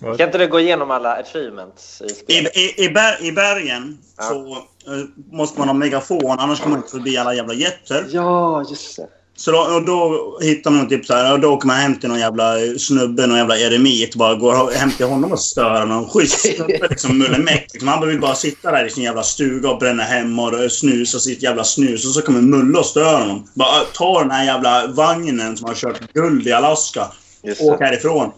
Kan 0.00 0.20
inte 0.20 0.38
du 0.38 0.48
gå 0.48 0.60
igenom 0.60 0.90
alla 0.90 1.12
achievements 1.12 2.02
i 2.02 2.04
I, 2.04 2.08
spelet? 2.08 2.56
i, 2.56 2.84
i, 2.84 2.88
ber, 2.88 3.22
I 3.22 3.32
bergen 3.32 3.98
Ja. 4.16 4.22
så 4.24 4.50
eh, 4.92 5.04
måste 5.32 5.58
man 5.58 5.68
ha 5.68 5.74
megafon, 5.74 6.38
annars 6.38 6.60
kommer 6.60 6.76
man 6.76 6.78
inte 6.78 6.90
förbi 6.90 7.16
alla 7.16 7.34
jävla 7.34 7.54
jätter. 7.54 8.06
Ja, 8.10 8.64
just 8.70 8.96
det. 8.96 9.06
Så 9.38 9.50
då, 9.52 9.58
och 9.58 9.84
då 9.84 10.38
hittar 10.42 10.70
man 10.70 10.88
typ 10.88 11.06
så 11.06 11.14
här, 11.14 11.32
och 11.32 11.40
då 11.40 11.52
åker 11.52 11.66
man 11.66 11.76
hem 11.76 12.00
till 12.00 12.08
någon 12.08 12.18
jävla 12.18 12.54
snubbe, 12.78 13.26
någon 13.26 13.38
jävla 13.38 13.58
eremit. 13.58 14.14
Bara 14.14 14.34
går 14.34 14.70
hem 14.70 14.90
till 14.90 15.06
honom 15.06 15.32
och 15.32 15.40
stör 15.40 15.86
någon 15.86 16.08
schysst 16.08 16.40
snubbe 16.56 16.88
liksom, 16.90 17.18
Mulle 17.18 17.38
Meck. 17.38 17.66
Liksom. 17.72 17.88
Han 17.88 18.08
vill 18.08 18.20
bara 18.20 18.34
sitta 18.34 18.70
där 18.70 18.84
i 18.86 18.90
sin 18.90 19.04
jävla 19.04 19.22
stuga 19.22 19.70
och 19.70 19.78
bränna 19.78 20.02
hem 20.02 20.38
och 20.38 20.72
snusa 20.72 21.18
sitt 21.18 21.42
jävla 21.42 21.64
snus. 21.64 22.04
Och 22.06 22.10
så 22.12 22.22
kommer 22.22 22.40
Mulle 22.40 22.78
och 22.78 22.86
stör 22.86 23.18
honom. 23.18 23.48
Bara 23.54 23.80
ta 23.94 24.20
den 24.20 24.30
här 24.30 24.44
jävla 24.44 24.86
vagnen 24.86 25.56
som 25.56 25.66
har 25.68 25.74
kört 25.74 26.12
guld 26.12 26.46
i 26.46 26.52
Alaska. 26.52 27.06
Just 27.42 27.60
Åk 27.60 27.80
härifrån. 27.80 28.32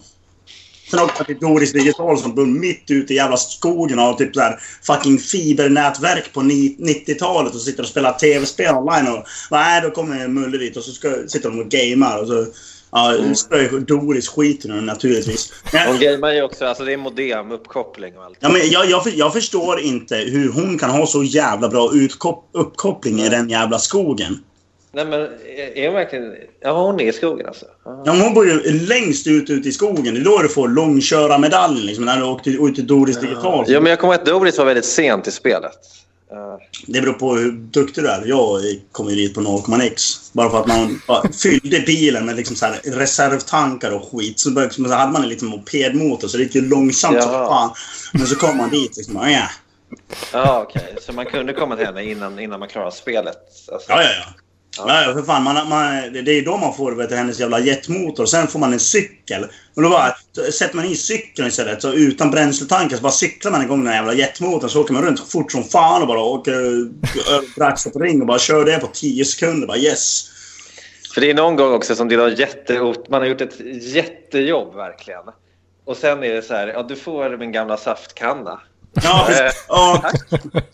Sen 0.89 0.99
åkte 0.99 1.15
jag 1.17 1.27
till 1.27 1.37
Doris 1.39 1.73
Digital 1.73 2.17
som 2.17 2.35
bor 2.35 2.45
mitt 2.45 2.83
ute 2.91 3.13
i 3.13 3.15
jävla 3.15 3.37
skogen 3.37 3.99
och 3.99 4.05
har 4.05 4.13
typ 4.13 4.35
så 4.35 4.41
här 4.41 4.59
fucking 4.83 5.19
fibernätverk 5.19 6.33
på 6.33 6.41
ni- 6.41 6.75
90-talet 6.79 7.55
och 7.55 7.61
sitter 7.61 7.83
och 7.83 7.89
spelar 7.89 8.13
tv-spel 8.13 8.75
online. 8.75 9.07
Och 9.07 9.23
nej, 9.51 9.81
då 9.81 9.89
kommer 9.89 10.27
Mulle 10.27 10.57
dit 10.57 10.77
och 10.77 10.83
så 10.83 10.91
ska, 10.91 11.13
sitter 11.27 11.49
de 11.49 11.59
och 11.59 11.69
gamer 11.69 12.21
och 12.21 12.27
så 12.27 12.45
ja, 12.91 13.33
spöar 13.35 13.79
Doris 13.79 14.27
skiten 14.27 14.71
ur 14.71 14.75
den 14.75 14.85
naturligtvis. 14.85 15.53
Hon 15.87 15.99
gamear 15.99 16.33
ju 16.33 16.41
också, 16.41 16.65
alltså 16.65 16.83
det 16.83 16.93
är 16.93 16.97
modem, 16.97 17.51
uppkoppling 17.51 18.17
och 18.17 18.23
allt. 18.23 18.37
ja, 18.39 18.49
men 18.49 18.69
jag, 18.69 18.89
jag, 18.89 19.07
jag 19.15 19.33
förstår 19.33 19.79
inte 19.79 20.15
hur 20.15 20.51
hon 20.51 20.77
kan 20.77 20.89
ha 20.89 21.07
så 21.07 21.23
jävla 21.23 21.69
bra 21.69 21.89
utkop- 21.93 22.43
uppkoppling 22.53 23.19
i 23.21 23.29
den 23.29 23.49
jävla 23.49 23.79
skogen. 23.79 24.43
Nej 24.99 25.07
men 25.07 25.29
är 25.75 25.85
hon 25.85 25.95
verkligen... 25.95 26.35
Ja, 26.61 26.85
hon 26.85 26.99
är 26.99 27.05
i 27.05 27.13
skogen 27.13 27.47
alltså? 27.47 27.65
Ja. 27.85 28.03
Ja, 28.05 28.11
hon 28.11 28.33
bor 28.33 28.47
ju 28.47 28.79
längst 28.87 29.27
ut 29.27 29.49
ute 29.49 29.69
i 29.69 29.71
skogen. 29.71 30.13
Det 30.13 30.19
är 30.19 30.23
då 30.23 30.41
du 30.41 30.49
får 30.49 30.67
långkörarmedaljen. 30.67 31.85
Liksom, 31.85 32.05
när 32.05 32.17
du 32.17 32.23
åkte 32.23 32.49
ut 32.49 32.75
till 32.75 32.87
Doris 32.87 33.19
Digital. 33.19 33.65
Ja, 33.67 33.79
men 33.79 33.89
jag 33.89 33.99
kommer 33.99 34.13
ihåg 34.13 34.21
att 34.21 34.25
Doris 34.25 34.57
var 34.57 34.65
väldigt 34.65 34.85
sent 34.85 35.27
i 35.27 35.31
spelet. 35.31 35.71
Ja. 36.29 36.59
Det 36.87 37.01
beror 37.01 37.13
på 37.13 37.35
hur 37.35 37.51
duktig 37.51 38.03
du 38.03 38.07
är. 38.07 38.25
Jag 38.25 38.61
kom 38.91 39.09
ju 39.09 39.15
dit 39.15 39.33
på 39.33 39.41
0,x. 39.41 40.31
Bara 40.33 40.49
för 40.49 40.59
att 40.59 40.67
man 40.67 40.99
fyllde 41.41 41.79
bilen 41.79 42.25
med 42.25 42.35
liksom 42.35 42.55
så 42.55 42.65
reservtankar 42.83 43.91
och 43.91 44.11
skit. 44.11 44.39
Så, 44.39 44.51
började, 44.51 44.73
så 44.73 44.93
hade 44.93 45.11
man 45.11 45.23
en 45.23 45.29
liten 45.29 45.47
mopedmotor 45.47 46.27
så 46.27 46.37
det 46.37 46.43
gick 46.43 46.55
ju 46.55 46.61
långsamt 46.69 47.23
som 47.23 47.31
fan. 47.31 47.71
Men 48.13 48.27
så 48.27 48.35
kom 48.35 48.57
man 48.57 48.69
dit 48.69 48.97
liksom. 48.97 49.15
Ja, 49.15 49.29
ja, 49.29 49.49
Ja, 50.33 50.65
okej. 50.67 50.95
Så 51.01 51.13
man 51.13 51.25
kunde 51.25 51.53
komma 51.53 51.75
till 51.75 51.85
henne 51.85 52.03
innan, 52.03 52.39
innan 52.39 52.59
man 52.59 52.69
klarade 52.69 52.91
spelet? 52.91 53.37
Alltså. 53.71 53.91
ja. 53.91 54.03
ja. 54.03 54.09
Ja, 54.09 54.33
ja, 54.77 55.13
för 55.13 55.23
fan. 55.23 55.43
Man, 55.43 55.69
man, 55.69 56.13
det 56.13 56.31
är 56.31 56.45
då 56.45 56.57
man 56.57 56.75
får 56.75 56.91
vet, 56.91 57.11
hennes 57.11 57.39
jävla 57.39 57.59
jetmotor. 57.59 58.25
Sen 58.25 58.47
får 58.47 58.59
man 58.59 58.73
en 58.73 58.79
cykel. 58.79 59.45
Och 59.75 59.81
då 59.81 59.89
bara, 59.89 60.15
sätter 60.51 60.75
man 60.75 60.85
i 60.85 60.95
cykeln 60.95 61.47
istället. 61.47 61.81
Så 61.81 61.93
utan 61.93 62.31
bränsletankar 62.31 62.97
så 62.97 63.03
bara 63.03 63.11
cyklar 63.11 63.51
man 63.51 63.61
igång 63.61 63.83
den 63.83 63.93
jävla 63.93 64.13
jetmotorn. 64.13 64.69
Så 64.69 64.81
åker 64.81 64.93
man 64.93 65.03
runt 65.03 65.31
fort 65.31 65.51
som 65.51 65.63
fan 65.63 66.01
och 66.01 66.07
bara 66.07 66.19
åker 66.19 66.53
över 66.53 67.55
Braxtorp 67.55 67.95
ring 67.95 68.21
och 68.21 68.27
bara 68.27 68.39
kör 68.39 68.65
det 68.65 68.79
på 68.79 68.87
10 68.87 69.25
sekunder. 69.25 69.67
Bara 69.67 69.77
yes. 69.77 70.29
För 71.13 71.21
det 71.21 71.29
är 71.29 71.33
någon 71.33 71.55
gång 71.55 71.73
också 71.73 71.95
som 71.95 72.07
det 72.07 72.17
var 72.17 72.29
jätte, 72.29 72.93
man 73.09 73.21
har 73.21 73.25
gjort 73.25 73.41
ett 73.41 73.59
jättejobb 73.81 74.75
verkligen. 74.75 75.23
Och 75.85 75.97
sen 75.97 76.23
är 76.23 76.33
det 76.33 76.41
så 76.41 76.53
här, 76.53 76.67
ja 76.67 76.83
du 76.83 76.95
får 76.95 77.37
min 77.37 77.51
gamla 77.51 77.77
saftkanna. 77.77 78.59
Ja, 79.03 79.27
Eh, 79.29 79.51
ja. 79.67 80.11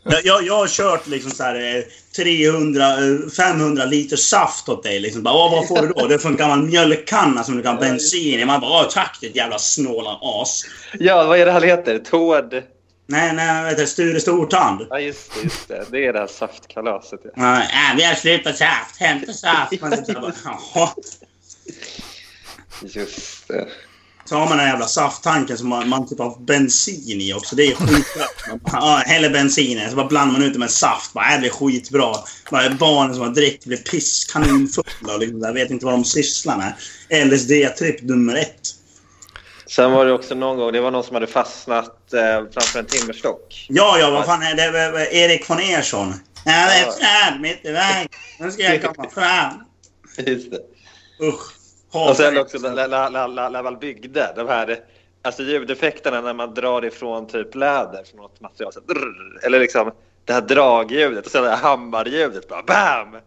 Jag, 0.04 0.26
jag, 0.26 0.44
jag 0.44 0.58
har 0.58 0.68
kört 0.68 1.08
liksom 1.08 1.32
så 1.32 1.44
här, 1.44 1.56
eh, 1.56 1.84
300, 2.16 2.86
eh, 2.92 3.30
500 3.38 3.86
liter 3.86 4.16
saft 4.18 4.70
åt 4.70 4.84
dig. 4.84 5.00
Liksom. 5.00 5.24
Bara, 5.24 5.34
"Åh, 5.34 5.52
vad 5.52 5.68
får 5.68 5.82
du 5.82 5.88
då? 5.88 6.08
Det 6.08 6.16
är 6.16 6.28
en 6.28 6.36
gammal 6.36 6.62
mjölkkanna 6.64 7.44
som 7.44 7.58
du 7.58 7.64
kan 7.64 7.78
bensin 7.80 8.40
i. 8.40 8.46
Man 8.46 8.62
bara 8.62 8.82
"Åh, 8.86 8.90
tack 8.92 9.18
ditt 9.22 9.36
jävla 9.36 9.60
snåla 9.60 10.20
as. 10.22 10.62
Ja, 11.00 11.24
vad 11.24 11.40
är 11.40 11.46
det 11.46 11.52
han 11.52 11.64
heter? 11.64 12.00
Tord? 12.00 12.54
Nej, 13.08 13.34
nej, 13.34 13.64
vet 13.64 13.78
du, 13.78 13.88
Sture 13.88 14.20
Stortand. 14.20 14.88
Ja, 14.90 15.00
just 15.00 15.32
det. 15.36 15.44
Just 15.44 15.68
det. 15.68 15.86
det 15.92 16.06
är 16.06 16.14
det 16.14 16.20
här 16.20 16.28
saftkalaset. 16.28 17.20
Ja. 17.36 17.56
Äh, 17.62 17.96
vi 17.98 18.04
har 18.04 18.16
slutat 18.16 18.58
saft. 18.58 19.00
Hämta 19.00 19.34
saft. 19.34 19.82
Man 19.82 19.90
bara, 20.22 20.34
"Jaha." 20.46 20.90
Just 22.82 23.48
det. 23.48 23.68
Så 24.30 24.36
har 24.36 24.50
man 24.50 24.58
den 24.58 24.68
jävla 24.68 24.88
safttanken 24.88 25.58
som 25.58 25.70
man, 25.70 25.90
man 25.90 26.08
typ 26.08 26.20
har 26.20 26.38
bensin 26.40 27.22
i 27.22 27.34
också. 27.34 27.56
Det 27.56 27.64
är 27.64 27.76
skitbra. 27.76 28.24
Ja, 28.72 29.02
häller 29.06 29.30
bensin 29.30 29.90
så 29.90 29.96
bara 29.96 30.08
blandar 30.08 30.34
man 30.40 30.44
ut 30.48 30.54
det 30.54 30.60
med 30.60 30.72
saft. 30.72 31.14
Bara, 31.14 31.26
äh, 31.26 31.34
det 31.34 31.40
blir 31.40 31.50
skitbra. 31.50 32.16
Bara, 32.52 32.70
barnen 32.70 33.14
som 33.14 33.24
har 33.24 33.30
drickit 33.30 33.66
blir 33.66 33.78
pisskaninfulla 33.78 35.14
och 35.14 35.20
liksom, 35.20 35.42
jag 35.42 35.54
vet 35.54 35.70
inte 35.72 35.86
vad 35.86 35.94
de 35.94 36.06
sysslar 36.06 36.58
med. 36.58 36.74
LSD-tripp 37.10 38.02
nummer 38.04 38.36
ett. 38.36 38.62
Sen 39.68 39.92
var 39.92 40.06
det 40.06 40.14
också 40.14 40.36
någon 40.36 40.58
gång, 40.58 40.72
det 40.74 40.82
var 40.82 40.92
någon 40.92 41.04
som 41.04 41.14
hade 41.14 41.28
fastnat 41.28 42.14
eh, 42.14 42.52
framför 42.54 42.80
en 42.80 42.86
timmerstock. 42.86 43.66
Ja, 43.70 43.98
ja, 44.00 44.10
vad 44.12 44.26
fan 44.26 44.44
är 44.44 44.56
det? 44.56 44.92
Vad- 44.92 45.02
Erik 45.02 45.50
von 45.50 45.60
Ersson. 45.60 46.14
Ja, 46.46 46.52
det 46.52 46.74
är 46.74 46.92
fram 47.32 47.42
mitt 47.42 47.66
i 47.66 47.72
vägen. 47.72 48.08
Nu 48.40 48.52
ska 48.52 48.64
jag 48.64 48.84
komma 48.96 49.10
fram. 49.10 49.54
Just 50.28 50.52
det. 50.52 50.60
Usch. 51.26 51.55
Och 51.96 52.18
sen 52.18 52.38
också 52.38 52.58
när 52.58 53.64
man 53.64 53.80
byggde 53.80 54.34
de 54.36 54.48
här 54.48 54.80
alltså 55.26 55.44
ljudeffekterna 55.44 56.22
när 56.22 56.34
man 56.34 56.54
drar 56.54 56.86
ifrån 56.86 57.28
typ 57.28 57.56
läder 57.56 58.04
från 58.12 58.22
något 58.22 58.42
material. 58.42 58.74
Så, 58.74 58.80
drrr, 58.80 59.46
eller 59.46 59.60
liksom 59.60 59.92
det 60.26 60.34
här 60.34 60.42
dragljudet 60.42 61.26
och 61.26 61.32
sen 61.32 61.44
det 61.44 61.50
här 61.50 61.58
hammarljudet. 61.58 62.50
Bara 62.50 62.64
bam! 62.64 63.22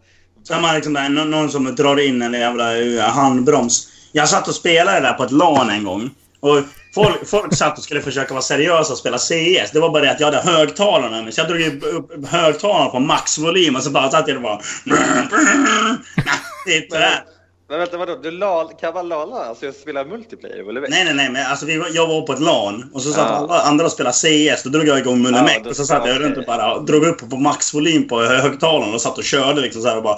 Har 0.49 0.61
man 0.61 0.75
liksom 0.75 0.93
där, 0.93 1.09
någon 1.09 1.49
som 1.49 1.75
drar 1.75 1.99
in 1.99 2.21
en 2.21 2.33
jävla 2.33 2.77
eh, 2.77 3.01
handbroms. 3.01 3.87
Jag 4.11 4.29
satt 4.29 4.47
och 4.47 4.55
spelade 4.55 4.99
där 4.99 5.13
på 5.13 5.23
ett 5.23 5.31
LAN 5.31 5.69
en 5.69 5.83
gång. 5.83 6.09
Och 6.39 6.57
folk, 6.95 7.27
folk 7.27 7.55
satt 7.55 7.77
och 7.77 7.83
skulle 7.83 8.01
försöka 8.01 8.33
vara 8.33 8.41
seriösa 8.41 8.93
och 8.93 8.99
spela 8.99 9.17
CS. 9.17 9.71
Det 9.73 9.79
var 9.79 9.89
bara 9.89 10.03
det 10.03 10.11
att 10.11 10.19
jag 10.19 10.31
hade 10.31 10.51
högtalarna 10.51 11.15
med 11.15 11.23
mig. 11.23 11.33
Så 11.33 11.41
jag 11.41 11.47
drog 11.47 11.83
upp 11.83 12.27
högtalarna 12.27 12.89
på 12.89 12.99
maxvolym 12.99 13.75
och 13.75 13.83
så 13.83 13.89
bara 13.89 14.11
satt 14.11 14.27
jag 14.27 14.37
och 14.37 14.43
bara... 14.43 14.59
Men 17.69 17.79
vänta, 17.79 17.97
vadå? 17.97 18.15
Du 18.15 18.31
lal, 18.31 18.71
kan 18.81 18.93
man 18.93 19.07
lala? 19.09 19.35
Alltså 19.35 19.65
jag 19.65 19.75
spelar 19.75 20.05
multiplayer, 20.05 20.69
eller? 20.69 20.81
Nej, 20.81 21.05
nej, 21.05 21.13
nej. 21.13 21.29
Men 21.29 21.45
alltså, 21.45 21.65
vi, 21.65 21.73
jag 21.93 22.07
var 22.07 22.21
på 22.21 22.33
ett 22.33 22.39
LAN 22.39 22.91
och 22.93 23.01
så 23.01 23.11
satt 23.11 23.27
Ja. 23.29 23.35
alla 23.35 23.61
andra 23.61 23.85
och 23.85 23.91
spelade 23.91 24.13
CS. 24.15 24.63
Då 24.63 24.69
drog 24.69 24.87
jag 24.87 24.99
igång 24.99 25.21
munnen 25.21 25.47
Ja, 25.63 25.69
och 25.69 25.75
så 25.75 25.85
satt 25.85 26.07
jag 26.07 26.21
runt 26.21 26.37
och 26.37 26.43
bara 26.45 26.79
drog 26.79 27.03
upp 27.03 27.29
på 27.29 27.37
maxvolym 27.37 28.07
på 28.07 28.21
högtalarna 28.21 28.93
och 28.93 29.01
satt 29.01 29.17
och 29.17 29.23
körde 29.23 29.61
liksom 29.61 29.81
så 29.81 29.87
här 29.87 29.97
och 29.97 30.03
bara... 30.03 30.15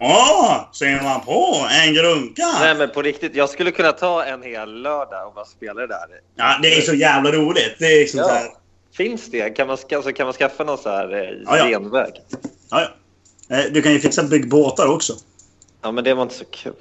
Åh! 0.00 0.72
Ser 0.72 1.02
man 1.02 1.20
på 1.20 1.66
en 1.84 1.94
grunka? 1.94 2.46
Nej 2.60 2.74
men 2.74 2.90
på 2.90 3.02
riktigt, 3.02 3.34
jag 3.36 3.48
skulle 3.50 3.70
kunna 3.70 3.92
ta 3.92 4.24
en 4.24 4.42
hel 4.42 4.82
lördag 4.82 5.26
och 5.28 5.34
bara 5.34 5.44
spela 5.44 5.80
det 5.80 5.86
där. 5.86 6.06
Ja, 6.36 6.58
det 6.62 6.74
är 6.76 6.80
så 6.80 6.94
jävla 6.94 7.32
roligt. 7.32 7.76
Det 7.78 7.84
är 7.86 7.98
liksom 8.00 8.20
så 8.20 8.28
här... 8.28 8.44
Ja. 8.44 8.56
Finns 8.96 9.30
det? 9.30 9.50
Kan 9.50 9.66
man, 9.66 9.78
alltså, 9.94 10.12
kan 10.12 10.26
man 10.26 10.32
skaffa 10.34 10.64
någon 10.64 10.78
så 10.78 10.88
här 10.88 11.14
eh, 11.14 11.30
Ja, 11.46 11.58
ja. 11.58 11.66
genväg? 11.68 12.12
Ja, 12.70 12.80
ja. 13.48 13.56
Eh, 13.56 13.64
Du 13.72 13.82
kan 13.82 13.92
ju 13.92 14.00
fixa 14.00 14.22
bygg 14.22 14.48
båtar 14.48 14.86
också. 14.86 15.12
Ja, 15.86 15.92
men 15.92 16.04
det 16.04 16.14
var 16.14 16.22
inte 16.22 16.34
så 16.34 16.44
kul. 16.44 16.72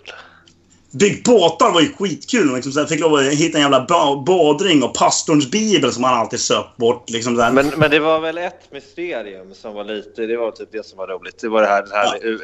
Bygg 0.92 1.24
båtar 1.24 1.72
var 1.72 1.82
ju 1.82 1.94
skitkul. 1.94 2.56
Liksom, 2.56 2.72
så 2.72 2.80
jag 2.80 2.90
fick 2.90 3.00
lov 3.00 3.14
att 3.14 3.24
hitta 3.24 3.58
en 3.58 3.62
jävla 3.62 3.86
ba- 3.86 4.16
badring 4.26 4.84
och 4.84 4.94
pastorns 4.94 5.52
bibel 5.52 5.92
som 5.94 6.02
man 6.02 6.14
alltid 6.14 6.40
söp 6.40 6.78
bort. 6.78 7.10
Liksom, 7.10 7.40
här. 7.40 7.52
Men, 7.52 7.68
men 7.78 7.92
det 7.92 8.00
var 8.00 8.20
väl 8.20 8.38
ett 8.38 8.72
mysterium 8.72 9.54
som 9.54 9.74
var 9.74 9.84
lite, 9.84 10.22
det 10.22 10.38
var 10.38 10.52
typ 10.52 10.70
det 10.72 10.86
som 10.86 10.98
var 10.98 11.08
roligt. 11.08 11.40
Det 11.42 11.50
var 11.50 11.62
det 11.62 11.68
här, 11.68 11.84
det 11.84 11.96
här 11.96 12.20
Ja. 12.24 12.38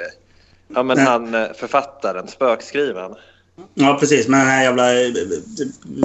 ja. 0.76 0.84
men 0.84 1.00
han 1.00 1.36
eh, 1.36 1.48
författaren, 1.56 2.28
spökskrivaren. 2.28 3.16
Ja, 3.74 3.98
precis. 4.00 4.28
Men 4.28 4.40
den 4.40 4.50
här 4.50 4.64
jävla 4.64 5.02
eh, 5.02 5.12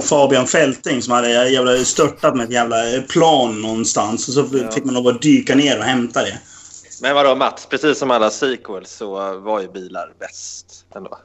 Fabian 0.03 0.47
Fälting 0.47 1.01
som 1.01 1.13
hade 1.13 1.49
jävla 1.49 1.77
störtat 1.77 2.35
med 2.35 2.43
ett 2.43 2.51
jävla 2.53 2.95
eh, 2.95 3.01
plan 3.01 3.61
någonstans. 3.61 4.27
Och 4.27 4.33
så 4.33 4.45
Ja. 4.57 4.71
fick 4.71 4.83
man 4.83 4.93
lov 4.95 5.07
att 5.07 5.21
dyka 5.21 5.55
ner 5.55 5.77
och 5.77 5.83
hämta 5.83 6.21
det. 6.23 6.39
Men 7.01 7.15
vadå 7.15 7.35
Mats, 7.35 7.65
precis 7.65 7.97
som 7.97 8.11
alla 8.11 8.31
sequels 8.31 8.91
så 8.91 9.39
var 9.39 9.61
ju 9.61 9.67
bilar 9.71 10.13
bäst 10.19 10.85
ändå. 10.95 11.19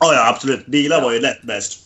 Ja, 0.00 0.14
ja, 0.14 0.28
absolut. 0.28 0.66
Bilar 0.66 1.02
var 1.02 1.12
ju 1.12 1.20
lätt 1.20 1.42
bäst. 1.42 1.78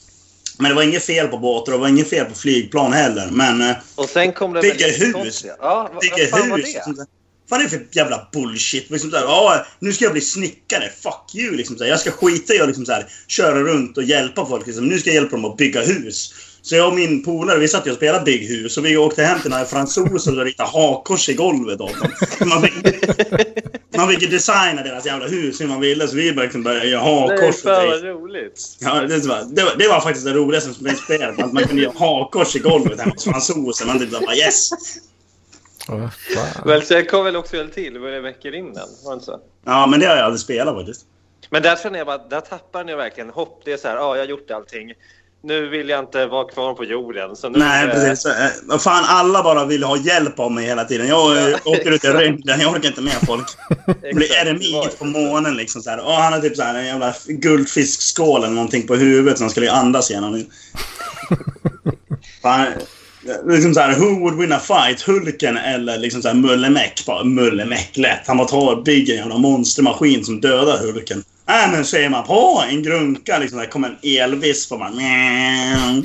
Men 0.58 0.68
det 0.68 0.74
var 0.74 0.82
inget 0.82 1.04
fel 1.04 1.28
på 1.28 1.38
båtar 1.38 1.72
och 1.72 1.78
det 1.78 1.82
var 1.82 1.88
inget 1.88 2.10
fel 2.10 2.24
på 2.24 2.34
flygplan 2.34 2.92
heller. 2.92 3.28
Men... 3.30 3.60
eh, 3.70 3.76
Och 3.94 4.08
sen 4.08 4.32
kom 4.32 4.52
det 4.52 4.60
Bygga 4.60 4.86
hus. 4.86 5.12
konstiga- 5.14 5.56
Ja, 5.60 5.90
vad, 5.94 6.28
fan 6.30 6.50
var 6.50 6.56
hus. 6.56 6.66
det? 6.66 6.72
Liksom, 6.86 7.06
vad 7.48 7.60
är 7.60 7.64
det 7.64 7.70
för 7.70 7.86
jävla 7.90 8.28
bullshit? 8.32 8.90
Liksom 8.90 9.10
så 9.10 9.16
här, 9.16 9.24
ja, 9.24 9.66
nu 9.78 9.92
ska 9.92 10.04
jag 10.04 10.12
bli 10.12 10.20
snickare. 10.20 10.90
Fuck 11.02 11.34
you. 11.34 11.56
Liksom 11.56 11.76
här. 11.80 11.86
Jag 11.86 12.00
ska 12.00 12.10
skita 12.10 12.54
i 12.54 12.60
att 12.60 12.66
liksom 12.68 12.86
köra 13.28 13.58
runt 13.62 13.96
och 13.96 14.02
hjälpa 14.02 14.46
folk. 14.46 14.66
Liksom. 14.66 14.86
Nu 14.86 14.98
ska 14.98 15.10
jag 15.10 15.14
hjälpa 15.14 15.36
dem 15.36 15.44
att 15.44 15.56
bygga 15.56 15.80
hus. 15.82 16.34
Så 16.68 16.76
jag 16.76 16.88
och 16.88 16.94
min 16.94 17.22
polare 17.22 17.58
vi 17.58 17.68
satt 17.68 17.86
ju 17.86 17.90
och 17.90 17.96
spelade 17.96 18.24
bygghus 18.24 18.78
och 18.78 18.84
vi 18.84 18.96
åkte 18.96 19.22
hem 19.22 19.40
till 19.40 19.50
några 19.50 19.64
fransoser 19.64 20.38
och 20.38 20.44
ritade 20.44 20.68
hakkors 20.68 21.28
i 21.28 21.34
golvet 21.34 21.80
åt 21.80 22.00
dem. 22.00 22.10
Man 22.48 22.62
fick, 22.62 22.74
man 23.96 24.08
fick 24.08 24.22
ju 24.22 24.28
designa 24.28 24.82
deras 24.82 25.06
jävla 25.06 25.26
hus 25.26 25.60
hur 25.60 25.66
man 25.66 25.80
ville 25.80 26.08
så 26.08 26.16
vi 26.16 26.32
liksom 26.32 26.62
började 26.62 26.86
göra 26.86 27.04
Nej, 27.04 27.20
hakkors 27.20 27.62
fan 27.62 27.86
grejer. 27.86 28.12
vad 28.12 28.22
roligt. 28.22 28.76
Ja, 28.80 28.94
det, 29.00 29.26
var, 29.26 29.54
det, 29.54 29.64
var, 29.64 29.76
det 29.78 29.88
var 29.88 30.00
faktiskt 30.00 30.26
det 30.26 30.32
roligaste 30.32 30.74
som 30.74 30.82
blev 30.82 30.94
spelat. 30.94 31.42
Att 31.42 31.52
man 31.52 31.64
kunde 31.64 31.82
göra 31.82 31.94
hakkors 31.98 32.56
i 32.56 32.58
golvet 32.58 33.00
hemma 33.00 33.12
hos 33.12 33.24
fransoser. 33.24 33.86
Man 33.86 33.98
typ 33.98 34.10
bara 34.10 34.34
yes! 34.34 34.70
Vad 35.88 36.10
fan. 36.14 36.68
Väl, 36.68 36.82
så 36.82 36.94
jag 36.94 37.08
kom 37.08 37.24
väl 37.24 37.36
också 37.36 37.56
väl 37.56 37.70
till, 37.70 37.94
det 37.94 38.00
var 38.00 38.08
det 38.08 38.20
veckor 38.20 38.54
innan, 38.54 38.88
var 39.04 39.12
det 39.12 39.14
inte 39.14 39.26
så? 39.26 39.40
Ja, 39.64 39.86
men 39.86 40.00
det 40.00 40.06
har 40.06 40.16
jag 40.16 40.24
aldrig 40.24 40.40
spelat 40.40 40.74
faktiskt. 40.74 41.06
Men 41.50 41.62
där 41.62 41.76
känner 41.76 41.98
jag 41.98 42.06
bara, 42.06 42.18
där 42.18 42.40
tappar 42.40 42.84
ni 42.84 42.94
verkligen 42.94 43.30
hopp. 43.30 43.62
Det 43.64 43.72
är 43.72 43.76
så 43.76 43.88
här, 43.88 43.96
ja, 43.96 44.16
jag 44.16 44.22
har 44.22 44.28
gjort 44.28 44.50
allting. 44.50 44.92
Nu 45.42 45.68
vill 45.68 45.88
jag 45.88 45.98
inte 46.00 46.26
vara 46.26 46.48
kvar 46.48 46.74
på 46.74 46.84
jorden. 46.84 47.36
Så 47.36 47.48
nu, 47.48 47.58
Nej, 47.58 47.88
precis. 47.88 48.32
Vad 48.62 48.82
fan, 48.82 49.04
alla 49.06 49.42
bara 49.42 49.64
vill 49.64 49.84
ha 49.84 49.96
hjälp 49.96 50.38
av 50.38 50.52
mig 50.52 50.66
hela 50.66 50.84
tiden. 50.84 51.08
Jag 51.08 51.50
eh, 51.50 51.58
åker 51.64 51.90
ut 51.90 52.04
i 52.04 52.08
rymden, 52.08 52.60
jag 52.60 52.72
orkar 52.72 52.88
inte 52.88 53.00
med 53.00 53.26
folk. 53.26 53.46
Blir 54.14 54.32
eremit 54.32 54.98
på 54.98 55.04
månen 55.04 55.56
liksom 55.56 55.82
så 55.82 55.90
här. 55.90 56.04
Och 56.04 56.12
han 56.12 56.32
har 56.32 56.40
typ 56.40 56.56
så 56.56 56.62
här 56.62 56.74
en 56.74 56.86
jävla 56.86 57.14
guldfiskskål 57.26 58.44
eller 58.44 58.54
någonting 58.54 58.86
på 58.86 58.94
huvudet 58.94 59.38
som 59.38 59.44
han 59.44 59.50
skulle 59.50 59.72
andas 59.72 60.10
genom. 60.10 60.34
Fan, 62.42 62.66
eh, 62.66 62.72
liksom 63.46 63.74
så 63.74 63.80
här, 63.80 63.96
who 63.98 64.20
would 64.20 64.38
win 64.38 64.52
a 64.52 64.60
fight? 64.60 65.02
Hulken 65.02 65.56
eller 65.56 65.98
liksom 65.98 66.22
så 66.22 66.28
här 66.28 66.34
Mullemäck? 66.34 67.06
Bara 67.06 67.24
Mullemäck 67.24 67.96
lätt. 67.96 68.26
Han 68.26 68.36
bara 68.36 68.48
tar 68.48 68.76
och 68.76 68.84
bygger 68.84 69.12
en 69.12 69.18
jävla 69.18 69.38
monstermaskin 69.38 70.24
som 70.24 70.40
dödar 70.40 70.78
Hulken. 70.78 71.24
Nej, 71.48 71.70
men 71.70 71.84
ser 71.84 72.08
man 72.08 72.24
på 72.26 72.64
en 72.68 72.82
grunka 72.82 73.38
liksom, 73.38 73.58
där 73.58 73.66
kommer 73.66 73.88
en 73.88 73.96
elvisp 74.22 74.72
och. 74.72 74.78
Mjau. 74.78 76.02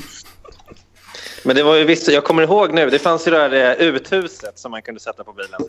Men 1.44 1.56
det 1.56 1.64
var 1.64 1.76
ju 1.76 1.84
visst, 1.84 2.08
jag 2.08 2.24
kommer 2.24 2.44
ihåg 2.44 2.74
nu, 2.74 2.90
det 2.90 3.00
fanns 3.00 3.28
ju 3.28 3.32
det 3.32 3.38
där 3.50 3.82
eh, 3.82 3.88
uthuset 3.88 4.60
som 4.60 4.72
man 4.72 4.82
kunde 4.82 5.00
sätta 5.00 5.24
på 5.24 5.34
bilen. 5.34 5.60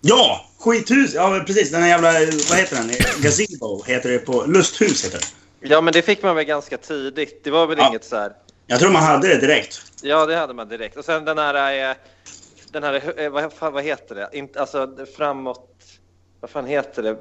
Ja! 0.00 0.46
Skithus! 0.58 1.14
Ja, 1.14 1.44
precis. 1.46 1.70
Den 1.70 1.82
här 1.82 1.88
jävla... 1.88 2.12
Vad 2.50 2.58
heter 2.58 2.76
den? 2.76 2.88
Gazebo 3.22 3.82
heter 3.86 4.08
det 4.10 4.18
på... 4.18 4.44
Lusthus 4.46 5.04
heter 5.04 5.18
det. 5.60 5.68
Ja, 5.68 5.80
men 5.80 5.92
det 5.92 6.02
fick 6.02 6.22
man 6.22 6.36
väl 6.36 6.44
ganska 6.44 6.78
tidigt. 6.78 7.44
Det 7.44 7.50
var 7.50 7.66
väl 7.66 7.78
Ja. 7.78 7.88
inget 7.88 8.04
så 8.04 8.16
här... 8.16 8.32
Jag 8.66 8.80
tror 8.80 8.90
man 8.90 9.02
hade 9.02 9.28
det 9.28 9.40
direkt. 9.40 9.82
Ja, 10.02 10.26
det 10.26 10.36
hade 10.36 10.54
man 10.54 10.68
direkt. 10.68 10.96
Och 10.96 11.04
sen 11.04 11.24
den 11.24 11.38
här... 11.38 11.90
eh, 11.90 11.96
Den 12.72 12.82
här, 12.82 13.20
eh, 13.20 13.30
vad, 13.30 13.52
fan, 13.52 13.72
vad 13.72 13.84
heter 13.84 14.14
det? 14.14 14.60
Alltså 14.60 14.88
framåt... 15.16 15.70
Vad 16.40 16.50
fan 16.50 16.66
heter 16.66 17.02
det? 17.02 17.16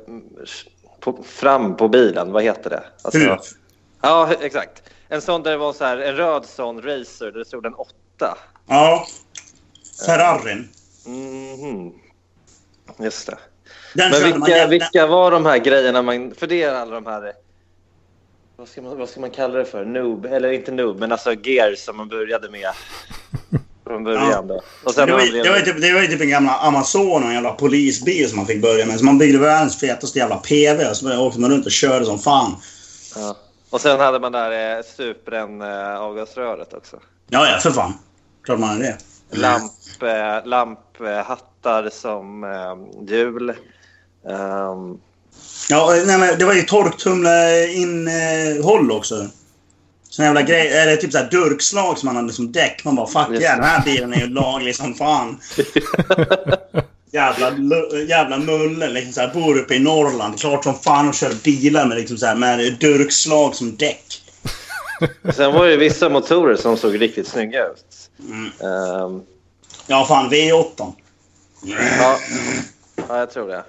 Mm, 1.06 1.18
På, 1.18 1.24
fram 1.24 1.78
på 1.78 1.88
bilen, 1.88 2.32
vad 2.32 2.44
heter 2.44 2.70
det? 2.70 2.84
Alltså? 3.02 3.38
Ja, 4.02 4.34
exakt. 4.42 4.84
En 5.10 5.22
sån 5.22 5.44
där 5.44 5.52
det 5.52 5.58
var 5.58 5.74
så 5.74 5.86
här, 5.86 5.98
en 5.98 6.16
röd 6.16 6.46
sån 6.46 6.82
racer 6.82 7.26
där 7.32 7.40
det 7.40 7.46
stod 7.46 7.66
en 7.66 7.74
åtta. 7.74 8.38
Ja. 8.68 9.08
Ferrarin. 10.06 10.70
Mhm. 11.06 11.94
Just 13.00 13.28
det. 13.28 13.38
Den 13.94 14.12
Men 14.12 14.20
körde 14.22 14.40
man 14.40 14.46
vilka, 14.46 14.68
vilka 14.68 15.08
var 15.08 15.32
de 15.32 15.46
här 15.46 15.58
grejerna 15.58 16.02
man... 16.02 16.36
För 16.36 16.48
det 16.48 16.64
är 16.64 16.74
alla 16.74 16.96
de 16.96 17.06
här... 17.06 17.34
Vad 18.56 18.68
ska, 18.68 18.82
man, 18.82 18.98
vad 18.98 19.10
ska 19.10 19.20
man 19.20 19.32
kalla 19.32 19.58
det 19.58 19.66
för? 19.66 19.86
Noob? 19.86 20.26
Eller 20.26 20.52
inte 20.52 20.72
noob, 20.72 21.00
men 21.00 21.12
alltså 21.12 21.34
gear 21.34 21.76
som 21.76 21.98
man 21.98 22.08
började 22.10 22.50
med 22.50 22.70
från 23.88 24.04
början. 24.04 24.52
Och 24.84 24.94
sen 24.94 25.08
Det 25.08 25.14
var, 25.14 25.20
det, 25.60 25.66
typ, 25.66 25.82
det 25.82 25.94
var 25.94 26.02
ju 26.02 26.08
typ 26.08 26.22
en 26.22 26.30
gamla 26.30 26.56
Amazon 26.56 27.24
och 27.24 27.30
en 27.30 27.34
jävla 27.34 27.52
polisbil 27.52 28.30
som 28.30 28.38
man 28.38 28.46
fick 28.46 28.62
börja 28.62 28.86
med. 28.86 29.00
Så 29.00 29.06
man 29.06 29.18
byggde 29.18 29.40
världens 29.40 29.80
fetaste 29.80 30.20
jävla 30.20 30.38
PV 30.38 30.86
och 30.90 30.98
så 30.98 31.26
åkte 31.28 31.40
man 31.40 31.52
runt 31.52 31.66
och 31.66 31.72
körde 31.72 32.06
som 32.06 32.20
fan. 32.20 32.56
ja. 33.16 33.36
Och 33.70 33.82
sen 33.82 34.00
hade 34.00 34.20
man 34.20 34.32
där 34.32 34.78
eh, 34.78 34.84
Supren 34.98 35.62
eh, 35.62 35.96
avgasröret 36.00 36.74
också. 36.74 36.98
Ja, 37.30 37.48
ja, 37.48 37.60
för 37.60 37.72
fan. 37.72 37.94
Klart 38.44 38.60
man 38.60 38.70
hade 38.70 38.82
det. 38.84 38.98
Lamp, 39.32 39.72
eh, 40.02 40.46
lamphattar 40.46 41.90
som 41.90 42.44
eh, 42.44 42.76
hjul. 43.10 43.50
Ehm, 44.30 44.98
Ja, 45.70 45.94
nej, 46.06 46.18
men 46.20 46.38
det 46.40 46.46
var 46.46 46.54
ju 46.54 46.62
torktumlarinnehåll 46.62 48.92
också. 48.92 49.28
Sån 50.14 50.26
jävla 50.26 50.42
grej. 50.42 50.68
Eller 50.68 50.96
typ 50.96 51.12
såhär 51.12 51.30
durkslag 51.30 51.98
som 51.98 52.08
man 52.08 52.16
hade 52.16 52.34
som 52.34 52.52
däck. 52.52 52.84
Man 52.84 52.96
bara 52.96 53.08
fuck 53.08 53.42
yeah, 53.42 53.56
den 53.56 53.66
här 53.66 53.84
bilen 53.84 54.14
är 54.14 54.20
ju 54.20 54.28
laglig 54.28 54.76
som 54.76 54.96
fan. 54.96 55.40
jävla, 57.12 57.52
jävla 58.08 58.38
mulle 58.38 58.90
liksom 58.90 59.14
såhär. 59.14 59.34
Bor 59.34 59.58
uppe 59.58 59.76
i 59.76 59.80
Norrland. 59.80 60.40
Klart 60.40 60.64
som 60.64 60.80
fan 60.80 61.10
och 61.10 61.14
kör 61.14 61.34
bilar 61.44 61.86
med 61.86 61.98
liksom 61.98 62.18
såhär 62.18 62.36
med 62.36 62.78
durkslag 62.80 63.56
som 63.56 63.76
däck. 63.76 64.22
sen 65.36 65.54
var 65.54 65.68
det 65.68 65.78
vissa 65.78 66.10
motorer 66.10 66.56
som 66.56 66.78
såg 66.78 67.02
riktigt 67.02 67.28
snygga 67.28 67.66
ut. 67.66 68.10
Mm. 68.30 68.46
Ehm, 68.46 69.22
Ja, 69.88 70.06
fan 70.06 70.30
V8. 70.30 70.94
ja. 71.64 72.20
ja, 73.08 73.20
jag 73.20 73.32
tror 73.32 73.48
det. 73.48 73.64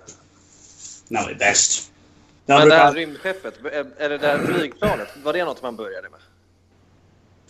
Den 1.09 1.23
var 1.25 1.35
bäst. 1.35 1.91
Men 2.47 2.69
det 2.69 2.77
här 2.77 2.93
brukar... 2.93 3.07
rymdskeppet, 3.07 3.55
eller 3.99 4.19
det 4.19 4.27
här 4.27 4.39
flygplanet, 4.47 5.09
var 5.23 5.33
det 5.33 5.45
något 5.45 5.63
man 5.63 5.77
började 5.77 6.09
med? 6.09 6.21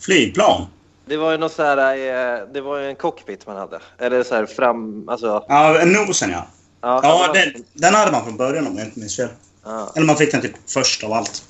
Flygplan? 0.05 0.67
Det 1.05 1.17
var 1.17 1.31
ju 1.31 1.37
något 1.37 1.53
så 1.53 1.63
här, 1.63 1.77
eh, 1.77 2.47
det 2.53 2.61
var 2.61 2.79
ju 2.79 2.89
en 2.89 2.95
cockpit 2.95 3.47
man 3.47 3.57
hade. 3.57 3.79
Eller 3.99 4.23
så 4.23 4.35
här 4.35 4.45
fram, 4.45 5.09
alltså... 5.09 5.45
Ja, 5.47 5.81
nosen 5.85 6.31
ja. 6.31 6.47
Ja, 6.81 6.99
Ja, 7.03 7.33
den, 7.33 7.63
den 7.73 7.93
hade 7.93 8.11
man 8.11 8.23
från 8.23 8.37
början 8.37 8.67
om 8.67 8.77
jag 8.77 8.87
inte 8.87 8.99
minns 8.99 9.15
fel. 9.15 9.29
ja. 9.65 9.91
Eller 9.95 10.05
man 10.05 10.17
fick 10.17 10.31
den 10.31 10.41
typ 10.41 10.55
först 10.67 11.03
av 11.03 11.13
allt. 11.13 11.43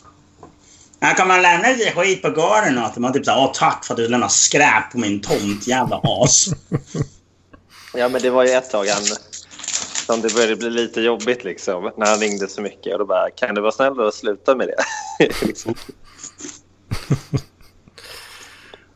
Ja, 0.99 1.07
kan 1.07 1.27
man 1.27 1.41
lämna 1.41 1.68
lite 1.69 1.91
skit 1.91 2.22
på 2.22 2.30
gården 2.30 2.77
och 2.77 2.86
att 2.86 2.98
man 2.98 3.14
typ 3.14 3.26
såhär, 3.26 3.40
åh 3.40 3.52
tack 3.53 3.86
för 3.86 3.94
att 3.94 3.98
du 3.98 4.07
lämnar 4.07 4.27
skräp 4.27 4.91
på 4.91 4.98
min 4.98 5.22
tomt, 5.22 5.68
jävla 5.68 6.02
as. 6.03 6.48
ja, 7.94 8.10
men 8.10 8.22
det 8.22 8.30
var 8.30 8.44
ju 8.44 8.49
ett 8.52 8.69
tag 8.69 8.86
han, 8.86 9.03
som 10.06 10.22
det 10.22 10.34
började 10.34 10.56
bli 10.56 10.69
lite 10.69 11.02
jobbigt 11.02 11.44
liksom. 11.44 11.91
När 11.98 12.06
han 12.07 12.19
ringde 12.19 12.48
så 12.48 12.61
mycket. 12.61 12.94
Och 12.94 12.99
då 12.99 13.06
bara, 13.06 13.30
kan 13.30 13.56
du 13.56 13.61
vara 13.61 13.72
snäll 13.72 13.99
och 13.99 14.14
sluta 14.14 14.56
med 14.56 14.68
det? 14.68 14.84
liksom. 15.45 15.76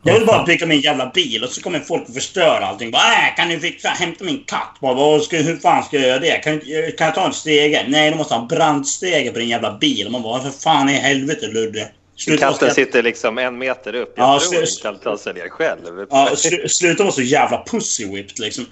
Jag 0.02 0.14
vill 0.14 0.26
bara 0.26 0.44
bygga 0.44 0.66
min 0.66 0.80
jävla 0.80 1.10
bil 1.14 1.44
och 1.44 1.50
så 1.50 1.62
kommer 1.62 1.80
folk 1.80 2.02
att 2.08 2.14
förstöra 2.14 2.66
allting. 2.66 2.90
Bara, 2.90 3.02
äh, 3.12 3.36
kan 3.36 3.48
du 3.48 3.60
fixa, 3.60 3.88
hämta 3.88 4.24
min 4.24 4.44
katt? 4.46 4.76
Bara, 4.80 4.94
vad 4.94 5.22
ska, 5.22 5.36
hur 5.36 5.56
fan 5.56 5.82
ska 5.84 5.96
jag 5.98 6.08
göra 6.08 6.18
det? 6.18 6.30
Kan, 6.38 6.60
jag- 6.64 6.98
kan 6.98 7.04
jag 7.06 7.14
ta 7.14 7.26
en 7.26 7.32
stege? 7.32 7.84
Nej, 7.88 8.10
du 8.10 8.16
måste 8.16 8.34
ha 8.34 8.42
en 8.42 8.48
brandstege 8.48 9.30
på 9.32 9.38
din 9.38 9.48
jävla 9.48 9.78
bil. 9.78 10.06
Och 10.06 10.12
man 10.12 10.22
bara, 10.22 10.42
för 10.42 10.50
fan 10.50 10.88
i 10.88 10.92
helvete 10.92 11.46
Ludde. 11.46 11.88
Sluta 12.16 12.40
Katten 12.46 12.58
jävla- 12.68 12.74
sitter 12.74 13.02
liksom 13.02 13.38
en 13.38 13.58
meter 13.58 13.94
upp. 13.94 14.14
Jag 14.16 14.24
Ja, 14.34 14.40
tror 14.40 14.54
inte 14.62 14.72
han 14.84 14.94
kan 14.94 15.02
ta 15.02 15.18
sig 15.18 15.34
ner 15.34 15.48
själv. 15.48 16.06
Ja, 16.10 16.30
slu, 16.36 16.68
sluta 16.68 17.02
vara 17.02 17.12
så 17.12 17.22
jävla 17.22 17.64
pussy-whipped 17.70 18.40
liksom. 18.40 18.66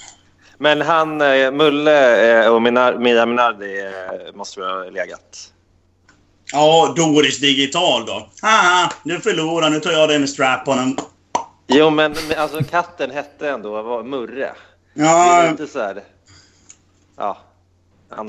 Men 0.59 0.81
han, 0.81 1.21
eh, 1.21 1.51
Mulle 1.53 2.43
eh, 2.45 2.49
och 2.55 2.63
Minar, 2.63 2.99
Mia 2.99 3.27
Minardi 3.27 3.81
eh, 3.81 4.35
måste 4.37 4.61
väl 4.61 4.69
ha 4.71 4.85
legat. 4.91 5.53
Ja, 6.53 6.93
Doris 6.97 7.39
digital 7.39 8.07
då. 8.07 8.29
Haha, 8.43 8.93
du 9.05 9.21
förlorar. 9.21 9.71
Nu 9.71 9.81
tar 9.81 9.93
jag 9.93 10.09
dig 10.09 10.19
med 10.19 10.29
strap-onen. 10.31 10.97
Jo, 11.71 11.91
men 11.91 12.17
men 12.29 12.39
alltså 12.39 12.65
katten 12.65 13.11
hette 13.11 13.51
ändå 13.51 13.83
var 13.83 14.03
Murre. 14.03 14.53
Det 14.95 15.03
är 15.03 15.45
Ja, 15.45 15.51
lite 15.51 15.67
så 15.67 15.79
här... 15.79 16.03
Ja. 17.17 17.39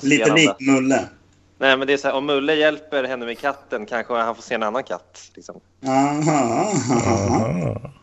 lite 0.02 0.34
lik 0.34 0.60
Mulle. 0.60 1.10
Nej, 1.58 1.78
men 1.78 1.88
det 1.88 1.94
är 1.94 1.98
så 1.98 2.08
här, 2.08 2.16
om 2.16 2.26
Mulle 2.26 2.56
hjälper 2.56 3.04
henne 3.04 3.26
med 3.26 3.40
katten 3.40 3.86
kanske 3.86 4.14
han 4.14 4.36
får 4.36 4.42
se 4.44 4.56
en 4.56 4.64
annan 4.64 4.84
katt. 4.84 5.32
Liksom. 5.36 5.60
Aha, 5.88 6.72
aha. 6.92 7.76
Ah. 7.84 7.90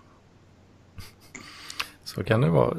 Så 2.05 2.25
kan 2.25 2.41
det 2.41 2.49
vara. 2.49 2.77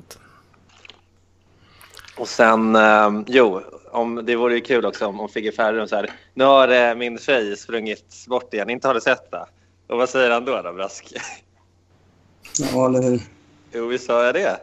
Och 2.18 2.28
sen, 2.28 2.76
eh, 2.76 3.12
jo, 3.28 3.62
om, 3.92 4.26
det 4.26 4.36
vore 4.36 4.56
ju 4.56 4.62
kul 4.62 4.86
också 4.86 5.06
om, 5.06 5.20
om 5.20 5.30
Figge 5.30 5.52
Ferrum 5.52 5.88
så 5.88 5.96
här, 5.96 6.12
nu 6.34 6.44
har 6.44 6.68
eh, 6.68 6.96
min 6.96 7.18
tjej 7.18 7.58
sprungit 7.58 8.26
bort 8.28 8.54
igen, 8.54 8.70
inte 8.70 8.88
har 8.88 8.94
du 8.96 9.02
sett 9.02 9.32
det? 9.32 9.46
Och 9.88 9.98
vad 9.98 10.10
säger 10.10 10.32
han 10.32 10.46
då 10.46 10.62
då, 10.62 10.74
Brask? 10.74 11.14
Ja, 12.60 12.86
eller 12.86 13.02
hur? 13.02 13.22
jo, 13.74 13.88
visst 13.88 14.06
sa 14.06 14.26
jag 14.26 14.36
det? 14.36 14.60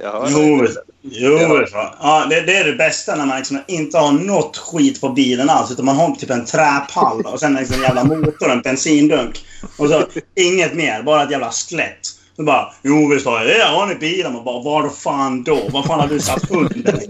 Jag 0.00 0.28
Jo, 0.30 0.62
det. 0.62 0.74
jo 1.02 1.64
ja, 2.00 2.26
det, 2.30 2.40
det 2.40 2.56
är 2.56 2.64
det 2.64 2.72
bästa 2.72 3.16
när 3.16 3.26
man 3.26 3.36
liksom 3.36 3.60
inte 3.66 3.98
har 3.98 4.12
något 4.12 4.56
skit 4.56 5.00
på 5.00 5.08
bilen 5.08 5.50
alls. 5.50 5.70
Utan 5.70 5.84
man 5.84 5.96
har 5.96 6.14
typ 6.14 6.30
en 6.30 6.44
träpall 6.44 7.26
och 7.26 7.40
sen 7.40 7.54
liksom 7.54 7.76
en 7.76 7.82
jävla 7.82 8.04
motor, 8.04 8.50
en 8.50 8.62
bensindunk. 8.62 9.44
Och 9.76 9.88
så 9.88 10.04
inget 10.34 10.74
mer, 10.74 11.02
bara 11.02 11.22
ett 11.22 11.30
jävla 11.30 11.50
skelett. 11.50 12.06
Så 12.36 12.42
bara, 12.42 12.74
jo 12.82 13.08
visst 13.08 13.26
har 13.26 13.38
jag 13.38 13.46
det. 13.46 13.58
Jag 13.58 13.66
har 13.66 13.86
ni 13.86 13.94
bilen. 13.94 14.36
Och 14.36 14.44
bara, 14.44 14.62
var 14.62 14.88
fan 14.88 15.42
då? 15.42 15.68
Vad 15.72 15.86
fan 15.86 16.00
har 16.00 16.08
du 16.08 16.20
satt 16.20 16.50
under? 16.50 17.02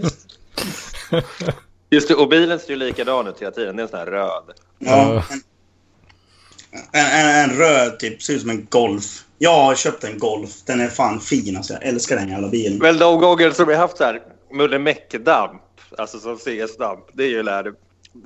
Just 1.89 2.07
det, 2.07 2.15
och 2.15 2.29
bilen 2.29 2.59
ser 2.59 2.69
ju 2.69 2.75
likadan 2.75 3.27
ut 3.27 3.41
hela 3.41 3.51
tiden. 3.51 3.75
Det 3.75 3.81
är 3.81 3.83
en 3.83 3.89
sån 3.89 3.99
här 3.99 4.05
röd. 4.05 4.43
Ja, 4.79 5.23
en, 6.71 7.05
en, 7.05 7.05
en, 7.05 7.49
en 7.49 7.57
röd 7.57 7.99
typ, 7.99 8.23
ser 8.23 8.33
ut 8.33 8.41
som 8.41 8.49
en 8.49 8.67
Golf. 8.69 9.23
Jag 9.41 9.55
har 9.55 9.75
köpt 9.75 10.03
en 10.03 10.19
Golf. 10.19 10.49
Den 10.65 10.81
är 10.81 10.87
fan 10.87 11.21
fin 11.21 11.57
alltså. 11.57 11.73
Jag 11.73 11.83
älskar 11.83 12.15
den 12.15 12.29
jävla 12.29 12.49
bilen. 12.49 12.77
Men 12.77 12.97
de 12.97 13.19
gånger 13.19 13.51
som 13.51 13.67
vi 13.67 13.75
haft 13.75 13.97
så 13.97 14.03
här 14.03 14.21
mullemäck-damp, 14.53 15.61
alltså 15.97 16.19
som 16.19 16.37
CS-damp, 16.37 17.05
det 17.13 17.23
är 17.23 17.27
ju 17.27 17.43
när, 17.43 17.73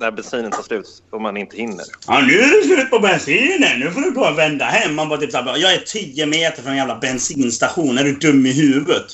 när 0.00 0.10
bensinen 0.10 0.50
tar 0.50 0.62
slut 0.62 1.02
och 1.10 1.20
man 1.20 1.36
inte 1.36 1.56
hinner. 1.56 1.84
Ja, 2.06 2.20
nu 2.20 2.32
är 2.40 2.60
det 2.60 2.66
slut 2.66 2.90
på 2.90 2.98
bensinen. 2.98 3.80
Nu 3.80 3.90
får 3.90 4.00
du 4.00 4.10
gå 4.10 4.28
och 4.28 4.38
vända 4.38 4.64
hem. 4.64 4.94
Man 4.94 5.08
bara 5.08 5.20
typ 5.20 5.30
såhär, 5.30 5.56
jag 5.56 5.74
är 5.74 5.78
10 5.78 6.26
meter 6.26 6.62
från 6.62 6.72
en 6.72 6.78
jävla 6.78 6.98
bensinstation. 6.98 7.98
Är 7.98 8.04
du 8.04 8.12
dum 8.12 8.46
i 8.46 8.52
huvudet? 8.52 9.06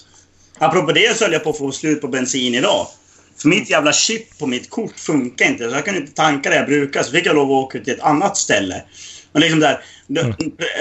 Apropå 0.59 0.93
det 0.93 1.17
så 1.17 1.25
höll 1.25 1.33
jag 1.33 1.45
på 1.45 1.51
att 1.51 1.59
få 1.59 1.73
slut 1.73 2.01
på 2.01 2.09
bensin 2.09 2.55
idag. 2.55 2.87
För 3.37 3.49
mitt 3.49 3.71
jävla 3.71 3.93
chip 3.93 4.39
på 4.39 4.47
mitt 4.47 4.71
kort 4.71 4.99
funkar 4.99 5.47
inte. 5.47 5.69
Så 5.71 5.75
jag 5.75 5.85
kan 5.85 5.97
inte 5.97 6.13
tanka 6.13 6.51
det 6.51 6.57
jag 6.57 6.67
brukar. 6.67 7.03
Så 7.03 7.13
fick 7.13 7.27
jag 7.27 7.35
lov 7.35 7.53
att 7.53 7.65
åka 7.65 7.79
till 7.79 7.93
ett 7.93 8.01
annat 8.01 8.37
ställe. 8.37 8.83
Och 9.33 9.41
liksom 9.41 9.61
där, 9.61 9.81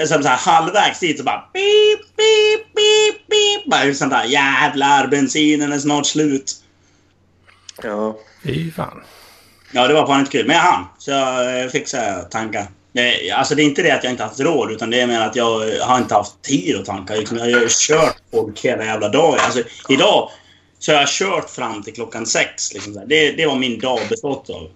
så 0.06 0.28
här, 0.28 0.36
halvvägs 0.36 1.00
dit 1.00 1.18
så 1.18 1.24
bara... 1.24 1.44
Beep, 1.52 2.00
beep, 2.16 2.74
beep, 2.74 3.28
beep. 3.28 3.66
Bara 3.66 3.94
sånt 3.94 4.10
där 4.10 4.24
jävlar, 4.24 5.06
bensinen 5.06 5.72
är 5.72 5.78
snart 5.78 6.06
slut. 6.06 6.52
Ja. 7.82 8.18
Fy 8.44 8.70
fan. 8.70 9.02
Ja, 9.72 9.88
det 9.88 9.94
var 9.94 10.06
fan 10.06 10.20
inte 10.20 10.32
kul. 10.32 10.46
Men 10.46 10.56
jag 10.56 10.62
hann. 10.62 10.84
Så 10.98 11.10
jag 11.10 11.72
fick 11.72 11.88
så 11.88 11.96
här 11.96 12.22
tankar. 12.22 12.66
Det, 12.92 13.30
alltså 13.30 13.54
det 13.54 13.62
är 13.62 13.64
inte 13.64 13.82
det 13.82 13.90
att 13.90 14.04
jag 14.04 14.12
inte 14.12 14.22
haft 14.22 14.40
råd, 14.40 14.70
utan 14.70 14.90
det 14.90 15.00
är 15.00 15.06
mer 15.06 15.20
att 15.20 15.36
jag 15.36 15.80
har 15.80 15.98
inte 15.98 16.14
haft 16.14 16.42
tid 16.42 16.76
att 16.76 16.84
tanka. 16.84 17.16
Jag 17.16 17.38
har 17.38 17.46
ju 17.46 17.68
kört 17.70 18.16
folk 18.30 18.64
hela 18.64 18.84
jävla 18.84 19.08
dagen. 19.08 19.38
Alltså, 19.40 19.62
idag 19.88 20.30
så 20.78 20.92
har 20.92 20.98
jag 20.98 21.08
kört 21.08 21.50
fram 21.50 21.82
till 21.82 21.94
klockan 21.94 22.26
sex. 22.26 22.74
Liksom, 22.74 23.02
det, 23.06 23.32
det 23.32 23.46
var 23.46 23.56
min 23.56 23.78
dag 23.78 24.00
bestått 24.08 24.50
av. 24.50 24.70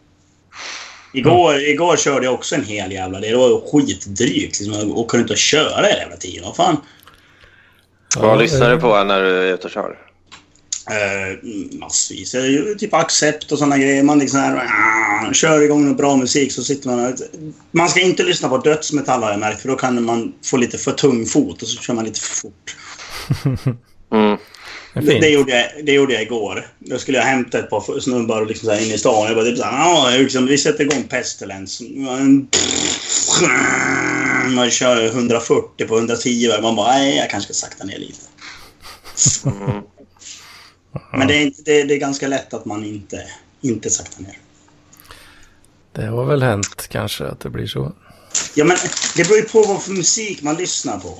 Igår, 1.15 1.61
igår 1.61 1.97
körde 1.97 2.25
jag 2.25 2.35
också 2.35 2.55
en 2.55 2.65
hel 2.65 2.93
jävla 2.93 3.21
Det 3.21 3.37
var 3.37 3.71
skitdrygt. 3.73 4.61
Liksom. 4.61 4.73
Jag 4.73 4.99
åker 4.99 5.19
inte 5.19 5.37
köra 5.37 5.77
hela 5.77 5.89
jävla 5.89 6.17
tiden. 6.17 6.45
Vad 6.45 6.57
fan? 6.57 6.77
Vad 8.17 8.39
lyssnar 8.39 8.71
eh, 8.71 8.75
du 8.75 8.81
på 8.81 9.05
när 9.05 9.23
du 9.23 9.29
är 9.29 9.55
ute 9.55 9.67
och 9.67 9.71
kör? 9.71 9.99
Uh, 10.91 11.51
massvis. 11.79 12.35
Jag 12.35 12.51
gör 12.51 12.75
Typ 12.75 12.95
accept 12.95 13.53
och 13.53 13.59
såna 13.59 13.79
grejer. 13.79 14.03
Man 14.03 14.19
liksom 14.19 14.41
här, 14.41 14.57
ah, 14.57 15.33
kör 15.33 15.61
igång 15.63 15.87
med 15.87 15.97
bra 15.97 16.17
musik 16.17 16.53
så 16.53 16.63
sitter 16.63 16.89
man 16.89 17.07
och, 17.07 17.19
Man 17.71 17.89
ska 17.89 18.01
inte 18.01 18.23
lyssna 18.23 18.49
på 18.49 18.59
dödsmetall 18.59 19.23
har 19.23 19.31
jag 19.31 19.41
märkt 19.41 19.61
för 19.61 19.69
då 19.69 19.77
kan 19.77 20.05
man 20.05 20.33
få 20.45 20.57
lite 20.57 20.79
för 20.79 20.93
tung 20.93 21.27
fot 21.27 21.63
och 21.63 21.69
så 21.69 21.83
kör 21.83 21.95
man 21.95 22.05
lite 22.05 22.21
för 22.21 22.35
fort. 22.35 22.77
Mm. 24.13 24.39
Det 24.95 25.21
Det, 25.21 25.29
gjorde 25.29 25.53
jag, 25.53 25.87
det 25.87 25.93
gjorde 25.93 26.13
jag 26.13 26.23
igår. 26.23 26.67
Då 26.79 26.99
skulle 26.99 27.19
jag 27.19 27.25
hämta 27.25 27.59
ett 27.59 27.71
par 27.71 28.01
snubbar 28.01 28.41
och 28.41 28.47
liksom 28.47 28.67
så 28.67 28.73
här 28.75 28.85
inne 28.85 28.95
i 28.95 28.99
stan. 28.99 29.27
Jag 29.27 29.37
bara 29.37 29.45
typ 29.45 29.59
såhär, 29.59 29.73
ja, 29.73 30.11
liksom, 30.19 30.47
vi 30.47 30.59
sätter 30.59 30.85
igång 30.85 31.05
Pestilence. 31.05 31.85
Man 34.49 34.71
kör 34.71 35.07
140 35.07 35.87
på 35.87 35.97
110. 35.97 36.53
Man 36.63 36.77
bara, 36.77 36.93
nej, 36.93 37.17
jag 37.17 37.31
kanske 37.31 37.55
ska 37.55 37.67
sakta 37.67 37.85
ner 37.85 37.99
lite. 37.99 38.21
Mm. 39.45 39.83
Men 41.19 41.29
det 41.29 41.35
är, 41.35 41.43
inte, 41.43 41.63
det, 41.63 41.83
det 41.83 41.95
är 41.95 41.99
ganska 41.99 42.29
lätt 42.29 42.55
att 42.55 42.65
man 42.65 42.85
inte, 42.85 43.25
inte 43.61 43.91
saktar 43.91 44.23
ner. 44.23 44.39
Det 45.93 46.07
har 46.07 46.25
väl 46.25 46.43
hänt 46.43 46.87
kanske 46.89 47.27
att 47.27 47.41
det 47.41 47.51
blir 47.51 47.67
så. 47.67 47.93
Ja, 48.55 48.65
men 48.65 48.77
det 49.17 49.25
beror 49.25 49.37
ju 49.37 49.45
på 49.45 49.63
vad 49.63 49.83
för 49.83 49.93
musik 49.93 50.43
man 50.43 50.57
lyssnar 50.57 50.99
på. 50.99 51.19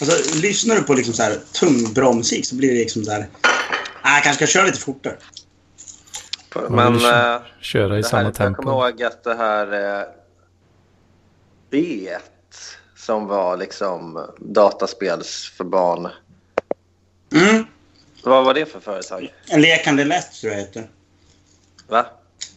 Alltså, 0.00 0.36
lyssnar 0.38 0.76
du 0.76 0.82
på 0.82 0.94
liksom 0.94 1.14
så 1.14 1.22
här 1.22 1.36
tung, 1.52 1.92
bra 1.94 2.12
musik 2.12 2.46
så 2.46 2.54
blir 2.54 2.68
det 2.72 2.78
liksom 2.78 3.04
så 3.04 3.10
här... 3.10 3.26
Ah, 4.02 4.14
jag 4.14 4.22
kanske 4.24 4.46
ska 4.46 4.52
köra 4.58 4.66
lite 4.66 4.78
fortare. 4.80 5.16
Men 6.68 6.98
kö- 7.00 7.34
eh, 7.34 7.40
Köra 7.60 7.98
i 7.98 8.02
samma 8.02 8.18
här, 8.18 8.24
jag 8.24 8.34
tempo. 8.34 8.62
kommer 8.62 8.88
ihåg 8.88 9.02
att 9.02 9.24
det 9.24 9.34
här 9.34 9.98
eh, 10.00 10.06
B 11.70 12.08
som 12.96 13.26
var 13.26 13.56
liksom 13.56 14.26
dataspels 14.38 15.52
för 15.56 15.64
barn. 15.64 16.08
Mm. 17.34 17.64
Vad 18.24 18.44
var 18.44 18.54
det 18.54 18.66
för 18.66 18.80
företag? 18.80 19.32
En 19.46 19.60
lekande 19.62 20.04
lätt 20.04 20.32
tror 20.32 20.52
jag 20.52 20.60
heter. 20.60 20.88
Va? 21.88 22.06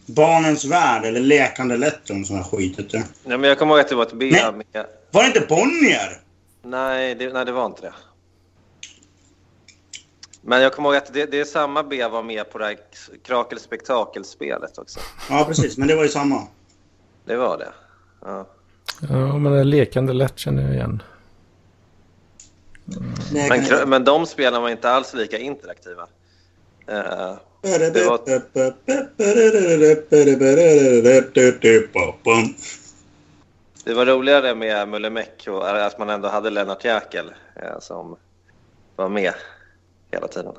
Barnens 0.05 0.65
värld 0.65 1.05
eller 1.05 1.19
lekande 1.19 1.77
lätt 1.77 2.09
eller 2.09 2.23
sån 2.23 2.35
här 2.35 2.43
skit 2.43 2.79
heter 2.79 2.97
det. 2.97 3.03
Nej, 3.23 3.37
men 3.37 3.49
jag 3.49 3.59
kommer 3.59 3.73
ihåg 3.73 3.79
att 3.79 3.89
det 3.89 3.95
var 3.95 4.05
ett 4.05 4.13
B 4.13 4.29
Nej. 4.31 4.51
med... 4.73 4.85
Var 5.11 5.21
det 5.21 5.27
inte 5.27 5.39
Bonnier? 5.49 6.20
Nej 6.63 7.15
det, 7.15 7.33
nej, 7.33 7.45
det 7.45 7.51
var 7.51 7.65
inte 7.65 7.81
det. 7.81 7.93
Men 10.41 10.61
jag 10.61 10.73
kommer 10.73 10.89
ihåg 10.89 10.95
att 10.95 11.13
det, 11.13 11.25
det 11.25 11.39
är 11.39 11.45
samma 11.45 11.83
B 11.83 12.07
var 12.07 12.23
med 12.23 12.51
på 12.51 12.57
det 12.57 12.65
här 12.65 12.77
Krakel 13.23 13.59
Spektakelspelet 13.59 14.77
också. 14.77 14.99
Ja, 15.29 15.45
precis. 15.47 15.77
Men 15.77 15.87
det 15.87 15.95
var 15.95 16.03
ju 16.03 16.09
samma. 16.09 16.47
Det 17.25 17.35
var 17.35 17.57
det. 17.57 17.73
Ja. 18.21 18.47
Ja, 19.09 19.37
men 19.37 19.51
det 19.53 19.59
är 19.59 19.63
lekande 19.63 20.13
lätt 20.13 20.39
känner 20.39 20.63
jag 20.63 20.73
igen. 20.73 21.03
Men, 23.33 23.61
kra- 23.61 23.85
men 23.85 24.03
de 24.03 24.25
spelen 24.25 24.61
var 24.61 24.69
inte 24.69 24.89
alls 24.89 25.13
lika 25.13 25.37
interaktiva. 25.37 26.07
Eh, 26.87 27.35
det 27.61 28.05
var- 28.09 28.19
det 33.83 33.93
var 33.93 34.05
roligare 34.05 34.55
med 34.55 34.87
Mulle 34.89 35.09
Meck 35.09 35.47
och 35.47 35.69
att 35.85 35.99
man 35.99 36.09
ändå 36.09 36.27
hade 36.27 36.49
Lennart 36.49 36.85
Jäkel 36.85 37.33
eh, 37.55 37.79
som 37.79 38.17
var 38.95 39.09
med 39.09 39.33
hela 40.11 40.27
tiden. 40.27 40.55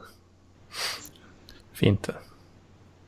Fint 1.72 2.08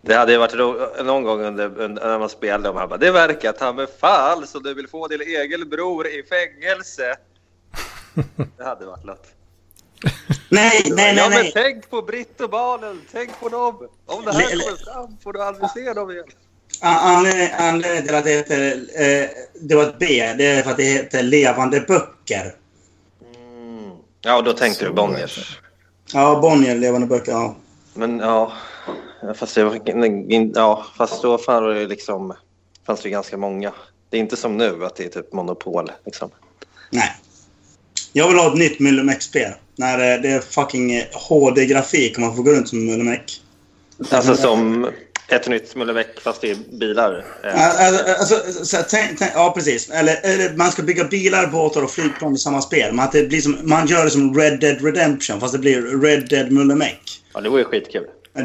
det. 0.03 0.15
Hade 0.15 0.33
ju 0.33 0.39
varit 0.39 0.55
ro- 0.55 1.03
någon 1.05 1.23
gång 1.23 1.41
under, 1.43 1.81
under, 1.81 2.09
när 2.09 2.19
man 2.19 2.29
spelade 2.29 2.69
och 2.69 2.75
man 2.75 2.89
bara 2.89 2.97
Det 2.97 3.11
verkar 3.11 3.53
ta 3.53 3.73
med 3.73 3.89
fall 3.89 4.47
så 4.47 4.59
du 4.59 4.75
vill 4.75 4.89
få 4.89 5.09
din 5.09 5.21
egen 5.21 5.69
bror 5.69 6.07
i 6.07 6.23
fängelse. 6.23 7.17
Det 8.57 8.65
hade 8.65 8.87
varit 8.87 9.05
lätt. 9.05 9.35
Nej, 10.49 10.83
nej, 10.91 11.17
ja, 11.17 11.29
nej, 11.29 11.31
men 11.31 11.31
nej. 11.31 11.51
tänk 11.55 11.91
på 11.91 12.03
Britt 12.03 12.41
och 12.41 12.51
barnen. 12.51 13.01
Tänk 13.13 13.41
på 13.41 13.49
dem. 13.49 13.89
Om 14.07 14.25
det 14.25 14.33
här 14.33 14.43
kommer 14.51 14.85
fram 14.85 15.17
får 15.23 15.33
du 15.33 15.43
aldrig 15.43 15.71
se 15.71 15.93
dem 15.93 16.11
igen. 16.11 16.25
Anledningen 16.81 17.51
anledningen 17.59 18.07
till 18.07 18.15
att 18.15 18.25
det 18.25 18.31
heter... 18.31 18.73
Eh, 18.95 19.29
det 19.61 19.75
var 19.75 19.83
ett 19.83 19.99
B. 19.99 20.07
Det 20.39 20.47
är 20.47 20.63
för 20.63 20.71
att 20.71 20.77
det 20.77 20.83
heter 20.83 21.23
Levande 21.23 21.81
böcker. 21.81 22.55
Mm. 23.37 23.91
Ja, 24.21 24.37
och 24.37 24.45
då 24.45 24.53
tänkte 24.53 24.85
Så 24.85 24.91
du 24.91 24.95
Bonniers. 24.95 25.59
Ja, 26.13 26.41
Bonnier, 26.41 26.75
Levande 26.77 27.07
böcker. 27.07 27.33
Ja. 27.33 27.57
Men 27.95 28.19
ja, 28.19 28.53
fast, 29.39 29.55
det 29.55 29.65
var, 29.65 29.81
ja, 30.55 30.87
fast 30.97 31.23
då 31.23 31.39
fann 31.39 31.63
det 31.63 31.87
liksom, 31.87 32.35
fanns 32.87 33.01
det 33.01 33.09
ju 33.09 33.13
ganska 33.13 33.37
många. 33.37 33.73
Det 34.11 34.17
är 34.17 34.21
inte 34.21 34.37
som 34.37 34.57
nu 34.57 34.85
att 34.85 34.97
det 34.97 35.05
är 35.05 35.09
typ 35.09 35.33
monopol. 35.33 35.91
Liksom. 36.05 36.31
Nej. 36.91 37.11
Jag 38.13 38.29
vill 38.29 38.39
ha 38.39 38.47
ett 38.47 38.59
nytt 38.59 38.81
Myllymäck-spel. 38.81 39.53
När 39.77 40.15
eh, 40.15 40.21
det 40.21 40.29
är 40.29 40.41
fucking 40.41 41.03
HD-grafik 41.13 42.17
och 42.17 42.23
man 42.23 42.37
får 42.37 42.43
gå 42.43 42.51
runt 42.51 42.69
som 42.69 42.87
Myllymäck. 42.87 43.41
Alltså 44.11 44.37
som 44.37 44.89
ett 45.29 45.49
nytt 45.49 45.75
Mulleväck 45.77 46.21
fast 46.21 46.45
i 46.45 46.55
bilar. 46.81 47.25
Eh, 47.45 47.87
Alltså, 47.87 48.05
alltså, 48.05 48.65
så, 48.65 48.77
här, 48.77 48.85
tänk, 48.91 49.19
tänk, 49.19 49.33
ja, 49.35 49.53
precis. 49.57 49.91
Eller, 49.91 50.17
eller 50.23 50.57
man 50.57 50.71
ska 50.73 50.83
bygga 50.83 51.05
bilar, 51.05 51.47
båtar 51.47 51.83
och 51.83 51.91
flygplan 51.91 52.35
i 52.35 52.39
samma 52.39 52.63
spel. 52.63 53.01
Att 53.01 53.13
det 53.13 53.29
blir 53.29 53.41
som, 53.41 53.59
man 53.63 53.87
gör 53.87 54.05
det 54.05 54.11
som 54.11 54.35
Red 54.39 54.61
Dead 54.61 54.85
Redemption, 54.85 55.41
fast 55.41 55.53
det 55.53 55.59
blir 55.59 56.01
Red 56.03 56.29
Dead 56.29 56.53
Myllymäck. 56.53 57.01
Ja, 57.35 57.41
det 57.41 57.49
vore 57.49 57.61
ju 57.61 57.65
skitkul. 57.65 58.05
Det 58.37 58.41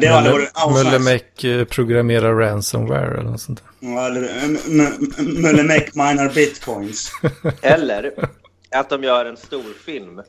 Mulle. 0.84 0.98
Meck 0.98 1.44
eh, 1.44 1.64
programmerar 1.64 2.34
ransomware 2.34 3.18
eller 3.18 3.30
något 3.30 3.40
sånt 3.40 3.62
där. 3.80 3.88
Ja, 3.94 4.06
eller 4.06 4.30
M- 4.44 4.58
M- 4.66 5.12
Myllymäck 5.18 5.94
minar 5.94 6.28
bitcoins. 6.34 7.12
Eller 7.62 8.12
att 8.70 8.90
de 8.90 9.04
gör 9.04 9.24
en 9.24 9.36
stor 9.36 9.64
film. 9.86 10.20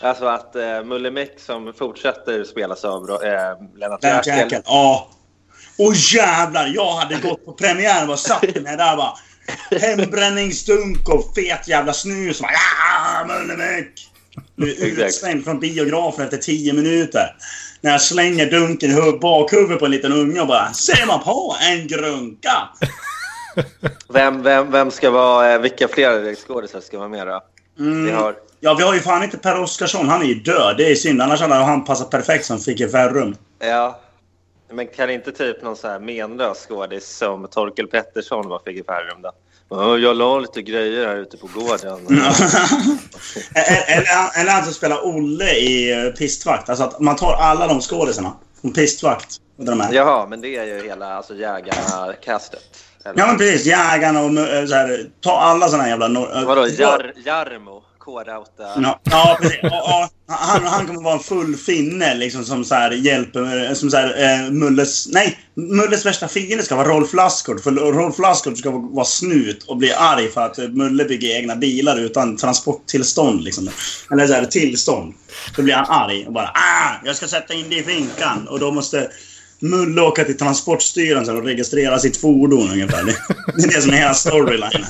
Alltså 0.00 0.26
att 0.26 0.56
eh, 0.56 0.84
Mulle 0.84 1.10
Meck 1.10 1.34
som 1.46 1.72
fortsätter 1.78 2.44
spelas 2.44 2.84
av 2.84 3.10
eh, 3.10 3.78
Lennart. 3.78 4.26
Jäkel. 4.26 4.62
Ja. 4.64 5.10
Åh 5.78 5.94
jävlar! 6.14 6.72
Jag 6.74 6.92
hade 6.94 7.14
gått 7.16 7.44
på 7.44 7.52
premiären 7.52 8.10
och 8.10 8.18
satt 8.18 8.42
mig 8.42 8.76
där 8.76 8.96
bara. 8.96 9.12
Hembränningsdunk 9.80 11.08
och 11.08 11.34
fet 11.34 11.68
jävla 11.68 11.92
snus. 11.92 12.40
Och 12.40 12.42
bara, 12.42 12.52
ja, 13.28 13.34
är 13.64 13.84
Exakt. 14.86 14.98
utslängd 15.08 15.44
från 15.44 15.60
biografen 15.60 16.24
efter 16.24 16.36
tio 16.36 16.72
minuter. 16.72 17.36
När 17.80 17.90
jag 17.92 18.00
slänger 18.02 18.50
dunken 18.50 18.90
i 18.90 18.94
hu- 18.94 19.20
bakhuvudet 19.20 19.78
på 19.78 19.84
en 19.84 19.90
liten 19.90 20.12
unge 20.12 20.40
och 20.40 20.46
bara 20.46 20.72
Ser 20.72 21.06
man 21.06 21.22
på 21.24 21.56
en 21.70 21.86
grunka? 21.86 22.68
Vem, 24.08 24.42
vem, 24.42 24.70
vem 24.70 24.90
ska 24.90 25.10
vara, 25.10 25.52
eh, 25.52 25.60
vilka 25.60 25.88
fler 25.88 26.34
skådisar 26.34 26.80
ska 26.80 26.98
vara 26.98 27.08
med 27.08 27.26
då? 27.26 27.40
Mm. 27.78 28.04
Vi 28.04 28.10
har, 28.10 28.34
Ja, 28.60 28.74
vi 28.74 28.82
har 28.82 28.94
ju 28.94 29.00
fan 29.00 29.22
inte 29.22 29.38
Per 29.38 29.60
Oscarsson. 29.60 30.08
Han 30.08 30.22
är 30.22 30.26
ju 30.26 30.34
död. 30.34 30.74
Det 30.78 30.90
är 30.90 30.94
synd. 30.94 31.22
Annars 31.22 31.40
hade 31.40 31.54
han 31.54 31.84
passat 31.84 32.10
perfekt 32.10 32.44
som 32.44 32.58
Ficke 32.60 32.88
Ferrum. 32.88 33.36
ja, 33.58 34.00
men 34.70 34.86
kan 34.86 35.10
inte 35.10 35.32
typ 35.32 35.62
någon 35.62 35.76
så 35.76 35.88
här 35.88 35.98
menlös 35.98 36.66
skådis 36.68 37.16
som 37.16 37.48
Torkel 37.48 37.86
Pettersson 37.86 38.48
vara 38.48 38.60
Figge 38.66 38.84
Ferrum 38.84 39.22
då? 39.22 39.32
Ja, 39.70 39.96
Jag 39.98 40.16
la 40.16 40.38
lite 40.38 40.62
grejer 40.62 41.06
här 41.06 41.16
ute 41.16 41.36
på 41.36 41.46
gården. 41.54 42.06
eller, 43.54 44.40
eller, 44.40 44.50
han- 44.50 44.64
som 44.64 44.72
spelar 44.74 45.06
Olle 45.06 45.50
i 45.50 46.04
eh, 46.06 46.12
Pistvakt. 46.12 46.68
Alltså 46.68 46.84
att 46.84 47.00
man 47.00 47.16
tar 47.16 47.32
alla 47.34 47.66
de 47.68 47.80
skådisarna. 47.80 48.32
Som 48.60 48.72
Pistvakt. 48.72 49.36
Och 49.58 49.64
de 49.64 49.80
här. 49.80 49.92
Jaha, 49.92 50.26
men 50.26 50.40
det 50.40 50.56
är 50.56 50.64
ju 50.64 50.82
hela 50.88 51.14
alltså, 51.14 51.34
jägarna-castet. 51.34 52.62
eller? 53.04 53.18
Ja 53.20 53.26
men 53.26 53.38
precis. 53.38 53.66
Jägarna 53.66 54.20
och 54.20 54.30
eh, 54.38 54.66
så 54.66 54.74
här, 54.74 55.06
Ta 55.20 55.38
alla 55.38 55.68
såna 55.68 55.82
här 55.82 55.90
jävla... 55.90 56.08
nor- 56.08 56.36
eh, 56.38 56.44
Vadå, 56.44 56.66
Jar, 56.68 57.12
Jarmo? 57.24 57.82
K-Rauta? 58.08 58.82
Ja, 58.82 59.00
ja 59.04 59.38
precis. 59.40 59.58
Ja, 59.62 60.08
han, 60.28 60.64
han 60.64 60.86
kommer 60.86 61.02
vara 61.02 61.14
en 61.14 61.20
full 61.20 61.56
finne 61.56 62.14
liksom 62.14 62.44
som 62.44 62.64
så 62.64 62.74
här 62.74 62.90
hjälper... 62.90 63.68
Eh, 63.68 63.74
som 63.74 63.90
så 63.90 63.96
här, 63.96 64.44
eh, 64.44 64.50
Mulles... 64.50 65.08
Nej! 65.12 65.38
Mulles 65.54 66.06
värsta 66.06 66.28
fiende 66.28 66.64
ska 66.64 66.76
vara 66.76 66.88
Rolf 66.88 67.14
Lassgård. 67.14 67.62
För 67.62 67.72
Rolf 67.72 68.18
Lassgård 68.18 68.58
ska 68.58 68.70
vara 68.70 69.04
snut 69.04 69.64
och 69.64 69.76
bli 69.76 69.92
arg 69.92 70.28
för 70.28 70.40
att 70.40 70.58
eh, 70.58 70.68
Mulle 70.68 71.04
bygger 71.04 71.36
egna 71.36 71.56
bilar 71.56 72.00
utan 72.00 72.36
transporttillstånd. 72.36 73.44
Liksom. 73.44 73.68
Eller 74.12 74.26
så 74.26 74.32
här, 74.32 74.44
tillstånd. 74.44 75.14
Då 75.56 75.62
blir 75.62 75.74
han 75.74 75.86
arg 75.88 76.26
och 76.26 76.32
bara 76.32 76.48
ah, 76.54 76.94
jag 77.04 77.16
ska 77.16 77.26
sätta 77.26 77.54
in 77.54 77.66
det 77.70 77.76
i 77.76 77.82
finkan. 77.82 78.48
Och 78.48 78.60
då 78.60 78.72
måste 78.72 79.10
Mulle 79.60 80.00
åka 80.00 80.24
till 80.24 80.38
Transportstyrelsen 80.38 81.36
och 81.36 81.44
registrera 81.44 81.98
sitt 81.98 82.16
fordon 82.16 82.70
ungefär. 82.70 83.04
Det 83.04 83.64
är 83.64 83.74
det 83.74 83.82
som 83.82 83.92
är 83.92 83.96
hela 83.96 84.14
storylinen. 84.14 84.84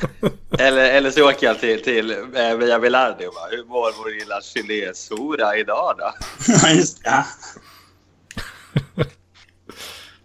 Eller, 0.58 0.90
eller 0.90 1.10
så 1.10 1.28
åker 1.28 1.46
jag 1.46 1.60
till, 1.60 1.82
till 1.82 2.10
eh, 2.10 2.54
Via 2.56 2.78
Bilardi 2.78 3.26
och 3.26 3.34
bara, 3.34 3.48
hur 3.50 3.64
mår 3.64 3.92
vår 3.98 4.18
lilla 4.18 4.40
chilesora 4.40 5.56
idag 5.56 5.94
då? 5.98 6.12
Ja, 6.62 6.70
just 6.70 7.04
det. 7.04 7.10
Ja. 7.10 7.24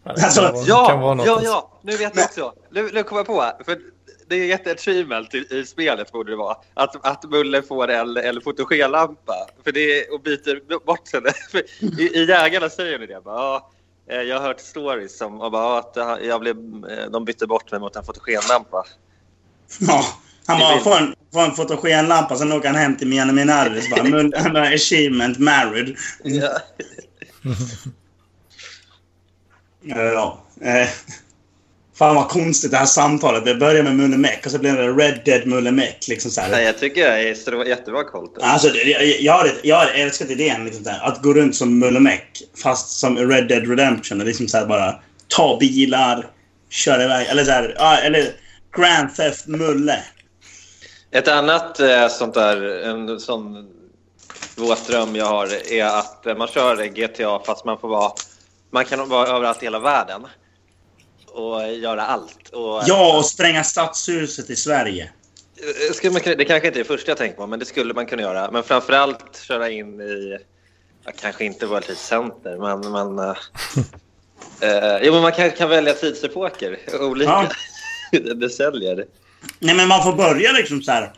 Alltså, 0.03 0.41
vara 0.41 0.63
Ja, 0.65 1.13
något 1.15 1.25
ja, 1.25 1.33
alltså. 1.33 1.47
ja, 1.47 1.79
nu 1.81 1.97
vet 1.97 2.15
jag 2.15 2.25
också. 2.25 2.53
Nu, 2.69 2.89
nu 2.93 3.03
kommer 3.03 3.19
jag 3.19 3.25
på. 3.25 3.63
För 3.65 3.77
det 4.27 4.51
är 4.51 4.55
ett 4.55 4.67
achievement 4.67 5.35
i, 5.35 5.37
i 5.49 5.65
spelet 5.65 6.11
borde 6.11 6.31
det 6.31 6.35
vara. 6.35 6.57
Att, 6.73 7.07
att 7.07 7.23
Mulle 7.29 7.61
får 7.61 7.87
en, 7.87 8.17
en 8.17 8.41
fotogenlampa. 8.41 9.47
För 9.63 9.71
det 9.71 10.09
och 10.09 10.21
byter 10.21 10.85
bort 10.85 11.13
henne. 11.13 11.31
I, 11.99 12.19
I 12.19 12.25
Jägarna 12.25 12.69
säger 12.69 12.99
ni 12.99 13.05
det. 13.05 13.21
Bara, 13.23 13.35
ja, 13.35 13.71
eh, 14.09 14.21
jag 14.21 14.39
har 14.39 14.47
hört 14.47 14.59
stories 14.59 15.17
som 15.17 15.41
och 15.41 15.51
bara, 15.51 15.83
ja, 15.95 16.11
att 16.15 16.23
jag 16.25 16.41
blev, 16.41 16.57
eh, 16.89 17.09
de 17.11 17.25
bytte 17.25 17.47
bort 17.47 17.71
mig 17.71 17.79
mot 17.79 17.95
en 17.95 18.03
fotogenlampa. 18.03 18.85
Ja. 19.79 20.05
Han 20.45 20.59
bara 20.59 20.79
får 20.79 20.97
en, 20.97 21.15
får 21.33 21.41
en 21.41 21.55
fotogenlampa, 21.55 22.35
sen 22.35 22.51
åker 22.51 22.67
han 22.67 22.77
hem 22.77 22.97
till 22.97 23.07
Miane 23.07 23.33
Minaris. 23.33 23.89
Bara, 23.89 24.03
"Mun- 24.03 24.33
han 24.37 24.53
bara, 24.53 24.67
achievement 24.67 25.39
married. 25.39 25.95
Ja. 26.23 26.49
Ja. 29.83 30.43
Eh, 30.61 30.87
fan 31.97 32.15
vad 32.15 32.29
konstigt 32.29 32.71
det 32.71 32.77
här 32.77 32.85
samtalet. 32.85 33.45
Det 33.45 33.55
börjar 33.55 33.83
med 33.83 33.95
Mulle 33.95 34.17
Meck 34.17 34.45
och 34.45 34.51
så 34.51 34.59
blir 34.59 34.73
det 34.73 34.87
Red 34.87 35.21
Dead 35.25 35.47
Mulle 35.47 35.71
Meck. 35.71 36.07
Liksom 36.07 36.31
så 36.31 36.41
här. 36.41 36.49
Nej, 36.51 36.65
jag 36.65 36.77
tycker 36.79 37.01
det 37.01 37.07
är 37.17 37.65
jättebra 37.67 38.03
koll. 38.03 38.29
Alltså, 38.41 38.67
jag, 38.69 39.05
jag, 39.21 39.47
jag 39.63 39.75
har 39.75 39.87
älskat 39.87 40.29
idén 40.29 40.65
liksom 40.65 40.83
där, 40.83 40.99
att 41.03 41.21
gå 41.21 41.33
runt 41.33 41.55
som 41.55 41.79
Mulle 41.79 41.99
Meck 41.99 42.41
fast 42.63 42.89
som 42.99 43.17
Red 43.17 43.47
Dead 43.47 43.69
Redemption. 43.69 44.19
Och 44.21 44.27
liksom 44.27 44.47
så 44.47 44.57
här 44.57 44.65
bara 44.65 44.95
ta 45.27 45.57
bilar, 45.59 46.27
köra 46.69 47.03
iväg. 47.03 47.27
Eller 47.27 47.43
så 47.45 47.51
här, 47.51 48.01
eller 48.05 48.31
Grand 48.75 49.15
Theft 49.15 49.47
Mulle. 49.47 50.03
Ett 51.11 51.27
annat 51.27 51.79
eh, 51.79 52.07
sånt 52.07 52.33
där, 52.33 52.83
en 52.83 53.19
sån 53.19 53.69
våt 54.57 54.87
dröm 54.87 55.15
jag 55.15 55.25
har 55.25 55.71
är 55.73 55.85
att 55.85 56.25
eh, 56.25 56.35
man 56.35 56.47
kör 56.47 56.85
GTA 56.85 57.39
fast 57.45 57.65
man 57.65 57.79
får 57.79 57.87
vara, 57.87 58.11
man 58.71 58.85
kan 58.85 59.09
vara 59.09 59.27
överallt 59.27 59.63
i 59.63 59.65
hela 59.65 59.79
världen 59.79 60.27
och 61.27 61.73
göra 61.73 62.01
allt. 62.01 62.49
Och, 62.49 62.81
Ja, 62.85 63.17
och 63.17 63.25
spränga 63.25 63.63
stadshuset 63.63 64.49
i 64.49 64.55
Sverige. 64.55 65.11
Eh, 65.89 65.93
Skulle 65.93 66.13
man, 66.13 66.21
det 66.25 66.45
kanske 66.45 66.67
inte 66.67 66.79
är 66.79 66.83
det 66.83 66.87
första 66.87 67.11
jag 67.11 67.17
tänker 67.17 67.37
på, 67.37 67.47
men 67.47 67.59
det 67.59 67.65
skulle 67.65 67.93
man 67.93 68.05
kunna 68.05 68.21
göra. 68.21 68.51
Men 68.51 68.63
framförallt 68.63 69.41
köra 69.47 69.69
in 69.69 70.01
i, 70.01 70.37
ja, 71.05 71.11
kanske 71.21 71.45
inte 71.45 71.65
World 71.65 71.83
Trade 71.83 71.99
Center, 71.99 72.57
men... 72.57 72.91
men 72.91 73.29
eh, 73.29 74.97
jo, 75.03 75.13
men 75.13 75.21
man 75.21 75.31
kan, 75.31 75.51
kan 75.51 75.69
välja 75.69 75.93
tidsepoker. 75.93 76.79
Olika. 77.01 77.31
det 77.41 77.55
säljer. 78.57 79.05
Nej, 79.59 79.75
men 79.75 79.87
man 79.87 80.03
får 80.03 80.13
börja 80.13 80.51
liksom 80.51 80.81
så 80.81 80.91
här 80.91 81.11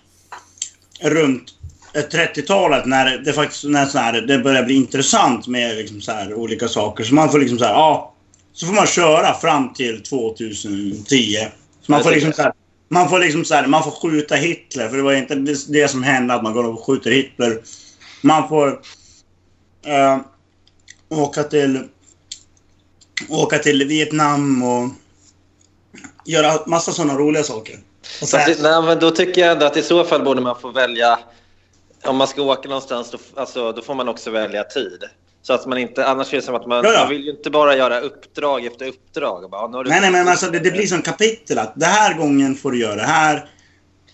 runt 1.01 1.53
eh, 1.93 2.01
30-talet 2.01 2.85
när 2.85 3.17
det 3.17 3.33
faktiskt 3.33 3.63
när 3.63 3.85
så 3.85 3.97
här, 3.97 4.21
det 4.21 4.39
börjar 4.39 4.63
bli 4.63 4.75
intressant 4.75 5.47
med 5.47 5.77
liksom 5.77 6.01
så 6.01 6.11
här, 6.11 6.33
olika 6.33 6.67
saker. 6.67 7.03
Så 7.03 7.13
man 7.13 7.31
får 7.31 7.39
liksom 7.39 7.59
så 7.59 7.65
här, 7.65 7.73
ja. 7.73 8.11
Så 8.53 8.65
får 8.65 8.73
man 8.73 8.87
köra 8.87 9.33
fram 9.33 9.73
till 9.73 10.03
2010. 10.03 11.37
Så 11.81 11.91
man 11.91 12.03
får 12.03 12.11
liksom 12.11 12.29
det. 12.29 12.35
så 12.35 12.41
här, 12.41 12.53
man 12.89 13.09
får 13.09 13.19
liksom 13.19 13.45
så 13.45 13.55
här, 13.55 13.67
man 13.67 13.83
får 13.83 13.91
skjuta 13.91 14.35
Hitler. 14.35 14.89
För 14.89 14.97
det 14.97 15.03
var 15.03 15.13
inte 15.13 15.35
det, 15.35 15.67
det 15.67 15.87
som 15.87 16.03
hände 16.03 16.33
att 16.33 16.43
man 16.43 16.53
går 16.53 16.63
och 16.63 16.85
skjuter 16.85 17.11
Hitler. 17.11 17.61
Man 18.21 18.49
får 18.49 18.81
eh, 19.85 20.19
åka 21.09 21.43
till 21.43 21.83
åka 23.29 23.59
till 23.59 23.87
Vietnam 23.87 24.63
och 24.63 24.89
göra 26.25 26.59
massa 26.65 26.91
sådana 26.91 27.13
roliga 27.13 27.43
saker. 27.43 27.75
Och 28.21 28.27
Så 28.27 28.37
det, 28.37 28.61
nej, 28.61 28.81
men 28.81 28.99
då 28.99 29.11
tycker 29.11 29.41
jag 29.41 29.51
ändå 29.51 29.65
att 29.65 29.77
i 29.77 29.81
så 29.81 30.03
fall 30.03 30.23
borde 30.23 30.41
man 30.41 30.59
få 30.59 30.71
välja... 30.71 31.19
Om 32.03 32.17
man 32.17 32.27
ska 32.27 32.41
åka 32.41 32.69
någonstans, 32.69 33.11
då, 33.11 33.17
alltså, 33.35 33.71
då 33.71 33.81
får 33.81 33.95
man 33.95 34.09
också 34.09 34.31
välja 34.31 34.63
tid. 34.63 35.03
Så 35.41 35.53
att 35.53 35.65
man 35.65 35.77
inte, 35.77 36.05
annars 36.05 36.33
är 36.33 36.37
det 36.37 36.43
som 36.43 36.55
att 36.55 36.67
man, 36.67 36.83
man 36.83 37.09
vill 37.09 37.23
ju 37.23 37.31
inte 37.31 37.49
bara 37.49 37.75
göra 37.75 37.99
uppdrag 37.99 38.65
efter 38.65 38.87
uppdrag. 38.87 39.49
Bara, 39.49 39.83
du 39.83 39.89
nej, 39.89 40.01
nej, 40.01 40.11
men 40.11 40.27
alltså, 40.27 40.51
det, 40.51 40.59
det 40.59 40.71
blir 40.71 40.87
som 40.87 41.01
kapitel 41.01 41.57
att 41.57 41.73
det 41.75 41.85
här 41.85 42.13
gången 42.13 42.55
får 42.55 42.71
du 42.71 42.79
göra 42.79 42.95
det 42.95 43.01
här. 43.01 43.49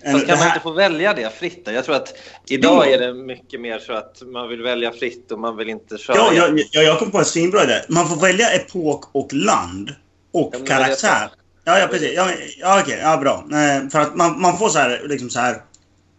Eller 0.04 0.14
Fast 0.14 0.28
kan 0.28 0.40
man 0.40 0.48
inte 0.48 0.60
få 0.60 0.72
välja 0.72 1.14
det 1.14 1.34
fritt? 1.36 1.66
då? 1.66 1.72
Jag 1.72 1.86
tror 1.86 1.96
att 1.96 2.14
idag 2.48 2.84
Jo. 2.88 2.94
är 2.94 3.00
det 3.00 3.14
mycket 3.14 3.62
mer 3.62 3.80
så 3.80 3.94
att 3.94 4.22
man 4.22 4.50
vill 4.50 4.62
välja 4.62 4.92
fritt 4.92 5.32
och 5.32 5.40
man 5.40 5.58
vill 5.58 5.70
inte 5.70 5.98
köra. 5.98 6.18
Ja, 6.18 6.34
jag, 6.34 6.60
jag, 6.72 6.84
jag 6.84 7.00
kom 7.00 7.12
på 7.12 7.18
en 7.18 7.26
svinbra 7.26 7.64
idé. 7.64 7.82
Man 7.90 8.08
får 8.08 8.16
välja 8.16 8.50
epok 8.50 9.16
och 9.16 9.34
land. 9.34 9.96
Och 10.34 10.56
Ja, 10.60 10.66
karaktär. 10.66 11.30
Ja, 11.64 11.80
ja, 11.80 11.88
precis. 11.88 12.12
Ja, 12.16 12.30
ja 12.60 12.82
okej. 12.82 13.00
Ja, 13.02 13.18
bra. 13.18 13.46
Eh, 13.52 13.90
för 13.90 14.00
att 14.00 14.16
man, 14.16 14.42
man 14.42 14.58
får 14.58 14.70
så 14.70 14.80
här, 14.80 15.02
liksom 15.06 15.30
så 15.30 15.40
här... 15.40 15.62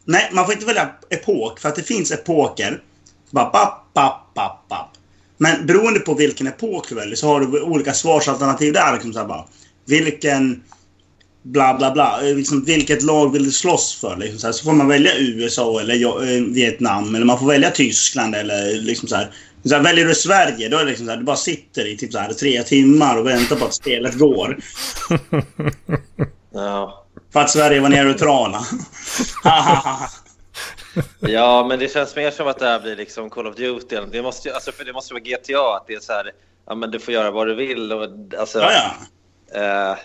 Nej, 0.05 0.31
man 0.33 0.45
får 0.45 0.55
inte 0.55 0.67
välja 0.67 0.91
epok. 1.11 1.61
För 1.61 1.69
att 1.69 1.77
det 1.77 1.83
finns 1.83 2.11
epoker. 2.11 2.83
Bara 3.31 3.45
papp, 3.45 3.91
papp, 3.95 4.35
papp, 4.35 4.69
papp. 4.69 4.91
Men 5.39 5.67
beroende 5.67 6.01
på 6.01 6.15
vilken 6.15 6.47
epok 6.47 6.89
du 6.89 6.95
väljer 6.95 7.17
så 7.17 7.27
har 7.27 7.41
du 7.41 7.63
olika 7.63 7.93
svarsalternativ 7.93 8.73
där. 8.73 8.93
Liksom 8.93 9.13
så 9.13 9.19
här 9.19 9.27
bara, 9.27 9.45
vilken... 9.87 10.63
Bla, 11.45 11.75
bla, 11.75 11.91
bla. 11.91 12.21
Eh, 12.23 12.37
liksom, 12.37 12.65
vilket 12.65 13.03
lag 13.03 13.33
vill 13.33 13.45
du 13.45 13.53
slåss 13.53 13.95
för? 14.01 14.17
Liksom 14.17 14.39
så, 14.39 14.47
här. 14.47 14.53
så 14.53 14.65
får 14.65 14.73
man 14.73 14.89
välja 14.89 15.19
USA 15.19 15.81
eller 15.81 15.95
eh, 16.05 16.43
Vietnam. 16.43 17.15
Eller 17.15 17.27
man 17.27 17.39
får 17.39 17.47
välja 17.47 17.71
Tyskland 17.71 18.35
eller 18.35 18.81
liksom 18.81 19.09
så 19.09 19.17
här. 19.17 19.31
Så 19.65 19.75
här, 19.75 19.83
väljer 19.83 20.05
du 20.05 20.15
Sverige, 20.15 20.69
då 20.69 20.77
är 20.77 20.85
det 20.85 20.91
liksom 20.91 21.07
så 21.07 21.13
här, 21.13 21.19
du 21.19 21.25
bara 21.25 21.37
sitter 21.37 21.87
i 21.87 21.97
typ 21.97 22.13
så 22.13 22.19
här, 22.19 22.33
tre 22.33 22.63
timmar 22.63 23.19
och 23.19 23.27
väntar 23.27 23.57
på 23.57 23.65
att 23.65 23.75
spelet 23.75 24.19
går. 24.19 24.59
Ja. 26.55 27.05
För 27.33 27.41
att 27.41 27.51
Sverige 27.51 27.81
var 27.81 27.89
neutrala. 27.89 28.61
Ja, 31.21 31.67
men 31.69 31.79
det 31.79 31.93
känns 31.93 32.17
mer 32.17 32.31
som 32.31 32.49
att 32.49 32.59
det 32.59 32.67
här 32.67 32.81
blir 32.81 32.97
liksom 32.97 33.31
Call 33.31 33.47
of 33.47 33.57
Duty. 33.57 33.97
Det 34.13 34.23
måste, 34.23 34.55
alltså, 34.55 34.73
för 34.73 34.85
det 34.85 34.93
måste 34.93 35.15
vara 35.15 35.23
GTA, 35.23 35.77
att 35.77 35.87
det 35.87 35.95
är 35.95 36.01
så 36.01 36.13
här, 36.13 36.31
ja 36.67 36.75
men 36.75 36.91
du 36.91 37.01
får 37.01 37.15
göra 37.15 37.31
vad 37.31 37.47
du 37.47 37.55
vill. 37.55 37.93
Och, 37.93 38.09
alltså, 38.39 38.59
Ja, 38.61 38.71
ja. 39.53 39.91
eh, 39.93 39.99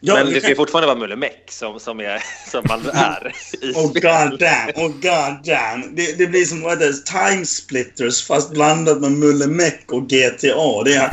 ja 0.00 0.14
men 0.14 0.26
det 0.26 0.40
ska 0.40 0.48
kan- 0.48 0.56
fortfarande 0.56 0.86
vara 0.86 0.98
Mulle 0.98 1.16
Meck 1.16 1.44
som, 1.48 1.80
som, 1.80 2.00
är, 2.00 2.22
som 2.50 2.64
man 2.68 2.86
är 2.92 3.32
i 3.62 3.72
Oh 3.72 3.92
god 3.92 4.38
damn, 4.40 4.70
oh 4.76 4.88
god 4.88 5.44
damn. 5.44 5.94
Det, 5.96 6.18
det 6.18 6.26
blir 6.26 6.44
som 6.44 6.60
vad 6.60 6.78
det, 6.78 6.92
Time 7.06 7.46
Splitters 7.46 8.26
fast 8.26 8.50
blandat 8.50 9.00
med 9.00 9.12
Mulle 9.12 9.46
Meck 9.46 9.92
och 9.92 10.08
GTA. 10.08 10.82
Det 10.84 10.94
är, 10.94 11.10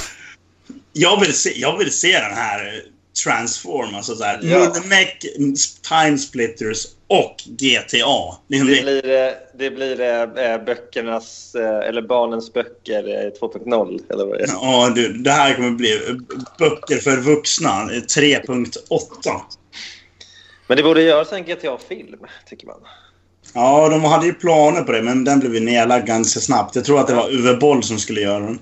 jag, 0.93 1.19
vill 1.19 1.33
se, 1.33 1.59
jag 1.59 1.77
vill 1.77 1.91
se 1.91 2.11
den 2.11 2.33
här 2.33 2.83
transform. 3.23 3.95
Alltså 3.95 4.15
så 4.15 4.23
här, 4.23 4.39
Ja. 4.43 4.73
Mm, 5.37 5.55
Time 5.89 6.17
Splitters 6.17 6.85
och 7.07 7.35
GTA. 7.45 8.37
Liksom 8.47 8.67
Det 8.67 8.81
blir, 8.83 9.09
eh, 9.25 9.31
det 9.57 9.69
blir 9.71 10.01
eh, 10.01 10.63
böckernas, 10.65 11.55
eh, 11.55 11.87
eller 11.89 12.01
barnens 12.01 12.53
böcker 12.53 13.25
eh, 13.25 13.39
2.0. 13.39 13.99
Eller 14.09 14.25
vad 14.25 14.37
det 14.37 14.43
är. 14.43 14.47
ja, 14.47 14.91
du, 14.95 15.13
det 15.13 15.31
här 15.31 15.53
kommer 15.55 15.71
bli 15.71 15.93
eh, 15.93 16.15
böcker 16.59 16.97
för 16.97 17.17
vuxna 17.17 17.69
eh, 17.69 18.01
3.8. 18.01 18.69
Men 20.67 20.77
det 20.77 20.83
borde 20.83 21.01
göras 21.01 21.31
en 21.31 21.43
GTA-film, 21.43 22.19
tycker 22.49 22.67
man. 22.67 22.79
Ja, 23.53 23.89
de 23.89 24.03
hade 24.03 24.25
ju 24.25 24.33
planer 24.33 24.81
på 24.81 24.91
det, 24.91 25.01
men 25.01 25.23
den 25.23 25.39
blev 25.39 25.53
ju 25.53 25.59
nedlagd 25.59 26.07
ganska 26.07 26.39
snabbt. 26.39 26.75
Jag 26.75 26.85
tror 26.85 26.99
att 26.99 27.07
det 27.07 27.13
var 27.13 27.33
Uwe 27.33 27.53
Boll 27.53 27.83
som 27.83 27.99
skulle 27.99 28.21
göra 28.21 28.39
den. 28.39 28.59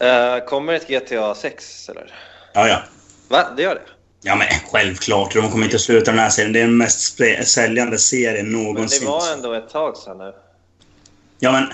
Eh, 0.00 0.44
kommer 0.44 0.72
ett 0.72 0.88
GTA 0.88 1.34
6, 1.34 1.88
eller? 1.88 2.14
Ja, 2.54 2.68
ja. 2.68 2.82
Va? 3.28 3.46
Det 3.56 3.62
gör 3.62 3.74
det? 3.74 3.80
Ja, 4.22 4.36
men 4.36 4.46
självklart. 4.72 5.34
De 5.34 5.50
kommer 5.50 5.64
inte 5.64 5.78
sluta 5.78 6.10
den 6.10 6.20
här 6.20 6.30
serien. 6.30 6.52
Det 6.52 6.58
är 6.60 6.64
den 6.64 6.76
mest 6.76 7.20
säljande 7.44 7.98
serien 7.98 8.52
Men 8.52 8.62
någonsin. 8.62 9.00
det 9.04 9.10
var 9.10 9.32
ändå 9.32 9.52
ett 9.52 9.68
tag 9.70 9.96
sedan 9.96 10.18
nu. 10.18 10.32
Ja, 11.38 11.52
men... 11.52 11.64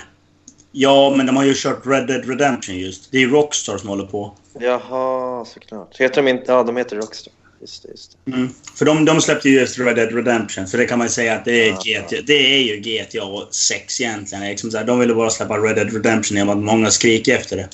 Ja, 0.77 1.13
men 1.17 1.25
de 1.25 1.35
har 1.35 1.43
ju 1.43 1.53
kört 1.55 1.81
Red 1.85 2.07
Dead 2.07 2.29
Redemption 2.29 2.75
just. 2.77 3.11
Det 3.11 3.23
är 3.23 3.27
Rockstar 3.27 3.77
som 3.77 3.89
håller 3.89 4.05
på. 4.05 4.33
Jaha, 4.59 5.45
såklart. 5.45 5.97
Heter 5.99 6.15
de 6.23 6.27
inte... 6.29 6.51
Ja, 6.51 6.63
de 6.63 6.77
heter 6.77 6.95
Rockstar. 6.95 7.33
Just 7.61 7.83
det, 7.83 7.89
just 7.89 8.17
det. 8.25 8.31
Mm. 8.31 8.49
För 8.75 8.85
de, 8.85 9.05
de 9.05 9.21
släppte 9.21 9.49
ju 9.49 9.59
just 9.59 9.79
Red 9.79 9.95
Dead 9.95 10.15
Redemption, 10.15 10.67
så 10.67 10.77
det 10.77 10.85
kan 10.85 10.97
man 10.97 11.07
ju 11.07 11.11
säga 11.11 11.35
att 11.35 11.45
det 11.45 11.69
är, 11.69 11.77
Ja. 11.83 12.01
GTA, 12.01 12.15
det 12.27 12.33
är 12.55 12.59
ju 12.63 12.77
GTA 12.77 13.47
6 13.51 14.01
egentligen. 14.01 14.43
Liksom 14.43 14.71
så 14.71 14.77
här, 14.77 14.85
de 14.85 14.99
ville 14.99 15.13
bara 15.13 15.29
släppa 15.29 15.57
Red 15.57 15.75
Dead 15.75 15.93
Redemption 15.93 16.37
genom 16.37 16.59
att 16.59 16.65
många 16.65 16.91
skriker 16.91 17.35
efter 17.35 17.57
det. 17.57 17.69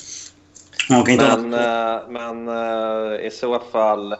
Inte 0.90 1.36
Men, 1.36 1.54
eh, 1.54 2.00
men 2.08 2.48
eh, 2.48 3.26
i 3.26 3.30
så 3.32 3.60
fall... 3.72 4.12
eh, 4.12 4.18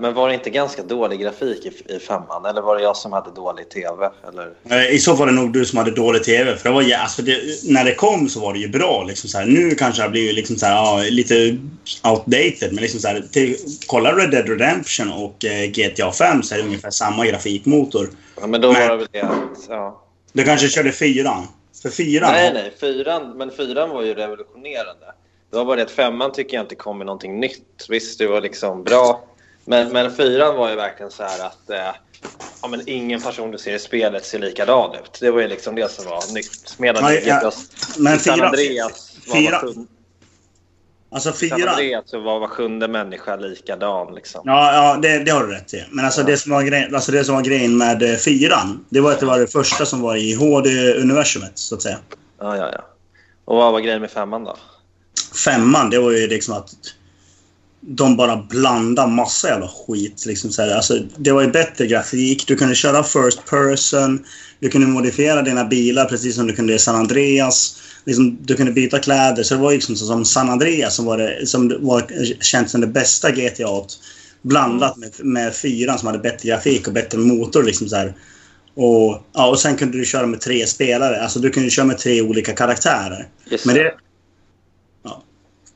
men 0.00 0.14
var 0.14 0.28
det 0.28 0.34
inte 0.34 0.50
ganska 0.50 0.82
dålig 0.82 1.20
grafik 1.20 1.66
i, 1.66 1.94
i 1.94 1.98
femman? 1.98 2.44
Eller 2.46 2.62
var 2.62 2.76
det 2.76 2.82
jag 2.82 2.96
som 2.96 3.12
hade 3.12 3.30
dålig 3.30 3.70
tv? 3.70 4.10
Eller? 4.28 4.90
I 4.90 4.98
så 4.98 5.10
fall 5.10 5.18
var 5.18 5.26
det 5.26 5.32
nog 5.32 5.52
du 5.52 5.64
som 5.64 5.78
hade 5.78 5.90
dålig 5.90 6.24
TV. 6.24 6.56
För 6.56 6.68
det 6.68 6.74
var, 6.74 6.82
alltså 7.02 7.22
det, 7.22 7.38
när 7.64 7.84
det 7.84 7.94
kom 7.94 8.28
så 8.28 8.40
var 8.40 8.52
det 8.52 8.58
ju 8.58 8.68
bra. 8.68 9.04
Liksom 9.08 9.30
så 9.30 9.38
här. 9.38 9.46
Nu 9.46 9.74
kanske 9.74 10.02
det 10.02 10.08
blivit 10.08 10.34
liksom 10.34 10.56
så 10.56 10.66
här, 10.66 10.74
ja, 10.74 11.02
lite 11.10 11.58
outdated. 12.04 12.72
Men 12.72 12.82
liksom 12.82 13.00
så 13.00 13.08
här, 13.08 13.20
till, 13.32 13.56
kolla 13.86 14.16
Red 14.16 14.30
Dead 14.30 14.48
Redemption 14.48 15.12
och 15.12 15.44
eh, 15.44 15.66
GTA 15.70 16.12
5 16.12 16.42
så 16.42 16.54
är 16.54 16.58
det 16.58 16.64
ungefär 16.64 16.90
samma 16.90 17.26
grafikmotor. 17.26 18.08
Ja, 18.40 18.46
men 18.46 18.60
då 18.60 18.72
Men- 18.72 18.82
var 18.82 18.88
det 18.88 18.96
väl 18.96 19.08
det. 19.12 19.28
Ja. 19.68 19.98
Du 20.32 20.44
kanske 20.44 20.68
körde 20.68 20.92
fyran? 20.92 21.46
För 21.82 21.90
fyran... 21.90 22.32
Nej, 22.32 22.52
nej. 22.54 22.74
Fyran, 22.80 23.36
men 23.36 23.50
fyran 23.50 23.90
var 23.90 24.02
ju 24.02 24.14
revolutionerande. 24.14 25.06
Det 25.50 25.56
var 25.56 25.64
bara 25.64 25.76
det 25.76 25.82
att 25.82 25.90
femman 25.90 26.32
tycker 26.32 26.56
jag 26.56 26.64
inte 26.64 26.74
kom 26.74 26.98
med 26.98 27.06
någonting 27.06 27.40
nytt. 27.40 27.86
Visst, 27.88 28.18
det 28.18 28.26
var 28.26 28.40
liksom 28.40 28.84
bra. 28.84 29.24
Men, 29.64 29.92
men 29.92 30.16
fyran 30.16 30.56
var 30.56 30.70
ju 30.70 30.76
verkligen 30.76 31.10
så 31.10 31.22
här 31.22 31.46
att 31.46 31.70
eh, 31.70 31.94
ja, 32.62 32.68
men 32.68 32.82
ingen 32.88 33.20
person 33.20 33.50
du 33.50 33.58
ser 33.58 33.74
i 33.74 33.78
spelet 33.78 34.24
ser 34.26 34.38
likadan 34.38 34.94
ut. 34.94 35.18
Det 35.20 35.30
var 35.30 35.40
ju 35.40 35.48
liksom 35.48 35.74
det 35.74 35.90
som 35.90 36.04
var 36.04 36.34
nytt. 36.34 36.74
Medan 36.78 37.12
i 37.12 37.22
ja. 37.26 37.38
GTA 37.38 37.50
Men 37.98 38.18
San 38.18 38.36
fyra- 38.38 38.46
Andreas 38.46 39.16
var 39.26 39.36
fyra- 39.36 39.62
var 39.62 39.74
Alltså 41.12 41.32
San 41.32 41.38
fyran... 41.38 41.68
Andreas 41.68 42.10
så 42.10 42.20
var 42.20 42.40
var 42.40 42.48
sjunde 42.48 42.88
människa 42.88 43.36
likadan. 43.36 44.14
Liksom. 44.14 44.40
Ja, 44.44 44.74
ja 44.74 44.98
det, 45.02 45.18
det 45.18 45.30
har 45.30 45.46
du 45.46 45.52
rätt 45.52 45.74
i. 45.74 45.84
Men 45.90 46.04
alltså, 46.04 46.22
det, 46.22 46.36
som 46.36 46.52
var 46.52 46.62
grejen, 46.62 46.94
alltså 46.94 47.12
det 47.12 47.24
som 47.24 47.34
var 47.34 47.42
grejen 47.42 47.76
med 47.76 48.02
eh, 48.02 48.16
fyran, 48.16 48.84
det 48.88 49.00
var 49.00 49.12
att 49.12 49.20
det 49.20 49.26
var 49.26 49.38
det 49.38 49.46
första 49.46 49.86
som 49.86 50.00
var 50.00 50.16
i 50.16 50.34
HD-universumet, 50.34 51.52
så 51.54 51.74
att 51.74 51.82
säga. 51.82 51.98
Ja, 52.40 52.56
ja, 52.56 52.70
ja. 52.72 52.84
Och 53.44 53.56
vad 53.56 53.72
var 53.72 53.80
grejen 53.80 54.00
med 54.00 54.10
femman 54.10 54.44
då? 54.44 54.56
Femman, 55.44 55.90
det 55.90 55.98
var 55.98 56.10
ju 56.10 56.26
liksom 56.26 56.54
att 56.54 56.70
de 57.80 58.16
bara 58.16 58.36
blandade 58.36 59.12
massa 59.12 59.48
jävla 59.48 59.68
skit. 59.68 60.26
Liksom 60.26 60.50
så 60.50 60.62
här. 60.62 60.74
Alltså, 60.74 60.98
det 61.16 61.32
var 61.32 61.42
ju 61.42 61.50
bättre 61.50 61.86
grafik. 61.86 62.46
Du 62.46 62.56
kunde 62.56 62.74
köra 62.74 63.02
first 63.02 63.50
person. 63.50 64.24
Du 64.60 64.68
kunde 64.68 64.86
modifiera 64.86 65.42
dina 65.42 65.64
bilar 65.64 66.04
precis 66.04 66.34
som 66.34 66.46
du 66.46 66.52
kunde 66.52 66.74
i 66.74 66.78
San 66.78 66.96
Andreas. 66.96 67.82
Liksom, 68.04 68.38
du 68.40 68.56
kunde 68.56 68.72
byta 68.72 68.98
kläder. 68.98 69.42
Så 69.42 69.54
det 69.54 69.60
var 69.60 69.72
liksom 69.72 69.96
så 69.96 70.06
som 70.06 70.24
San 70.24 70.50
Andreas 70.50 70.94
som 70.94 71.04
var, 71.04 71.18
det, 71.18 71.46
som 71.46 71.86
var 71.86 72.06
känt 72.42 72.70
som 72.70 72.80
det 72.80 72.86
bästa 72.86 73.30
GTA. 73.30 73.84
Blandat 74.42 74.96
med, 74.96 75.10
med 75.18 75.54
fyran 75.54 75.98
som 75.98 76.06
hade 76.06 76.18
bättre 76.18 76.48
grafik 76.48 76.86
och 76.86 76.92
bättre 76.92 77.18
motor. 77.18 77.62
Liksom 77.62 77.88
så 77.88 77.96
här. 77.96 78.14
Och, 78.74 79.22
ja, 79.32 79.48
och 79.48 79.58
sen 79.58 79.76
kunde 79.76 79.98
du 79.98 80.04
köra 80.04 80.26
med 80.26 80.40
tre 80.40 80.66
spelare. 80.66 81.22
Alltså 81.22 81.38
du 81.38 81.50
kunde 81.50 81.70
köra 81.70 81.86
med 81.86 81.98
tre 81.98 82.22
olika 82.22 82.52
karaktärer. 82.52 83.28
Just 83.44 83.66
Men 83.66 83.74
det... 83.74 83.94
Ja. 85.02 85.22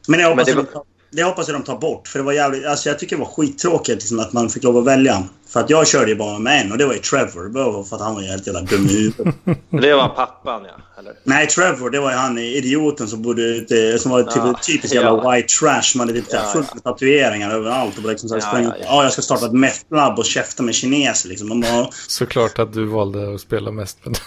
Men 0.08 0.20
jag 0.20 0.28
hoppas, 0.30 0.46
Men 0.46 0.56
det 0.56 0.62
att 0.62 0.66
de, 0.68 0.72
tar- 0.72 0.84
det 1.10 1.22
hoppas 1.22 1.48
jag 1.48 1.56
de 1.56 1.62
tar 1.62 1.78
bort. 1.78 2.08
För 2.08 2.18
det 2.18 2.24
var 2.24 2.32
jävligt... 2.32 2.66
Alltså 2.66 2.88
jag 2.88 2.98
tycker 2.98 3.16
det 3.16 3.20
var 3.22 3.30
skittråkigt 3.30 3.94
liksom, 3.94 4.20
att 4.20 4.32
man 4.32 4.50
fick 4.50 4.62
lov 4.62 4.76
att 4.76 4.84
välja. 4.84 5.24
För 5.48 5.60
att 5.60 5.70
jag 5.70 5.86
körde 5.86 6.10
ju 6.10 6.16
bara 6.16 6.38
med 6.38 6.60
en 6.60 6.72
och 6.72 6.78
det 6.78 6.86
var 6.86 6.92
ju 6.94 6.98
Trevor. 6.98 7.84
För 7.84 7.96
att 7.96 8.02
han 8.02 8.14
var 8.14 8.22
ju 8.22 8.28
helt 8.28 8.46
jävla 8.46 8.60
dum 8.62 8.86
i 8.86 8.92
huvudet. 8.92 9.34
Det 9.82 9.94
var 9.94 10.08
pappan, 10.08 10.62
ja. 10.64 10.98
Eller? 10.98 11.12
Nej, 11.24 11.46
Trevor, 11.46 11.90
det 11.90 12.00
var 12.00 12.10
ju 12.10 12.16
han 12.16 12.38
idioten 12.38 13.08
som 13.08 13.22
bodde 13.22 13.42
ute... 13.42 13.98
Som 13.98 14.10
var 14.10 14.22
typ 14.22 14.36
Ja, 14.36 14.58
typiskt 14.66 14.94
jävla 14.94 15.10
ja. 15.10 15.30
white 15.30 15.48
trash. 15.48 15.82
Som 15.82 16.00
hade 16.00 16.12
typ 16.12 16.24
Ja, 16.30 16.50
fullt 16.52 16.74
med 16.74 16.84
tatueringar 16.84 17.50
överallt. 17.50 17.98
Och 17.98 18.08
liksom 18.08 18.28
så 18.28 18.34
här 18.34 18.42
Ja, 18.42 18.48
sprang 18.48 18.64
ja, 18.64 18.74
ja. 18.80 18.84
Ja, 18.88 19.02
jag 19.02 19.12
ska 19.12 19.22
starta 19.22 19.46
ett 19.46 19.52
meth-lab 19.52 20.18
och 20.18 20.24
käfta 20.24 20.62
med 20.62 20.74
kineser 20.74 21.28
liksom. 21.28 21.48
Man 21.48 21.60
bara, 21.60 21.88
Såklart 22.08 22.58
att 22.58 22.72
du 22.72 22.84
valde 22.86 23.34
att 23.34 23.40
spela 23.40 23.70
mest 23.70 23.98
med 24.04 24.18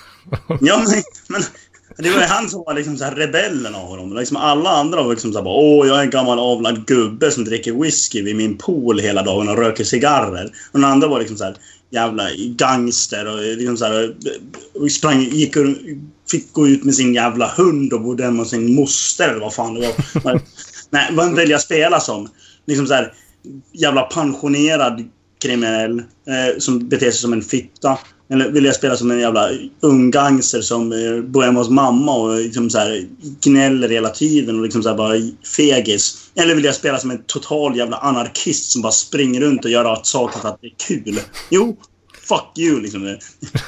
Ja, 0.48 0.78
men, 0.78 1.04
men 1.28 1.42
det 2.04 2.10
var 2.10 2.22
han 2.22 2.50
som 2.50 2.64
var 2.66 2.74
liksom 2.74 2.98
så 2.98 3.04
här 3.04 3.16
rebellen 3.16 3.76
av 3.76 3.98
dem. 3.98 4.16
Liksom 4.16 4.38
alla 4.38 4.70
andra 4.70 5.04
var 5.04 5.10
liksom 5.10 5.34
så 5.34 5.40
här 5.40 5.44
bara, 5.44 5.56
Åh, 5.56 5.88
jag 5.88 5.98
är 5.98 6.04
en 6.04 6.10
gammal 6.10 6.40
avlad 6.40 6.86
gubbe 6.86 7.32
som 7.32 7.46
dricker 7.46 7.74
whisky 7.74 8.22
vid 8.22 8.36
min 8.36 8.58
pool 8.58 9.00
hela 9.00 9.24
dagen 9.24 9.50
och 9.50 9.58
röker 9.58 9.84
cigarrer. 9.84 10.46
Och 10.72 10.80
den 10.80 10.92
andra 10.92 11.08
var 11.08 11.20
liksom 11.20 11.38
så 11.38 11.44
här 11.44 11.56
jävla 11.90 12.30
gangster 12.36 13.34
och 13.34 13.40
liksom 13.40 13.78
så 13.78 13.86
här, 13.86 14.16
och 14.74 14.92
sprang, 14.92 15.22
gick 15.22 15.58
och 15.58 15.66
fick 16.32 16.54
gå 16.54 16.68
ut 16.68 16.84
med 16.84 16.96
sin 16.96 17.14
jävla 17.14 17.48
hund 17.48 17.94
och 17.94 18.02
bodde 18.02 18.24
hemma 18.24 18.42
hos 18.42 18.50
sin 18.50 18.76
moster 18.76 19.30
eller 19.30 19.40
vad 19.40 19.54
fan 19.54 19.74
det 19.74 19.80
var. 19.80 20.24
Men, 20.24 20.40
Nej, 20.90 21.10
vem 21.16 21.36
vill 21.36 21.50
jag 21.50 21.62
spela 21.62 22.00
som? 22.00 22.30
Liksom 22.66 22.88
så 22.88 22.94
här 22.94 23.14
jävla 23.74 24.02
pensionerad 24.02 25.10
kriminell 25.42 26.00
eh, 26.00 26.58
som 26.58 26.90
beter 26.90 27.12
sig 27.12 27.20
som 27.20 27.34
en 27.34 27.42
fitta. 27.42 27.98
Eller 28.32 28.50
vill 28.50 28.66
jag 28.66 28.76
spela 28.76 28.98
som 28.98 29.12
en 29.12 29.20
jävla 29.20 29.50
ung 29.82 30.12
gangster 30.12 30.62
som 30.62 30.92
eh, 30.92 31.22
bor 31.22 31.44
hemma 31.44 31.60
hos 31.60 31.70
mamma 31.70 32.16
och 32.16 32.36
liksom 32.36 32.70
så 32.70 32.78
här, 32.78 33.08
gnäller 33.42 33.90
hela 33.90 34.10
tiden 34.10 34.56
och 34.58 34.64
liksom 34.64 34.84
så 34.84 34.96
bara 34.96 35.14
fegis. 35.56 36.32
Eller 36.36 36.56
vill 36.56 36.66
jag 36.66 36.76
spela 36.76 36.98
som 36.98 37.12
en 37.12 37.24
total 37.24 37.78
jävla 37.78 37.98
anarkist 37.98 38.72
som 38.72 38.82
bara 38.82 38.92
springer 38.92 39.42
runt 39.42 39.66
och 39.66 39.72
gör 39.72 40.00
saker 40.04 40.40
för 40.40 40.50
att 40.50 40.62
det 40.62 40.68
är 40.68 40.76
kul? 40.88 41.20
Jo, 41.50 41.78
fuck 42.28 42.58
you 42.58 42.82
liksom. 42.82 43.02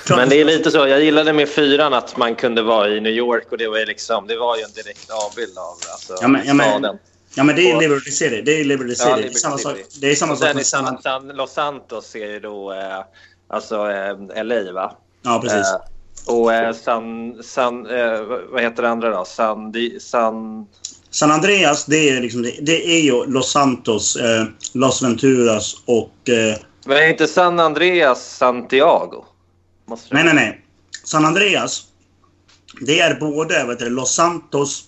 Men 0.10 0.30
det 0.30 0.42
är 0.42 0.46
lite 0.46 0.72
så. 0.72 0.88
Jag 0.88 1.04
gillade 1.04 1.34
med 1.34 1.50
fyran 1.50 1.94
att 1.94 2.18
man 2.18 2.36
kunde 2.36 2.62
vara 2.62 2.90
i 2.90 3.02
New 3.02 3.14
York 3.14 3.52
och 3.52 3.58
det 3.58 3.68
var 3.68 3.86
liksom, 3.86 4.28
det 4.28 4.38
var 4.38 4.58
ju 4.58 4.64
en 4.64 4.72
direkt 4.72 5.10
avbild 5.10 5.58
av 5.58 5.76
alltså, 5.92 6.16
Ja, 6.22 6.28
men- 6.28 6.42
ja, 6.46 6.54
men- 6.54 6.70
staden. 6.70 6.98
Ja 7.36 7.44
men 7.44 7.56
det 7.56 7.72
är 7.72 7.80
Liberty 7.80 8.12
City. 8.12 8.42
Det 8.46 8.60
är 8.60 8.64
Liberty 8.64 8.96
City. 8.96 9.10
Ja, 9.10 9.18
det 9.18 9.28
är 9.28 9.32
samma 9.32 9.58
sak, 9.58 9.76
Liberty 9.78 9.98
det 10.02 10.12
är 10.12 10.16
samma 10.16 10.36
sak 10.36 10.48
sen 10.48 10.60
i 10.60 10.64
San... 10.64 11.02
San, 11.02 11.28
Los 11.28 11.54
Santos 11.54 12.16
är 12.16 12.28
ju 12.28 12.40
då 12.40 12.74
eh, 12.74 13.00
alltså 13.52 13.76
eh, 13.92 14.44
LA 14.44 14.72
va? 14.74 14.94
Ja, 15.22 15.40
precis. 15.42 15.68
Eh, 15.72 16.34
och 16.36 16.54
eh, 16.54 16.74
San, 16.74 17.36
San 17.44 17.86
eh, 17.86 18.22
vad 18.52 18.62
heter 18.62 18.84
det 18.84 18.90
andra 18.90 19.10
då? 19.10 19.26
San, 19.26 19.72
Di- 19.72 20.00
San, 20.00 20.66
San 21.10 21.32
Andreas, 21.32 21.86
det 21.86 22.10
är, 22.10 22.22
liksom, 22.22 22.42
det, 22.42 22.52
det 22.62 22.90
är 22.90 23.02
ju 23.02 23.26
Los 23.26 23.52
Santos, 23.52 24.16
eh, 24.16 24.46
Los 24.74 25.02
Venturas 25.04 25.76
och... 25.86 26.30
Eh, 26.30 26.58
vad 26.86 26.98
är 26.98 27.08
inte 27.10 27.28
San 27.28 27.60
Andreas 27.60 28.38
Santiago? 28.38 29.26
Måste 29.86 30.14
nej, 30.16 30.24
nej, 30.24 30.34
nej. 30.34 30.62
San 31.04 31.26
Andreas, 31.26 31.84
det 32.82 33.00
är 33.00 33.16
både 33.20 33.64
heter 33.66 33.80
det, 33.80 33.90
Los 33.90 34.14
Santos, 34.16 34.84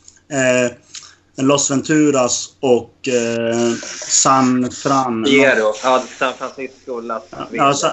Los 1.38 1.72
Venturas 1.72 2.50
och 2.60 3.08
eh, 3.08 3.74
San 4.08 4.72
Fran. 4.72 5.24
Diego. 5.24 5.74
Ja, 5.84 6.04
San 6.20 6.34
Francisco, 6.34 7.00
Las 7.02 7.24
Ja, 7.30 7.38
Vegas. 7.52 7.80
så- 7.80 7.92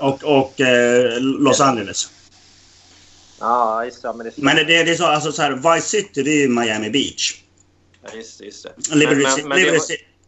och, 0.00 0.24
Och, 0.24 0.60
eh, 0.60 1.20
Los 1.20 1.60
Angeles. 1.60 2.10
ja, 3.40 3.84
just 3.84 4.02
det. 4.02 4.12
Men 4.12 4.26
det, 4.26 4.32
Men 4.36 4.56
det, 4.56 4.64
det, 4.64 4.80
är 4.90 4.94
så, 4.94 5.06
alltså 5.06 5.32
så 5.32 5.42
här, 5.42 5.74
Vice 5.74 5.88
City, 5.88 6.22
det 6.22 6.30
är 6.30 6.40
ju 6.40 6.48
Miami 6.48 6.90
Beach. 6.90 7.34
ja, 8.02 8.08
just, 8.16 8.40
just 8.40 8.62
det. 8.88 8.94
Liberty, 8.94 9.22
Men- 9.22 9.48
men- 9.48 9.58
Liberty, 9.58 9.76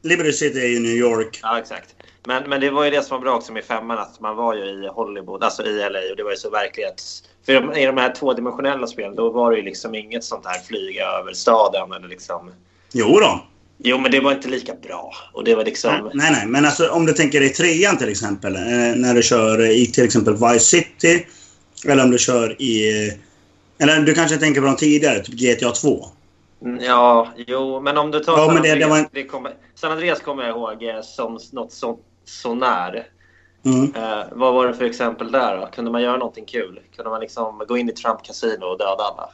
var- 0.03 0.09
Liberty 0.09 0.33
City 0.33 0.61
är 0.61 0.69
ju 0.69 0.79
New 0.81 0.93
York. 0.97 1.39
Ja, 1.43 1.59
exakt. 1.59 1.95
Men, 2.27 2.49
men 2.49 2.61
det 2.61 2.71
var 2.71 2.85
ju 2.85 2.91
det 2.91 3.03
som 3.03 3.17
var 3.17 3.21
bra 3.25 3.35
också 3.37 3.53
med 3.53 3.65
femman, 3.65 3.99
att 3.99 4.21
man 4.21 4.37
var 4.37 4.55
ju 4.55 4.65
i 4.65 4.89
Hollywood, 4.89 5.45
alltså 5.45 5.63
i 5.63 5.79
LA 5.91 5.99
och 6.11 6.17
det 6.17 6.23
var 6.23 6.31
ju 6.31 6.37
så 6.37 6.51
verklighets... 6.51 7.23
För 7.47 7.53
i 7.53 7.55
de, 7.55 7.73
i 7.77 7.87
de 7.87 7.97
här 7.97 8.15
tvådimensionella 8.15 8.87
spelen 8.87 9.17
då 9.17 9.31
var 9.31 9.51
det 9.51 9.57
ju 9.57 9.63
liksom 9.63 9.95
inget 9.95 10.25
sånt 10.25 10.47
här 10.47 10.61
flyga 10.61 11.07
över 11.07 11.33
staden 11.33 11.93
eller 11.93 12.09
liksom... 12.09 12.53
Jo 12.93 13.19
då. 13.21 13.45
Jo, 13.79 13.99
men 13.99 14.11
det 14.11 14.21
var 14.21 14.33
inte 14.33 14.49
lika 14.49 14.75
bra. 14.75 15.13
Och 15.33 15.45
det 15.45 15.55
var 15.55 15.65
liksom... 15.65 16.11
Nej, 16.15 16.33
nej, 16.33 16.47
men 16.47 16.65
alltså 16.65 16.89
om 16.89 17.07
du 17.07 17.13
tänker 17.13 17.41
i 17.41 17.49
trean 17.49 17.99
till 17.99 18.09
exempel. 18.09 18.57
Eh, 18.57 18.63
när 18.97 19.15
du 19.15 19.23
kör 19.23 19.71
i 19.71 19.87
till 19.87 20.05
exempel 20.05 20.35
Vice 20.35 20.59
City. 20.65 21.27
Eller 21.87 22.05
om 22.05 22.11
du 22.11 22.19
kör 22.19 22.63
i... 22.63 22.93
Eller 23.79 24.01
du 24.01 24.15
kanske 24.15 24.37
tänker 24.37 24.61
på 24.61 24.67
de 24.67 24.77
tidigare, 24.77 25.21
typ 25.21 25.35
GTA 25.35 25.71
2. 25.71 26.05
Mm, 26.65 26.85
Ja, 26.85 27.29
jo, 27.47 27.81
men 27.81 27.99
om 27.99 28.11
du 28.11 28.21
tar 28.21 28.33
Ja, 28.39 28.45
San, 28.47 28.55
men 28.55 28.63
det- 28.63 28.69
det 28.69 28.85
Andreas, 28.85 28.99
en- 28.99 29.09
det 29.13 29.25
kommer, 29.25 29.53
San 29.75 29.93
Andreas 29.93 30.21
kommer 30.21 30.43
jag 30.43 30.51
ihåg 30.57 30.83
eh, 30.83 31.01
som 31.03 31.39
något 31.53 31.73
så, 31.73 31.99
så 32.25 32.55
när. 32.55 33.07
Mm. 33.65 33.95
Eh, 33.95 34.25
vad 34.33 34.55
var 34.55 34.67
det 34.69 34.75
för 34.75 34.85
exempel 34.85 35.33
där 35.33 35.57
då? 35.57 35.67
Kunde 35.75 35.91
man 35.91 36.03
göra 36.03 36.17
någonting 36.17 36.45
kul? 36.45 36.81
Kunde 36.97 37.11
man 37.11 37.21
liksom 37.21 37.63
gå 37.69 37.79
in 37.79 37.89
i 37.89 37.93
Trump 37.93 38.23
Casino 38.25 38.65
och 38.65 38.79
döda 38.79 39.03
alla? 39.03 39.31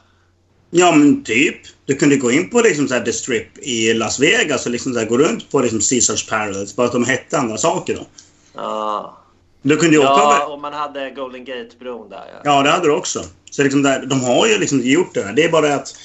Ja, 0.77 0.91
men 0.91 1.23
typ. 1.23 1.57
Du 1.85 1.95
kunde 1.95 2.15
gå 2.15 2.31
in 2.31 2.49
på 2.49 2.61
liksom 2.61 2.87
så 2.87 2.93
här 2.93 3.01
The 3.01 3.13
Strip 3.13 3.57
i 3.57 3.93
Las 3.93 4.19
Vegas 4.19 4.65
och 4.65 4.71
liksom 4.71 4.93
så 4.93 4.99
här 4.99 5.05
gå 5.05 5.17
runt 5.17 5.51
på 5.51 5.59
liksom 5.59 5.79
Caesars 5.79 6.27
Paradise. 6.27 6.75
Bara 6.75 6.87
att 6.87 6.93
de 6.93 7.05
hette 7.05 7.37
andra 7.37 7.57
saker 7.57 7.95
då. 7.95 8.05
Ja, 8.53 9.17
Du 9.61 9.77
kunde 9.77 9.95
ju 9.95 10.01
åka 10.01 10.09
ja 10.09 10.35
över... 10.35 10.53
och 10.53 10.61
man 10.61 10.73
hade 10.73 11.09
Golden 11.09 11.45
Gate-bron 11.45 12.09
där. 12.09 12.25
Ja. 12.33 12.41
Ja, 12.43 12.63
det 12.63 12.69
hade 12.69 12.87
du 12.87 12.91
också. 12.91 13.23
Så 13.51 13.63
liksom 13.63 13.83
där, 13.83 14.05
de 14.05 14.21
har 14.21 14.47
ju 14.47 14.57
liksom 14.57 14.81
gjort 14.81 15.13
det 15.13 15.23
där. 15.23 15.33
Det 15.33 15.43
är 15.43 15.49
bara 15.49 15.75
att 15.75 15.95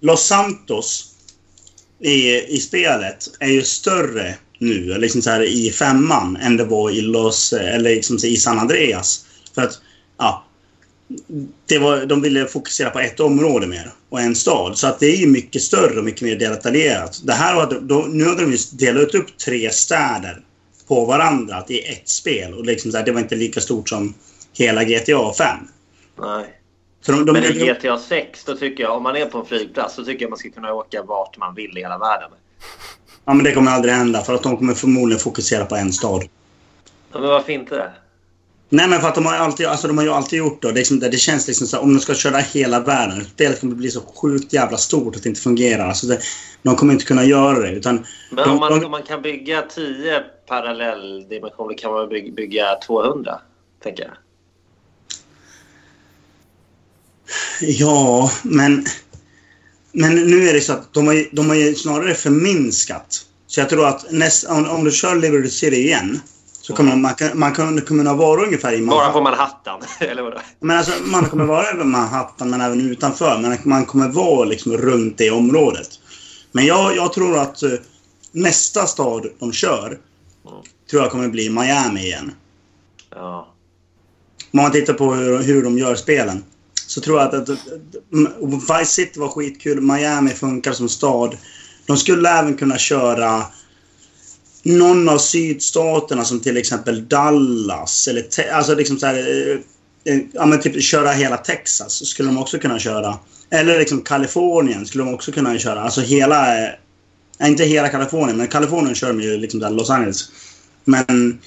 Los 0.00 0.26
Santos 0.26 1.14
i, 2.00 2.40
i 2.54 2.58
spelet 2.58 3.30
är 3.40 3.48
ju 3.50 3.62
större 3.62 4.34
nu, 4.58 4.98
liksom 4.98 5.22
så 5.22 5.30
här, 5.30 5.42
i 5.42 5.70
femman, 5.70 6.36
än 6.36 6.56
det 6.56 6.64
var 6.64 6.90
i, 6.90 7.00
Los, 7.00 7.52
eller 7.52 7.94
liksom 7.94 8.16
i 8.16 8.36
San 8.36 8.58
Andreas. 8.58 9.26
För 9.54 9.62
att, 9.62 9.80
ja, 10.18 10.43
det 11.66 11.78
var, 11.78 12.06
de 12.06 12.22
ville 12.22 12.46
fokusera 12.46 12.90
på 12.90 13.00
ett 13.00 13.20
område 13.20 13.66
mer 13.66 13.92
och 14.08 14.20
en 14.20 14.34
stad. 14.34 14.78
Så 14.78 14.86
att 14.86 15.00
det 15.00 15.22
är 15.22 15.26
mycket 15.26 15.62
större 15.62 15.98
och 15.98 16.04
mycket 16.04 16.22
mer 16.22 16.36
detaljerat. 16.36 17.20
Det 17.24 17.32
här 17.32 17.56
var, 17.56 17.80
då, 17.80 18.06
nu 18.08 18.24
hade 18.24 18.42
de 18.42 18.52
ju 18.52 18.58
delat 18.72 19.14
upp 19.14 19.38
tre 19.38 19.70
städer 19.70 20.42
på 20.88 21.04
varandra 21.04 21.64
i 21.68 21.92
ett 21.92 22.08
spel. 22.08 22.54
Och 22.54 22.64
liksom 22.64 22.90
så 22.92 22.98
här, 22.98 23.04
det 23.04 23.12
var 23.12 23.20
inte 23.20 23.36
lika 23.36 23.60
stort 23.60 23.88
som 23.88 24.14
hela 24.52 24.84
GTA 24.84 25.32
5. 25.38 25.58
Nej. 26.20 26.60
De, 27.06 27.26
de, 27.26 27.32
Men 27.32 27.44
i 27.44 27.52
de, 27.52 27.72
GTA 27.72 27.98
6, 27.98 28.44
då 28.44 28.56
tycker 28.56 28.82
jag, 28.82 28.96
om 28.96 29.02
man 29.02 29.16
är 29.16 29.26
på 29.26 29.38
en 29.38 29.46
flygplats, 29.46 29.94
så 29.94 30.04
tycker 30.04 30.22
jag 30.22 30.30
man 30.30 30.38
ska 30.38 30.50
kunna 30.50 30.72
åka 30.74 31.02
vart 31.02 31.38
man 31.38 31.54
vill 31.54 31.78
i 31.78 31.80
hela 31.80 31.98
världen. 31.98 32.30
ja, 33.24 33.34
men 33.34 33.44
det 33.44 33.52
kommer 33.52 33.70
aldrig 33.70 33.94
hända 33.94 34.22
för 34.22 34.34
att 34.34 34.42
de 34.42 34.56
kommer 34.56 34.74
förmodligen 34.74 35.20
fokusera 35.20 35.64
på 35.64 35.76
en 35.76 35.92
stad. 35.92 36.22
Ja, 37.12 37.18
Men 37.20 37.28
varför 37.28 37.52
inte? 37.52 37.92
Nej, 38.68 38.88
men 38.88 39.00
för 39.00 39.08
att 39.08 39.14
de 39.14 39.26
har, 39.26 39.34
alltid, 39.34 39.66
alltså, 39.66 39.88
de 39.88 39.98
har 39.98 40.04
ju 40.04 40.10
alltid 40.10 40.38
gjort 40.38 40.62
det. 40.62 40.72
Liksom, 40.72 41.00
det 41.00 41.18
känns 41.18 41.46
liksom 41.46 41.66
så 41.66 41.76
här, 41.76 41.82
om 41.82 41.94
de 41.94 42.00
ska 42.00 42.14
köra 42.14 42.38
hela 42.38 42.80
världen. 42.80 43.24
Spelet 43.24 43.60
kommer 43.60 43.74
bli 43.74 43.90
så 43.90 44.00
sjukt 44.00 44.52
jävla 44.52 44.76
stort 44.76 45.16
att 45.16 45.22
det 45.22 45.28
inte 45.28 45.40
fungerar. 45.40 45.88
Alltså 45.88 46.06
det, 46.06 46.20
de 46.62 46.76
kommer 46.76 46.92
inte 46.92 47.04
kunna 47.04 47.24
göra 47.24 47.58
det. 47.58 47.70
Utan 47.70 48.06
Men 48.30 48.50
om 48.50 48.58
man, 48.58 48.72
de, 48.72 48.84
om 48.84 48.90
man 48.90 49.02
kan 49.02 49.22
bygga 49.22 49.62
10 49.62 50.20
parallelldimensioner 50.46 51.78
kan 51.78 51.92
man 51.92 52.08
bygga, 52.08 52.32
bygga 52.32 52.74
200, 52.86 53.40
tänker 53.82 54.04
jag. 54.04 54.14
Ja, 57.60 58.30
men... 58.42 58.84
Men 59.96 60.14
nu 60.14 60.48
är 60.48 60.52
det 60.52 60.60
så 60.60 60.72
att 60.72 60.94
de 60.94 61.06
har, 61.06 61.34
de 61.36 61.48
har 61.48 61.74
snarare 61.74 62.14
förminskat. 62.14 63.26
Så 63.46 63.60
jag 63.60 63.68
tror 63.68 63.86
att 63.86 64.12
näst, 64.12 64.44
om, 64.44 64.70
om 64.70 64.84
du 64.84 64.90
kör 64.90 65.16
Liberty 65.16 65.50
City 65.50 65.76
igen 65.76 66.20
så 66.66 66.72
kommer 66.72 66.96
man, 66.96 67.14
man 67.34 67.54
kan 67.54 67.80
kunna 67.80 68.14
vara 68.14 68.42
ungefär 68.42 68.72
i 68.72 68.86
Bara 68.86 69.12
på 69.12 69.20
Manhattan, 69.20 69.80
eller 69.98 70.22
vadå? 70.22 70.40
Men 70.60 70.76
alltså, 70.76 70.92
man 71.04 71.24
kommer 71.24 71.44
vara 71.44 71.66
över 71.66 71.84
Manhattan 71.84 72.50
men 72.50 72.60
även 72.60 72.80
utanför. 72.80 73.38
Men 73.38 73.58
man 73.64 73.84
kommer 73.84 74.08
vara 74.08 74.44
liksom 74.44 74.76
runt 74.76 75.18
det 75.18 75.30
området. 75.30 75.88
Men 76.52 76.66
jag, 76.66 76.96
jag 76.96 77.12
tror 77.12 77.38
att 77.38 77.62
eh, 77.62 77.70
nästa 78.32 78.86
stad 78.86 79.26
de 79.38 79.52
kör 79.52 79.98
tror 80.90 81.02
jag 81.02 81.10
kommer 81.10 81.28
bli 81.28 81.50
Miami 81.50 82.00
igen. 82.00 82.32
Ja. 83.10 83.48
Om 84.52 84.60
man 84.60 84.72
tittar 84.72 84.94
på 84.94 85.14
hur, 85.14 85.42
hur 85.42 85.62
de 85.62 85.78
gör 85.78 85.94
spelen. 85.94 86.44
Så 86.86 87.00
tror 87.00 87.18
jag 87.18 87.28
att, 87.28 87.34
att, 87.34 87.50
att 87.50 88.80
Vice 88.80 88.92
City 88.92 89.20
var 89.20 89.28
skitkul. 89.28 89.80
Miami 89.80 90.30
funkar 90.30 90.72
som 90.72 90.88
stad. 90.88 91.36
De 91.86 91.96
skulle 91.96 92.30
även 92.30 92.56
kunna 92.56 92.78
köra 92.78 93.42
någon 94.64 95.08
av 95.08 95.18
sydstaterna 95.18 96.24
som 96.24 96.40
till 96.40 96.56
exempel 96.56 97.08
Dallas. 97.08 98.08
Eller 98.08 98.22
te, 98.22 98.50
alltså 98.50 98.74
liksom 98.74 98.98
så 98.98 99.06
här, 99.06 99.14
eh, 99.14 100.14
eh, 100.14 100.20
ja, 100.32 100.46
men 100.46 100.60
typ 100.60 100.82
köra 100.82 101.12
hela 101.12 101.36
Texas 101.36 102.06
skulle 102.06 102.28
de 102.28 102.38
också 102.38 102.58
kunna 102.58 102.78
köra. 102.78 103.18
Eller 103.50 103.78
liksom 103.78 104.00
Kalifornien 104.00 104.86
skulle 104.86 105.04
de 105.04 105.14
också 105.14 105.32
kunna 105.32 105.58
köra. 105.58 105.80
Alltså 105.80 106.00
hela... 106.00 106.44
Nej, 107.38 107.50
inte 107.50 107.64
hela 107.64 107.88
Kalifornien, 107.88 108.36
men 108.36 108.48
Kalifornien 108.48 108.94
kör 108.94 109.08
de 109.08 109.20
ju 109.20 109.36
liksom 109.36 109.60
där 109.60 109.70
Los 109.70 109.90
Angeles. 109.90 110.28
Men 110.84 111.38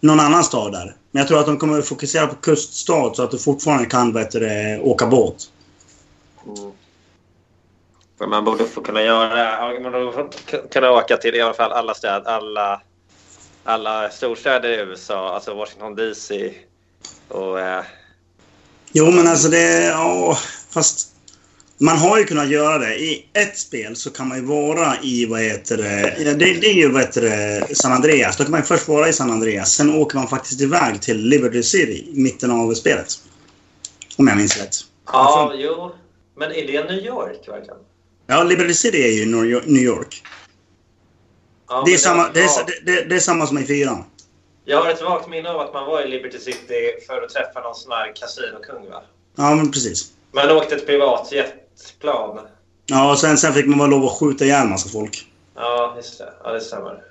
någon 0.00 0.20
annan 0.20 0.44
stad 0.44 0.72
där. 0.72 0.96
Men 1.10 1.20
jag 1.20 1.28
tror 1.28 1.40
att 1.40 1.46
de 1.46 1.58
kommer 1.58 1.78
att 1.78 1.86
fokusera 1.86 2.26
på 2.26 2.34
kuststad 2.34 3.14
så 3.14 3.22
att 3.22 3.30
du 3.30 3.38
fortfarande 3.38 3.86
kan 3.86 4.12
bättre 4.12 4.78
åka 4.80 5.06
båt. 5.06 5.36
Mm. 6.46 6.72
Men 8.18 8.30
man 8.30 8.44
borde 8.44 8.64
få 8.64 8.80
kunna 8.80 9.02
göra... 9.02 9.80
Man 9.80 9.92
borde 9.92 10.12
få 10.12 10.30
kunna 10.72 10.90
åka 10.90 11.16
till 11.16 11.34
i 11.34 11.40
alla 11.40 11.54
fall 11.54 11.72
alla 11.72 11.94
städer, 11.94 12.30
alla, 12.30 12.82
alla 13.64 14.10
storstäder 14.10 14.68
i 14.68 14.76
USA. 14.76 15.34
Alltså 15.34 15.54
Washington 15.54 15.94
DC 15.94 16.54
och... 17.28 17.60
Eh, 17.60 17.84
Jo, 18.92 19.10
men 19.10 19.26
alltså 19.28 19.48
det... 19.48 19.84
Ja, 19.84 20.38
fast... 20.70 21.12
Man 21.78 21.96
har 21.96 22.18
ju 22.18 22.24
kunnat 22.24 22.48
göra 22.48 22.78
det. 22.78 22.96
I 22.96 23.28
ett 23.32 23.58
spel 23.58 23.96
så 23.96 24.10
kan 24.10 24.28
man 24.28 24.38
ju 24.38 24.44
vara 24.44 24.96
i, 25.02 25.26
vad 25.26 25.40
heter 25.40 25.76
det... 25.76 26.16
ja, 26.18 26.34
Det, 26.34 26.54
det 26.60 26.66
är 26.66 26.74
ju, 26.74 26.92
vad 26.92 27.02
heter 27.02 27.22
det, 27.22 27.76
San 27.76 27.92
Andreas. 27.92 28.36
Då 28.36 28.44
kan 28.44 28.50
man 28.50 28.60
ju 28.60 28.66
först 28.66 28.88
vara 28.88 29.08
i 29.08 29.12
San 29.12 29.30
Andreas. 29.30 29.72
Sen 29.72 29.94
åker 29.94 30.18
man 30.18 30.28
faktiskt 30.28 30.60
iväg 30.60 31.02
till 31.02 31.18
Liberty 31.28 31.62
City 31.62 32.10
i 32.12 32.20
mitten 32.20 32.50
av 32.50 32.74
spelet. 32.74 33.06
Om 34.18 34.28
jag 34.28 34.36
minns 34.36 34.56
rätt. 34.58 34.74
ja, 35.12 35.52
jo. 35.56 35.92
Men 36.36 36.52
är 36.52 36.66
det 36.66 36.84
New 36.84 37.04
York 37.04 37.48
verkligen? 37.48 37.78
Ja, 38.26 38.42
Liberty 38.42 38.74
City 38.74 39.02
är 39.02 39.12
ju 39.12 39.26
New 39.66 39.82
York-. 39.82 40.22
Ja, 41.68 41.82
Det 41.86 41.94
är, 41.94 41.98
samma, 41.98 42.28
det, 42.28 42.40
är, 42.40 42.84
det, 42.86 43.02
det, 43.08 43.16
är 43.16 43.20
samma 43.20 43.46
som 43.46 43.58
i 43.58 43.66
fyran. 43.66 44.04
Jag 44.64 44.82
har 44.82 44.90
ett 44.90 45.02
vagt 45.02 45.28
minne 45.28 45.50
av 45.50 45.60
att 45.60 45.74
man 45.74 45.86
var 45.86 46.02
i 46.02 46.08
Liberty 46.08 46.38
City 46.38 46.92
för 47.06 47.22
att 47.22 47.28
träffa 47.30 47.60
någon 47.60 47.74
sån 47.74 47.92
här 47.92 48.16
kasinokung, 48.16 48.90
va? 48.90 49.02
Ja, 49.36 49.54
men 49.54 49.70
precis. 49.70 50.12
Man 50.32 50.50
åkte 50.50 50.74
ett 50.74 50.86
privat 50.86 51.32
jetplan. 51.32 52.38
Ja, 52.86 53.12
och 53.12 53.18
sen, 53.18 53.38
sen 53.38 53.54
fick 53.54 53.66
man 53.66 53.78
vara 53.78 53.88
lov 53.88 54.04
att 54.04 54.18
skjuta 54.18 54.44
ihjäl 54.44 54.68
massa 54.68 54.88
folk. 54.88 55.26
Ja, 55.54 55.94
just 55.96 56.18
det. 56.18 56.32
Ja, 56.44 56.52
det 56.52 56.60
stämmer. 56.60 57.02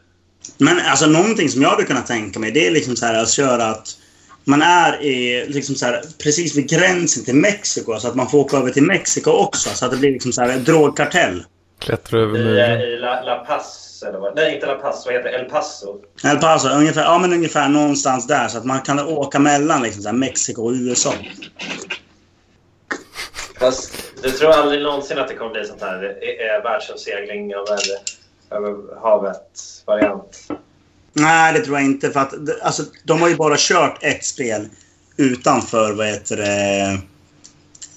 Men 0.57 0.79
alltså 0.79 1.05
någonting 1.05 1.49
som 1.49 1.61
jag 1.61 1.69
hade 1.69 1.83
kunnat 1.83 2.07
tänka 2.07 2.39
mig 2.39 2.51
det 2.51 2.67
är 2.67 2.71
liksom 2.71 2.95
så 2.95 3.05
här 3.05 3.23
att 3.23 3.31
köra 3.31 3.65
att 3.65 3.97
man 4.45 4.61
är 4.61 5.01
i, 5.01 5.45
liksom 5.47 5.75
så 5.75 5.85
här, 5.85 6.01
precis 6.23 6.57
vid 6.57 6.69
gränsen 6.69 7.25
till 7.25 7.35
Mexiko 7.35 7.99
så 7.99 8.07
att 8.07 8.15
man 8.15 8.29
får 8.29 8.37
åka 8.37 8.57
över 8.57 8.71
till 8.71 8.83
Mexiko 8.83 9.31
också 9.31 9.69
så 9.69 9.85
att 9.85 9.91
det 9.91 9.97
blir 9.97 10.11
liksom 10.11 10.33
så 10.33 10.41
här 10.41 10.49
en 10.49 10.63
drogkartell. 10.63 11.43
Klättra 11.79 12.19
över 12.19 12.37
I, 12.37 12.41
eh, 12.41 12.45
muren. 12.45 12.81
i 12.81 12.97
La, 12.97 13.21
La 13.21 13.35
Paz, 13.35 14.03
eller 14.07 14.19
vad? 14.19 14.35
Nej, 14.35 14.53
inte 14.55 14.65
La 14.65 14.75
Paz. 14.75 15.05
Vad 15.05 15.13
heter 15.13 15.31
det? 15.31 15.37
El 15.37 15.45
Paso. 15.45 16.01
El 16.23 16.37
Paso, 16.37 16.69
ungefär, 16.69 17.01
ja 17.03 17.17
men 17.19 17.33
ungefär 17.33 17.69
någonstans 17.69 18.27
där 18.27 18.47
så 18.47 18.57
att 18.57 18.65
man 18.65 18.81
kan 18.81 18.99
åka 18.99 19.39
mellan 19.39 19.83
liksom 19.83 20.01
så 20.01 20.09
här 20.09 20.15
Mexiko 20.15 20.63
och 20.63 20.71
USA. 20.71 21.13
Fast 23.59 23.93
du 24.23 24.31
tror 24.31 24.51
aldrig 24.51 24.81
någonsin 24.83 25.17
att 25.19 25.27
det 25.27 25.33
kommer 25.33 25.51
bli 25.51 25.65
sånt 25.65 25.81
här 25.81 26.03
eh, 26.03 26.63
världsomsegling 26.63 27.53
över, 27.53 27.79
över 28.51 28.99
havet-variant? 29.01 30.47
Nej, 31.17 31.53
det 31.53 31.59
tror 31.59 31.77
jag 31.77 31.85
inte 31.85 32.11
för 32.11 32.19
att 32.19 32.33
alltså, 32.61 32.83
de 33.03 33.21
har 33.21 33.29
ju 33.29 33.35
bara 33.35 33.55
kört 33.57 34.03
ett 34.03 34.25
spel 34.25 34.69
utanför 35.17 35.93
vad 35.93 36.07
heter 36.07 36.37
det, 36.37 36.99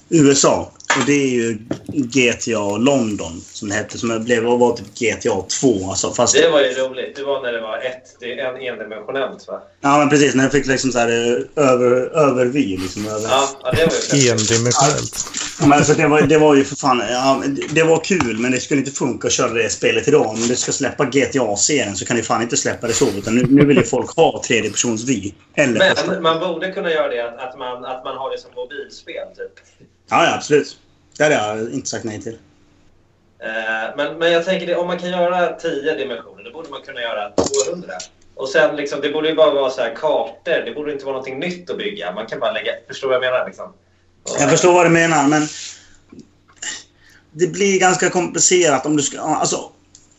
USA. 0.09 0.71
Och 0.99 1.05
det 1.05 1.13
är 1.13 1.27
ju 1.27 1.57
GTA 1.87 2.77
London 2.77 3.41
som 3.51 3.69
det 3.69 3.75
hette. 3.75 3.97
Som 3.97 4.23
blev, 4.23 4.43
vad 4.43 4.59
var 4.59 4.77
typ 4.77 4.95
GTA 4.95 5.41
2. 5.61 5.89
Alltså, 5.89 6.11
fast, 6.11 6.33
Det 6.33 6.49
var 6.49 6.61
ju 6.61 6.73
roligt. 6.73 7.15
Det 7.15 7.23
var 7.23 7.41
när 7.41 7.51
det 7.51 7.61
var 7.61 7.77
ett, 7.77 8.17
det 8.19 8.33
är 8.33 8.55
en 8.55 8.61
endimensionellt, 8.61 9.47
va? 9.47 9.61
Ja, 9.81 9.97
men 9.97 10.09
precis. 10.09 10.35
När 10.35 10.43
jag 10.43 10.51
fick 10.51 10.67
liksom 10.67 10.91
så 10.91 10.99
här 10.99 11.09
över, 11.55 11.91
övervy. 12.17 12.77
Liksom, 12.77 13.07
över. 13.07 13.29
Ja, 13.29 13.49
ja 13.63 13.71
det 13.71 13.85
var 13.85 14.17
ju. 14.17 14.29
Endimensionellt. 14.29 15.25
Men 15.59 15.73
alltså, 15.73 15.93
det, 15.93 16.07
var, 16.07 16.21
det 16.21 16.37
var 16.37 16.55
ju 16.55 16.63
för 16.63 16.75
fan... 16.75 17.03
Ja, 17.09 17.43
det, 17.69 17.83
var 17.83 18.03
kul, 18.03 18.37
men 18.39 18.51
det 18.51 18.59
skulle 18.59 18.79
inte 18.79 18.91
funka 18.91 19.27
att 19.27 19.33
köra 19.33 19.53
det 19.53 19.69
spelet 19.69 20.07
idag. 20.07 20.27
Om 20.27 20.35
du 20.35 20.55
ska 20.55 20.71
släppa 20.71 21.05
GTA-serien 21.05 21.95
så 21.95 22.05
kan 22.05 22.17
du 22.17 22.23
fan 22.23 22.41
inte 22.41 22.57
släppa 22.57 22.87
det 22.87 22.93
så. 22.93 23.07
Utan 23.09 23.35
nu, 23.35 23.45
nu 23.49 23.65
vill 23.65 23.77
ju 23.77 23.83
folk 23.83 24.15
ha 24.15 24.41
tredjepersons-vy. 24.47 25.31
Men 25.55 26.21
man 26.21 26.39
borde 26.39 26.71
kunna 26.71 26.91
göra 26.91 27.07
det, 27.07 27.21
att, 27.21 27.39
att, 27.39 27.57
man, 27.57 27.85
att 27.85 28.03
man 28.03 28.17
har 28.17 28.31
det 28.31 28.37
som 28.37 28.51
mobilspel, 28.55 29.27
typ. 29.37 29.87
Ja, 30.09 30.23
ja, 30.25 30.35
absolut. 30.35 30.77
Det 31.17 31.23
hade 31.23 31.35
jag 31.35 31.73
inte 31.73 31.89
sagt 31.89 32.03
nej 32.03 32.21
till. 32.21 32.37
Eh, 33.39 33.95
men, 33.97 34.17
men 34.17 34.31
jag 34.31 34.45
tänker, 34.45 34.67
det, 34.67 34.75
om 34.75 34.87
man 34.87 34.99
kan 34.99 35.09
göra 35.09 35.53
10 35.53 35.95
dimensioner, 35.95 36.43
då 36.43 36.51
borde 36.51 36.69
man 36.69 36.81
kunna 36.81 37.01
göra 37.01 37.31
200. 37.69 37.93
Och 38.35 38.49
sen 38.49 38.75
liksom, 38.75 39.01
det 39.01 39.09
borde 39.09 39.29
ju 39.29 39.35
bara 39.35 39.53
vara 39.53 39.69
så 39.69 39.81
här 39.81 39.95
kartor. 39.95 40.65
Det 40.65 40.71
borde 40.75 40.91
inte 40.91 41.05
vara 41.05 41.13
någonting 41.13 41.39
nytt 41.39 41.69
att 41.69 41.77
bygga. 41.77 42.11
Man 42.11 42.27
kan 42.27 42.39
bara 42.39 42.51
lägga... 42.51 42.71
Förstår 42.87 43.07
vad 43.07 43.15
jag 43.15 43.21
menar? 43.21 43.45
Liksom. 43.47 43.73
Jag 44.39 44.49
förstår 44.49 44.73
vad 44.73 44.85
du 44.85 44.89
menar, 44.89 45.27
men 45.27 45.47
det 47.31 47.47
blir 47.47 47.79
ganska 47.79 48.09
komplicerat 48.09 48.85
om 48.85 48.97
du 48.97 49.03
ska... 49.03 49.19
Alltså, 49.19 49.71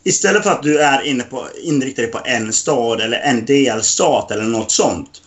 istället 0.03 0.43
för 0.43 0.51
att 0.51 0.63
du 0.63 0.79
är 0.79 1.01
inne 1.01 1.23
på, 1.23 1.47
inriktad 1.63 2.01
dig 2.01 2.11
på 2.11 2.21
en 2.25 2.53
stad 2.53 3.01
eller 3.01 3.19
en 3.19 3.45
delstat 3.45 4.31
eller 4.31 4.43
något 4.43 4.71
sånt. 4.71 5.21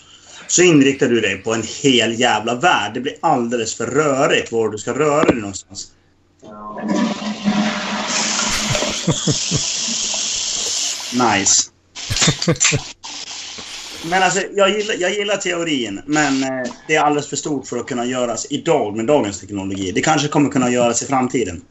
Så 0.46 0.62
inriktar 0.62 1.08
du 1.08 1.20
dig 1.20 1.36
på 1.36 1.54
en 1.54 1.62
hel 1.82 2.20
jävla 2.20 2.54
värld. 2.54 2.94
Det 2.94 3.00
blir 3.00 3.14
alldeles 3.20 3.74
för 3.74 3.86
rörigt 3.86 4.52
var 4.52 4.68
du 4.68 4.78
ska 4.78 4.98
röra 4.98 5.24
dig 5.24 5.36
någonstans. 5.36 5.90
Nice. 11.14 11.70
Men 14.10 14.22
alltså, 14.22 14.40
jag 14.52 14.70
gillar, 14.70 14.94
jag 14.98 15.12
gillar 15.12 15.36
teorin, 15.36 16.02
men 16.06 16.42
eh, 16.42 16.70
det 16.88 16.96
är 16.96 17.00
alldeles 17.00 17.28
för 17.28 17.36
stort 17.36 17.66
för 17.66 17.76
att 17.76 17.86
kunna 17.86 18.04
göras 18.04 18.46
idag 18.50 18.96
med 18.96 19.06
dagens 19.06 19.40
teknologi. 19.40 19.92
Det 19.92 20.00
kanske 20.00 20.28
kommer 20.28 20.50
kunna 20.50 20.70
göras 20.70 21.02
i 21.02 21.06
framtiden. 21.06 21.64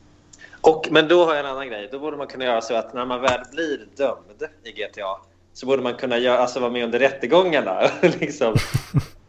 Och, 0.62 0.88
men 0.92 1.08
då 1.08 1.26
har 1.26 1.36
jag 1.36 1.46
en 1.46 1.52
annan 1.52 1.68
grej. 1.68 1.90
Då 1.92 2.00
borde 2.00 2.18
man 2.18 2.28
kunna 2.28 2.46
göra 2.46 2.62
så 2.62 2.76
att 2.76 2.94
när 2.94 3.06
man 3.06 3.22
väl 3.22 3.40
blir 3.52 3.88
dömd 3.98 4.44
i 4.64 4.72
GTA 4.72 5.18
så 5.54 5.66
borde 5.66 5.84
man 5.84 5.94
kunna 5.94 6.18
göra, 6.18 6.38
alltså 6.38 6.60
vara 6.60 6.72
med 6.72 6.84
under 6.84 7.00
rättegångarna. 7.00 7.90
liksom. 8.20 8.56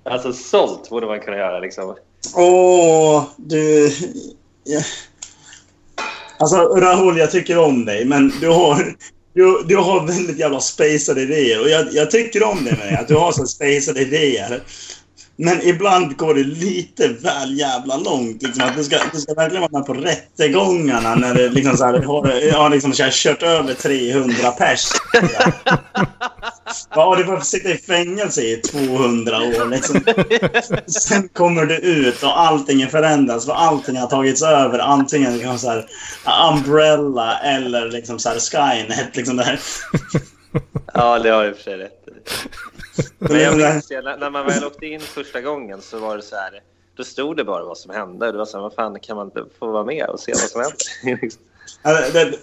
Alltså 0.04 0.32
sålt 0.32 0.90
borde 0.90 1.06
man 1.06 1.20
kunna 1.20 1.36
göra. 1.36 1.58
Liksom. 1.58 1.96
Åh, 2.34 3.24
du... 3.36 3.90
Ja. 4.64 4.80
Alltså, 6.38 6.56
Rahul, 6.56 7.18
jag 7.18 7.30
tycker 7.30 7.58
om 7.58 7.84
dig, 7.84 8.04
men 8.04 8.32
du 8.40 8.48
har... 8.48 8.94
Du, 9.34 9.64
du 9.68 9.76
har 9.76 10.06
väldigt 10.06 10.38
jävla 10.38 10.60
spacade 10.60 11.22
idéer 11.22 11.60
och 11.60 11.68
jag, 11.68 11.86
jag 11.92 12.10
tycker 12.10 12.42
om 12.42 12.64
det 12.64 12.70
med 12.70 12.78
dig, 12.78 12.94
att 12.94 13.08
du 13.08 13.14
har 13.14 13.32
så 13.32 13.46
spacade 13.46 14.00
idéer. 14.00 14.62
Men 15.36 15.62
ibland 15.62 16.16
går 16.16 16.34
det 16.34 16.44
lite 16.44 17.08
väl 17.08 17.58
jävla 17.58 17.96
långt. 17.96 18.42
Liksom, 18.42 18.64
att 18.64 18.76
du, 18.76 18.84
ska, 18.84 18.98
du 19.12 19.20
ska 19.20 19.34
verkligen 19.34 19.60
vara 19.60 19.72
med 19.72 19.86
på 19.86 19.94
rättegångarna 19.94 21.14
när 21.14 21.34
det 21.34 21.48
liksom 21.48 21.76
så 21.76 21.84
här, 21.84 22.02
har, 22.02 22.52
har 22.52 22.70
liksom 22.70 22.92
så 22.92 23.02
här, 23.02 23.10
kört 23.10 23.42
över 23.42 23.74
300 23.74 24.50
pers. 24.50 24.92
Ja, 26.94 27.16
du 27.16 27.24
får 27.24 27.40
sitta 27.40 27.68
i 27.68 27.76
fängelse 27.76 28.42
i 28.42 28.56
200 28.56 29.36
år. 29.38 29.70
Liksom. 29.70 30.00
Sen 30.86 31.28
kommer 31.28 31.66
du 31.66 31.76
ut 31.76 32.22
och 32.22 32.40
allting 32.40 32.82
är 32.82 32.86
förändras. 32.86 33.46
För 33.46 33.52
allting 33.52 33.96
har 33.96 34.06
tagits 34.06 34.42
över. 34.42 34.78
Antingen 34.78 35.36
liksom 35.36 35.58
så 35.58 35.70
här, 35.70 35.86
Umbrella 36.52 37.38
eller 37.38 37.90
liksom 37.90 38.18
så 38.18 38.28
här 38.28 38.38
Skynet. 38.38 39.16
Liksom 39.16 39.36
där. 39.36 39.60
Ja, 40.94 41.18
det 41.18 41.30
har 41.30 41.42
jag 41.42 41.48
i 41.48 41.52
och 41.52 41.56
för 41.56 41.62
sig 41.62 41.76
rätt 41.76 42.08
i. 42.08 42.10
Men 43.18 43.40
jag 43.40 43.56
minns 43.56 43.90
ju, 43.90 44.02
när, 44.02 44.30
man 44.30 44.46
väl 44.46 44.64
åkte 44.64 44.86
in 44.86 45.00
första 45.00 45.40
gången 45.40 45.82
så 45.82 45.98
var 45.98 46.16
det 46.16 46.22
så 46.22 46.36
här. 46.36 46.60
Då 46.96 47.04
stod 47.04 47.36
det 47.36 47.44
bara 47.44 47.64
vad 47.64 47.78
som 47.78 47.90
hände. 47.90 48.32
Det 48.32 48.38
var 48.38 48.44
så 48.44 48.56
här, 48.56 48.62
vad 48.62 48.74
fan 48.74 49.00
kan 49.00 49.16
man 49.16 49.26
inte 49.26 49.44
få 49.58 49.72
vara 49.72 49.84
med 49.84 50.06
och 50.06 50.20
se 50.20 50.32
vad 50.32 50.40
som 50.40 50.60
händer? 50.60 51.30
Alltså, 51.82 52.12
det, 52.12 52.24
det, 52.24 52.36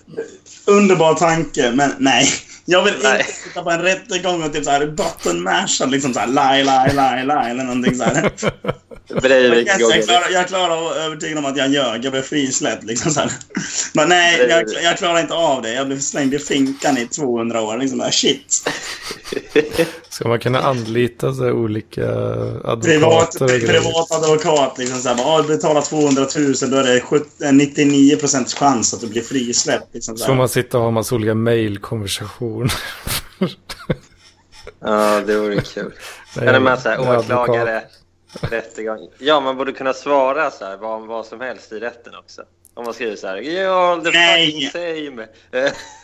underbar 0.72 1.14
tanke, 1.14 1.72
men 1.72 1.96
nej. 2.00 2.28
Jag 2.66 2.84
vill 2.84 2.94
Nej. 3.04 3.20
inte 3.20 3.32
sitta 3.32 3.64
på 3.64 3.70
en 3.70 3.82
rättegång 3.82 4.44
och 4.44 4.54
typ 4.54 4.66
såhär 4.66 4.86
button-masha 4.86 5.86
liksom 5.86 6.14
såhär 6.14 6.28
lie, 6.28 6.64
lie, 6.64 6.94
lie, 6.94 7.26
lie 7.26 7.50
eller 7.50 7.64
någonting 7.64 7.96
såhär. 7.96 8.32
Breivik 9.22 9.68
Yes, 9.68 9.80
jag, 9.80 10.04
klarar, 10.04 10.30
jag 10.30 10.48
klarar 10.48 10.92
att 10.92 10.98
övertyga 10.98 11.40
om 11.40 11.46
att 11.46 11.58
jag 11.58 11.70
ljög. 11.70 12.06
Jag 12.06 12.12
blev 12.12 12.22
frisläppt 12.22 12.84
liksom 12.84 13.12
såhär. 13.12 13.32
Men 13.94 14.10
nej, 14.10 14.46
jag, 14.50 14.64
jag 14.84 14.98
klarar 14.98 15.20
inte 15.20 15.34
av 15.34 15.62
det. 15.62 15.74
Jag 15.74 15.88
blev 15.88 16.00
slängd 16.00 16.34
i 16.34 16.40
finkan 16.40 16.98
i 16.98 17.08
200 17.08 17.62
år. 17.62 17.78
Liksom 17.78 17.98
där, 17.98 18.12
shit. 18.12 18.70
Ska 20.12 20.28
man 20.28 20.40
kunna 20.40 20.60
anlita 20.60 21.34
så 21.34 21.44
här 21.44 21.52
olika 21.52 22.02
Privat, 22.02 22.66
advokater 22.66 23.48
grejer? 23.48 23.68
privat 23.68 24.12
advokat 24.12 24.78
liksom 24.78 25.00
såhär. 25.00 25.16
Bara, 25.16 25.28
ah, 25.28 25.44
betala 25.44 25.82
200 25.82 26.22
000 26.38 26.54
då 26.72 26.78
är 26.78 26.84
det 26.84 27.02
70, 27.02 27.52
99 27.52 28.18
procents 28.18 28.54
chans 28.54 28.94
att 28.94 29.02
du 29.02 29.08
blir 29.08 29.22
frisläppt. 29.22 29.94
Liksom, 29.94 30.18
Så 30.18 30.24
såhär. 30.24 30.38
man 30.38 30.50
sitta 30.50 30.78
och 30.78 30.84
ha 30.84 30.92
massa 30.92 31.16
olika 31.16 31.34
mejlkonversationer. 31.36 32.74
Ja, 34.80 35.22
det 35.28 35.40
vore 35.40 35.62
kul. 35.62 35.94
Nej, 36.38 36.48
Eller 36.48 36.60
med 36.60 36.80
så 36.80 36.90
här, 36.90 37.18
åklagare, 37.20 37.84
rättegång. 38.42 39.10
Ja, 39.20 39.40
man 39.40 39.58
borde 39.58 39.72
kunna 39.72 39.94
svara 39.94 40.52
så 40.52 40.66
här, 40.66 40.78
vad, 40.78 41.08
vad 41.08 41.26
som 41.26 41.42
helst 41.42 41.72
i 41.72 41.80
rätten 41.80 42.14
också. 42.16 42.42
Om 42.74 42.84
man 42.86 42.94
skriver 42.94 43.16
så 43.16 43.28
här, 43.28 43.38
ja, 43.38 44.02
the 44.04 44.10
Nej. 44.12 44.52
fucking 44.52 44.70
same. 44.72 45.28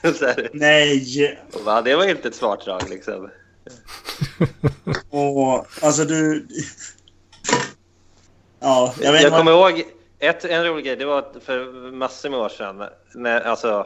så 0.19 0.25
här, 0.25 0.49
Nej! 0.53 1.39
och 1.53 1.61
bara, 1.65 1.81
det 1.81 1.95
var 1.95 2.09
inte 2.09 2.27
ett 2.27 2.35
svart 2.35 2.65
drag 2.65 2.89
liksom. 2.89 3.29
Och, 5.09 5.65
alltså 5.81 6.03
du... 6.05 6.47
Ja, 8.59 8.93
jag 9.01 9.11
vet 9.11 9.21
Jag 9.21 9.37
kommer 9.37 9.51
ihåg 9.51 9.83
ett, 10.19 10.45
en 10.45 10.65
rolig 10.65 10.85
grej. 10.85 10.95
Det 10.95 11.05
var 11.05 11.25
för 11.45 11.91
massor 11.91 12.29
med 12.29 12.39
år 12.39 12.49
sedan. 12.49 12.83
När, 13.15 13.41
alltså, 13.41 13.85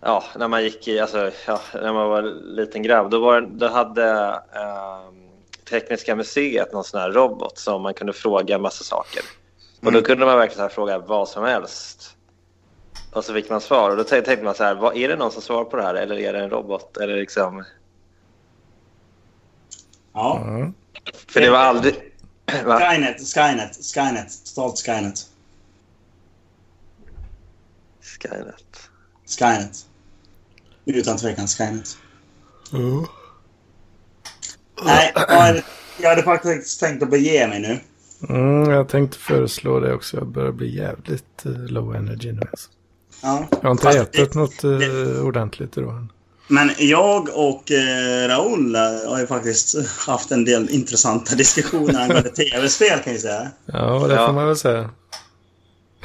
ja, 0.00 0.24
när 0.36 0.48
man 0.48 0.62
gick 0.64 0.88
i, 0.88 1.00
alltså, 1.00 1.30
ja, 1.46 1.60
när 1.74 1.92
man 1.92 2.08
var 2.08 2.22
liten 2.56 2.82
grabb. 2.82 3.10
Då, 3.10 3.20
var, 3.20 3.40
då 3.40 3.68
hade 3.68 4.04
ehm, 4.52 5.24
Tekniska 5.70 6.16
museet 6.16 6.72
någon 6.72 6.84
sån 6.84 7.00
här 7.00 7.10
robot 7.10 7.58
som 7.58 7.82
man 7.82 7.94
kunde 7.94 8.12
fråga 8.12 8.58
massa 8.58 8.84
saker. 8.84 9.22
Och 9.80 9.92
då 9.92 9.98
Mm. 9.98 10.02
kunde 10.02 10.26
man 10.26 10.38
verkligen 10.38 10.70
fråga 10.70 10.98
vad 10.98 11.28
som 11.28 11.44
helst. 11.44 12.16
Och 13.12 13.24
så 13.24 13.34
fick 13.34 13.50
man 13.50 13.60
svar. 13.60 13.90
Och 13.90 13.96
då 13.96 14.04
tänkte 14.04 14.42
man 14.42 14.54
så 14.54 14.64
här, 14.64 14.74
vad, 14.74 14.96
är 14.96 15.08
det 15.08 15.16
någon 15.16 15.30
som 15.32 15.42
svarar 15.42 15.64
på 15.64 15.76
det 15.76 15.82
här 15.82 15.94
eller 15.94 16.18
är 16.18 16.32
det 16.32 16.38
en 16.38 16.50
robot? 16.50 16.96
Eller 16.96 17.16
liksom, 17.16 17.64
Ja. 20.14 20.44
Ja. 20.46 20.72
för 21.28 21.40
det 21.40 21.50
var 21.50 21.58
aldrig... 21.58 21.94
Va? 22.64 22.80
Skynet, 22.80 23.20
Skynet, 23.34 23.76
Skynet. 23.94 24.32
Stolt 24.32 24.78
Skynet. 24.86 25.18
Skynet. 28.02 28.90
Skynet. 29.38 29.86
Utan 30.84 31.16
tvekan 31.16 31.46
Skynet. 31.48 31.96
Ja. 32.72 33.06
Nej, 34.84 35.12
jag 35.14 35.28
hade, 35.40 35.62
jag 36.02 36.08
hade 36.10 36.22
faktiskt 36.22 36.80
tänkt 36.80 37.02
att 37.02 37.10
bege 37.10 37.46
mig 37.48 37.60
nu. 37.60 37.80
Mm, 38.34 38.70
jag 38.70 38.88
tänkte 38.88 39.18
föreslå 39.18 39.80
det 39.80 39.94
också. 39.94 40.16
Jag 40.16 40.26
börjar 40.26 40.52
bli 40.52 40.76
jävligt 40.76 41.46
eh, 41.46 41.52
low 41.52 41.94
energy 41.94 42.32
nu. 42.32 42.40
Alltså. 42.50 42.70
Ja. 43.22 43.46
Jag 43.50 43.58
har 43.62 43.70
inte 43.70 43.82
Fast 43.82 43.98
ätit 43.98 44.32
det- 44.32 44.38
något 44.38 44.64
eh, 44.64 44.70
det- 44.70 45.20
ordentligt 45.20 45.76
idag. 45.76 46.06
Men 46.46 46.70
jag 46.78 47.28
och 47.28 47.72
eh, 47.72 48.28
Raoul 48.28 48.74
eh, 48.74 48.80
har 49.10 49.20
ju 49.20 49.26
faktiskt 49.26 49.88
haft 50.06 50.30
en 50.30 50.44
del 50.44 50.70
intressanta 50.70 51.34
diskussioner 51.36 52.00
angående 52.00 52.30
tv-spel 52.36 52.98
kan 53.04 53.12
jag 53.12 53.22
säga. 53.22 53.50
Ja, 53.66 54.06
det 54.08 54.16
får 54.16 54.32
man 54.32 54.46
väl 54.46 54.56
säga. 54.56 54.90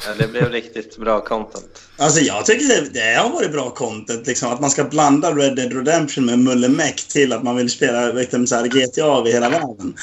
Ja, 0.06 0.14
det 0.18 0.28
blev 0.28 0.48
riktigt 0.50 0.96
bra 0.96 1.20
content. 1.20 1.82
Alltså 1.96 2.20
jag 2.20 2.46
tycker 2.46 2.68
det, 2.68 2.90
det 2.92 3.14
har 3.22 3.30
varit 3.30 3.52
bra 3.52 3.70
content. 3.70 4.26
Liksom, 4.26 4.52
att 4.52 4.60
man 4.60 4.70
ska 4.70 4.84
blanda 4.84 5.30
Red 5.30 5.56
Dead 5.56 5.72
Redemption 5.72 6.24
med 6.24 6.38
Mulle 6.38 6.68
Meck 6.68 7.08
till 7.08 7.32
att 7.32 7.42
man 7.42 7.56
vill 7.56 7.70
spela 7.70 8.12
liksom, 8.12 8.46
så 8.46 8.54
här, 8.54 8.66
GTA 8.66 9.18
över 9.18 9.32
hela 9.32 9.50
världen. 9.50 9.94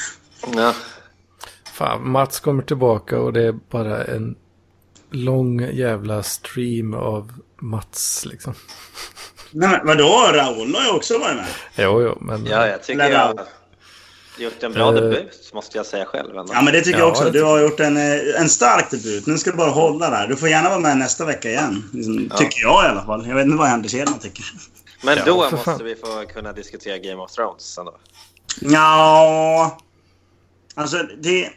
Ja. 0.56 0.74
Fan, 1.74 2.10
Mats 2.10 2.40
kommer 2.40 2.62
tillbaka 2.62 3.20
och 3.20 3.32
det 3.32 3.42
är 3.42 3.52
bara 3.70 4.04
en 4.04 4.36
lång 5.10 5.60
jävla 5.60 6.22
stream 6.22 6.94
av 6.94 7.32
Mats 7.60 8.26
liksom. 8.26 8.54
Nej, 9.50 9.68
men 9.68 9.86
vadå? 9.86 10.30
Raoul 10.32 10.74
har 10.74 10.82
ju 10.84 10.90
också 10.90 11.18
varit 11.18 11.36
med. 11.36 11.46
Jo, 11.76 12.02
jo, 12.02 12.18
men... 12.20 12.46
Ja, 12.46 12.66
jag 12.66 12.82
tycker 12.82 13.00
Eller- 13.00 13.14
jag 13.16 13.40
gjort 14.38 14.62
en 14.62 14.72
bra 14.72 14.88
Eh. 14.88 14.94
debut, 14.94 15.50
måste 15.54 15.76
jag 15.78 15.86
säga 15.86 16.04
själv. 16.04 16.30
Ändå. 16.38 16.52
Ja, 16.54 16.62
men 16.62 16.72
det 16.72 16.80
tycker 16.80 16.98
Ja, 16.98 17.04
jag 17.04 17.08
också. 17.10 17.24
det 17.24 17.30
Du 17.30 17.42
har 17.42 17.58
gjort 17.60 17.80
en, 17.80 17.96
eh, 17.96 18.40
en 18.40 18.48
stark 18.48 18.90
debut. 18.90 19.26
Nu 19.26 19.38
ska 19.38 19.50
du 19.50 19.56
bara 19.56 19.70
hålla 19.70 20.10
där. 20.10 20.28
Du 20.28 20.36
får 20.36 20.48
gärna 20.48 20.68
vara 20.68 20.78
med 20.80 20.96
nästa 20.98 21.24
vecka 21.24 21.48
igen. 21.50 21.84
Liksom, 21.92 22.28
Ja. 22.30 22.36
Tycker 22.36 22.60
jag 22.60 22.84
i 22.84 22.88
alla 22.88 23.04
fall. 23.04 23.26
Jag 23.28 23.34
vet 23.34 23.44
inte 23.44 23.56
vad 23.56 23.68
Anders 23.68 23.92
Hedman 23.94 24.18
tycker. 24.18 24.44
Men 25.02 25.16
Ja, 25.18 25.22
då 25.26 25.42
för 25.42 25.50
måste 25.56 25.64
fan. 25.70 25.84
vi 25.84 25.96
få 25.96 26.24
kunna 26.34 26.52
diskutera 26.52 26.98
Game 26.98 27.22
of 27.22 27.32
Thrones 27.32 27.78
ändå. 27.78 27.96
Ja, 28.60 29.78
Alltså, 30.74 30.96
det, 31.22 31.50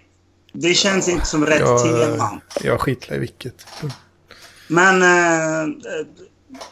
det 0.53 0.73
känns 0.73 1.07
inte 1.09 1.25
som 1.25 1.45
rätt 1.45 1.59
jag, 1.59 1.83
tema. 1.83 2.41
jag 2.63 2.81
skitlar 2.81 3.15
i 3.15 3.19
vilket. 3.19 3.65
Men 4.67 5.01
eh, 5.01 5.75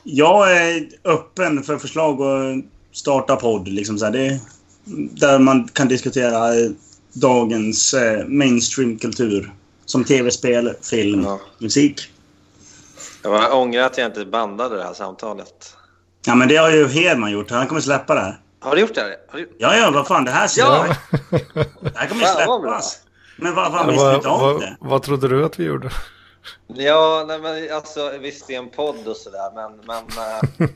jag 0.04 0.58
är 0.58 0.88
öppen 1.04 1.64
för 1.64 1.78
förslag 1.78 2.22
att 2.22 2.66
starta 2.98 3.36
podd. 3.36 3.68
Liksom 3.68 3.98
så 3.98 4.06
här. 4.06 4.12
Det, 4.12 4.40
där 5.20 5.40
man 5.40 5.68
kan 5.68 5.88
diskutera 5.88 6.50
dagens 7.14 7.94
eh, 7.94 8.26
mainstreamkultur. 8.28 9.54
Som 9.86 10.04
tv-spel, 10.04 10.74
film, 10.82 11.24
Ja. 11.24 11.40
musik. 11.58 12.02
Jag 13.24 13.54
ångrar 13.60 13.84
att 13.84 13.98
jag 13.98 14.08
inte 14.08 14.26
bandade 14.26 14.78
det 14.78 14.84
här 14.84 14.94
samtalet. 14.94 15.76
Ja, 16.26 16.36
men 16.36 16.48
det 16.48 16.56
har 16.56 16.70
ju 16.70 16.88
Hedman 16.88 17.32
gjort. 17.32 17.52
Han 17.52 17.68
kommer 17.68 17.82
släppa 17.82 18.16
det 18.16 18.22
här. 18.22 18.40
Har 18.60 18.76
du 18.76 18.82
gjort 18.82 18.96
det? 18.96 19.18
Har 19.30 19.40
du... 19.40 19.50
Ja, 19.58 19.76
ja, 19.78 19.92
vad 19.92 20.08
fan. 20.08 20.26
Det 20.26 20.32
här, 20.32 20.50
Ja! 20.58 20.96
det 21.82 21.98
här 21.98 22.08
kommer 22.08 22.22
ju 22.22 22.28
släppas. 22.28 23.00
Men 23.38 23.56
vad 23.56 23.72
fan, 23.72 23.88
visste 23.88 24.04
du 24.04 24.08
vad, 24.08 24.16
inte 24.16 24.28
om 24.30 24.42
vad, 24.42 24.62
det? 24.62 24.78
vad 24.80 25.04
trodde 25.04 25.28
du 25.28 25.46
att 25.46 25.60
vi 25.60 25.64
gjorde? 25.64 25.90
Ja, 26.68 27.26
nej, 27.28 27.40
men 27.40 27.76
alltså 27.76 28.12
visst 28.22 28.48
det 28.48 28.56
är 28.56 28.60
en 28.60 28.70
podd 28.70 29.08
och 29.08 29.18
sådär, 29.18 29.52
men, 29.56 29.72
men 29.88 30.04
eh, 30.68 30.70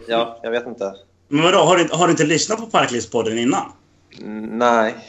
ja, 0.08 0.40
jag 0.42 0.50
vet 0.50 0.66
inte. 0.66 0.94
Men 1.28 1.42
vadå, 1.42 1.58
har 1.58 1.76
du, 1.76 1.88
har 1.92 2.06
du 2.06 2.10
inte 2.10 2.24
lyssnat 2.24 2.58
på 2.58 2.66
Parklivspodden 2.66 3.38
innan? 3.38 3.72
Mm, 4.18 4.58
Nej. 4.58 4.94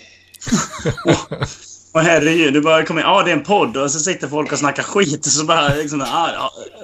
Och 1.94 2.02
herregud, 2.02 2.54
du 2.54 2.62
bara 2.62 2.86
kommer 2.86 3.02
ja 3.02 3.24
det 3.24 3.32
är 3.32 3.36
en 3.36 3.44
podd 3.44 3.78
och 3.78 3.92
så 3.92 4.00
sitter 4.00 4.28
folk 4.28 4.52
och 4.52 4.60
snackar 4.60 4.84
skit 4.84 5.26
och 5.26 5.32
så 5.32 5.46
bara 5.46 5.74
liksom, 5.74 6.02
ah, 6.02 6.30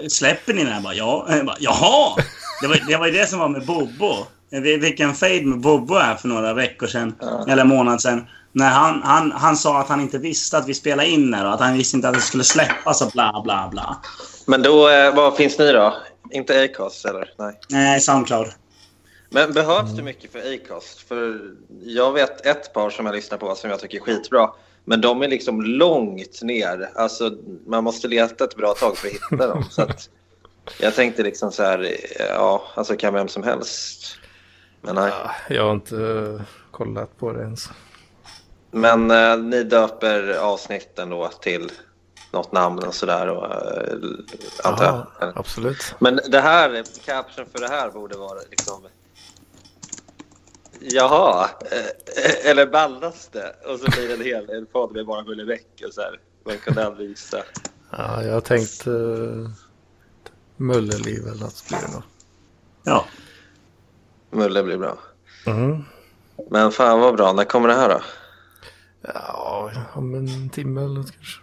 släpper 0.10 0.54
ni 0.54 0.64
den 0.64 0.74
här? 0.74 0.82
Bara, 0.82 0.94
ja. 0.94 1.26
Jag 1.30 1.46
bara, 1.46 1.56
Jaha! 1.60 2.24
Det 2.62 2.68
var, 2.68 2.84
det 2.88 2.98
var 2.98 3.06
ju 3.06 3.12
det 3.12 3.30
som 3.30 3.40
var 3.40 3.50
med 3.50 3.66
Bobo. 3.66 4.16
Vi 4.50 4.80
fick 4.82 5.00
en 5.00 5.14
fade 5.16 5.46
med 5.46 5.60
Bobo 5.60 5.96
här 5.96 6.16
för 6.16 6.28
några 6.28 6.54
veckor 6.54 6.88
sedan, 6.88 7.16
Ja. 7.22 7.46
eller 7.50 7.64
månad 7.64 8.02
sedan. 8.02 8.28
När 8.52 8.70
han, 8.70 9.02
han, 9.04 9.32
han 9.32 9.58
sa 9.58 9.80
att 9.80 9.88
han 9.88 10.02
inte 10.02 10.18
visste 10.18 10.58
att 10.58 10.68
vi 10.68 10.74
spelade 10.74 11.10
in 11.10 11.32
det 11.32 11.48
och 11.48 11.54
att 11.54 11.60
han 11.60 11.78
visste 11.78 11.96
inte 11.96 12.10
att 12.10 12.16
det 12.16 12.22
skulle 12.22 12.44
släppas 12.44 13.02
och 13.02 13.12
bla 13.12 13.42
bla 13.44 13.70
bla. 13.72 13.98
Men 14.46 14.62
då, 14.62 14.90
eh, 14.90 15.16
vad 15.16 15.36
finns 15.36 15.60
ni 15.60 15.72
då? 15.72 15.96
Inte 16.32 16.64
Acast 16.64 17.06
eller? 17.06 17.34
Nej. 17.38 17.60
Nej, 17.70 18.02
Soundcloud. 18.02 18.48
Men 19.30 19.54
behövs 19.54 19.96
det 19.96 20.04
mycket 20.04 20.32
för 20.32 20.40
Acast? 20.54 21.08
För 21.08 21.42
jag 21.84 22.14
vet 22.14 22.46
ett 22.46 22.74
par 22.74 22.90
som 22.90 23.06
jag 23.06 23.16
lyssnar 23.16 23.38
på 23.38 23.56
som 23.56 23.70
jag 23.70 23.80
tycker 23.80 23.98
är 23.98 24.02
skitbra. 24.02 24.50
Men 24.86 25.02
de 25.02 25.22
är 25.22 25.28
liksom 25.28 25.62
långt 25.62 26.42
ner. 26.42 26.90
Alltså, 26.96 27.32
man 27.66 27.84
måste 27.84 28.08
leta 28.08 28.44
ett 28.44 28.56
bra 28.56 28.74
tag 28.74 28.98
för 28.98 29.08
att 29.08 29.14
hitta 29.14 29.48
dem. 29.48 29.64
Så 29.70 29.82
att 29.82 30.10
jag 30.80 30.96
tänkte 30.96 31.24
liksom 31.24 31.52
så 31.52 31.64
här, 31.64 31.96
ja, 32.20 32.64
alltså 32.76 32.96
kan 32.96 33.14
vem 33.14 33.28
som 33.28 33.44
helst. 33.44 34.18
Men 34.82 34.96
nej. 34.96 35.12
Ja, 35.24 35.56
jag 35.56 35.64
har 35.64 35.72
inte 35.72 35.96
eh, 35.96 36.42
kollat 36.72 37.18
på 37.18 37.32
det 37.34 37.42
ens. 37.42 37.70
Men 38.72 39.12
eh, 39.12 39.38
ni 39.38 39.64
döper 39.64 40.38
avsnitten 40.38 41.10
då 41.10 41.28
till 41.42 41.72
något 42.32 42.52
namn 42.52 42.80
och 42.80 42.96
sådär, 42.96 43.28
och, 43.28 43.46
eh, 43.46 43.94
antar 44.64 44.86
jag. 44.86 45.08
Ja, 45.20 45.34
absolut. 45.36 45.96
Men 46.00 46.20
det 46.28 46.40
här, 46.40 46.84
caption 47.06 47.46
för 47.52 47.60
det 47.60 47.68
här 47.68 47.92
borde 47.92 48.18
vara 48.18 48.40
liksom... 48.50 48.88
Jaha, 50.82 51.50
eh, 51.72 52.50
eller 52.50 52.68
ballas 52.68 53.30
det? 53.32 53.56
Och 53.66 53.80
så 53.80 53.92
blir 53.92 54.08
det 54.08 54.14
en 54.14 54.22
hel 54.22 54.50
en 54.50 54.66
podd 54.66 54.92
med 54.92 55.06
bara 55.06 55.24
Mulle 55.24 55.46
Bäck 55.46 55.84
och 55.88 55.94
så 55.94 56.02
här. 56.02 56.20
Man 56.46 56.58
kunde 56.58 56.86
aldrig 56.86 57.10
visa. 57.10 57.44
Ja, 57.92 58.24
jag 58.24 58.34
har 58.34 58.42
tänkt 58.42 58.88
uh, 58.88 59.50
Mulleliv 60.58 61.28
eller 61.28 61.40
något 61.40 61.68
blir 61.68 61.80
det 61.80 61.94
nog. 61.94 62.04
Ja. 62.84 63.06
Mulle 64.32 64.64
blir 64.64 64.78
bra. 64.78 64.98
Mm. 65.46 65.84
Men 66.50 66.72
fan 66.72 67.00
vad 67.00 67.16
bra, 67.16 67.34
när 67.34 67.44
kommer 67.44 67.68
det 67.68 67.74
här 67.74 67.90
då? 67.90 68.02
Ja, 69.02 69.72
om 69.94 70.16
en 70.16 70.50
timme 70.50 70.82
eller 70.82 70.94
något 70.94 71.12
kanske. 71.12 71.42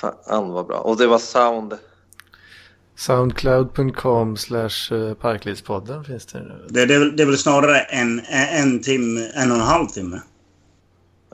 Fan 0.00 0.48
vad 0.52 0.66
bra. 0.66 0.76
Och 0.78 0.96
det 0.96 1.06
var 1.06 1.18
sound. 1.18 1.74
Soundcloud.com 2.96 4.36
slash 4.36 4.92
eh, 4.92 5.14
Parklivspodden 5.14 6.04
finns 6.04 6.26
det 6.26 6.38
nu. 6.40 6.66
Det, 6.68 6.86
det, 6.86 6.94
är 6.94 6.98
väl- 6.98 7.16
det 7.16 7.22
är 7.22 7.26
väl 7.26 7.38
snarare 7.38 7.80
en, 7.80 8.20
en 8.30 8.82
timme, 8.82 9.30
en 9.34 9.50
och 9.50 9.56
en 9.56 9.62
halv 9.62 9.86
timme. 9.86 10.20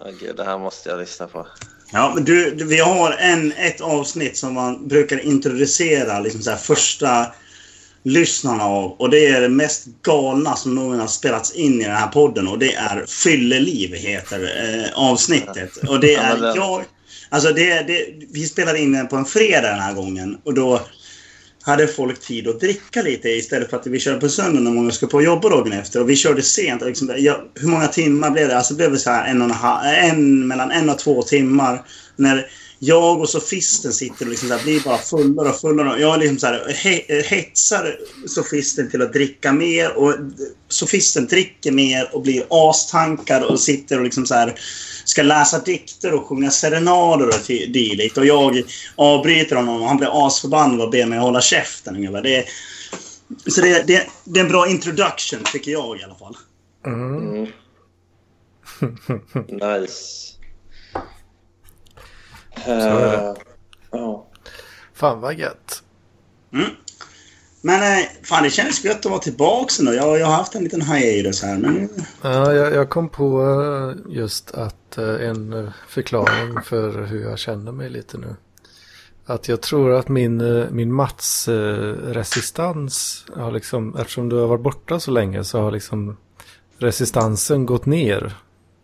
Åh 0.00 0.10
gud, 0.20 0.36
det 0.36 0.44
här 0.44 0.58
måste 0.58 0.88
jag 0.88 0.98
lyssna 0.98 1.26
på. 1.26 1.46
Ja, 1.92 2.12
men 2.14 2.24
du, 2.24 2.50
du, 2.54 2.64
vi 2.64 2.78
har 2.78 3.12
en, 3.12 3.52
ett 3.52 3.80
avsnitt 3.80 4.36
som 4.36 4.54
man 4.54 4.88
brukar 4.88 5.18
introducera 5.24 6.20
liksom 6.20 6.40
så 6.42 6.50
här, 6.50 6.56
första 6.56 7.26
lyssnarna 8.04 8.64
av. 8.64 8.92
Och 8.92 9.10
det 9.10 9.26
är 9.26 9.40
det 9.40 9.48
mest 9.48 9.86
galna 10.02 10.56
som 10.56 10.74
någon 10.74 11.00
har 11.00 11.06
spelats 11.06 11.54
in 11.54 11.80
i 11.80 11.84
den 11.84 11.96
här 11.96 12.08
podden. 12.08 12.48
Och 12.48 12.58
det 12.58 12.74
är 12.74 13.06
Fylleliv, 13.06 13.94
heter 13.94 14.40
eh, 14.42 14.98
avsnittet. 14.98 15.76
Och 15.76 16.00
det 16.00 16.14
är 16.14 16.56
jag... 16.56 16.84
Alltså 17.28 17.52
det, 17.52 17.82
det, 17.82 18.06
vi 18.32 18.46
spelade 18.46 18.78
in 18.78 18.92
den 18.92 19.08
på 19.08 19.16
en 19.16 19.24
fredag 19.24 19.70
den 19.70 19.80
här 19.80 19.94
gången. 19.94 20.38
Och 20.44 20.54
då 20.54 20.80
hade 21.62 21.86
folk 21.86 22.20
tid 22.20 22.48
att 22.48 22.60
dricka 22.60 23.02
lite 23.02 23.28
istället 23.28 23.70
för 23.70 23.76
att 23.76 23.86
vi 23.86 24.00
körde 24.00 24.20
på 24.20 24.28
söndag 24.28 24.60
när 24.60 24.70
många 24.70 24.90
skulle 24.90 25.10
på 25.10 25.22
jobba 25.22 25.48
dagen 25.48 25.72
efter. 25.72 26.00
Och 26.00 26.10
vi 26.10 26.16
körde 26.16 26.42
sent. 26.42 26.82
och 26.82 26.88
Liksom, 26.88 27.14
ja, 27.16 27.44
hur 27.54 27.68
många 27.68 27.88
timmar 27.88 28.30
blev 28.30 28.48
det? 28.48 28.56
Alltså 28.56 28.74
det 28.74 28.88
blev 28.88 28.98
så 28.98 29.10
här 29.10 29.30
en 29.30 29.42
och 29.42 29.50
en 29.50 30.10
en, 30.10 30.48
mellan 30.48 30.70
en 30.70 30.90
och 30.90 30.98
två 30.98 31.22
timmar. 31.22 31.82
När 32.16 32.46
jag 32.84 33.20
och 33.20 33.28
sofisten 33.28 33.92
sitter 33.92 34.24
och 34.24 34.30
liksom 34.30 34.48
så 34.48 34.54
här, 34.54 34.64
blir 34.64 34.80
bara 34.80 34.98
fullare 34.98 35.48
och 35.48 35.60
fullare. 35.60 35.92
Och 35.92 36.00
Jag 36.00 36.20
liksom 36.20 36.38
så 36.38 36.46
här, 36.46 36.72
he, 36.72 37.22
hetsar 37.22 37.98
sofisten 38.26 38.90
till 38.90 39.02
att 39.02 39.12
dricka 39.12 39.52
mer. 39.52 39.96
Och 39.96 40.14
sofisten 40.68 41.26
dricker 41.26 41.72
mer 41.72 42.14
och 42.14 42.22
blir 42.22 42.46
astankad 42.50 43.42
och 43.42 43.60
sitter 43.60 43.98
och 43.98 44.04
liksom 44.04 44.26
så 44.26 44.34
här 44.34 44.60
ska 45.04 45.22
läsa 45.22 45.58
dikter 45.58 46.14
och 46.14 46.26
sjunga 46.26 46.50
serenader 46.50 47.28
och 47.28 47.34
dylikt. 47.48 48.18
Och 48.18 48.26
jag 48.26 48.62
avbryter 48.96 49.56
honom 49.56 49.82
och 49.82 49.88
han 49.88 49.96
blir 49.96 50.26
asförbannad 50.26 50.80
och 50.80 50.90
ber 50.90 51.06
mig 51.06 51.18
hålla 51.18 51.40
käften. 51.40 51.96
ungefär. 51.96 52.22
Det 52.22 52.36
är, 52.36 52.44
så 53.46 53.60
det, 53.60 53.86
det, 53.86 54.06
det 54.24 54.40
är 54.40 54.44
en 54.44 54.50
bra 54.50 54.68
introduction, 54.68 55.40
tycker 55.52 55.72
jag 55.72 56.00
i 56.00 56.04
alla 56.04 56.14
fall. 56.14 56.36
Mm. 56.86 57.26
Mm. 57.28 57.48
är 62.64 63.00
det. 63.00 63.14
Eh, 63.16 63.34
ja. 63.90 64.26
Fan 64.94 65.20
vad 65.20 65.34
gött. 65.38 65.82
Mm. 66.52 66.70
Men 67.60 67.98
eh, 67.98 68.04
fan, 68.22 68.42
det 68.42 68.50
känns 68.50 68.84
gött 68.84 68.98
att 68.98 69.04
vara 69.10 69.18
tillbaka 69.20 69.72
nu. 69.80 69.94
Jag, 69.94 70.18
jag 70.18 70.26
har 70.26 70.34
haft 70.34 70.54
en 70.54 70.64
liten 70.64 70.82
hiatus 70.82 71.42
här, 71.42 71.56
men... 71.58 71.88
Ja, 72.22 72.52
jag, 72.52 72.74
jag 72.74 72.90
kom 72.90 73.08
på 73.08 73.42
eh, 73.42 73.92
just 74.14 74.50
att 74.50 74.98
eh, 74.98 75.28
en 75.28 75.70
förklaring 75.88 76.62
för 76.64 77.02
hur 77.04 77.22
jag 77.22 77.38
känner 77.38 77.72
mig 77.72 77.90
lite 77.90 78.18
nu. 78.18 78.36
Att 79.26 79.48
jag 79.48 79.60
tror 79.60 79.92
att 79.92 80.08
min, 80.08 80.66
min 80.70 80.92
Mats-resistans 80.92 83.24
har 83.36 83.52
liksom, 83.52 83.96
eftersom 83.96 84.28
du 84.28 84.36
har 84.36 84.46
varit 84.46 84.62
borta 84.62 85.00
så 85.00 85.10
länge 85.10 85.44
så 85.44 85.60
har 85.60 85.70
liksom 85.70 86.16
resistansen 86.78 87.66
gått 87.66 87.86
ner 87.86 88.20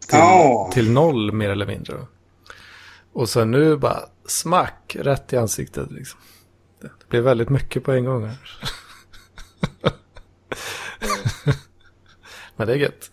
till, 0.08 0.18
Ja. 0.18 0.70
till 0.74 0.90
noll 0.90 1.32
mer 1.32 1.50
eller 1.50 1.66
mindre. 1.66 1.94
Och 3.12 3.28
sen 3.28 3.50
nu 3.50 3.76
bara 3.76 4.08
smack 4.26 4.96
rätt 5.00 5.32
i 5.32 5.36
ansiktet 5.36 5.90
liksom. 5.90 6.20
Det 6.80 7.08
blev 7.08 7.22
väldigt 7.22 7.48
mycket 7.48 7.84
på 7.84 7.92
en 7.92 8.04
gång 8.04 8.26
här. 8.26 8.36
Men 12.56 12.66
det 12.66 12.72
är 12.72 12.76
gött. 12.76 13.10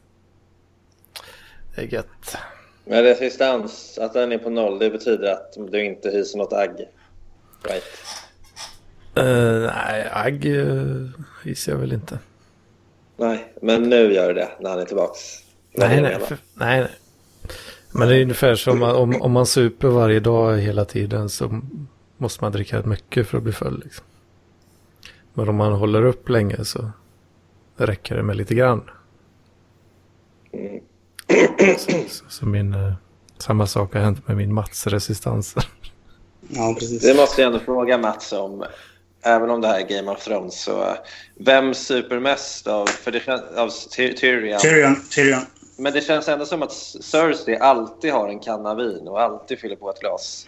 Det 1.76 1.82
är 1.82 1.86
gött. 1.86 2.38
Men 2.86 3.04
resistans, 3.04 3.98
att 4.02 4.14
den 4.14 4.32
är 4.32 4.38
på 4.38 4.50
noll, 4.50 4.80
det 4.80 4.90
betyder 4.90 5.32
att 5.32 5.54
du 5.72 5.86
inte 5.86 6.10
hyser 6.10 6.38
något 6.38 6.54
agg. 6.54 6.88
Right. 7.64 7.84
Uh, 9.18 9.72
nej, 9.76 10.10
agg 10.12 10.46
uh, 10.46 11.10
hyser 11.44 11.72
jag 11.72 11.80
väl 11.80 11.94
inte. 11.94 12.20
Nej, 13.18 13.54
men 13.62 13.84
nu 13.84 14.14
gör 14.14 14.34
det 14.34 14.50
när 14.60 14.70
han 14.70 14.80
är 14.80 14.86
tillbaks. 14.86 15.20
Nej, 15.72 16.02
nej, 16.02 16.20
för, 16.20 16.38
nej, 16.54 16.80
nej. 16.80 16.92
Men 17.92 18.08
det 18.08 18.16
är 18.16 18.22
ungefär 18.22 18.56
som 18.56 18.84
att 18.84 18.96
om, 18.96 19.22
om 19.22 19.32
man 19.32 19.46
super 19.46 19.88
varje 19.88 20.20
dag 20.20 20.58
hela 20.58 20.86
tiden 20.86 21.30
så 21.30 21.62
måste 22.18 22.44
man 22.44 22.52
dricka 22.52 22.82
mycket 22.82 23.28
för 23.28 23.38
att 23.38 23.44
bli 23.44 23.54
full. 23.54 23.82
Liksom. 23.84 24.06
Men 25.34 25.50
om 25.50 25.56
man 25.56 25.74
håller 25.74 26.06
upp 26.06 26.30
länge 26.30 26.66
så 26.66 26.92
räcker 27.78 28.16
det 28.16 28.24
med 28.24 28.36
lite 28.36 28.56
grann. 28.56 28.90
Så, 31.78 31.92
så, 32.08 32.24
så 32.28 32.46
min, 32.46 32.74
eh, 32.74 32.94
samma 33.38 33.68
sak 33.68 33.94
har 33.94 34.02
hänt 34.02 34.28
med 34.28 34.38
min 34.38 34.54
Mats-resistans. 34.54 35.56
Ja, 36.48 36.76
precis. 36.80 37.02
Det 37.02 37.14
måste 37.16 37.42
jag 37.42 37.48
ändå 37.48 37.60
fråga 37.66 37.98
Mats 37.98 38.34
om. 38.34 38.66
Även 39.22 39.50
om 39.50 39.62
det 39.62 39.68
här 39.68 39.80
är 39.80 39.88
Game 39.88 40.12
of 40.12 40.24
Thrones 40.24 40.64
så 40.64 40.82
eh, 40.82 40.96
vem 41.40 41.74
super 41.74 42.20
mest 42.20 42.68
av, 42.68 42.86
för 42.88 43.12
det 43.12 43.28
av 43.56 43.70
Ty- 43.96 44.14
Tyrion? 44.14 44.60
Tyrion, 44.60 44.96
Tyrion. 45.10 45.42
Men 45.78 45.94
det 45.94 46.02
känns 46.02 46.28
ändå 46.28 46.46
som 46.46 46.64
att 46.64 46.74
Cersei 47.02 47.58
alltid 47.58 48.12
har 48.12 48.30
en 48.30 48.40
kanna 48.40 48.76
vin 48.76 49.08
och 49.08 49.22
alltid 49.22 49.60
fyller 49.60 49.76
på 49.76 49.90
ett 49.90 50.00
glas. 50.00 50.48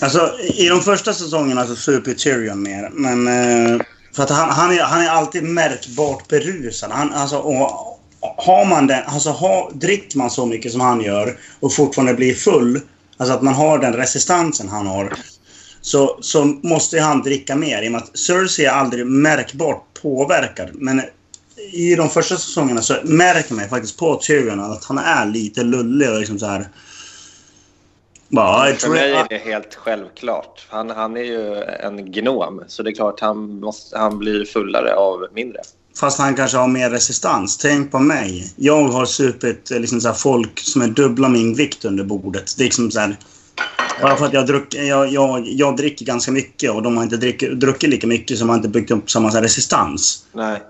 Alltså, 0.00 0.38
i 0.38 0.68
de 0.68 0.80
första 0.80 1.12
säsongerna 1.12 1.66
så 1.66 1.76
super 1.76 2.14
Tyrion 2.14 2.62
mer. 2.62 2.90
Men... 2.92 3.28
Eh, 3.28 3.80
för 4.14 4.22
att 4.22 4.30
han, 4.30 4.50
han, 4.50 4.72
är, 4.72 4.82
han 4.82 5.02
är 5.02 5.08
alltid 5.08 5.42
märkbart 5.42 6.28
berusad. 6.28 6.90
Han, 6.90 7.12
alltså, 7.12 7.38
och, 7.38 7.98
har 8.20 8.64
man 8.64 8.86
den, 8.86 9.02
alltså, 9.06 9.30
har, 9.30 9.70
dricker 9.74 10.18
man 10.18 10.30
så 10.30 10.46
mycket 10.46 10.72
som 10.72 10.80
han 10.80 11.00
gör 11.00 11.38
och 11.60 11.74
fortfarande 11.74 12.14
blir 12.14 12.34
full, 12.34 12.80
alltså 13.16 13.34
att 13.34 13.42
man 13.42 13.54
har 13.54 13.78
den 13.78 13.92
resistansen 13.92 14.68
han 14.68 14.86
har, 14.86 15.12
så, 15.80 16.18
så 16.20 16.44
måste 16.44 17.00
han 17.00 17.22
dricka 17.22 17.56
mer. 17.56 17.82
I 17.82 17.88
och 17.88 17.92
med 17.92 18.02
att 18.02 18.18
Cersei 18.18 18.64
är 18.64 18.70
aldrig 18.70 19.06
märkbart 19.06 19.84
påverkad. 20.02 20.68
Men 20.72 21.02
i 21.72 21.94
de 21.94 22.08
första 22.10 22.36
säsongerna 22.36 22.82
så 22.82 22.94
märker 23.04 23.54
man 23.54 23.68
faktiskt 23.68 23.98
på 23.98 24.16
Tyrion 24.16 24.60
att 24.60 24.84
han 24.84 24.98
är 24.98 25.26
lite 25.26 25.62
lullig 25.62 26.10
och 26.10 26.18
liksom 26.18 26.38
så 26.38 26.46
här... 26.46 26.68
Bara, 28.28 28.74
För 28.74 28.88
mig 28.88 29.12
är 29.12 29.26
det 29.28 29.38
helt 29.38 29.74
självklart. 29.74 30.66
Han, 30.68 30.90
han 30.90 31.16
är 31.16 31.22
ju 31.22 31.62
en 31.62 32.12
gnom, 32.12 32.64
så 32.66 32.82
det 32.82 32.90
är 32.90 32.94
klart 32.94 33.20
han, 33.20 33.60
måste, 33.60 33.98
han 33.98 34.18
blir 34.18 34.44
fullare 34.44 34.94
av 34.94 35.26
mindre. 35.34 35.60
Fast 36.00 36.18
han 36.18 36.34
kanske 36.34 36.58
har 36.58 36.68
mer 36.68 36.90
resistans. 36.90 37.58
Tänk 37.58 37.90
på 37.90 37.98
mig. 37.98 38.52
Jag 38.56 38.88
har 38.88 39.06
supit 39.06 39.70
eh, 39.70 39.80
liksom 39.80 40.00
så 40.00 40.12
folk 40.12 40.60
som 40.60 40.82
är 40.82 40.88
dubbla 40.88 41.28
min 41.28 41.54
vikt 41.54 41.84
under 41.84 42.04
bordet. 42.04 42.54
Det 42.56 42.62
är 42.62 42.64
liksom 42.64 42.90
så 42.90 43.00
här, 43.00 43.16
bara 44.02 44.16
för 44.16 44.26
att 44.26 44.32
jag, 44.32 44.46
druck, 44.46 44.74
jag, 44.74 45.08
jag, 45.08 45.46
jag 45.46 45.76
dricker 45.76 46.04
ganska 46.04 46.32
mycket 46.32 46.70
och 46.70 46.82
de 46.82 46.96
har 46.96 47.04
inte 47.04 47.16
drick, 47.16 47.50
druckit 47.50 47.90
lika 47.90 48.06
mycket 48.06 48.38
som 48.38 48.48
har 48.48 48.56
inte 48.56 48.68
byggt 48.68 48.90
upp 48.90 49.10
samma 49.10 49.30
så 49.30 49.40
resistans. 49.40 50.26
Nej. 50.32 50.60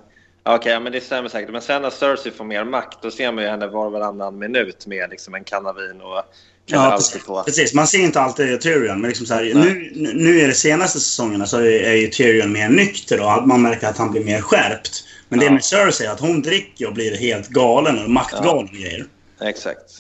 Okej, 0.44 0.72
ja, 0.72 0.80
men 0.80 0.92
det 0.92 1.00
stämmer 1.00 1.28
säkert. 1.28 1.50
Men 1.52 1.62
sen 1.62 1.82
när 1.82 1.90
Cersei 1.90 2.32
får 2.32 2.44
mer 2.44 2.64
makt, 2.64 2.98
då 3.02 3.10
ser 3.10 3.32
man 3.32 3.44
ju 3.44 3.50
henne 3.50 3.66
var 3.66 3.86
och 3.86 3.92
varannan 3.92 4.38
minut 4.38 4.86
med 4.86 5.10
liksom 5.10 5.34
en 5.34 5.44
kanavin 5.44 6.00
och 6.00 6.22
kan 6.66 6.84
Ja, 6.84 6.90
precis. 6.96 7.24
på. 7.26 7.42
precis. 7.42 7.74
Man 7.74 7.86
ser 7.86 7.98
inte 7.98 8.20
alltid 8.20 8.60
Tyrion, 8.60 9.00
men 9.00 9.08
liksom 9.08 9.26
så 9.26 9.34
här, 9.34 9.42
nu, 9.54 9.90
nu 10.14 10.40
är 10.40 10.48
det 10.48 10.54
senaste 10.54 11.00
säsongerna 11.00 11.46
så 11.46 11.58
är, 11.58 11.64
är 11.82 11.92
ju 11.94 12.06
Tyrion 12.08 12.52
mer 12.52 12.68
nykter 12.68 13.20
och 13.20 13.48
man 13.48 13.62
märker 13.62 13.86
att 13.86 13.98
han 13.98 14.10
blir 14.10 14.24
mer 14.24 14.40
skärpt. 14.40 15.04
Men 15.28 15.38
det 15.38 15.44
Ja. 15.44 15.52
med 15.52 15.64
Cersei, 15.64 16.06
att 16.06 16.20
hon 16.20 16.42
dricker 16.42 16.86
och 16.86 16.94
blir 16.94 17.16
helt 17.16 17.48
galen 17.48 18.04
och 18.04 18.10
maktgalen 18.10 18.64
och 18.64 18.70
grejer. 18.74 19.04
Exakt. 19.40 19.90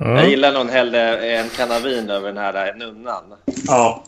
Mm. 0.00 0.16
Jag 0.16 0.28
gillar 0.28 0.52
nog 0.52 0.70
hellre 0.70 1.30
en 1.36 1.48
kanavin 1.48 2.10
över 2.10 2.28
den 2.28 2.36
här 2.38 2.74
nunnan. 2.74 3.22
Ja. 3.66 4.04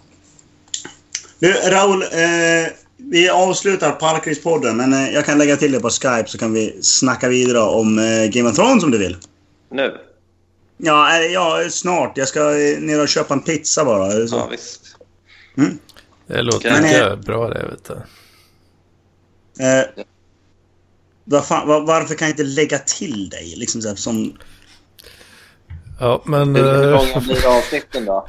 Du, 1.38 1.52
Raul. 1.52 2.02
Eh, 2.02 2.72
vi 2.98 3.28
avslutar 3.28 3.92
Parkris-podden, 3.92 4.76
men 4.76 4.92
eh, 4.92 5.10
jag 5.10 5.26
kan 5.26 5.38
lägga 5.38 5.56
till 5.56 5.72
det 5.72 5.80
på 5.80 5.90
Skype 5.90 6.24
så 6.26 6.38
kan 6.38 6.52
vi 6.52 6.78
snacka 6.82 7.28
vidare 7.28 7.62
om 7.62 7.98
eh, 7.98 8.26
Game 8.26 8.50
of 8.50 8.56
Thrones 8.56 8.84
om 8.84 8.90
du 8.90 8.98
vill. 8.98 9.16
Nu? 9.70 9.98
Ja, 10.76 11.18
eh, 11.18 11.26
ja 11.26 11.70
snart. 11.70 12.16
Jag 12.16 12.28
ska 12.28 12.40
ner 12.80 13.02
och 13.02 13.08
köpa 13.08 13.34
en 13.34 13.40
pizza 13.40 13.84
bara. 13.84 14.26
Så. 14.26 14.36
Ja, 14.36 14.48
visst. 14.50 14.96
Det 16.26 16.42
låter 16.42 16.70
Men, 16.70 16.82
mycket 16.82 17.02
eh, 17.02 17.16
bra 17.16 17.48
det, 17.48 17.66
vet 17.66 17.84
du. 17.84 17.94
Eh, 19.64 20.04
vad 21.24 21.46
fan, 21.46 21.68
var, 21.68 21.80
varför 21.80 22.14
kan 22.14 22.28
jag 22.28 22.32
inte 22.32 22.44
lägga 22.44 22.78
till 22.78 23.28
dig? 23.28 23.54
Liksom 23.56 23.82
så 23.82 23.88
här, 23.88 23.96
som... 23.96 24.38
Ja, 26.00 26.22
men... 26.24 26.56
Hur 26.56 26.92
långa 26.92 27.20
blir 27.20 27.58
avsnitten 27.58 28.04
då? 28.04 28.26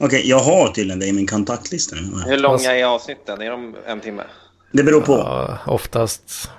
Okej, 0.00 0.28
jag 0.28 0.38
har 0.38 0.68
tydligen 0.68 0.98
dig 0.98 1.08
i 1.08 1.12
min 1.12 1.26
kontaktlista 1.26 1.96
nu. 1.96 2.02
Hur 2.26 2.38
långa 2.38 2.74
är 2.76 2.84
avsnitten? 2.84 3.40
Är 3.42 3.50
de 3.50 3.76
en 3.86 4.00
timme? 4.00 4.22
Det 4.72 4.82
beror 4.82 5.00
på. 5.00 5.12
ja, 5.12 5.58
oftast. 5.66 6.50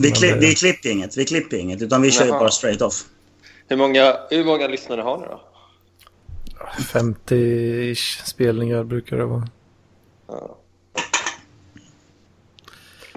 Vi, 0.00 0.10
det- 0.10 0.36
vi 0.40 0.54
klipper 0.54 0.88
inget. 0.90 1.16
Vi 1.16 1.24
klipper 1.24 1.56
inget. 1.56 1.82
Utan 1.82 2.02
vi 2.02 2.10
kör 2.10 2.26
Jaha. 2.26 2.38
bara 2.38 2.50
straight 2.50 2.82
off. 2.82 3.04
Hur 3.68 3.76
många, 3.76 4.16
hur 4.30 4.44
många 4.44 4.66
lyssnare 4.68 5.00
har 5.00 5.18
ni 5.18 5.26
då? 5.26 5.40
50-ish 6.78 8.24
spelningar 8.24 8.84
brukar 8.84 9.16
det 9.16 9.24
vara. 9.24 9.48
Ja. 10.28 10.56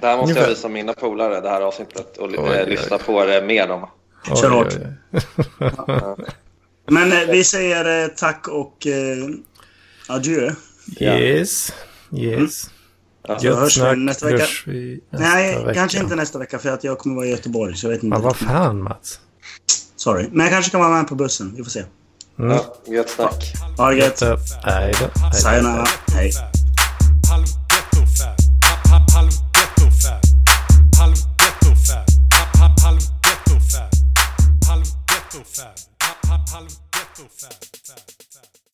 Det 0.01 0.07
här 0.07 0.17
måste 0.17 0.39
jag 0.39 0.47
visa 0.47 0.67
mina 0.69 0.93
polare, 0.93 1.41
det 1.41 1.49
här 1.49 1.61
avsnittet, 1.61 2.17
och 2.17 2.27
Oj, 2.29 2.35
oj, 2.39 2.65
lyssna 2.67 2.95
oj. 2.97 3.03
på 3.05 3.25
det 3.25 3.41
med 3.45 3.69
dem. 3.69 3.89
Oj, 4.31 4.37
Kör 4.41 4.49
hårt. 4.49 4.73
oj. 4.73 6.25
Men 6.85 7.11
eh, 7.11 7.19
vi 7.31 7.43
säger 7.43 8.03
eh, 8.03 8.07
tack 8.07 8.47
och 8.47 8.87
eh, 8.87 9.17
Adjö. 10.07 10.51
Yes. 10.99 11.73
Yes. 12.11 12.69
Mm. 13.21 13.33
Alltså, 13.33 13.47
Gött 13.47 13.59
hörs 13.59 13.73
snack 13.73 13.97
nästa 13.97 14.25
vecka. 14.25 14.37
Hörs 14.37 14.63
vi 14.67 14.99
nästa 15.11 15.27
Nej, 15.27 15.57
vecka. 15.57 15.73
kanske 15.73 15.99
inte 15.99 16.15
nästa 16.15 16.39
vecka 16.39 16.59
för 16.59 16.69
att 16.69 16.83
jag 16.83 16.99
kommer 16.99 17.15
vara 17.15 17.25
i 17.25 17.29
Göteborg. 17.29 17.75
Så 17.75 17.85
jag 17.85 17.91
vet 17.91 18.03
inte. 18.03 18.15
Men 18.15 18.21
vad 18.21 18.35
fan 18.35 18.83
Mats. 18.83 19.19
Sorry. 19.95 20.27
Men 20.31 20.39
jag 20.39 20.49
kanske 20.49 20.71
kan 20.71 20.79
vara 20.81 20.91
med 20.97 21.07
på 21.07 21.15
bussen. 21.15 21.53
Vi 21.57 21.63
får 21.63 21.71
se. 21.71 21.83
Mm. 22.39 22.51
Ja, 22.51 22.75
gött 22.93 23.09
snack. 23.09 23.53
Ha 23.77 23.89
det 23.89 23.97
gött. 23.97 24.21
Hej 24.63 24.93
då. 24.99 25.31
Sayonara. 25.33 25.85
Hej. 26.13 26.31
Halv 27.29 27.45
ghetto 27.69 28.05
fab. 37.39 37.72